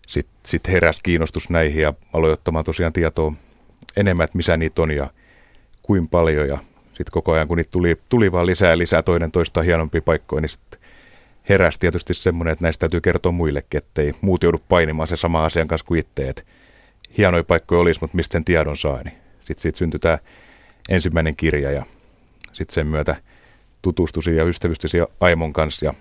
sitten 0.07 0.35
sit 0.45 0.67
heräsi 0.67 0.99
kiinnostus 1.03 1.49
näihin 1.49 1.81
ja 1.81 1.93
aloin 2.13 2.33
ottamaan 2.33 2.65
tosiaan 2.65 2.93
tietoa 2.93 3.33
enemmän, 3.97 4.23
että 4.23 4.37
missä 4.37 4.57
niitä 4.57 4.81
on 4.81 4.91
ja 4.91 5.09
kuin 5.83 6.07
paljon 6.07 6.47
ja 6.47 6.57
sitten 6.87 7.11
koko 7.11 7.31
ajan 7.31 7.47
kun 7.47 7.57
niitä 7.57 7.71
tuli, 7.71 7.97
tuli 8.09 8.31
vaan 8.31 8.45
lisää 8.45 8.69
ja 8.69 8.77
lisää 8.77 9.03
toinen 9.03 9.31
toista 9.31 9.61
hienompia 9.61 10.01
paikkoja, 10.01 10.41
niin 10.41 10.49
sitten 10.49 10.79
heräsi 11.49 11.79
tietysti 11.79 12.13
semmoinen, 12.13 12.51
että 12.51 12.63
näistä 12.63 12.79
täytyy 12.79 13.01
kertoa 13.01 13.31
muillekin, 13.31 13.77
ettei 13.77 14.13
muut 14.21 14.43
joudu 14.43 14.61
painimaan 14.69 15.07
se 15.07 15.15
sama 15.15 15.45
asian 15.45 15.67
kanssa 15.67 15.87
kuin 15.87 15.99
itse, 15.99 16.29
että 16.29 16.43
hienoja 17.17 17.43
paikkoja 17.43 17.81
olisi, 17.81 18.01
mutta 18.01 18.15
mistä 18.15 18.33
sen 18.33 18.45
tiedon 18.45 18.77
saa. 18.77 19.01
Niin 19.03 19.17
sitten 19.39 19.61
siitä 19.61 19.77
syntyi 19.77 19.99
tämä 19.99 20.17
ensimmäinen 20.89 21.35
kirja 21.35 21.71
ja 21.71 21.85
sitten 22.51 22.73
sen 22.73 22.87
myötä 22.87 23.15
tutustuisin 23.81 24.35
ja 24.35 24.45
ystävystysin 24.45 25.07
Aimon 25.19 25.53
kanssa. 25.53 25.85
Ja, 25.85 25.93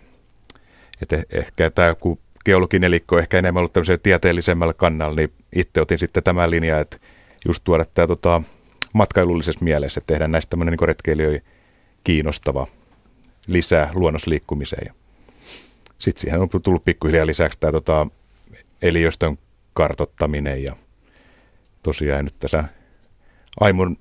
että 1.03 1.23
ehkä 1.31 1.71
tämä, 1.71 1.95
kun 1.95 2.19
geologinen 2.45 2.81
nelikko 2.81 3.19
ehkä 3.19 3.39
enemmän 3.39 3.61
ollut 3.61 3.73
tämmöisellä 3.73 4.01
tieteellisemmällä 4.03 4.75
kannalla, 4.75 5.17
niin 5.17 5.33
itse 5.55 5.81
otin 5.81 5.99
sitten 5.99 6.23
tämän 6.23 6.51
linjan, 6.51 6.81
että 6.81 6.97
just 7.47 7.65
tuoda 7.65 7.85
tämä 7.95 8.07
tota, 8.07 8.43
matkailullisessa 8.93 9.65
mielessä, 9.65 9.99
että 9.99 10.13
tehdään 10.13 10.33
näistä 10.33 10.51
tämmöinen 10.51 10.77
niin 10.81 10.89
retkeilijöiden 10.89 11.43
kiinnostava 12.05 12.67
lisää 13.47 13.91
luonnosliikkumiseen. 13.95 14.95
Sitten 15.99 16.21
siihen 16.21 16.41
on 16.41 16.49
tullut 16.63 16.85
pikkuhiljaa 16.85 17.27
lisäksi 17.27 17.61
tämä 17.61 17.73
tota, 17.73 18.07
eliöstön 18.83 19.39
kartottaminen 19.75 20.63
ja 20.63 20.77
tosiaan 21.83 22.25
nyt 22.25 22.35
tässä 22.39 22.65
Aimon, 23.61 23.97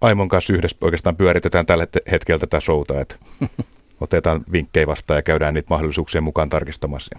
Aimon 0.00 0.28
kanssa 0.28 0.52
yhdessä 0.52 0.76
oikeastaan 0.80 1.16
pyöritetään 1.16 1.66
tällä 1.66 1.86
hetkellä 2.10 2.38
tätä 2.38 2.60
showta, 2.60 3.00
että 3.00 3.16
otetaan 4.00 4.44
vinkkejä 4.52 4.86
vastaan 4.86 5.18
ja 5.18 5.22
käydään 5.22 5.54
niitä 5.54 5.70
mahdollisuuksien 5.70 6.24
mukaan 6.24 6.48
tarkistamassa. 6.48 7.16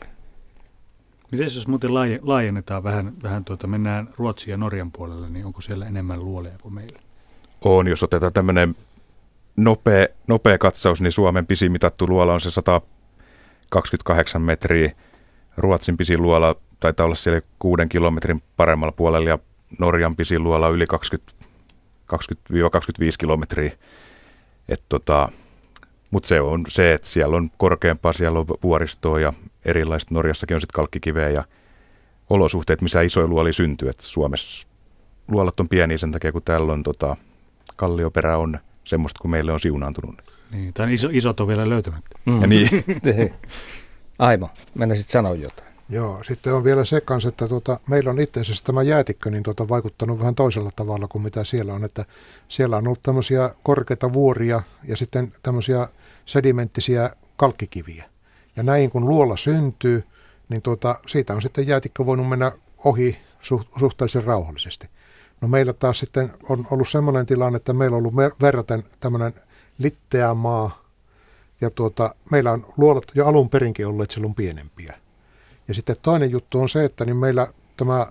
Miten 1.31 1.43
jos 1.43 1.67
muuten 1.67 1.93
laajennetaan 2.21 2.83
vähän, 2.83 3.13
vähän 3.23 3.45
tuota, 3.45 3.67
mennään 3.67 4.09
Ruotsin 4.17 4.51
ja 4.51 4.57
Norjan 4.57 4.91
puolelle, 4.91 5.29
niin 5.29 5.45
onko 5.45 5.61
siellä 5.61 5.85
enemmän 5.85 6.25
luoleja 6.25 6.57
kuin 6.61 6.73
meillä? 6.73 6.99
On, 7.65 7.87
jos 7.87 8.03
otetaan 8.03 8.33
tämmöinen 8.33 8.75
nopea, 9.55 10.07
nopea 10.27 10.57
katsaus, 10.57 11.01
niin 11.01 11.11
Suomen 11.11 11.45
pisin 11.45 11.71
mitattu 11.71 12.07
luola 12.07 12.33
on 12.33 12.41
se 12.41 12.51
128 12.51 14.41
metriä. 14.41 14.91
Ruotsin 15.57 15.97
pisin 15.97 16.21
luola 16.21 16.55
taitaa 16.79 17.05
olla 17.05 17.15
siellä 17.15 17.41
kuuden 17.59 17.89
kilometrin 17.89 18.43
paremmalla 18.57 18.91
puolella 18.91 19.29
ja 19.29 19.39
Norjan 19.79 20.15
pisin 20.15 20.43
luola 20.43 20.69
yli 20.69 20.87
20, 20.87 21.33
20-25 22.13 22.17
kilometriä. 23.19 23.71
tota, 24.89 25.29
Mutta 26.11 26.27
se 26.27 26.41
on 26.41 26.65
se, 26.67 26.93
että 26.93 27.07
siellä 27.07 27.37
on 27.37 27.51
korkeampaa, 27.57 28.13
siellä 28.13 28.39
on 28.39 28.47
vuoristoa 28.63 29.19
ja 29.19 29.33
erilaiset. 29.65 30.11
Norjassakin 30.11 30.55
on 30.55 30.61
sitten 30.61 30.75
kalkkikiveä 30.75 31.29
ja 31.29 31.43
olosuhteet, 32.29 32.81
missä 32.81 33.01
isoja 33.01 33.27
luoli 33.27 33.53
syntyy. 33.53 33.89
Et 33.89 33.99
Suomessa 33.99 34.67
luolat 35.27 35.59
on 35.59 35.69
pieniä 35.69 35.97
sen 35.97 36.11
takia, 36.11 36.31
kun 36.31 36.41
täällä 36.41 36.73
on 36.73 36.83
tota, 36.83 37.17
kallioperä 37.75 38.37
on 38.37 38.59
semmoista, 38.83 39.19
kun 39.21 39.31
meille 39.31 39.51
on 39.51 39.59
siunaantunut. 39.59 40.15
Niin, 40.51 40.73
tai 40.73 40.93
iso, 40.93 41.09
isot 41.11 41.39
on 41.39 41.47
vielä 41.47 41.69
löytämättä. 41.69 42.19
Mm. 42.25 42.41
Ja 42.41 42.47
niin. 42.47 42.69
Aimo, 44.19 44.49
mennä 44.75 44.95
sitten 44.95 45.11
sanoa 45.11 45.35
jotain. 45.35 45.75
Joo, 45.89 46.23
sitten 46.23 46.53
on 46.53 46.63
vielä 46.63 46.85
se 46.85 47.01
kanssa, 47.01 47.29
että 47.29 47.47
tuota, 47.47 47.79
meillä 47.89 48.09
on 48.09 48.19
itse 48.19 48.39
asiassa 48.39 48.63
tämä 48.63 48.83
jäätikkö 48.83 49.31
niin 49.31 49.43
tuota, 49.43 49.69
vaikuttanut 49.69 50.19
vähän 50.19 50.35
toisella 50.35 50.71
tavalla 50.75 51.07
kuin 51.07 51.21
mitä 51.21 51.43
siellä 51.43 51.73
on. 51.73 51.83
Että 51.83 52.05
siellä 52.47 52.77
on 52.77 52.87
ollut 52.87 53.01
tämmöisiä 53.01 53.49
korkeita 53.63 54.13
vuoria 54.13 54.61
ja 54.83 54.97
sitten 54.97 55.33
tämmöisiä 55.43 55.87
sedimenttisiä 56.25 57.09
kalkkikiviä. 57.37 58.05
Ja 58.55 58.63
näin 58.63 58.89
kun 58.89 59.09
luola 59.09 59.37
syntyy, 59.37 60.03
niin 60.49 60.61
tuota, 60.61 60.99
siitä 61.07 61.33
on 61.33 61.41
sitten 61.41 61.67
jäätikkö 61.67 62.05
voinut 62.05 62.29
mennä 62.29 62.51
ohi 62.83 63.17
suhteellisen 63.79 64.23
rauhallisesti. 64.23 64.89
No 65.45 65.49
meillä 65.49 65.73
taas 65.73 65.99
sitten 65.99 66.33
on 66.49 66.67
ollut 66.71 66.89
sellainen 66.89 67.25
tilanne, 67.25 67.57
että 67.57 67.73
meillä 67.73 67.97
on 67.97 67.99
ollut 67.99 68.15
verraten 68.41 68.83
tämmöinen 68.99 69.33
litteä 69.77 70.33
maa, 70.33 70.83
ja 71.61 71.69
tuota, 71.69 72.15
meillä 72.31 72.51
on 72.51 72.65
luolat 72.77 73.03
jo 73.15 73.27
alun 73.27 73.49
perinkin 73.49 73.87
olleet 73.87 74.11
silloin 74.11 74.35
pienempiä. 74.35 74.93
Ja 75.67 75.73
sitten 75.73 75.95
toinen 76.01 76.31
juttu 76.31 76.61
on 76.61 76.69
se, 76.69 76.85
että 76.85 77.05
niin 77.05 77.17
meillä 77.17 77.47
tämä 77.77 78.07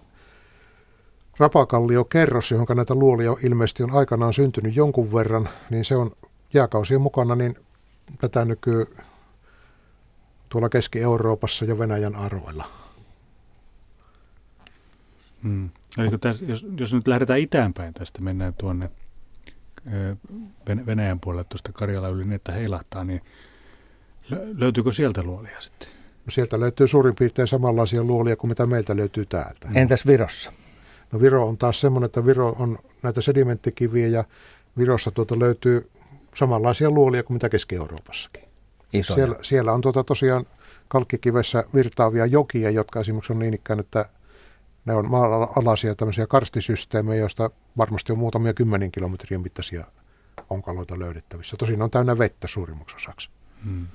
rapakallio-kerros, 1.38 2.50
johon 2.50 2.66
näitä 2.76 2.94
luolia 2.94 3.36
ilmeisesti 3.42 3.82
on 3.82 3.92
aikanaan 3.92 4.34
syntynyt 4.34 4.76
jonkun 4.76 5.12
verran, 5.12 5.48
niin 5.70 5.84
se 5.84 5.96
on 5.96 6.10
jääkausien 6.52 7.00
mukana, 7.00 7.34
niin 7.34 7.56
tätä 8.20 8.44
nykyy 8.44 8.96
tuolla 10.48 10.68
Keski-Euroopassa 10.68 11.64
ja 11.64 11.78
Venäjän 11.78 12.14
arvoilla. 12.14 12.64
Hmm. 15.42 15.70
Eli 15.98 16.18
tässä, 16.18 16.44
jos, 16.44 16.66
jos 16.78 16.94
nyt 16.94 17.08
lähdetään 17.08 17.40
itäänpäin 17.40 17.94
tästä, 17.94 18.22
mennään 18.22 18.54
tuonne 18.54 18.90
Venäjän 20.86 21.20
puolelle 21.20 21.44
tuosta 21.44 21.72
Karjala 21.72 22.08
yli 22.08 22.24
niin, 22.24 22.32
että 22.32 22.52
heilahtaa, 22.52 23.04
niin 23.04 23.22
löytyykö 24.56 24.92
sieltä 24.92 25.22
luolia 25.22 25.60
sitten? 25.60 25.88
No 26.26 26.30
sieltä 26.30 26.60
löytyy 26.60 26.88
suurin 26.88 27.14
piirtein 27.14 27.48
samanlaisia 27.48 28.04
luolia 28.04 28.36
kuin 28.36 28.48
mitä 28.48 28.66
meiltä 28.66 28.96
löytyy 28.96 29.26
täältä. 29.26 29.68
Entäs 29.74 30.06
Virossa? 30.06 30.52
No 31.12 31.20
Viro 31.20 31.48
on 31.48 31.58
taas 31.58 31.80
semmoinen, 31.80 32.06
että 32.06 32.26
Viro 32.26 32.56
on 32.58 32.78
näitä 33.02 33.20
sedimenttikiviä 33.20 34.06
ja 34.06 34.24
Virossa 34.78 35.10
tuota 35.10 35.38
löytyy 35.38 35.90
samanlaisia 36.34 36.90
luolia 36.90 37.22
kuin 37.22 37.34
mitä 37.34 37.48
Keski-Euroopassakin. 37.48 38.44
Siellä, 39.02 39.36
siellä 39.42 39.72
on 39.72 39.80
tuota 39.80 40.04
tosiaan 40.04 40.46
kalkkikivessä 40.88 41.64
virtaavia 41.74 42.26
jokia, 42.26 42.70
jotka 42.70 43.00
esimerkiksi 43.00 43.32
on 43.32 43.38
niin 43.38 43.54
ikään, 43.54 43.80
että 43.80 44.08
ne 44.84 44.94
on 44.94 45.10
maa-alaisia 45.10 45.94
tämmöisiä 45.94 46.26
karstisysteemejä, 46.26 47.20
joista 47.20 47.50
varmasti 47.78 48.12
on 48.12 48.18
muutamia 48.18 48.54
kymmenin 48.54 48.92
kilometrien 48.92 49.40
mittaisia 49.40 49.84
onkaloita 50.50 50.98
löydettävissä. 50.98 51.56
Tosin 51.56 51.82
on 51.82 51.90
täynnä 51.90 52.18
vettä 52.18 52.48
suurimmaksi 52.48 52.96
osaksi. 52.96 53.30
Hmm. 53.64 53.86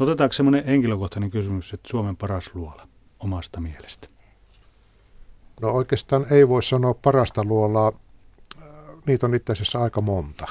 No 0.00 0.04
otetaanko 0.06 0.32
semmoinen 0.32 0.64
henkilökohtainen 0.64 1.30
kysymys, 1.30 1.72
että 1.72 1.88
Suomen 1.88 2.16
paras 2.16 2.50
luola 2.54 2.88
omasta 3.20 3.60
mielestä? 3.60 4.08
No 5.60 5.68
oikeastaan 5.68 6.26
ei 6.30 6.48
voi 6.48 6.62
sanoa 6.62 6.94
parasta 6.94 7.44
luolaa. 7.44 7.92
Niitä 9.06 9.26
on 9.26 9.34
itse 9.34 9.52
asiassa 9.52 9.82
aika 9.82 10.02
monta. 10.02 10.46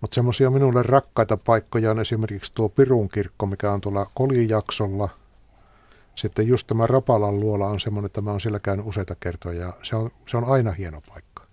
Mutta 0.00 0.14
semmoisia 0.14 0.50
minulle 0.50 0.82
rakkaita 0.82 1.36
paikkoja 1.36 1.90
on 1.90 2.00
esimerkiksi 2.00 2.52
tuo 2.54 2.68
Pirun 2.68 3.08
kirkko, 3.08 3.46
mikä 3.46 3.72
on 3.72 3.80
tuolla 3.80 4.10
Koljijaksolla. 4.14 5.08
Sitten 6.16 6.48
just 6.48 6.66
tämä 6.66 6.86
Rapalan 6.86 7.40
luola 7.40 7.66
on 7.66 7.80
semmoinen, 7.80 8.06
että 8.06 8.20
mä 8.20 8.30
oon 8.30 8.40
siellä 8.40 8.60
käynyt 8.60 8.86
useita 8.86 9.14
kertoja 9.14 9.60
ja 9.60 9.72
se 9.82 9.96
on, 9.96 10.10
se 10.26 10.36
on 10.36 10.44
aina 10.44 10.72
hieno 10.72 11.00
paikka. 11.08 11.46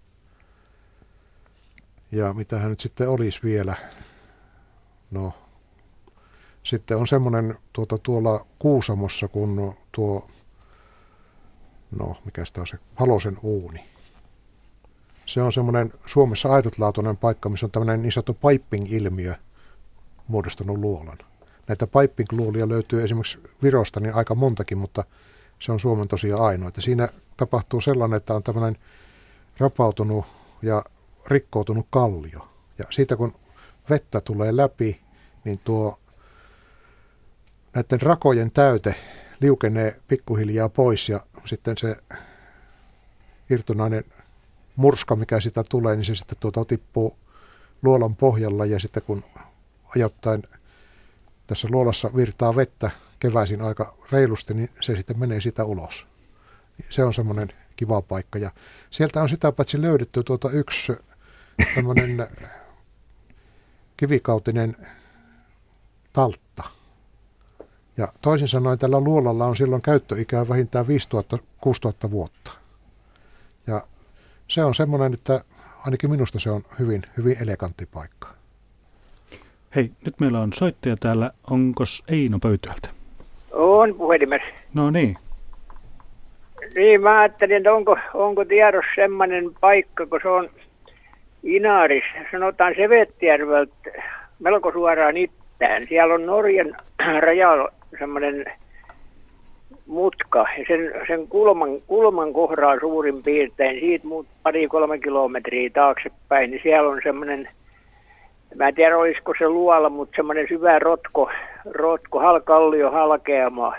Ja 2.11 2.33
mitä 2.33 2.59
hän 2.59 2.69
nyt 2.69 2.79
sitten 2.79 3.09
olisi 3.09 3.39
vielä? 3.43 3.75
No, 5.11 5.33
sitten 6.63 6.97
on 6.97 7.07
semmoinen 7.07 7.57
tuota, 7.73 7.97
tuolla 7.97 8.45
Kuusamossa, 8.59 9.27
kun 9.27 9.75
tuo, 9.91 10.27
no 11.91 12.15
mikä 12.25 12.45
sitä 12.45 12.61
on 12.61 12.67
se, 12.67 12.77
Halosen 12.95 13.37
uuni. 13.41 13.89
Se 15.25 15.41
on 15.41 15.53
semmoinen 15.53 15.93
Suomessa 16.05 16.49
ainutlaatuinen 16.53 17.17
paikka, 17.17 17.49
missä 17.49 17.65
on 17.65 17.71
tämmöinen 17.71 18.01
niin 18.01 18.11
sanottu 18.11 18.33
piping-ilmiö 18.33 19.35
muodostanut 20.27 20.77
luolan. 20.77 21.17
Näitä 21.67 21.87
piping-luolia 21.87 22.69
löytyy 22.69 23.03
esimerkiksi 23.03 23.39
Virosta 23.63 23.99
niin 23.99 24.15
aika 24.15 24.35
montakin, 24.35 24.77
mutta 24.77 25.03
se 25.59 25.71
on 25.71 25.79
Suomen 25.79 26.07
tosiaan 26.07 26.41
ainoa. 26.45 26.67
Että 26.67 26.81
siinä 26.81 27.09
tapahtuu 27.37 27.81
sellainen, 27.81 28.17
että 28.17 28.33
on 28.33 28.43
tämmöinen 28.43 28.77
rapautunut 29.57 30.25
ja 30.61 30.83
rikkoutunut 31.27 31.87
kallio. 31.89 32.47
Ja 32.77 32.85
siitä 32.89 33.15
kun 33.15 33.35
vettä 33.89 34.21
tulee 34.21 34.57
läpi, 34.57 35.01
niin 35.43 35.59
tuo 35.63 35.99
näiden 37.73 38.01
rakojen 38.01 38.51
täyte 38.51 38.95
liukenee 39.41 39.99
pikkuhiljaa 40.07 40.69
pois 40.69 41.09
ja 41.09 41.19
sitten 41.45 41.77
se 41.77 41.95
irtonainen 43.49 44.03
murska, 44.75 45.15
mikä 45.15 45.39
sitä 45.39 45.63
tulee, 45.69 45.95
niin 45.95 46.05
se 46.05 46.15
sitten 46.15 46.37
tuota 46.39 46.65
tippuu 46.65 47.17
luolan 47.81 48.15
pohjalla 48.15 48.65
ja 48.65 48.79
sitten 48.79 49.03
kun 49.03 49.23
ajoittain 49.95 50.43
tässä 51.47 51.67
luolassa 51.71 52.09
virtaa 52.15 52.55
vettä 52.55 52.91
keväisin 53.19 53.61
aika 53.61 53.97
reilusti, 54.11 54.53
niin 54.53 54.69
se 54.81 54.95
sitten 54.95 55.19
menee 55.19 55.41
sitä 55.41 55.63
ulos. 55.63 56.07
Se 56.89 57.03
on 57.03 57.13
semmoinen 57.13 57.53
kiva 57.75 58.01
paikka 58.01 58.39
ja 58.39 58.51
sieltä 58.89 59.21
on 59.21 59.29
sitä 59.29 59.51
paitsi 59.51 59.81
löydetty 59.81 60.23
tuota 60.23 60.49
yksi 60.49 60.93
tämmöinen 61.75 62.27
kivikautinen 63.97 64.75
taltta. 66.13 66.63
Ja 67.97 68.07
toisin 68.21 68.47
sanoen 68.47 68.79
tällä 68.79 68.99
luolalla 68.99 69.45
on 69.45 69.55
silloin 69.55 69.81
käyttöikää 69.81 70.49
vähintään 70.49 70.85
5000-6000 70.85 72.11
vuotta. 72.11 72.51
Ja 73.67 73.87
se 74.47 74.63
on 74.63 74.75
semmoinen, 74.75 75.13
että 75.13 75.43
ainakin 75.85 76.11
minusta 76.11 76.39
se 76.39 76.51
on 76.51 76.63
hyvin, 76.79 77.01
hyvin 77.17 77.37
elegantti 77.41 77.85
paikka. 77.85 78.42
Hei, 79.75 79.91
nyt 80.05 80.19
meillä 80.19 80.39
on 80.39 80.53
soittaja 80.53 80.95
täällä. 80.99 81.31
Onko 81.51 81.83
Eino 82.11 82.39
Pöytyältä? 82.39 82.89
On 83.51 83.95
puhelimessa. 83.95 84.47
No 84.73 84.91
niin. 84.91 85.17
Niin, 86.75 87.01
mä 87.01 87.19
ajattelin, 87.19 87.57
että 87.57 87.73
onko, 87.73 87.97
onko 88.13 88.45
tiedossa 88.45 88.91
semmoinen 88.95 89.51
paikka, 89.59 90.05
kun 90.05 90.19
se 90.21 90.29
on 90.29 90.49
Inaaris, 91.43 92.03
sanotaan 92.31 92.73
Sevettijärveltä 92.75 93.73
melko 94.39 94.71
suoraan 94.71 95.15
piirtäen. 95.63 95.87
Siellä 95.87 96.13
on 96.13 96.25
Norjan 96.25 96.75
rajalla 97.25 97.69
semmoinen 97.99 98.45
mutka, 99.87 100.45
ja 100.57 100.65
sen, 100.67 100.91
sen 101.07 101.27
kulman, 101.27 101.69
kulman 101.87 102.33
kohdaa 102.33 102.79
suurin 102.79 103.23
piirtein, 103.23 103.79
siitä 103.79 104.07
muut 104.07 104.27
pari-kolme 104.43 104.99
kilometriä 104.99 105.69
taaksepäin, 105.69 106.51
niin 106.51 106.59
siellä 106.63 106.89
on 106.89 106.99
semmoinen, 107.03 107.49
mä 108.55 108.67
en 108.67 108.75
tiedä 108.75 108.97
olisiko 108.97 109.33
se 109.39 109.49
luola, 109.49 109.89
mutta 109.89 110.15
semmoinen 110.15 110.47
syvä 110.47 110.79
rotko, 110.79 111.31
rotko 111.65 112.19
halkallio 112.19 112.91
halkeama. 112.91 113.75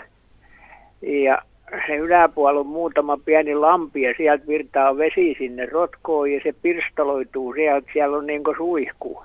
Ja 1.01 1.41
se 1.87 1.95
yläpuolella 1.95 2.59
on 2.59 2.67
muutama 2.67 3.17
pieni 3.17 3.55
lampi 3.55 4.01
ja 4.01 4.13
sieltä 4.17 4.47
virtaa 4.47 4.97
vesi 4.97 5.35
sinne 5.37 5.65
rotkoon 5.65 6.31
ja 6.31 6.39
se 6.43 6.53
pirstaloituu 6.61 7.53
sieltä, 7.53 7.87
siellä 7.93 8.17
on 8.17 8.27
niin 8.27 8.43
kuin 8.43 8.57
suihku. 8.57 9.23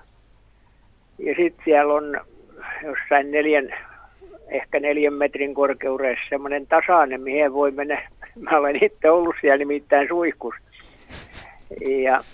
Ja 1.18 1.35
sitten 1.35 1.64
siellä 1.64 1.94
on 1.94 2.20
jossain 2.85 3.31
neljän, 3.31 3.74
ehkä 4.48 4.81
neljän 4.81 5.14
metrin 5.14 5.55
korkeudessa 5.55 6.24
semmoinen 6.28 6.66
tasainen, 6.66 7.22
mihin 7.22 7.52
voi 7.52 7.70
mennä. 7.70 8.09
Mä 8.51 8.59
olen 8.59 8.85
itse 8.85 9.10
ollut 9.10 9.35
siellä 9.40 9.59
nimittäin 9.59 10.09
suihkus. 10.09 10.55
Ja 11.86 12.24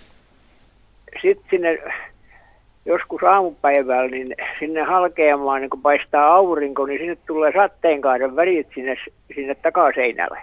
sitten 1.23 1.47
sinne 1.51 1.79
joskus 2.87 3.23
aamupäivällä, 3.23 4.11
niin 4.11 4.35
sinne 4.59 4.83
halkeamaan, 4.83 5.61
niin 5.61 5.71
kun 5.71 5.83
paistaa 5.83 6.35
aurinko, 6.35 6.87
niin 6.87 6.99
sinne 6.99 7.17
tulee 7.27 7.53
sateenkaaren 7.53 8.37
värit 8.37 8.67
sinne, 8.75 8.97
sinne 9.35 9.55
takaseinälle. 9.55 10.39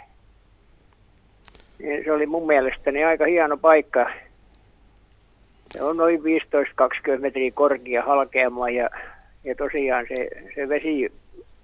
Ja 1.79 2.03
se 2.03 2.11
oli 2.11 2.25
mun 2.25 2.47
mielestäni 2.47 3.03
aika 3.03 3.25
hieno 3.25 3.57
paikka. 3.57 4.09
Se 5.73 5.83
on 5.83 5.97
noin 5.97 6.19
15-20 6.19 7.19
metriä 7.19 7.51
korkea 7.51 8.03
halkeama 8.03 8.69
ja, 8.69 8.89
ja 9.43 9.55
tosiaan 9.55 10.05
se, 10.07 10.29
se 10.55 10.69
vesi 10.69 11.11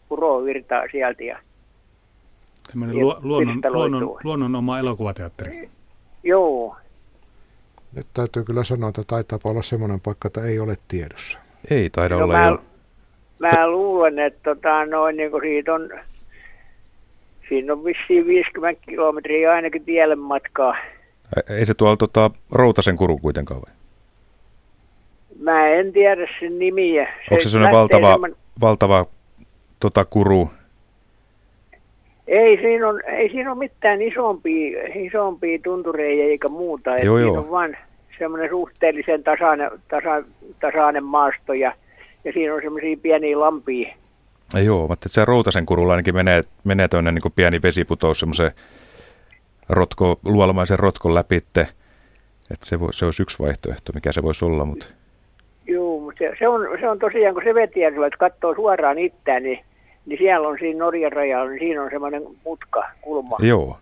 puro 0.09 0.43
virtaa 0.43 0.83
sieltä. 0.91 1.23
Ja, 1.23 1.39
Tämmöinen 2.71 2.99
luonnon, 2.99 3.61
luonnon, 3.69 4.17
luonnon 4.23 4.55
oma 4.55 4.79
elokuvateatteri. 4.79 5.69
Joo, 6.23 6.75
nyt 7.95 8.07
täytyy 8.13 8.43
kyllä 8.43 8.63
sanoa, 8.63 8.89
että 8.89 9.03
taitaa 9.07 9.39
olla 9.43 9.61
semmoinen 9.61 9.99
paikka, 9.99 10.27
että 10.27 10.41
ei 10.41 10.59
ole 10.59 10.77
tiedossa. 10.87 11.39
Ei 11.71 11.89
taida 11.89 12.15
no 12.15 12.23
olla. 12.23 12.33
Mä, 12.33 12.47
jo. 12.47 12.61
mä 13.39 13.67
luulen, 13.67 14.19
että 14.19 14.55
tota, 14.55 14.85
noin, 14.85 15.17
niin 15.17 15.31
kuin 15.31 15.41
siitä 15.41 15.73
on, 15.73 15.89
siinä 17.49 17.73
on 17.73 17.85
vissiin 17.85 18.25
50 18.25 18.81
kilometriä 18.85 19.51
ainakin 19.51 19.85
tielle 19.85 20.15
matkaa. 20.15 20.75
Ei 21.49 21.65
se 21.65 21.73
tuolla 21.73 21.97
tota, 21.97 22.31
Routasen 22.51 22.97
kuru 22.97 23.17
kuitenkaan 23.17 23.61
vai? 23.61 23.73
Mä 25.39 25.67
en 25.67 25.93
tiedä 25.93 26.27
sen 26.39 26.59
nimiä. 26.59 27.05
Se 27.05 27.33
Onko 27.33 27.43
se 27.43 27.49
sellainen 27.49 27.77
valtava, 27.77 28.11
semmoinen... 28.11 28.37
valtava 28.61 29.05
tota, 29.79 30.05
kuru? 30.05 30.51
Ei 32.29 32.57
siinä, 32.57 32.87
on, 32.87 33.01
ei 33.07 33.29
siinä 33.29 33.51
ole 33.51 33.59
mitään 33.59 34.01
isompia, 34.01 34.79
isompia 34.95 35.59
tuntureja 35.63 36.25
eikä 36.25 36.49
muuta. 36.49 36.97
Joo, 36.97 37.17
joo. 37.17 37.29
Siinä 37.29 37.39
on 37.39 37.51
vain 37.51 37.77
semmoinen 38.19 38.49
suhteellisen 38.49 39.23
tasainen, 39.23 39.71
tasa, 39.87 40.23
tasainen 40.59 41.03
maasto 41.03 41.53
ja, 41.53 41.73
ja 42.23 42.33
siinä 42.33 42.53
on 42.53 42.61
semmoisia 42.61 42.97
pieniä 43.01 43.39
lampia. 43.39 43.95
Ei 44.55 44.65
joo, 44.65 44.87
mutta 44.87 45.09
se 45.09 45.25
Routasen 45.25 45.65
kurulla 45.65 45.93
ainakin 45.93 46.15
menee, 46.15 46.43
menee 46.63 46.87
tuonne 46.87 47.11
niin 47.11 47.33
pieni 47.35 47.61
vesiputous 47.61 48.19
semmoisen 48.19 48.51
rotko, 49.69 50.19
luolamaisen 50.25 50.79
rotkon 50.79 51.15
läpi, 51.15 51.35
että 51.35 51.65
se, 52.63 52.79
voi, 52.79 52.93
se 52.93 53.05
olisi 53.05 53.21
yksi 53.21 53.39
vaihtoehto, 53.39 53.91
mikä 53.95 54.11
se 54.11 54.23
voisi 54.23 54.45
olla. 54.45 54.65
Mutta... 54.65 54.85
Joo, 55.67 55.99
mutta 55.99 56.19
se, 56.19 56.31
se, 56.39 56.47
on, 56.47 56.67
se 56.79 56.89
on 56.89 56.99
tosiaan, 56.99 57.33
kun 57.33 57.43
se 57.43 57.53
vetijärjellä, 57.53 58.07
että 58.07 58.17
katsoo 58.17 58.55
suoraan 58.55 58.99
itseään, 58.99 59.43
niin 59.43 59.59
niin 60.05 60.19
siellä 60.19 60.47
on 60.47 60.57
siinä 60.59 60.79
Norjan 60.79 61.11
rajalla, 61.11 61.49
niin 61.49 61.59
siinä 61.59 61.83
on 61.83 61.89
semmoinen 61.91 62.23
mutka, 62.45 62.83
kulma. 63.01 63.37
Joo. 63.39 63.77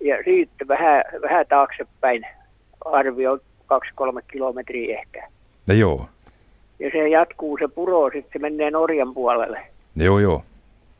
Ja 0.00 0.16
siitä 0.24 0.68
vähän, 0.68 1.04
vähän 1.22 1.46
taaksepäin 1.48 2.26
arvio 2.84 3.36
2-3 3.36 4.22
kilometriä 4.32 4.98
ehkä. 4.98 5.28
Ja 5.68 5.74
joo. 5.74 6.06
Ja 6.78 6.90
se 6.92 7.08
jatkuu 7.08 7.58
se 7.58 7.68
puro, 7.68 8.10
sitten 8.10 8.32
se 8.32 8.38
menee 8.38 8.70
Norjan 8.70 9.14
puolelle. 9.14 9.60
Joo, 9.96 10.18
joo. 10.18 10.42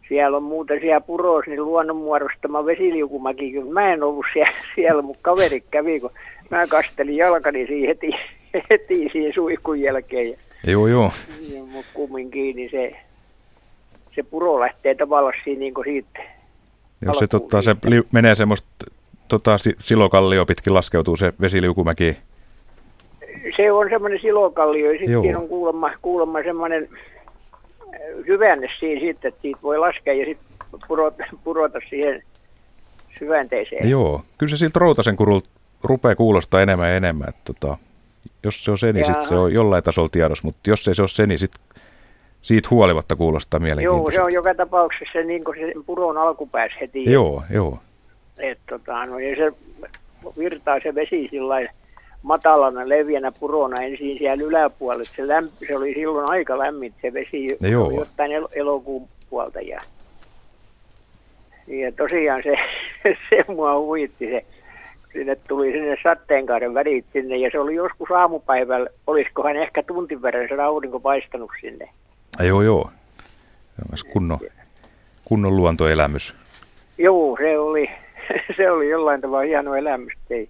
Siellä 0.08 0.36
on 0.36 0.42
muuten 0.42 0.80
siellä 0.80 1.00
purossa 1.00 1.50
niin 1.50 1.64
luonnonmuodostama 1.64 2.66
vesiliukumäki. 2.66 3.60
Mä 3.60 3.92
en 3.92 4.02
ollut 4.02 4.26
siellä, 4.32 4.52
siellä 4.74 5.02
mutta 5.02 5.22
kaveri 5.22 5.64
kävi, 5.70 6.00
kun 6.00 6.10
mä 6.50 6.66
kastelin 6.66 7.16
jalkani 7.16 7.66
siihen 7.66 7.88
heti, 7.88 8.10
heti 8.70 9.08
siihen 9.12 9.34
suihkun 9.34 9.80
jälkeen. 9.80 10.28
Ja, 10.28 10.36
joo, 10.70 10.86
joo. 10.86 11.12
Ja 11.54 11.62
mun 11.64 11.84
kummin 11.94 12.30
kiinni 12.30 12.68
se, 12.68 12.96
se 14.14 14.22
puro 14.22 14.60
lähtee 14.60 14.94
tavallaan 14.94 15.34
siinä 15.44 15.60
niin 15.60 15.74
kuin 15.74 15.84
siitä. 15.84 16.20
Jos 17.06 17.18
se, 17.18 17.26
totta, 17.26 17.62
se 17.62 17.76
li, 17.84 18.02
menee 18.12 18.34
semmoista 18.34 18.68
tota, 19.28 19.56
silokallio 19.78 20.46
pitkin 20.46 20.74
laskeutuu 20.74 21.16
se 21.16 21.32
vesiliukumäki. 21.40 22.16
Se 23.56 23.72
on 23.72 23.90
semmoinen 23.90 24.20
silokallio 24.20 24.92
ja 24.92 24.98
sitten 24.98 25.20
siinä 25.20 25.38
on 25.38 25.48
kuulemma, 25.48 25.90
kuulemma 26.02 26.42
semmoinen 26.42 26.88
äh, 26.92 28.00
syvänne 28.26 28.68
siinä 28.80 29.00
sitten, 29.00 29.28
että 29.28 29.42
siitä 29.42 29.58
voi 29.62 29.78
laskea 29.78 30.14
ja 30.14 30.24
sitten 30.24 30.46
purota, 30.88 31.24
purota 31.44 31.78
siihen 31.88 32.22
syvänteeseen. 33.18 33.90
Joo, 33.90 34.22
kyllä 34.38 34.50
se 34.50 34.56
siltä 34.56 34.78
Routasen 34.78 35.16
kurulta 35.16 35.48
rupeaa 35.84 36.14
kuulostaa 36.14 36.62
enemmän 36.62 36.88
ja 36.88 36.96
enemmän. 36.96 37.28
Että 37.28 37.40
tota, 37.44 37.76
jos 38.42 38.64
se 38.64 38.70
on 38.70 38.78
se, 38.78 38.92
niin 38.92 39.04
sitten 39.04 39.24
se 39.24 39.34
on 39.34 39.52
jollain 39.52 39.84
tasolla 39.84 40.08
tiedossa, 40.08 40.44
mutta 40.44 40.70
jos 40.70 40.88
ei 40.88 40.94
se 40.94 41.02
ole 41.02 41.08
se, 41.08 41.26
niin 41.26 41.38
sitten 41.38 41.60
siitä 42.42 42.68
huolimatta 42.70 43.16
kuulostaa 43.16 43.60
mielenkiintoista. 43.60 44.12
Joo, 44.18 44.24
se 44.24 44.26
on 44.26 44.32
joka 44.32 44.54
tapauksessa 44.54 45.18
niin 45.18 45.44
kuin 45.44 45.58
se 45.58 45.72
puron 45.86 46.18
alkupäässä 46.18 46.76
heti. 46.80 47.12
Joo, 47.12 47.42
joo. 47.50 47.78
Et, 48.38 48.58
tota, 48.68 49.06
no, 49.06 49.18
ja 49.18 49.36
se 49.36 49.52
virtaa 50.38 50.80
se 50.82 50.94
vesi 50.94 51.28
sillä 51.30 51.68
matalana 52.22 52.88
leviänä 52.88 53.32
purona 53.40 53.82
ensin 53.82 54.18
siellä 54.18 54.44
yläpuolella. 54.44 55.04
Se, 55.04 55.22
lämp- 55.22 55.66
se 55.66 55.76
oli 55.76 55.94
silloin 55.94 56.30
aika 56.30 56.58
lämmin 56.58 56.94
se 57.02 57.12
vesi, 57.12 57.56
no, 57.60 57.68
joo. 57.68 57.90
jotain 57.90 58.32
el- 58.32 58.48
elokuun 58.52 59.08
puolta. 59.30 59.60
Ja, 59.60 59.80
ja 61.66 61.92
tosiaan 61.92 62.42
se, 62.42 62.54
se 63.30 63.44
mua 63.48 63.78
huitti 63.78 64.30
se 64.30 64.44
sinne 65.12 65.36
tuli 65.48 65.72
sinne 65.72 65.96
sateenkaaren 66.02 66.74
värit 66.74 67.04
sinne 67.12 67.36
ja 67.36 67.50
se 67.52 67.58
oli 67.58 67.74
joskus 67.74 68.10
aamupäivällä, 68.10 68.90
olisikohan 69.06 69.56
ehkä 69.56 69.82
tuntin 69.82 70.22
verran 70.22 70.48
se 70.48 70.62
aurinko 70.62 71.00
paistanut 71.00 71.50
sinne. 71.60 71.88
Joo, 72.40 72.62
joo. 72.62 72.90
Se 73.94 74.04
kunnon, 74.12 74.38
kunnon 75.24 75.56
luontoelämys. 75.56 76.34
Joo, 76.98 77.36
se 77.40 77.58
oli, 77.58 77.90
se 78.56 78.70
oli 78.70 78.88
jollain 78.88 79.20
tavalla 79.20 79.44
hieno 79.44 79.74
elämys. 79.74 80.12
Ei, 80.30 80.48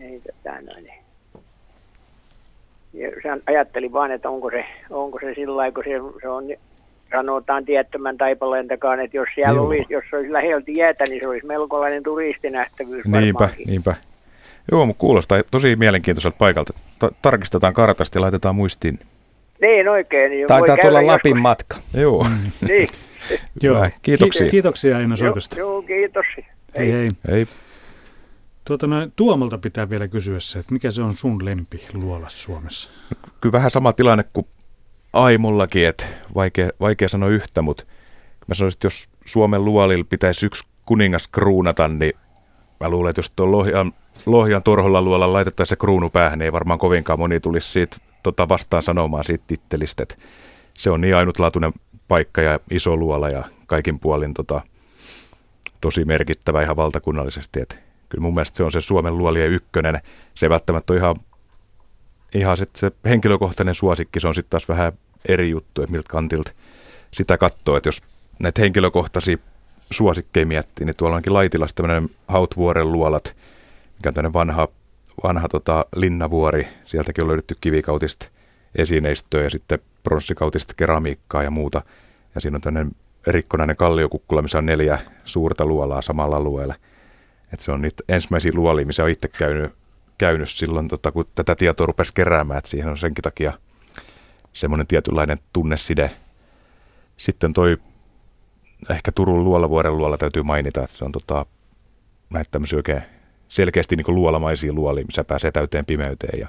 ei 0.00 0.20
tätä 0.20 0.62
noin. 0.62 0.86
Ja 2.92 3.08
ajattelin 3.46 3.92
vaan, 3.92 4.10
että 4.12 4.30
onko 4.30 4.50
se, 4.50 4.64
onko 4.90 5.18
se 5.20 5.34
sillä 5.34 5.56
lailla, 5.56 5.74
kun 5.74 5.84
se, 5.84 6.20
se 6.22 6.28
on 6.28 6.44
sanotaan 7.10 7.64
tiettömän 7.64 8.16
taipaleen 8.16 8.68
takaan, 8.68 9.00
että 9.00 9.16
jos 9.16 9.28
siellä 9.34 9.54
Joo. 9.54 9.66
olisi, 9.66 9.86
jos 9.88 10.04
olisi 10.12 10.32
läheltä 10.32 10.70
jäätä, 10.70 11.04
niin 11.04 11.20
se 11.20 11.28
olisi 11.28 11.46
melkoinen 11.46 12.02
turistinähtävyys 12.02 13.04
Niinpä, 13.06 13.38
varmaankin. 13.38 13.66
niinpä. 13.66 13.94
Joo, 14.72 14.86
mutta 14.86 15.00
kuulostaa 15.00 15.42
tosi 15.50 15.76
mielenkiintoiselta 15.76 16.36
paikalta. 16.38 16.72
Ta- 16.98 17.12
tarkistetaan 17.22 17.74
kartasta 17.74 18.18
ja 18.18 18.22
laitetaan 18.22 18.54
muistiin 18.54 18.98
niin 19.60 19.88
oikein. 19.88 20.30
Niin 20.30 20.46
Taitaa 20.46 20.76
tulla 20.82 21.06
Lapin 21.06 21.30
joskus. 21.30 21.42
matka. 21.42 21.76
Joo. 22.02 22.26
niin. 22.68 22.88
Joo. 23.62 23.90
Kiitoksia. 24.02 24.44
Ki- 24.44 24.50
kiitoksia 24.50 24.96
Aino 24.96 25.16
soitosta. 25.16 25.58
Joo, 25.58 25.72
joo, 25.72 25.82
kiitos. 25.82 26.26
Hei 26.78 26.92
hei. 26.92 27.08
hei. 27.28 27.46
Tuota, 28.64 28.86
no, 28.86 28.96
Tuomolta 29.16 29.58
pitää 29.58 29.90
vielä 29.90 30.08
kysyä 30.08 30.40
se, 30.40 30.58
että 30.58 30.72
mikä 30.72 30.90
se 30.90 31.02
on 31.02 31.12
sun 31.12 31.44
lempi 31.44 31.84
luolas 31.92 32.42
Suomessa? 32.42 32.90
Kyllä 33.40 33.52
vähän 33.52 33.70
sama 33.70 33.92
tilanne 33.92 34.24
kuin 34.32 34.46
Aimollakin, 35.12 35.86
että 35.88 36.04
vaikea, 36.34 36.70
vaikea 36.80 37.08
sanoa 37.08 37.28
yhtä, 37.28 37.62
mutta 37.62 37.84
mä 38.46 38.54
sanoisin, 38.54 38.76
että 38.76 38.86
jos 38.86 39.08
Suomen 39.24 39.64
luolilla 39.64 40.04
pitäisi 40.08 40.46
yksi 40.46 40.64
kuningas 40.86 41.28
kruunata, 41.28 41.88
niin 41.88 42.12
mä 42.80 42.88
luulen, 42.88 43.10
että 43.10 43.18
jos 43.18 43.30
tuon 43.30 43.52
Lohjan, 43.52 43.92
Lohjan 44.26 44.62
Torholla 44.62 45.02
luolla 45.02 45.32
laitettaisiin 45.32 45.70
se 45.70 45.80
kruunu 45.80 46.10
päähän, 46.10 46.38
niin 46.38 46.44
ei 46.44 46.52
varmaan 46.52 46.78
kovinkaan 46.78 47.18
moni 47.18 47.40
tulisi 47.40 47.70
siitä 47.70 47.96
tota 48.26 48.48
vastaan 48.48 48.82
sanomaan 48.82 49.24
siitä 49.24 49.44
tittelistä, 49.46 50.02
että 50.02 50.16
se 50.74 50.90
on 50.90 51.00
niin 51.00 51.16
ainutlaatuinen 51.16 51.72
paikka 52.08 52.42
ja 52.42 52.60
iso 52.70 52.96
luola 52.96 53.30
ja 53.30 53.44
kaikin 53.66 53.98
puolin 53.98 54.34
tota, 54.34 54.60
tosi 55.80 56.04
merkittävä 56.04 56.62
ihan 56.62 56.76
valtakunnallisesti. 56.76 57.60
Että 57.60 57.76
kyllä 58.08 58.22
mun 58.22 58.34
mielestä 58.34 58.56
se 58.56 58.64
on 58.64 58.72
se 58.72 58.80
Suomen 58.80 59.18
luolien 59.18 59.50
ykkönen. 59.50 60.00
Se 60.34 60.50
välttämättä 60.50 60.92
on 60.92 60.96
ihan, 60.96 61.16
ihan 62.34 62.56
sit 62.56 62.76
se 62.76 62.92
henkilökohtainen 63.04 63.74
suosikki, 63.74 64.20
se 64.20 64.28
on 64.28 64.34
sitten 64.34 64.50
taas 64.50 64.68
vähän 64.68 64.92
eri 65.28 65.50
juttu, 65.50 65.82
että 65.82 65.92
miltä 65.92 66.08
kantilta 66.08 66.52
sitä 67.10 67.38
katsoo, 67.38 67.76
että 67.76 67.88
jos 67.88 68.02
näitä 68.38 68.60
henkilökohtaisia 68.60 69.38
suosikkeja 69.90 70.46
miettii, 70.46 70.86
niin 70.86 70.96
tuolla 70.96 71.16
onkin 71.16 71.34
Laitilassa 71.34 71.76
tämmöinen 71.76 72.10
Hautvuoren 72.28 72.92
luolat, 72.92 73.36
mikä 73.98 74.08
on 74.08 74.14
tämmöinen 74.14 74.32
vanha 74.32 74.68
vanha 75.22 75.48
tota, 75.48 75.86
linnavuori, 75.96 76.68
sieltäkin 76.84 77.24
on 77.24 77.28
löydetty 77.28 77.56
kivikautista 77.60 78.26
esineistöä 78.74 79.42
ja 79.42 79.50
sitten 79.50 79.78
pronssikautista 80.02 80.74
keramiikkaa 80.76 81.42
ja 81.42 81.50
muuta. 81.50 81.82
Ja 82.34 82.40
siinä 82.40 82.56
on 82.56 82.60
tämmöinen 82.60 82.92
rikkonainen 83.26 83.76
kalliokukkula, 83.76 84.42
missä 84.42 84.58
on 84.58 84.66
neljä 84.66 84.98
suurta 85.24 85.66
luolaa 85.66 86.02
samalla 86.02 86.36
alueella. 86.36 86.74
Et 87.52 87.60
se 87.60 87.72
on 87.72 87.82
niitä 87.82 88.02
ensimmäisiä 88.08 88.52
luolia, 88.54 88.86
missä 88.86 89.04
on 89.04 89.10
itse 89.10 89.28
käynyt, 89.28 89.72
käynyt 90.18 90.50
silloin, 90.50 90.88
tota, 90.88 91.12
kun 91.12 91.24
tätä 91.34 91.54
tietoa 91.54 91.86
rupesi 91.86 92.14
keräämään, 92.14 92.58
että 92.58 92.70
siihen 92.70 92.88
on 92.88 92.98
senkin 92.98 93.22
takia 93.22 93.52
semmoinen 94.52 94.86
tietynlainen 94.86 95.38
tunneside. 95.52 96.10
Sitten 97.16 97.52
toi 97.52 97.76
ehkä 98.90 99.12
Turun 99.12 99.44
luolavuoren 99.44 99.98
luola 99.98 100.18
täytyy 100.18 100.42
mainita, 100.42 100.82
että 100.84 100.96
se 100.96 101.04
on 101.04 101.12
tota, 101.12 101.46
näitä 102.30 102.50
tämmöisiä 102.50 102.76
oikein 102.76 103.02
selkeästi 103.48 103.96
niin 103.96 104.14
luolamaisia 104.14 104.72
luolia, 104.72 105.06
missä 105.06 105.24
pääsee 105.24 105.52
täyteen 105.52 105.86
pimeyteen 105.86 106.40
ja 106.40 106.48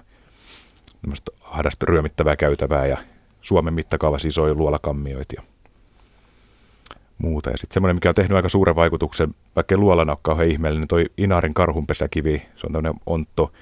ahdasta 1.41 1.85
ryömittävää 1.85 2.35
käytävää 2.35 2.85
ja 2.85 2.97
Suomen 3.41 3.73
mittakaavassa 3.73 4.27
isoja 4.27 4.53
luolakammioita 4.53 5.35
ja 5.37 5.43
muuta. 7.17 7.49
Ja 7.49 7.57
sitten 7.57 7.73
semmoinen, 7.73 7.95
mikä 7.95 8.09
on 8.09 8.15
tehnyt 8.15 8.35
aika 8.35 8.49
suuren 8.49 8.75
vaikutuksen, 8.75 9.35
vaikka 9.55 9.77
luolana 9.77 10.11
ole 10.11 10.19
kauhean 10.21 10.49
ihmeellinen, 10.49 10.81
niin 10.81 10.87
toi 10.87 11.05
Inarin 11.17 11.53
karhunpesäkivi, 11.53 12.41
se 12.55 12.67
on 12.67 12.73
tämmöinen 12.73 13.01
ontto 13.05 13.53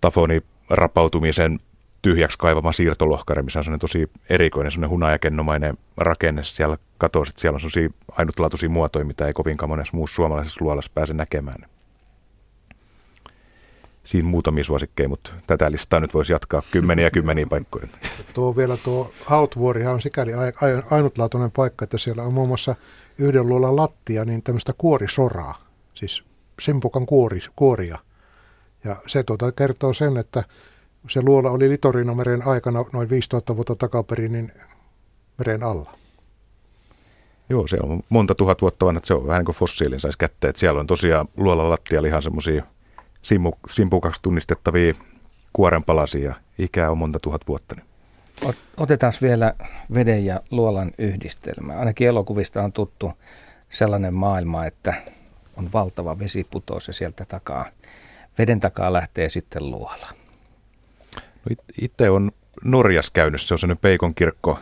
tafoni 0.00 0.42
rapautumisen 0.70 1.58
tyhjäksi 2.02 2.38
kaivama 2.38 2.72
siirtolohkare, 2.72 3.42
missä 3.42 3.60
on 3.60 3.64
sellainen 3.64 3.80
tosi 3.80 4.10
erikoinen, 4.28 4.72
sellainen 4.72 4.90
hunajakennomainen 4.90 5.78
rakenne. 5.96 6.44
Siellä 6.44 6.78
että 7.04 7.18
siellä 7.36 7.56
on 7.56 7.60
sellaisia 7.60 7.90
ainutlaatuisia 8.12 8.68
muotoja, 8.68 9.04
mitä 9.04 9.26
ei 9.26 9.32
kovinkaan 9.32 9.68
monessa 9.68 9.96
muussa 9.96 10.14
suomalaisessa 10.14 10.64
luolassa 10.64 10.90
pääse 10.94 11.14
näkemään. 11.14 11.77
Siinä 14.08 14.28
muutamia 14.28 14.64
suosikkeja, 14.64 15.08
mutta 15.08 15.30
tätä 15.46 15.70
listaa 15.70 16.00
nyt 16.00 16.14
voisi 16.14 16.32
jatkaa 16.32 16.62
kymmeniä 16.70 17.06
ja 17.06 17.10
kymmeniä 17.10 17.46
paikkoja. 17.46 17.88
Tuo 18.34 18.56
vielä 18.56 18.76
tuo 18.76 19.12
Hautvuorihan 19.24 19.94
on 19.94 20.00
sikäli 20.00 20.32
ainutlaatuinen 20.90 21.50
paikka, 21.50 21.84
että 21.84 21.98
siellä 21.98 22.22
on 22.22 22.34
muun 22.34 22.48
muassa 22.48 22.74
yhden 23.18 23.48
luolan 23.48 23.76
lattia, 23.76 24.24
niin 24.24 24.42
tämmöistä 24.42 24.72
kuorisoraa, 24.78 25.62
siis 25.94 26.24
simpukan 26.60 27.06
kuori, 27.06 27.40
kuoria. 27.56 27.98
Ja 28.84 28.96
se 29.06 29.22
tuota 29.22 29.52
kertoo 29.52 29.92
sen, 29.92 30.16
että 30.16 30.44
se 31.08 31.22
luola 31.22 31.50
oli 31.50 31.68
Litorinomeren 31.68 32.46
aikana 32.46 32.84
noin 32.92 33.10
5000 33.10 33.56
vuotta 33.56 33.74
takaperin 33.74 34.32
niin 34.32 34.52
meren 35.38 35.62
alla. 35.62 35.98
Joo, 37.48 37.66
se 37.66 37.76
on 37.82 38.02
monta 38.08 38.34
tuhat 38.34 38.62
vuotta 38.62 38.86
vanha, 38.86 38.98
että 38.98 39.08
se 39.08 39.14
on 39.14 39.26
vähän 39.26 39.40
niin 39.40 39.46
kuin 39.46 39.56
fossiilin 39.56 40.00
saisi 40.00 40.18
kätteen. 40.18 40.52
Siellä 40.56 40.80
on 40.80 40.86
tosiaan 40.86 41.28
luolan 41.36 41.70
lattialla 41.70 42.08
ihan 42.08 42.22
semmoisia 42.22 42.64
simpukaksi 43.70 44.22
tunnistettavia 44.22 44.94
kuorenpalasia. 45.52 46.34
Ikää 46.58 46.90
on 46.90 46.98
monta 46.98 47.18
tuhat 47.22 47.40
vuotta. 47.48 47.76
Otetaan 48.76 49.12
vielä 49.22 49.54
veden 49.94 50.24
ja 50.24 50.40
luolan 50.50 50.90
yhdistelmä. 50.98 51.72
Ainakin 51.72 52.08
elokuvista 52.08 52.62
on 52.62 52.72
tuttu 52.72 53.12
sellainen 53.70 54.14
maailma, 54.14 54.66
että 54.66 54.94
on 55.56 55.72
valtava 55.72 56.18
vesiputous 56.18 56.88
ja 56.88 56.94
sieltä 56.94 57.24
takaa, 57.24 57.66
veden 58.38 58.60
takaa 58.60 58.92
lähtee 58.92 59.28
sitten 59.28 59.70
luola. 59.70 60.06
No 61.16 61.56
itse 61.82 62.10
on 62.10 62.32
Norjas 62.64 63.10
käynyt, 63.10 63.42
se 63.42 63.54
on 63.54 63.58
sellainen 63.58 63.80
Peikon 63.80 64.14
kirkko, 64.14 64.58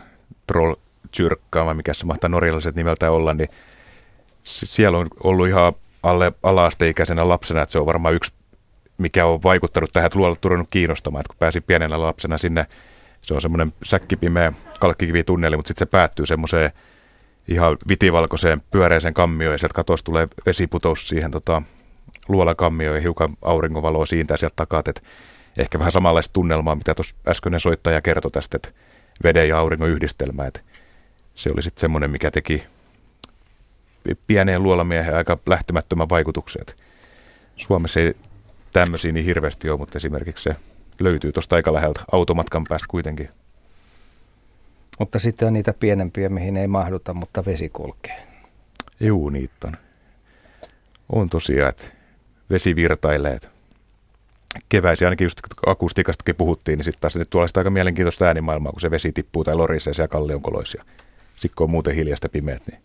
Troll 0.47 0.75
vai 1.65 1.73
mikä 1.73 1.93
se 1.93 2.05
mahtaa 2.05 2.29
norjalaiset 2.29 2.75
nimeltä 2.75 3.11
olla, 3.11 3.33
niin 3.33 3.49
siellä 4.43 4.97
on 4.97 5.07
ollut 5.23 5.47
ihan 5.47 5.73
alle 6.03 6.31
ala-asteikäisenä 6.43 7.27
lapsena, 7.27 7.61
että 7.61 7.71
se 7.71 7.79
on 7.79 7.85
varmaan 7.85 8.13
yksi, 8.13 8.33
mikä 8.97 9.25
on 9.25 9.43
vaikuttanut 9.43 9.91
tähän, 9.93 10.05
että 10.05 10.19
luolat 10.19 10.41
turunut 10.41 10.67
kiinnostamaan, 10.69 11.19
että 11.19 11.29
kun 11.29 11.39
pääsi 11.39 11.61
pienenä 11.61 12.01
lapsena 12.01 12.37
sinne, 12.37 12.65
se 13.21 13.33
on 13.33 13.41
semmoinen 13.41 13.73
säkkipimeä 13.83 14.53
kalkkikivitunneli, 14.79 15.55
mutta 15.55 15.67
sitten 15.67 15.87
se 15.87 15.91
päättyy 15.91 16.25
semmoiseen 16.25 16.71
ihan 17.47 17.77
vitivalkoiseen 17.89 18.61
pyöreiseen 18.71 19.13
kammioon 19.13 19.53
ja 19.53 19.57
sieltä 19.57 19.73
katosta 19.73 20.05
tulee 20.05 20.27
vesiputous 20.45 21.07
siihen 21.07 21.31
tota, 21.31 21.61
luolakammioon 22.27 22.95
ja 22.95 23.01
hiukan 23.01 23.29
auringonvaloa 23.41 24.05
siitä 24.05 24.33
ja 24.33 24.37
sieltä 24.37 24.55
takaa, 24.55 24.79
että 24.79 25.01
ehkä 25.57 25.79
vähän 25.79 25.91
samanlaista 25.91 26.33
tunnelmaa, 26.33 26.75
mitä 26.75 26.95
tuossa 26.95 27.15
äskeinen 27.27 27.59
soittaja 27.59 28.01
kertoi 28.01 28.31
tästä, 28.31 28.55
että 28.57 28.69
veden 29.23 29.49
ja 29.49 29.59
auringon 29.59 29.89
yhdistelmä. 29.89 30.45
Että 30.45 30.59
se 31.35 31.49
oli 31.53 31.63
sitten 31.63 31.81
semmoinen, 31.81 32.11
mikä 32.11 32.31
teki 32.31 32.63
pieneen 34.27 34.63
luolamiehen 34.63 35.15
aika 35.15 35.37
lähtemättömän 35.45 36.09
vaikutuksen. 36.09 36.65
Suomessa 37.55 37.99
ei 37.99 38.15
tämmöisiä 38.79 39.11
niin 39.11 39.25
hirveästi 39.25 39.69
ole, 39.69 39.79
mutta 39.79 39.97
esimerkiksi 39.97 40.43
se 40.43 40.55
löytyy 40.99 41.31
tuosta 41.31 41.55
aika 41.55 41.73
läheltä 41.73 42.01
automatkan 42.11 42.63
päästä 42.69 42.87
kuitenkin. 42.89 43.29
Mutta 44.99 45.19
sitten 45.19 45.47
on 45.47 45.53
niitä 45.53 45.73
pienempiä, 45.73 46.29
mihin 46.29 46.57
ei 46.57 46.67
mahduta, 46.67 47.13
mutta 47.13 47.45
vesi 47.45 47.69
kulkee. 47.69 48.23
Juu, 48.99 49.29
niitä 49.29 49.67
on. 49.67 49.77
On 51.09 51.29
tosiaan, 51.29 51.69
että 51.69 51.83
vesi 52.49 52.75
virtailee. 52.75 53.33
Että 53.33 53.49
keväisin, 54.69 55.07
ainakin 55.07 55.25
just 55.25 55.39
akustiikastakin 55.65 56.35
puhuttiin, 56.35 56.77
niin 56.77 56.83
sitten 56.83 57.01
taas 57.01 57.15
että 57.15 57.29
tuolla 57.29 57.47
aika 57.55 57.69
mielenkiintoista 57.69 58.25
äänimaailmaa, 58.25 58.71
kun 58.71 58.81
se 58.81 58.91
vesi 58.91 59.11
tippuu 59.11 59.43
tai 59.43 59.55
lorisee 59.55 59.93
siellä 59.93 60.07
kallionkoloissa. 60.07 60.83
Sitten 61.35 61.55
kun 61.55 61.63
on 61.63 61.71
muuten 61.71 61.95
hiljasta 61.95 62.29
pimeät, 62.29 62.61
niin 62.71 62.81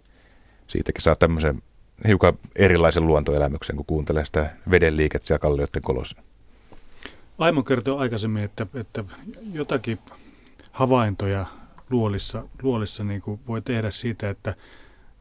siitäkin 0.66 1.02
saa 1.02 1.16
tämmöisen 1.16 1.62
hiukan 2.08 2.38
erilaisen 2.56 3.06
luontoelämyksen, 3.06 3.76
kun 3.76 3.86
kuuntelee 3.86 4.24
sitä 4.24 4.56
veden 4.70 4.96
liikettä 4.96 5.26
siellä 5.26 5.38
kallioiden 5.38 5.82
kolossa. 5.82 6.22
Aimo 7.38 7.62
kertoi 7.62 7.98
aikaisemmin, 7.98 8.42
että, 8.42 8.66
että 8.74 9.04
jotakin 9.52 9.98
havaintoja 10.72 11.46
luolissa, 11.90 12.44
luolissa 12.62 13.04
niin 13.04 13.20
kuin 13.20 13.40
voi 13.46 13.62
tehdä 13.62 13.90
siitä, 13.90 14.30
että 14.30 14.54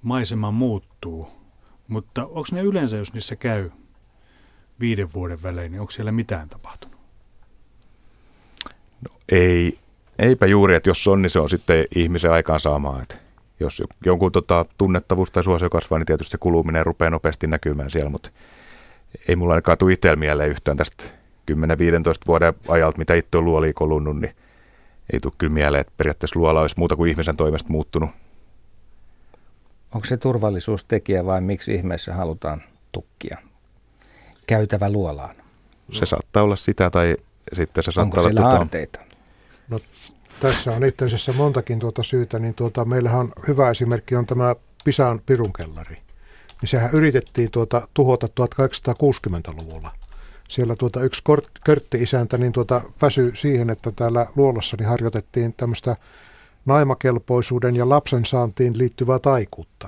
maisema 0.01 0.51
muuttuu. 0.51 1.27
Mutta 1.87 2.25
onko 2.25 2.47
ne 2.51 2.61
yleensä, 2.61 2.97
jos 2.97 3.13
niissä 3.13 3.35
käy 3.35 3.69
viiden 4.79 5.13
vuoden 5.13 5.43
välein, 5.43 5.71
niin 5.71 5.81
onko 5.81 5.91
siellä 5.91 6.11
mitään 6.11 6.49
tapahtunut? 6.49 6.99
No 9.09 9.15
ei, 9.31 9.77
eipä 10.19 10.45
juuri, 10.45 10.75
että 10.75 10.89
jos 10.89 11.07
on, 11.07 11.21
niin 11.21 11.29
se 11.29 11.39
on 11.39 11.49
sitten 11.49 11.85
ihmisen 11.95 12.31
aikaansaamaa. 12.31 13.01
Että 13.01 13.15
jos 13.61 13.83
jonkun 14.05 14.31
tota, 14.31 14.65
tunnettavuus 14.77 15.31
tai 15.31 15.43
suosio 15.43 15.69
kasvaa, 15.69 15.99
niin 15.99 16.05
tietysti 16.05 16.31
se 16.31 16.37
kuluminen 16.37 16.85
rupeaa 16.85 17.09
nopeasti 17.09 17.47
näkymään 17.47 17.91
siellä, 17.91 18.09
mutta 18.09 18.29
ei 19.27 19.35
mulla 19.35 19.53
ainakaan 19.53 19.77
tule 19.77 19.93
itsellä 19.93 20.15
mieleen 20.15 20.49
yhtään 20.49 20.77
tästä 20.77 21.03
10-15 21.51 21.53
vuoden 22.27 22.53
ajalta, 22.67 22.97
mitä 22.97 23.13
itse 23.13 23.37
on 23.37 23.45
luoliin 23.45 23.73
kolunnut, 23.73 24.19
niin 24.19 24.35
ei 25.13 25.19
tule 25.19 25.33
kyllä 25.37 25.53
mieleen, 25.53 25.81
että 25.81 25.93
periaatteessa 25.97 26.39
luola 26.39 26.61
olisi 26.61 26.75
muuta 26.77 26.95
kuin 26.95 27.11
ihmisen 27.11 27.37
toimesta 27.37 27.69
muuttunut. 27.69 28.09
Onko 29.93 30.07
se 30.07 30.17
turvallisuustekijä 30.17 31.25
vai 31.25 31.41
miksi 31.41 31.73
ihmeessä 31.73 32.13
halutaan 32.13 32.61
tukkia 32.91 33.37
käytävä 34.47 34.91
luolaan? 34.91 35.35
Se 35.91 36.05
saattaa 36.05 36.43
olla 36.43 36.55
sitä 36.55 36.89
tai 36.89 37.17
sitten 37.53 37.83
se 37.83 37.91
saattaa 37.91 38.03
Onko 38.03 38.21
olla... 38.21 38.29
siellä 38.29 38.41
tuota, 38.41 38.57
aarteita? 38.57 38.99
No, 39.69 39.79
tässä 40.41 40.71
on 40.71 40.83
itse 40.83 41.05
asiassa 41.05 41.33
montakin 41.33 41.79
tuota 41.79 42.03
syytä, 42.03 42.39
niin 42.39 42.53
tuota, 42.53 42.85
meillähän 42.85 43.19
on 43.19 43.31
hyvä 43.47 43.69
esimerkki 43.69 44.15
on 44.15 44.25
tämä 44.25 44.55
Pisan 44.83 45.21
pirunkellari. 45.25 45.97
Niin 46.61 46.69
sehän 46.69 46.89
yritettiin 46.93 47.51
tuota, 47.51 47.87
tuhota 47.93 48.27
1860-luvulla. 48.27 49.91
Siellä 50.49 50.75
tuota, 50.75 51.03
yksi 51.03 51.23
körtti-isäntä 51.65 52.37
niin 52.37 52.51
tuota, 52.51 52.81
väsy 53.01 53.31
siihen, 53.33 53.69
että 53.69 53.91
täällä 53.91 54.27
luolassa 54.35 54.77
niin 54.79 54.89
harjoitettiin 54.89 55.53
tämmöistä 55.53 55.95
naimakelpoisuuden 56.65 57.75
ja 57.75 57.89
lapsen 57.89 58.25
saantiin 58.25 58.77
liittyvää 58.77 59.19
taikuutta. 59.19 59.87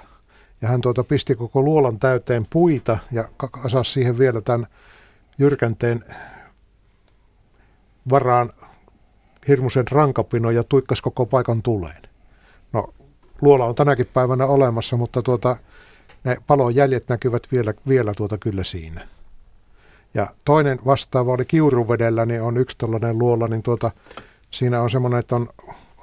Ja 0.61 0.67
hän 0.67 0.81
tuota 0.81 1.03
pisti 1.03 1.35
koko 1.35 1.61
luolan 1.61 1.99
täyteen 1.99 2.45
puita 2.49 2.97
ja 3.11 3.29
asasi 3.65 3.91
siihen 3.91 4.17
vielä 4.17 4.41
tämän 4.41 4.67
jyrkänteen 5.37 6.03
varaan 8.09 8.53
hirmuisen 9.47 9.87
rankapino 9.91 10.51
ja 10.51 10.63
tuikkas 10.63 11.01
koko 11.01 11.25
paikan 11.25 11.61
tuleen. 11.61 12.01
No, 12.73 12.93
luola 13.41 13.65
on 13.65 13.75
tänäkin 13.75 14.09
päivänä 14.13 14.45
olemassa, 14.45 14.97
mutta 14.97 15.21
tuota, 15.21 15.57
ne 16.23 16.37
palon 16.47 16.75
jäljet 16.75 17.09
näkyvät 17.09 17.47
vielä, 17.51 17.73
vielä 17.87 18.13
tuota 18.17 18.37
kyllä 18.37 18.63
siinä. 18.63 19.07
Ja 20.13 20.27
toinen 20.45 20.79
vastaava 20.85 21.33
oli 21.33 21.45
Kiuruvedellä, 21.45 22.25
niin 22.25 22.41
on 22.41 22.57
yksi 22.57 22.77
tällainen 22.77 23.19
luola, 23.19 23.47
niin 23.47 23.63
tuota, 23.63 23.91
siinä 24.51 24.81
on 24.81 24.89
semmoinen, 24.89 25.19
että 25.19 25.35
on 25.35 25.49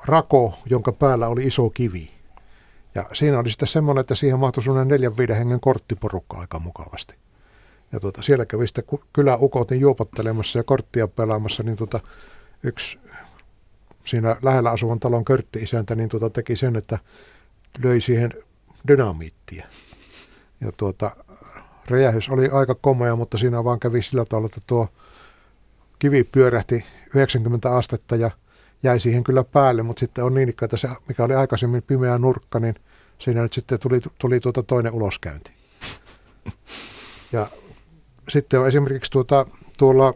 rako, 0.04 0.54
jonka 0.66 0.92
päällä 0.92 1.28
oli 1.28 1.46
iso 1.46 1.70
kivi. 1.70 2.10
Ja 2.94 3.04
siinä 3.12 3.38
oli 3.38 3.50
sitten 3.50 3.68
semmoinen, 3.68 4.00
että 4.00 4.14
siihen 4.14 4.38
mahtui 4.38 4.62
semmoinen 4.62 4.88
neljän 4.88 5.16
viiden 5.16 5.36
hengen 5.36 5.60
korttiporukka 5.60 6.38
aika 6.38 6.58
mukavasti. 6.58 7.14
Ja 7.92 8.00
tuota, 8.00 8.22
siellä 8.22 8.46
kävi 8.46 8.66
sitten 8.66 8.84
kyläukot 9.12 9.70
niin 9.70 9.80
juopottelemassa 9.80 10.58
ja 10.58 10.62
korttia 10.62 11.08
pelaamassa, 11.08 11.62
niin 11.62 11.76
tuota, 11.76 12.00
yksi 12.62 12.98
siinä 14.04 14.36
lähellä 14.42 14.70
asuvan 14.70 15.00
talon 15.00 15.24
körtti-isäntä 15.24 15.94
niin 15.94 16.08
tuota, 16.08 16.30
teki 16.30 16.56
sen, 16.56 16.76
että 16.76 16.98
löi 17.82 18.00
siihen 18.00 18.30
dynamiittia. 18.88 19.66
Ja 20.60 20.72
tuota, 20.76 21.10
räjähys 21.88 22.28
oli 22.28 22.48
aika 22.48 22.74
komea, 22.74 23.16
mutta 23.16 23.38
siinä 23.38 23.64
vaan 23.64 23.80
kävi 23.80 24.02
sillä 24.02 24.24
tavalla, 24.24 24.46
että 24.46 24.60
tuo 24.66 24.88
kivi 25.98 26.24
pyörähti 26.24 26.84
90 27.14 27.76
astetta 27.76 28.16
ja 28.16 28.30
jäi 28.82 29.00
siihen 29.00 29.24
kyllä 29.24 29.44
päälle, 29.44 29.82
mutta 29.82 30.00
sitten 30.00 30.24
on 30.24 30.34
niin, 30.34 30.48
että 30.48 30.76
se, 30.76 30.88
mikä 31.08 31.24
oli 31.24 31.34
aikaisemmin 31.34 31.82
pimeä 31.82 32.18
nurkka, 32.18 32.60
niin 32.60 32.74
siinä 33.18 33.42
nyt 33.42 33.52
sitten 33.52 33.80
tuli, 33.80 34.00
tuli 34.18 34.40
tuota 34.40 34.62
toinen 34.62 34.92
uloskäynti. 34.92 35.50
Ja 37.32 37.46
sitten 38.28 38.60
on 38.60 38.68
esimerkiksi 38.68 39.10
tuota, 39.10 39.46
tuolla 39.78 40.14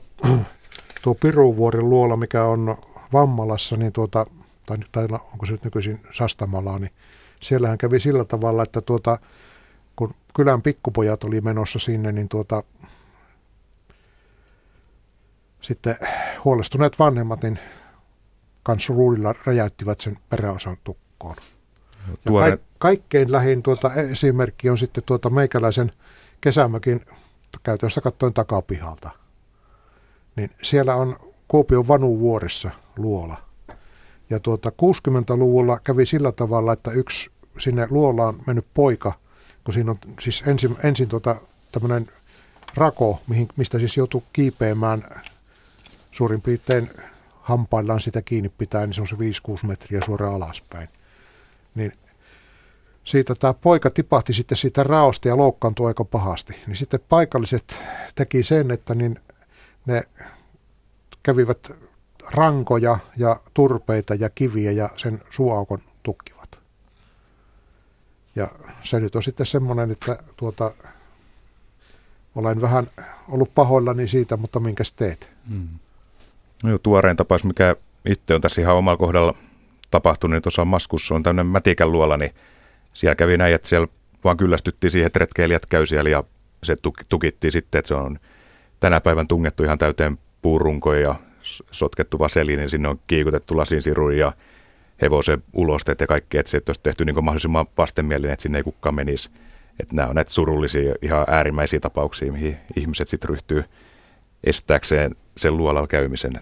tuo 1.02 1.15
Piruvuoren 1.15 1.90
luola, 1.90 2.16
mikä 2.16 2.44
on 2.44 2.77
Vammalassa, 3.15 3.77
niin 3.77 3.93
tuota, 3.93 4.27
tai, 4.66 4.78
tai 4.93 5.05
onko 5.32 5.47
se 5.47 5.53
nyt 5.53 5.65
nykyisin 5.65 6.01
Sastamala, 6.11 6.78
niin 6.78 6.93
siellähän 7.41 7.78
kävi 7.78 8.01
sillä 8.01 8.24
tavalla, 8.24 8.62
että 8.62 8.81
tuota, 8.81 9.19
kun 9.97 10.15
kylän 10.36 10.62
pikkupojat 10.62 11.24
oli 11.24 11.41
menossa 11.41 11.78
sinne, 11.78 12.12
niin 12.12 12.28
tuota, 12.28 12.62
sitten 15.61 15.97
huolestuneet 16.45 16.99
vanhemmat 16.99 17.43
niin 17.43 17.59
kanssa 18.62 18.95
ruudilla 18.95 19.35
räjäyttivät 19.47 20.01
sen 20.01 20.19
peräosan 20.28 20.77
tukkoon. 20.85 21.36
Ja 22.24 22.32
ka- 22.32 22.62
kaikkein 22.78 23.32
lähin 23.32 23.62
tuota 23.62 23.95
esimerkki 23.95 24.70
on 24.70 24.78
sitten 24.78 25.05
tuota 25.07 25.31
meikäläisen 25.31 25.93
kesämökin 26.41 27.01
käytännössä 27.62 28.01
katsoen 28.01 28.32
takapihalta. 28.32 29.11
Niin 30.36 30.51
siellä 30.62 30.95
on 30.95 31.16
Kuopion 31.49 31.89
Vanuvuoressa 31.89 32.70
luola. 32.96 33.36
Ja 34.30 34.40
tuota 34.40 34.70
60-luvulla 34.70 35.80
kävi 35.84 36.06
sillä 36.06 36.32
tavalla, 36.32 36.72
että 36.72 36.90
yksi 36.90 37.30
sinne 37.58 37.86
luolaan 37.90 38.34
mennyt 38.46 38.66
poika, 38.74 39.12
kun 39.64 39.74
siinä 39.74 39.90
on 39.90 39.96
siis 40.20 40.42
ensin, 40.46 40.76
ensin 40.84 41.08
tuota, 41.08 41.36
tämmöinen 41.72 42.06
rako, 42.74 43.20
mihin, 43.26 43.48
mistä 43.56 43.78
siis 43.78 43.96
joutuu 43.96 44.24
kiipeämään 44.32 45.22
suurin 46.10 46.42
piirtein 46.42 46.90
hampaillaan 47.40 48.00
sitä 48.00 48.22
kiinni 48.22 48.48
pitää, 48.48 48.86
niin 48.86 48.94
se 48.94 49.00
on 49.00 49.06
se 49.06 49.16
5-6 49.16 49.18
metriä 49.66 50.00
suoraan 50.04 50.34
alaspäin. 50.34 50.88
Niin 51.74 51.92
siitä 53.04 53.34
tämä 53.34 53.54
poika 53.54 53.90
tipahti 53.90 54.32
sitten 54.32 54.58
siitä 54.58 54.82
raosta 54.82 55.28
ja 55.28 55.36
loukkaantui 55.36 55.86
aika 55.86 56.04
pahasti. 56.04 56.52
Niin 56.66 56.76
sitten 56.76 57.00
paikalliset 57.08 57.76
teki 58.14 58.42
sen, 58.42 58.70
että 58.70 58.94
niin 58.94 59.20
ne 59.86 60.02
kävivät 61.22 61.72
rankoja 62.30 62.98
ja 63.16 63.40
turpeita 63.55 64.14
ja 64.14 64.30
kiviä 64.30 64.72
ja 64.72 64.90
sen 64.96 65.22
suuaukon 65.30 65.78
tukkivat. 66.02 66.60
Ja 68.36 68.48
se 68.82 69.01
nyt 69.01 69.16
on 69.16 69.22
sitten 69.22 69.46
semmoinen, 69.46 69.90
että 69.90 70.18
tuota, 70.36 70.70
olen 72.34 72.60
vähän 72.60 72.90
ollut 73.28 73.55
pahoillani 73.55 74.09
siitä, 74.09 74.36
mutta 74.36 74.60
minkäs 74.60 74.92
teet? 74.92 75.30
Hmm. 75.48 75.68
No 76.62 76.68
joo, 76.68 76.78
tuorein 76.78 77.16
tapaus, 77.16 77.44
mikä 77.44 77.76
itse 78.05 78.34
on 78.34 78.40
tässä 78.40 78.60
ihan 78.60 78.76
omalla 78.76 78.98
kohdalla 78.98 79.34
tapahtunut, 79.90 80.32
niin 80.32 80.42
tuossa 80.42 80.64
Maskussa 80.64 81.14
on 81.14 81.22
tämmöinen 81.22 81.52
mätikän 81.52 81.92
luola, 81.92 82.16
niin 82.16 82.30
siellä 82.94 83.14
kävi 83.14 83.36
näin, 83.36 83.55
että 83.55 83.68
siellä 83.68 83.88
vaan 84.24 84.36
kyllästyttiin 84.36 84.90
siihen, 84.90 85.06
että 85.06 85.18
retkeilijät 85.18 85.66
käy 85.66 85.86
siellä 85.86 86.10
ja 86.10 86.24
se 86.62 86.76
tukittiin 87.09 87.52
sitten, 87.52 87.78
että 87.78 87.88
se 87.88 87.94
on 87.94 88.18
tänä 88.80 89.01
päivän 89.01 89.28
tungettu 89.28 89.64
ihan 89.64 89.78
täyteen 89.78 90.18
puurunkoja 90.42 91.01
ja 91.01 91.14
sotkettu 91.70 92.18
vaseli, 92.18 92.56
niin 92.56 92.70
sinne 92.70 92.88
on 92.88 93.00
kiikutettu 93.06 93.56
lasinsirun 93.56 94.18
ja 94.18 94.32
hevosen 95.02 95.42
ulosteet 95.52 96.00
ja 96.00 96.06
kaikki, 96.06 96.38
että 96.38 96.50
se 96.50 96.60
olisi 96.66 96.80
tehty 96.82 97.04
niin 97.04 97.24
mahdollisimman 97.24 97.66
vastenmielinen, 97.78 98.32
että 98.32 98.42
sinne 98.42 98.58
ei 98.58 98.64
kukaan 98.64 98.94
menisi. 98.94 99.30
Että 99.80 99.94
nämä 99.94 100.08
on 100.08 100.14
näitä 100.14 100.30
surullisia, 100.30 100.94
ihan 101.02 101.24
äärimmäisiä 101.28 101.80
tapauksia, 101.80 102.32
mihin 102.32 102.56
ihmiset 102.76 103.08
sitten 103.08 103.30
ryhtyy 103.30 103.64
estääkseen 104.44 105.16
sen 105.36 105.56
luolalla 105.56 105.86
käymisen. 105.86 106.32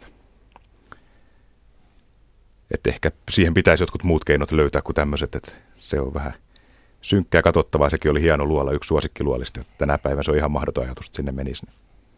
Että 2.70 2.90
ehkä 2.90 3.10
siihen 3.30 3.54
pitäisi 3.54 3.82
jotkut 3.82 4.04
muut 4.04 4.24
keinot 4.24 4.52
löytää 4.52 4.82
kuin 4.82 4.94
tämmöiset, 4.94 5.34
että 5.34 5.52
se 5.78 6.00
on 6.00 6.14
vähän 6.14 6.34
synkkää 7.02 7.42
katsottavaa. 7.42 7.90
Sekin 7.90 8.10
oli 8.10 8.22
hieno 8.22 8.44
luola, 8.44 8.72
yksi 8.72 8.88
suosikkiluolista. 8.88 9.64
Tänä 9.78 9.98
päivänä 9.98 10.22
se 10.22 10.30
on 10.30 10.36
ihan 10.36 10.50
mahdoton 10.50 10.84
ajatus, 10.84 11.06
että 11.06 11.16
sinne 11.16 11.32
menisi. 11.32 11.66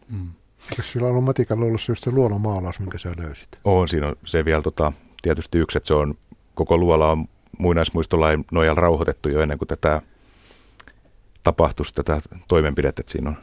Mm. 0.09 0.29
Jos 0.77 0.91
sillä 0.91 1.07
on 1.07 1.23
matikan 1.23 1.59
luolossa 1.59 1.91
just 1.91 2.03
se 2.03 2.11
luolamaalaus, 2.11 2.79
minkä 2.79 2.97
sä 2.97 3.11
löysit? 3.17 3.49
On, 3.63 3.87
siinä 3.87 4.07
on 4.07 4.15
se 4.25 4.45
vielä 4.45 4.61
tota, 4.61 4.93
tietysti 5.21 5.57
yksi, 5.57 5.77
että 5.77 5.87
se 5.87 5.93
on, 5.93 6.15
koko 6.55 6.77
luola 6.77 7.11
on 7.11 7.27
muinaismuistolain 7.57 8.45
nojalla 8.51 8.81
rauhoitettu 8.81 9.29
jo 9.29 9.41
ennen 9.41 9.57
kuin 9.57 9.67
tätä 9.67 10.01
tapahtuisi, 11.43 11.95
tätä 11.95 12.21
toimenpidettä, 12.47 12.99
että 12.99 13.11
siinä 13.11 13.29
on, 13.29 13.37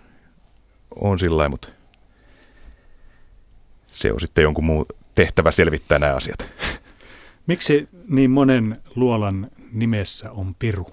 on 0.96 1.18
sillä 1.18 1.48
mutta 1.48 1.68
se 3.86 4.12
on 4.12 4.20
sitten 4.20 4.42
jonkun 4.42 4.64
muu 4.64 4.86
tehtävä 5.14 5.50
selvittää 5.50 5.98
nämä 5.98 6.14
asiat. 6.14 6.48
Miksi 7.46 7.88
niin 8.08 8.30
monen 8.30 8.82
luolan 8.96 9.50
nimessä 9.72 10.30
on 10.30 10.54
Piru? 10.54 10.86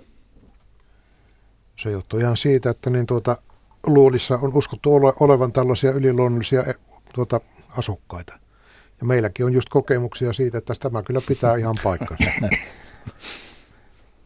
Se 1.76 1.91
johtuu 1.91 2.20
ihan 2.20 2.38
siitä, 2.38 2.70
että 2.70 2.90
niin 2.90 3.06
tuota, 3.06 3.38
luolissa 3.85 4.39
on 4.41 4.53
uskottu 4.53 4.95
ole, 4.95 5.14
olevan 5.19 5.51
tällaisia 5.51 5.91
yliluonnollisia 5.91 6.64
e, 6.64 6.73
tuota, 7.14 7.41
asukkaita. 7.77 8.39
Ja 9.01 9.06
meilläkin 9.07 9.45
on 9.45 9.53
just 9.53 9.69
kokemuksia 9.69 10.34
siitä, 10.34 10.57
että 10.57 10.73
tämä 10.80 11.03
kyllä 11.03 11.22
pitää 11.27 11.56
ihan 11.56 11.76
paikkansa. 11.84 12.31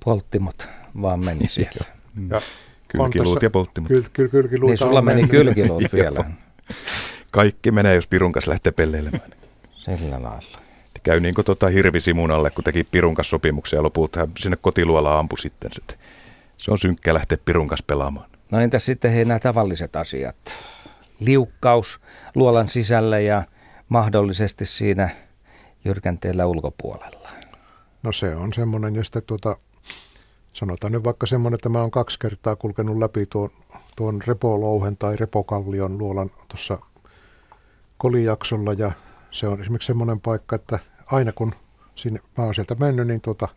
Polttimot 0.05 0.67
vaan 1.01 1.19
meni 1.25 1.49
siellä. 1.55 1.85
ja 2.29 2.41
kylkiluut 2.87 3.41
ja 3.41 3.49
polttimot. 3.49 3.87
Kyl, 3.87 4.03
kyl, 4.13 4.27
kylkiluut 4.27 4.69
niin 4.69 4.77
sulla 4.77 5.01
meni 5.01 5.27
kylkiluut 5.27 5.93
vielä. 5.93 6.25
Kaikki 7.31 7.71
menee, 7.71 7.95
jos 7.95 8.07
Pirun 8.07 8.31
kanssa 8.31 8.51
lähtee 8.51 8.71
pelleilemään. 8.71 9.31
Sillä 9.73 10.23
lailla 10.23 10.63
käy 11.03 11.19
niin 11.19 11.35
kuin 11.35 11.45
tota 11.45 11.67
hirvisimunalle, 11.69 12.49
kun 12.49 12.63
teki 12.63 12.83
Pirun 12.83 13.15
kanssa 13.15 13.29
sopimuksia 13.29 13.79
ja 13.79 13.83
lopulta 13.83 14.27
sinne 14.37 14.57
kotiluola 14.61 15.19
ampui 15.19 15.39
sitten. 15.39 15.71
sitten. 15.73 15.97
Se 16.57 16.71
on 16.71 16.77
synkkä 16.77 17.13
lähteä 17.13 17.37
Pirun 17.45 17.67
kanssa 17.67 17.85
pelaamaan. 17.87 18.29
No 18.53 18.59
entäs 18.59 18.85
sitten 18.85 19.11
hei 19.11 19.25
nämä 19.25 19.39
tavalliset 19.39 19.95
asiat? 19.95 20.35
Liukkaus 21.19 21.99
luolan 22.35 22.69
sisällä 22.69 23.19
ja 23.19 23.43
mahdollisesti 23.89 24.65
siinä 24.65 25.09
jyrkänteellä 25.85 26.45
ulkopuolella. 26.45 27.29
No 28.03 28.11
se 28.11 28.35
on 28.35 28.53
semmoinen, 28.53 28.95
josta 28.95 29.21
tuota, 29.21 29.57
sanotaan 30.51 30.93
nyt 30.93 31.03
vaikka 31.03 31.25
semmoinen, 31.25 31.55
että 31.55 31.69
mä 31.69 31.81
oon 31.81 31.91
kaksi 31.91 32.19
kertaa 32.19 32.55
kulkenut 32.55 32.97
läpi 32.97 33.25
tuon, 33.25 33.49
tuon 33.95 34.21
repolouhen 34.27 34.97
tai 34.97 35.15
repokallion 35.15 35.97
luolan 35.97 36.29
tuossa 36.47 36.79
kolijaksolla 37.97 38.73
ja 38.73 38.91
se 39.31 39.47
on 39.47 39.61
esimerkiksi 39.61 39.87
semmoinen 39.87 40.21
paikka, 40.21 40.55
että 40.55 40.79
aina 41.05 41.31
kun 41.31 41.55
sinne, 41.95 42.19
mä 42.37 42.43
oon 42.43 42.55
sieltä 42.55 42.75
mennyt, 42.75 43.07
niin 43.07 43.21
tuota, 43.21 43.47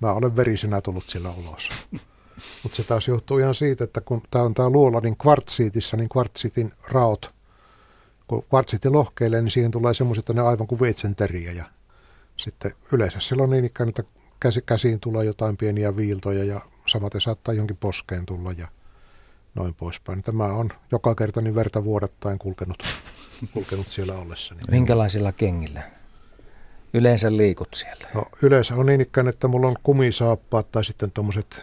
mä 0.00 0.12
olen 0.12 0.36
verisenä 0.36 0.80
tullut 0.80 1.04
sillä 1.06 1.30
ulos. 1.30 1.68
Mutta 2.62 2.76
se 2.76 2.84
taas 2.84 3.08
johtuu 3.08 3.38
ihan 3.38 3.54
siitä, 3.54 3.84
että 3.84 4.00
kun 4.00 4.22
tämä 4.30 4.44
on 4.44 4.54
tämä 4.54 4.70
luola, 4.70 5.00
niin 5.00 5.16
kvartsiitissa, 5.16 5.96
niin 5.96 6.08
kvartsiitin 6.08 6.72
raot, 6.88 7.34
kun 8.26 8.42
kvartsiitti 8.42 8.88
lohkeilee, 8.88 9.42
niin 9.42 9.50
siihen 9.50 9.70
tulee 9.70 9.94
semmoiset, 9.94 10.22
että 10.22 10.32
ne 10.32 10.40
aivan 10.40 10.66
kuin 10.66 10.80
veitsenteriä. 10.80 11.52
Ja 11.52 11.64
sitten 12.36 12.72
yleensä 12.92 13.20
silloin 13.20 13.50
niin 13.50 13.64
ikään, 13.64 13.88
että 13.88 14.02
käsi, 14.40 14.62
käsiin 14.66 15.00
tulee 15.00 15.24
jotain 15.24 15.56
pieniä 15.56 15.96
viiltoja 15.96 16.44
ja 16.44 16.60
samaten 16.86 17.20
saattaa 17.20 17.54
jonkin 17.54 17.76
poskeen 17.76 18.26
tulla 18.26 18.52
ja 18.52 18.68
noin 19.54 19.74
poispäin. 19.74 20.22
Tämä 20.22 20.44
on 20.44 20.70
joka 20.92 21.14
kerta 21.14 21.40
niin 21.40 21.54
verta 21.54 21.84
vuodattain 21.84 22.38
kulkenut 22.38 22.82
kulkenut 23.54 23.88
siellä 23.88 24.14
ollessani. 24.14 24.60
Minkälaisilla 24.70 25.32
kengillä? 25.32 25.82
Yleensä 26.94 27.36
liikut 27.36 27.68
siellä? 27.74 28.08
No, 28.14 28.24
yleensä 28.42 28.74
on 28.74 28.86
niin 28.86 29.00
ikään, 29.00 29.28
että 29.28 29.48
mulla 29.48 29.68
on 29.68 29.76
kumisaappaat 29.82 30.72
tai 30.72 30.84
sitten 30.84 31.10
tuommoiset 31.10 31.62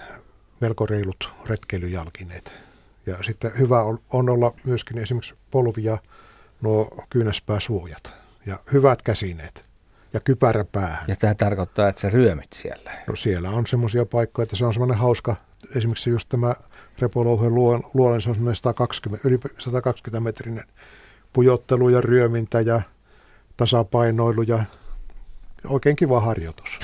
melko 0.59 0.85
reilut 0.85 1.34
retkeilyjalkineet. 1.45 2.53
Ja 3.05 3.23
sitten 3.23 3.51
hyvä 3.59 3.81
on, 3.81 3.99
on 4.09 4.29
olla 4.29 4.53
myöskin 4.63 4.97
esimerkiksi 4.97 5.35
polvia 5.51 5.97
nuo 6.61 7.05
kyynäspääsuojat 7.09 8.13
ja 8.45 8.59
hyvät 8.73 9.01
käsineet 9.01 9.67
ja 10.13 10.19
kypärä 10.19 10.65
päähän. 10.71 11.05
Ja 11.07 11.15
tämä 11.15 11.35
tarkoittaa, 11.35 11.89
että 11.89 12.01
sä 12.01 12.09
ryömit 12.09 12.53
siellä? 12.53 12.91
No 13.07 13.15
siellä 13.15 13.49
on 13.49 13.67
semmoisia 13.67 14.05
paikkoja, 14.05 14.43
että 14.43 14.55
se 14.55 14.65
on 14.65 14.73
semmoinen 14.73 14.97
hauska, 14.97 15.35
esimerkiksi 15.75 16.09
just 16.09 16.29
tämä 16.29 16.55
repolouhen 16.99 17.55
luolen, 17.93 18.21
se 18.21 18.29
on 18.29 18.35
semmoinen 18.35 18.55
120, 18.55 19.27
yli 19.27 19.39
120 19.57 20.19
metrinen 20.19 20.63
pujottelu 21.34 21.89
ja 21.89 22.01
ryömintä 22.01 22.61
ja 22.61 22.81
tasapainoilu 23.57 24.41
ja 24.41 24.63
oikein 25.67 25.95
kiva 25.95 26.19
harjoitus. 26.19 26.79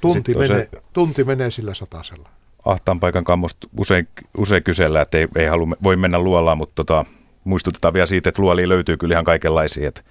Tunti, 0.00 0.34
menee, 0.34 0.68
se, 0.72 0.82
tunti 0.92 1.24
menee 1.24 1.50
sillä 1.50 1.74
satasella. 1.74 2.28
Ahtaan 2.64 3.00
paikan 3.00 3.24
kammosta 3.24 3.68
usein, 3.76 4.08
usein 4.38 4.62
kysellään, 4.62 5.02
että 5.02 5.18
ei, 5.18 5.28
ei 5.36 5.46
halua, 5.46 5.76
voi 5.82 5.96
mennä 5.96 6.18
luolaan, 6.18 6.58
mutta 6.58 6.74
tota, 6.74 7.04
muistutetaan 7.44 7.94
vielä 7.94 8.06
siitä, 8.06 8.28
että 8.28 8.42
luoliin 8.42 8.68
löytyy 8.68 8.96
kyllä 8.96 9.14
ihan 9.14 9.24
kaikenlaisia. 9.24 9.88
Että 9.88 10.02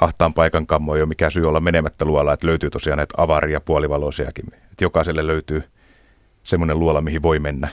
ahtaan 0.00 0.34
paikan 0.34 0.66
kammo 0.66 0.96
ei 0.96 1.02
ole 1.02 1.08
mikään 1.08 1.32
syy 1.32 1.48
olla 1.48 1.60
menemättä 1.60 2.04
luolaa, 2.04 2.34
että 2.34 2.46
löytyy 2.46 2.70
tosiaan 2.70 2.96
näitä 2.96 3.14
avaria 3.16 3.60
puolivaloisiakin. 3.60 4.44
Että 4.54 4.84
jokaiselle 4.84 5.26
löytyy 5.26 5.62
semmoinen 6.44 6.78
luola, 6.78 7.00
mihin 7.00 7.22
voi 7.22 7.38
mennä. 7.38 7.68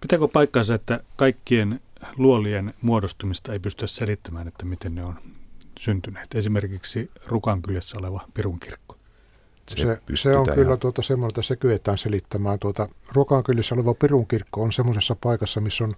Pitääkö 0.00 0.28
paikkansa, 0.28 0.74
että 0.74 1.00
kaikkien 1.16 1.80
luolien 2.16 2.74
muodostumista 2.82 3.52
ei 3.52 3.58
pystytä 3.58 3.86
selittämään, 3.86 4.48
että 4.48 4.64
miten 4.64 4.94
ne 4.94 5.04
on 5.04 5.14
syntyneet. 5.78 6.34
Esimerkiksi 6.34 7.10
Rukankylässä 7.26 7.98
oleva 7.98 8.20
Pirunkirkko. 8.34 8.95
Se, 9.68 9.76
se, 9.76 10.00
se 10.14 10.36
on 10.36 10.46
kyllä 10.54 10.76
tuota 10.76 11.02
semmoinen, 11.02 11.30
että 11.30 11.42
se 11.42 11.56
kyetään 11.56 11.98
selittämään. 11.98 12.58
Tuota, 12.58 12.88
Rukankylässä 13.12 13.74
oleva 13.74 13.94
Pirunkirkko 13.94 14.62
on 14.62 14.72
semmoisessa 14.72 15.16
paikassa, 15.20 15.60
missä 15.60 15.84
on 15.84 15.92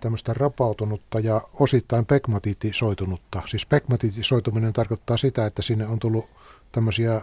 tämmöistä 0.00 0.34
rapautunutta 0.34 1.20
ja 1.20 1.40
osittain 1.52 2.06
pekmatitisoitunutta. 2.06 3.42
Siis 3.46 3.66
pekmatitisoituminen 3.66 4.72
tarkoittaa 4.72 5.16
sitä, 5.16 5.46
että 5.46 5.62
sinne 5.62 5.86
on 5.86 5.98
tullut 5.98 6.28
tämmöisiä 6.72 7.20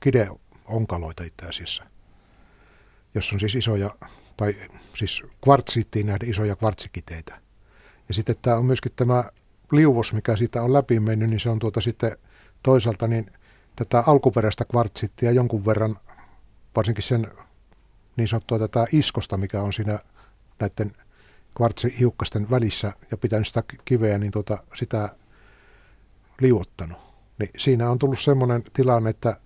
kideonkaloita 0.00 1.24
itse 1.24 1.46
asiassa, 1.46 1.84
jos 3.14 3.32
on 3.32 3.40
siis 3.40 3.54
isoja, 3.54 3.90
tai 4.36 4.56
siis 4.94 5.22
kvartsittiin 5.44 6.06
nähdä 6.06 6.26
isoja 6.28 6.56
kvartsikiteitä. 6.56 7.40
Ja 8.08 8.14
sitten 8.14 8.36
tämä 8.42 8.56
on 8.56 8.64
myöskin 8.64 8.92
tämä 8.96 9.24
liuvos, 9.72 10.12
mikä 10.12 10.36
siitä 10.36 10.62
on 10.62 10.72
läpi 10.72 11.00
mennyt, 11.00 11.30
niin 11.30 11.40
se 11.40 11.50
on 11.50 11.58
tuota 11.58 11.80
sitten 11.80 12.16
toisaalta 12.62 13.06
niin 13.06 13.32
tätä 13.84 14.02
alkuperäistä 14.06 14.64
kvartsittia 14.64 15.32
jonkun 15.32 15.66
verran, 15.66 15.96
varsinkin 16.76 17.02
sen 17.02 17.26
niin 18.16 18.28
sanottua 18.28 18.58
tätä 18.58 18.86
iskosta, 18.92 19.36
mikä 19.36 19.62
on 19.62 19.72
siinä 19.72 19.98
näiden 20.58 20.92
kvartsihiukkasten 21.56 22.50
välissä 22.50 22.92
ja 23.10 23.16
pitänyt 23.16 23.46
sitä 23.46 23.62
kiveä, 23.84 24.18
niin 24.18 24.32
tuota, 24.32 24.58
sitä 24.74 25.08
liuottanut. 26.40 26.98
Niin 27.38 27.50
siinä 27.56 27.90
on 27.90 27.98
tullut 27.98 28.18
semmoinen 28.18 28.62
tilanne, 28.72 29.10
että 29.10 29.36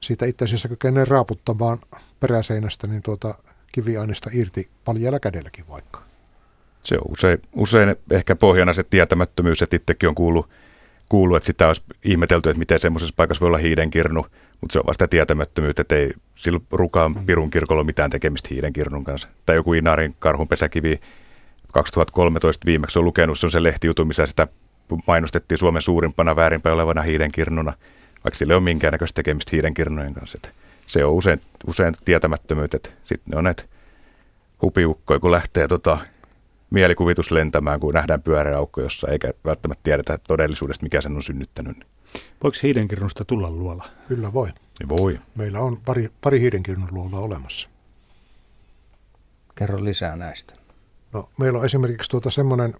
siitä 0.00 0.26
itse 0.26 0.44
asiassa 0.44 0.68
kykenee 0.68 1.04
raaputtamaan 1.04 1.78
peräseinästä 2.20 2.86
niin 2.86 3.02
tuota 3.02 3.34
kiviaineista 3.72 4.30
irti 4.32 4.70
paljalla 4.84 5.20
kädelläkin 5.20 5.68
vaikka. 5.68 6.02
Se 6.82 6.94
on 6.94 7.12
usein, 7.12 7.42
usein 7.56 7.96
ehkä 8.10 8.36
pohjana 8.36 8.72
se 8.72 8.82
tietämättömyys, 8.82 9.62
että 9.62 9.76
itsekin 9.76 10.08
on 10.08 10.14
kuullut, 10.14 10.48
kuullut, 11.08 11.36
että 11.36 11.46
sitä 11.46 11.66
olisi 11.66 11.82
ihmetelty, 12.04 12.50
että 12.50 12.58
miten 12.58 12.78
semmoisessa 12.78 13.14
paikassa 13.16 13.40
voi 13.40 13.46
olla 13.46 13.58
hiidenkirnu, 13.58 14.26
mutta 14.60 14.72
se 14.72 14.78
on 14.78 14.86
vasta 14.86 15.08
tietämättömyyttä, 15.08 15.82
että 15.82 15.96
ei 15.96 16.10
sillä 16.34 16.60
Rukaan 16.72 17.12
mm. 17.12 17.26
Pirun 17.26 17.50
kirkolla 17.50 17.80
ole 17.80 17.86
mitään 17.86 18.10
tekemistä 18.10 18.48
hiidenkirnun 18.50 19.04
kanssa. 19.04 19.28
Tai 19.46 19.56
joku 19.56 19.72
Inaarin 19.72 20.16
karhunpesäkivi 20.18 21.00
2013 21.72 22.66
viimeksi 22.66 22.98
on 22.98 23.04
lukenut, 23.04 23.38
se 23.38 23.46
on 23.46 23.50
se 23.50 23.62
lehtijutu, 23.62 24.04
missä 24.04 24.26
sitä 24.26 24.46
mainostettiin 25.06 25.58
Suomen 25.58 25.82
suurimpana 25.82 26.36
väärinpäin 26.36 26.74
olevana 26.74 27.02
hiidenkirnuna, 27.02 27.72
vaikka 28.24 28.38
sillä 28.38 28.52
ei 28.52 28.56
ole 28.56 28.64
minkäännäköistä 28.64 29.16
tekemistä 29.16 29.50
hiidenkirnojen 29.52 30.14
kanssa. 30.14 30.38
Että 30.38 30.48
se 30.86 31.04
on 31.04 31.12
usein, 31.12 31.40
usein 31.66 31.94
tietämättömyyttä, 32.04 32.76
että 32.76 32.90
sitten 33.04 33.30
ne 33.30 33.38
on 33.38 33.44
näitä 33.44 33.62
hupiukkoja, 34.62 35.20
kun 35.20 35.30
lähtee 35.30 35.68
tota, 35.68 35.98
mielikuvitus 36.70 37.30
lentämään, 37.30 37.80
kun 37.80 37.94
nähdään 37.94 38.22
pyöreä 38.22 38.58
aukko, 38.58 38.80
jossa 38.80 39.08
eikä 39.08 39.32
välttämättä 39.44 39.82
tiedetä 39.82 40.18
todellisuudesta, 40.28 40.82
mikä 40.82 41.00
sen 41.00 41.16
on 41.16 41.22
synnyttänyt. 41.22 41.76
Voiko 42.42 42.56
hiidenkirnusta 42.62 43.24
tulla 43.24 43.50
luola? 43.50 43.84
Kyllä 44.08 44.32
voi. 44.32 44.48
Niin 44.78 44.88
voi. 44.88 45.20
Meillä 45.34 45.60
on 45.60 45.76
pari, 45.84 46.10
pari 46.20 46.40
hiidenkirnun 46.40 46.88
luolaa 46.92 47.20
olemassa. 47.20 47.68
Kerro 49.54 49.84
lisää 49.84 50.16
näistä. 50.16 50.54
No, 51.12 51.28
meillä 51.38 51.58
on 51.58 51.64
esimerkiksi 51.64 52.10
tuota 52.10 52.30
semmoinen, 52.30 52.74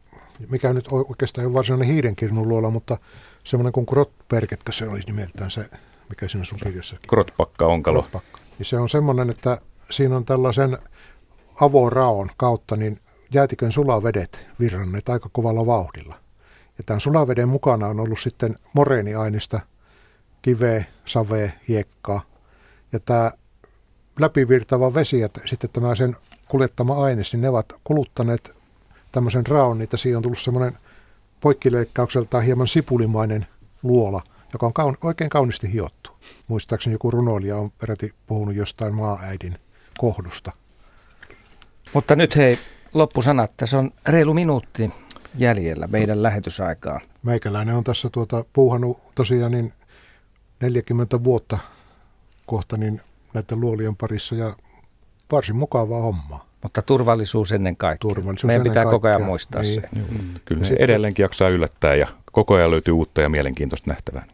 mikä 0.51 0.73
nyt 0.73 0.89
oikeastaan 0.91 1.43
ei 1.43 1.47
ole 1.47 1.55
varsinainen 1.55 1.89
hiidenkirnun 1.89 2.49
luola, 2.49 2.71
mutta 2.71 2.99
semmoinen 3.45 3.73
kuin 3.73 3.87
Grotbergetkö 3.89 4.73
se 4.73 4.89
olisi 4.89 5.07
nimeltään 5.07 5.51
se, 5.51 5.71
mikä 6.09 6.29
siinä 6.29 6.45
sun 6.45 6.59
kirjassakin. 6.59 7.09
Grotpakka 7.09 7.67
onkalo. 7.67 8.01
Grotpakka. 8.01 8.39
Niin 8.59 8.67
se 8.67 8.79
on 8.79 8.89
semmoinen, 8.89 9.31
että 9.31 9.61
siinä 9.91 10.17
on 10.17 10.25
tällaisen 10.25 10.79
avoraon 11.61 12.31
kautta 12.37 12.77
niin 12.77 13.01
jäätikön 13.35 13.73
sulavedet 13.73 14.47
virranneet 14.61 15.09
aika 15.09 15.29
kovalla 15.33 15.67
vauhdilla. 15.67 16.15
Ja 16.79 16.85
tämän 16.87 17.01
sulaveden 17.01 17.49
mukana 17.49 17.87
on 17.87 18.01
ollut 18.01 18.21
sitten 18.21 18.59
moreeniainista, 18.73 19.61
kiveä, 20.43 20.85
savea, 21.05 21.51
hiekkaa. 21.69 22.21
Ja 22.93 23.01
tämä 23.01 23.31
läpivirtava 24.21 24.95
vesi 24.95 25.21
ja 25.21 25.29
sitten 25.45 25.71
tämä 25.71 25.95
sen 25.95 26.17
kuljettama 26.49 27.05
aine, 27.05 27.23
niin 27.33 27.41
ne 27.41 27.49
ovat 27.49 27.67
kuluttaneet 27.85 28.57
tämmöisen 29.13 29.47
raon, 29.47 29.79
niin 29.79 29.89
siinä 29.95 30.17
on 30.17 30.23
tullut 30.23 30.39
semmoinen 30.39 30.79
poikkileikkaukseltaan 31.41 32.45
hieman 32.45 32.69
sipulimainen 32.69 33.47
luola, 33.83 34.23
joka 34.53 34.67
on 34.67 34.73
kaun, 34.73 34.99
oikein 35.03 35.31
kauniisti 35.31 35.73
hiottu. 35.73 36.11
Muistaakseni 36.49 36.95
joku 36.95 37.11
runoilija 37.11 37.57
on 37.57 37.71
peräti 37.71 38.15
puhunut 38.27 38.55
jostain 38.55 38.95
maaäidin 38.95 39.59
kohdusta. 39.99 40.53
Mutta 41.93 42.17
nyt 42.17 42.37
hei, 42.37 42.59
loppusanat. 42.95 43.53
Tässä 43.57 43.79
on 43.79 43.91
reilu 44.09 44.35
minuutti 44.35 44.93
jäljellä 45.35 45.87
meidän 45.87 46.23
lähetysaikaa. 46.23 47.01
Meikäläinen 47.23 47.75
on 47.75 47.85
tässä 47.85 48.09
tuota, 48.13 48.45
puuhannut 48.53 48.99
tosiaan 49.15 49.53
niin 49.53 49.73
40 50.61 51.25
vuotta 51.25 51.59
kohta 52.47 52.77
niin 52.77 53.01
näiden 53.35 53.61
luolien 53.61 53.97
parissa 53.97 54.35
ja 54.35 54.57
varsin 55.33 55.57
mukavaa 55.57 56.03
hommaa. 56.03 56.49
Mutta 56.63 56.83
turvallisuus 56.83 57.53
ennen 57.53 57.77
kaikkea. 57.77 58.09
Turvallisuus 58.09 58.45
Meidän 58.45 58.63
pitää 58.63 58.75
kaikkea. 58.75 58.91
koko 58.91 59.09
ajan 59.09 59.23
muistaa 59.23 59.63
niin. 59.63 59.81
se. 59.81 59.89
Mm. 59.97 60.35
Kyllä 60.45 60.65
se 60.65 60.77
edelleenkin 60.79 61.23
jaksaa 61.23 61.49
yllättää 61.49 61.95
ja 61.95 62.09
koko 62.33 62.55
ajan 62.55 62.71
löytyy 62.71 62.95
uutta 62.95 63.21
ja 63.21 63.29
mielenkiintoista 63.29 63.91
nähtävää. 63.91 64.25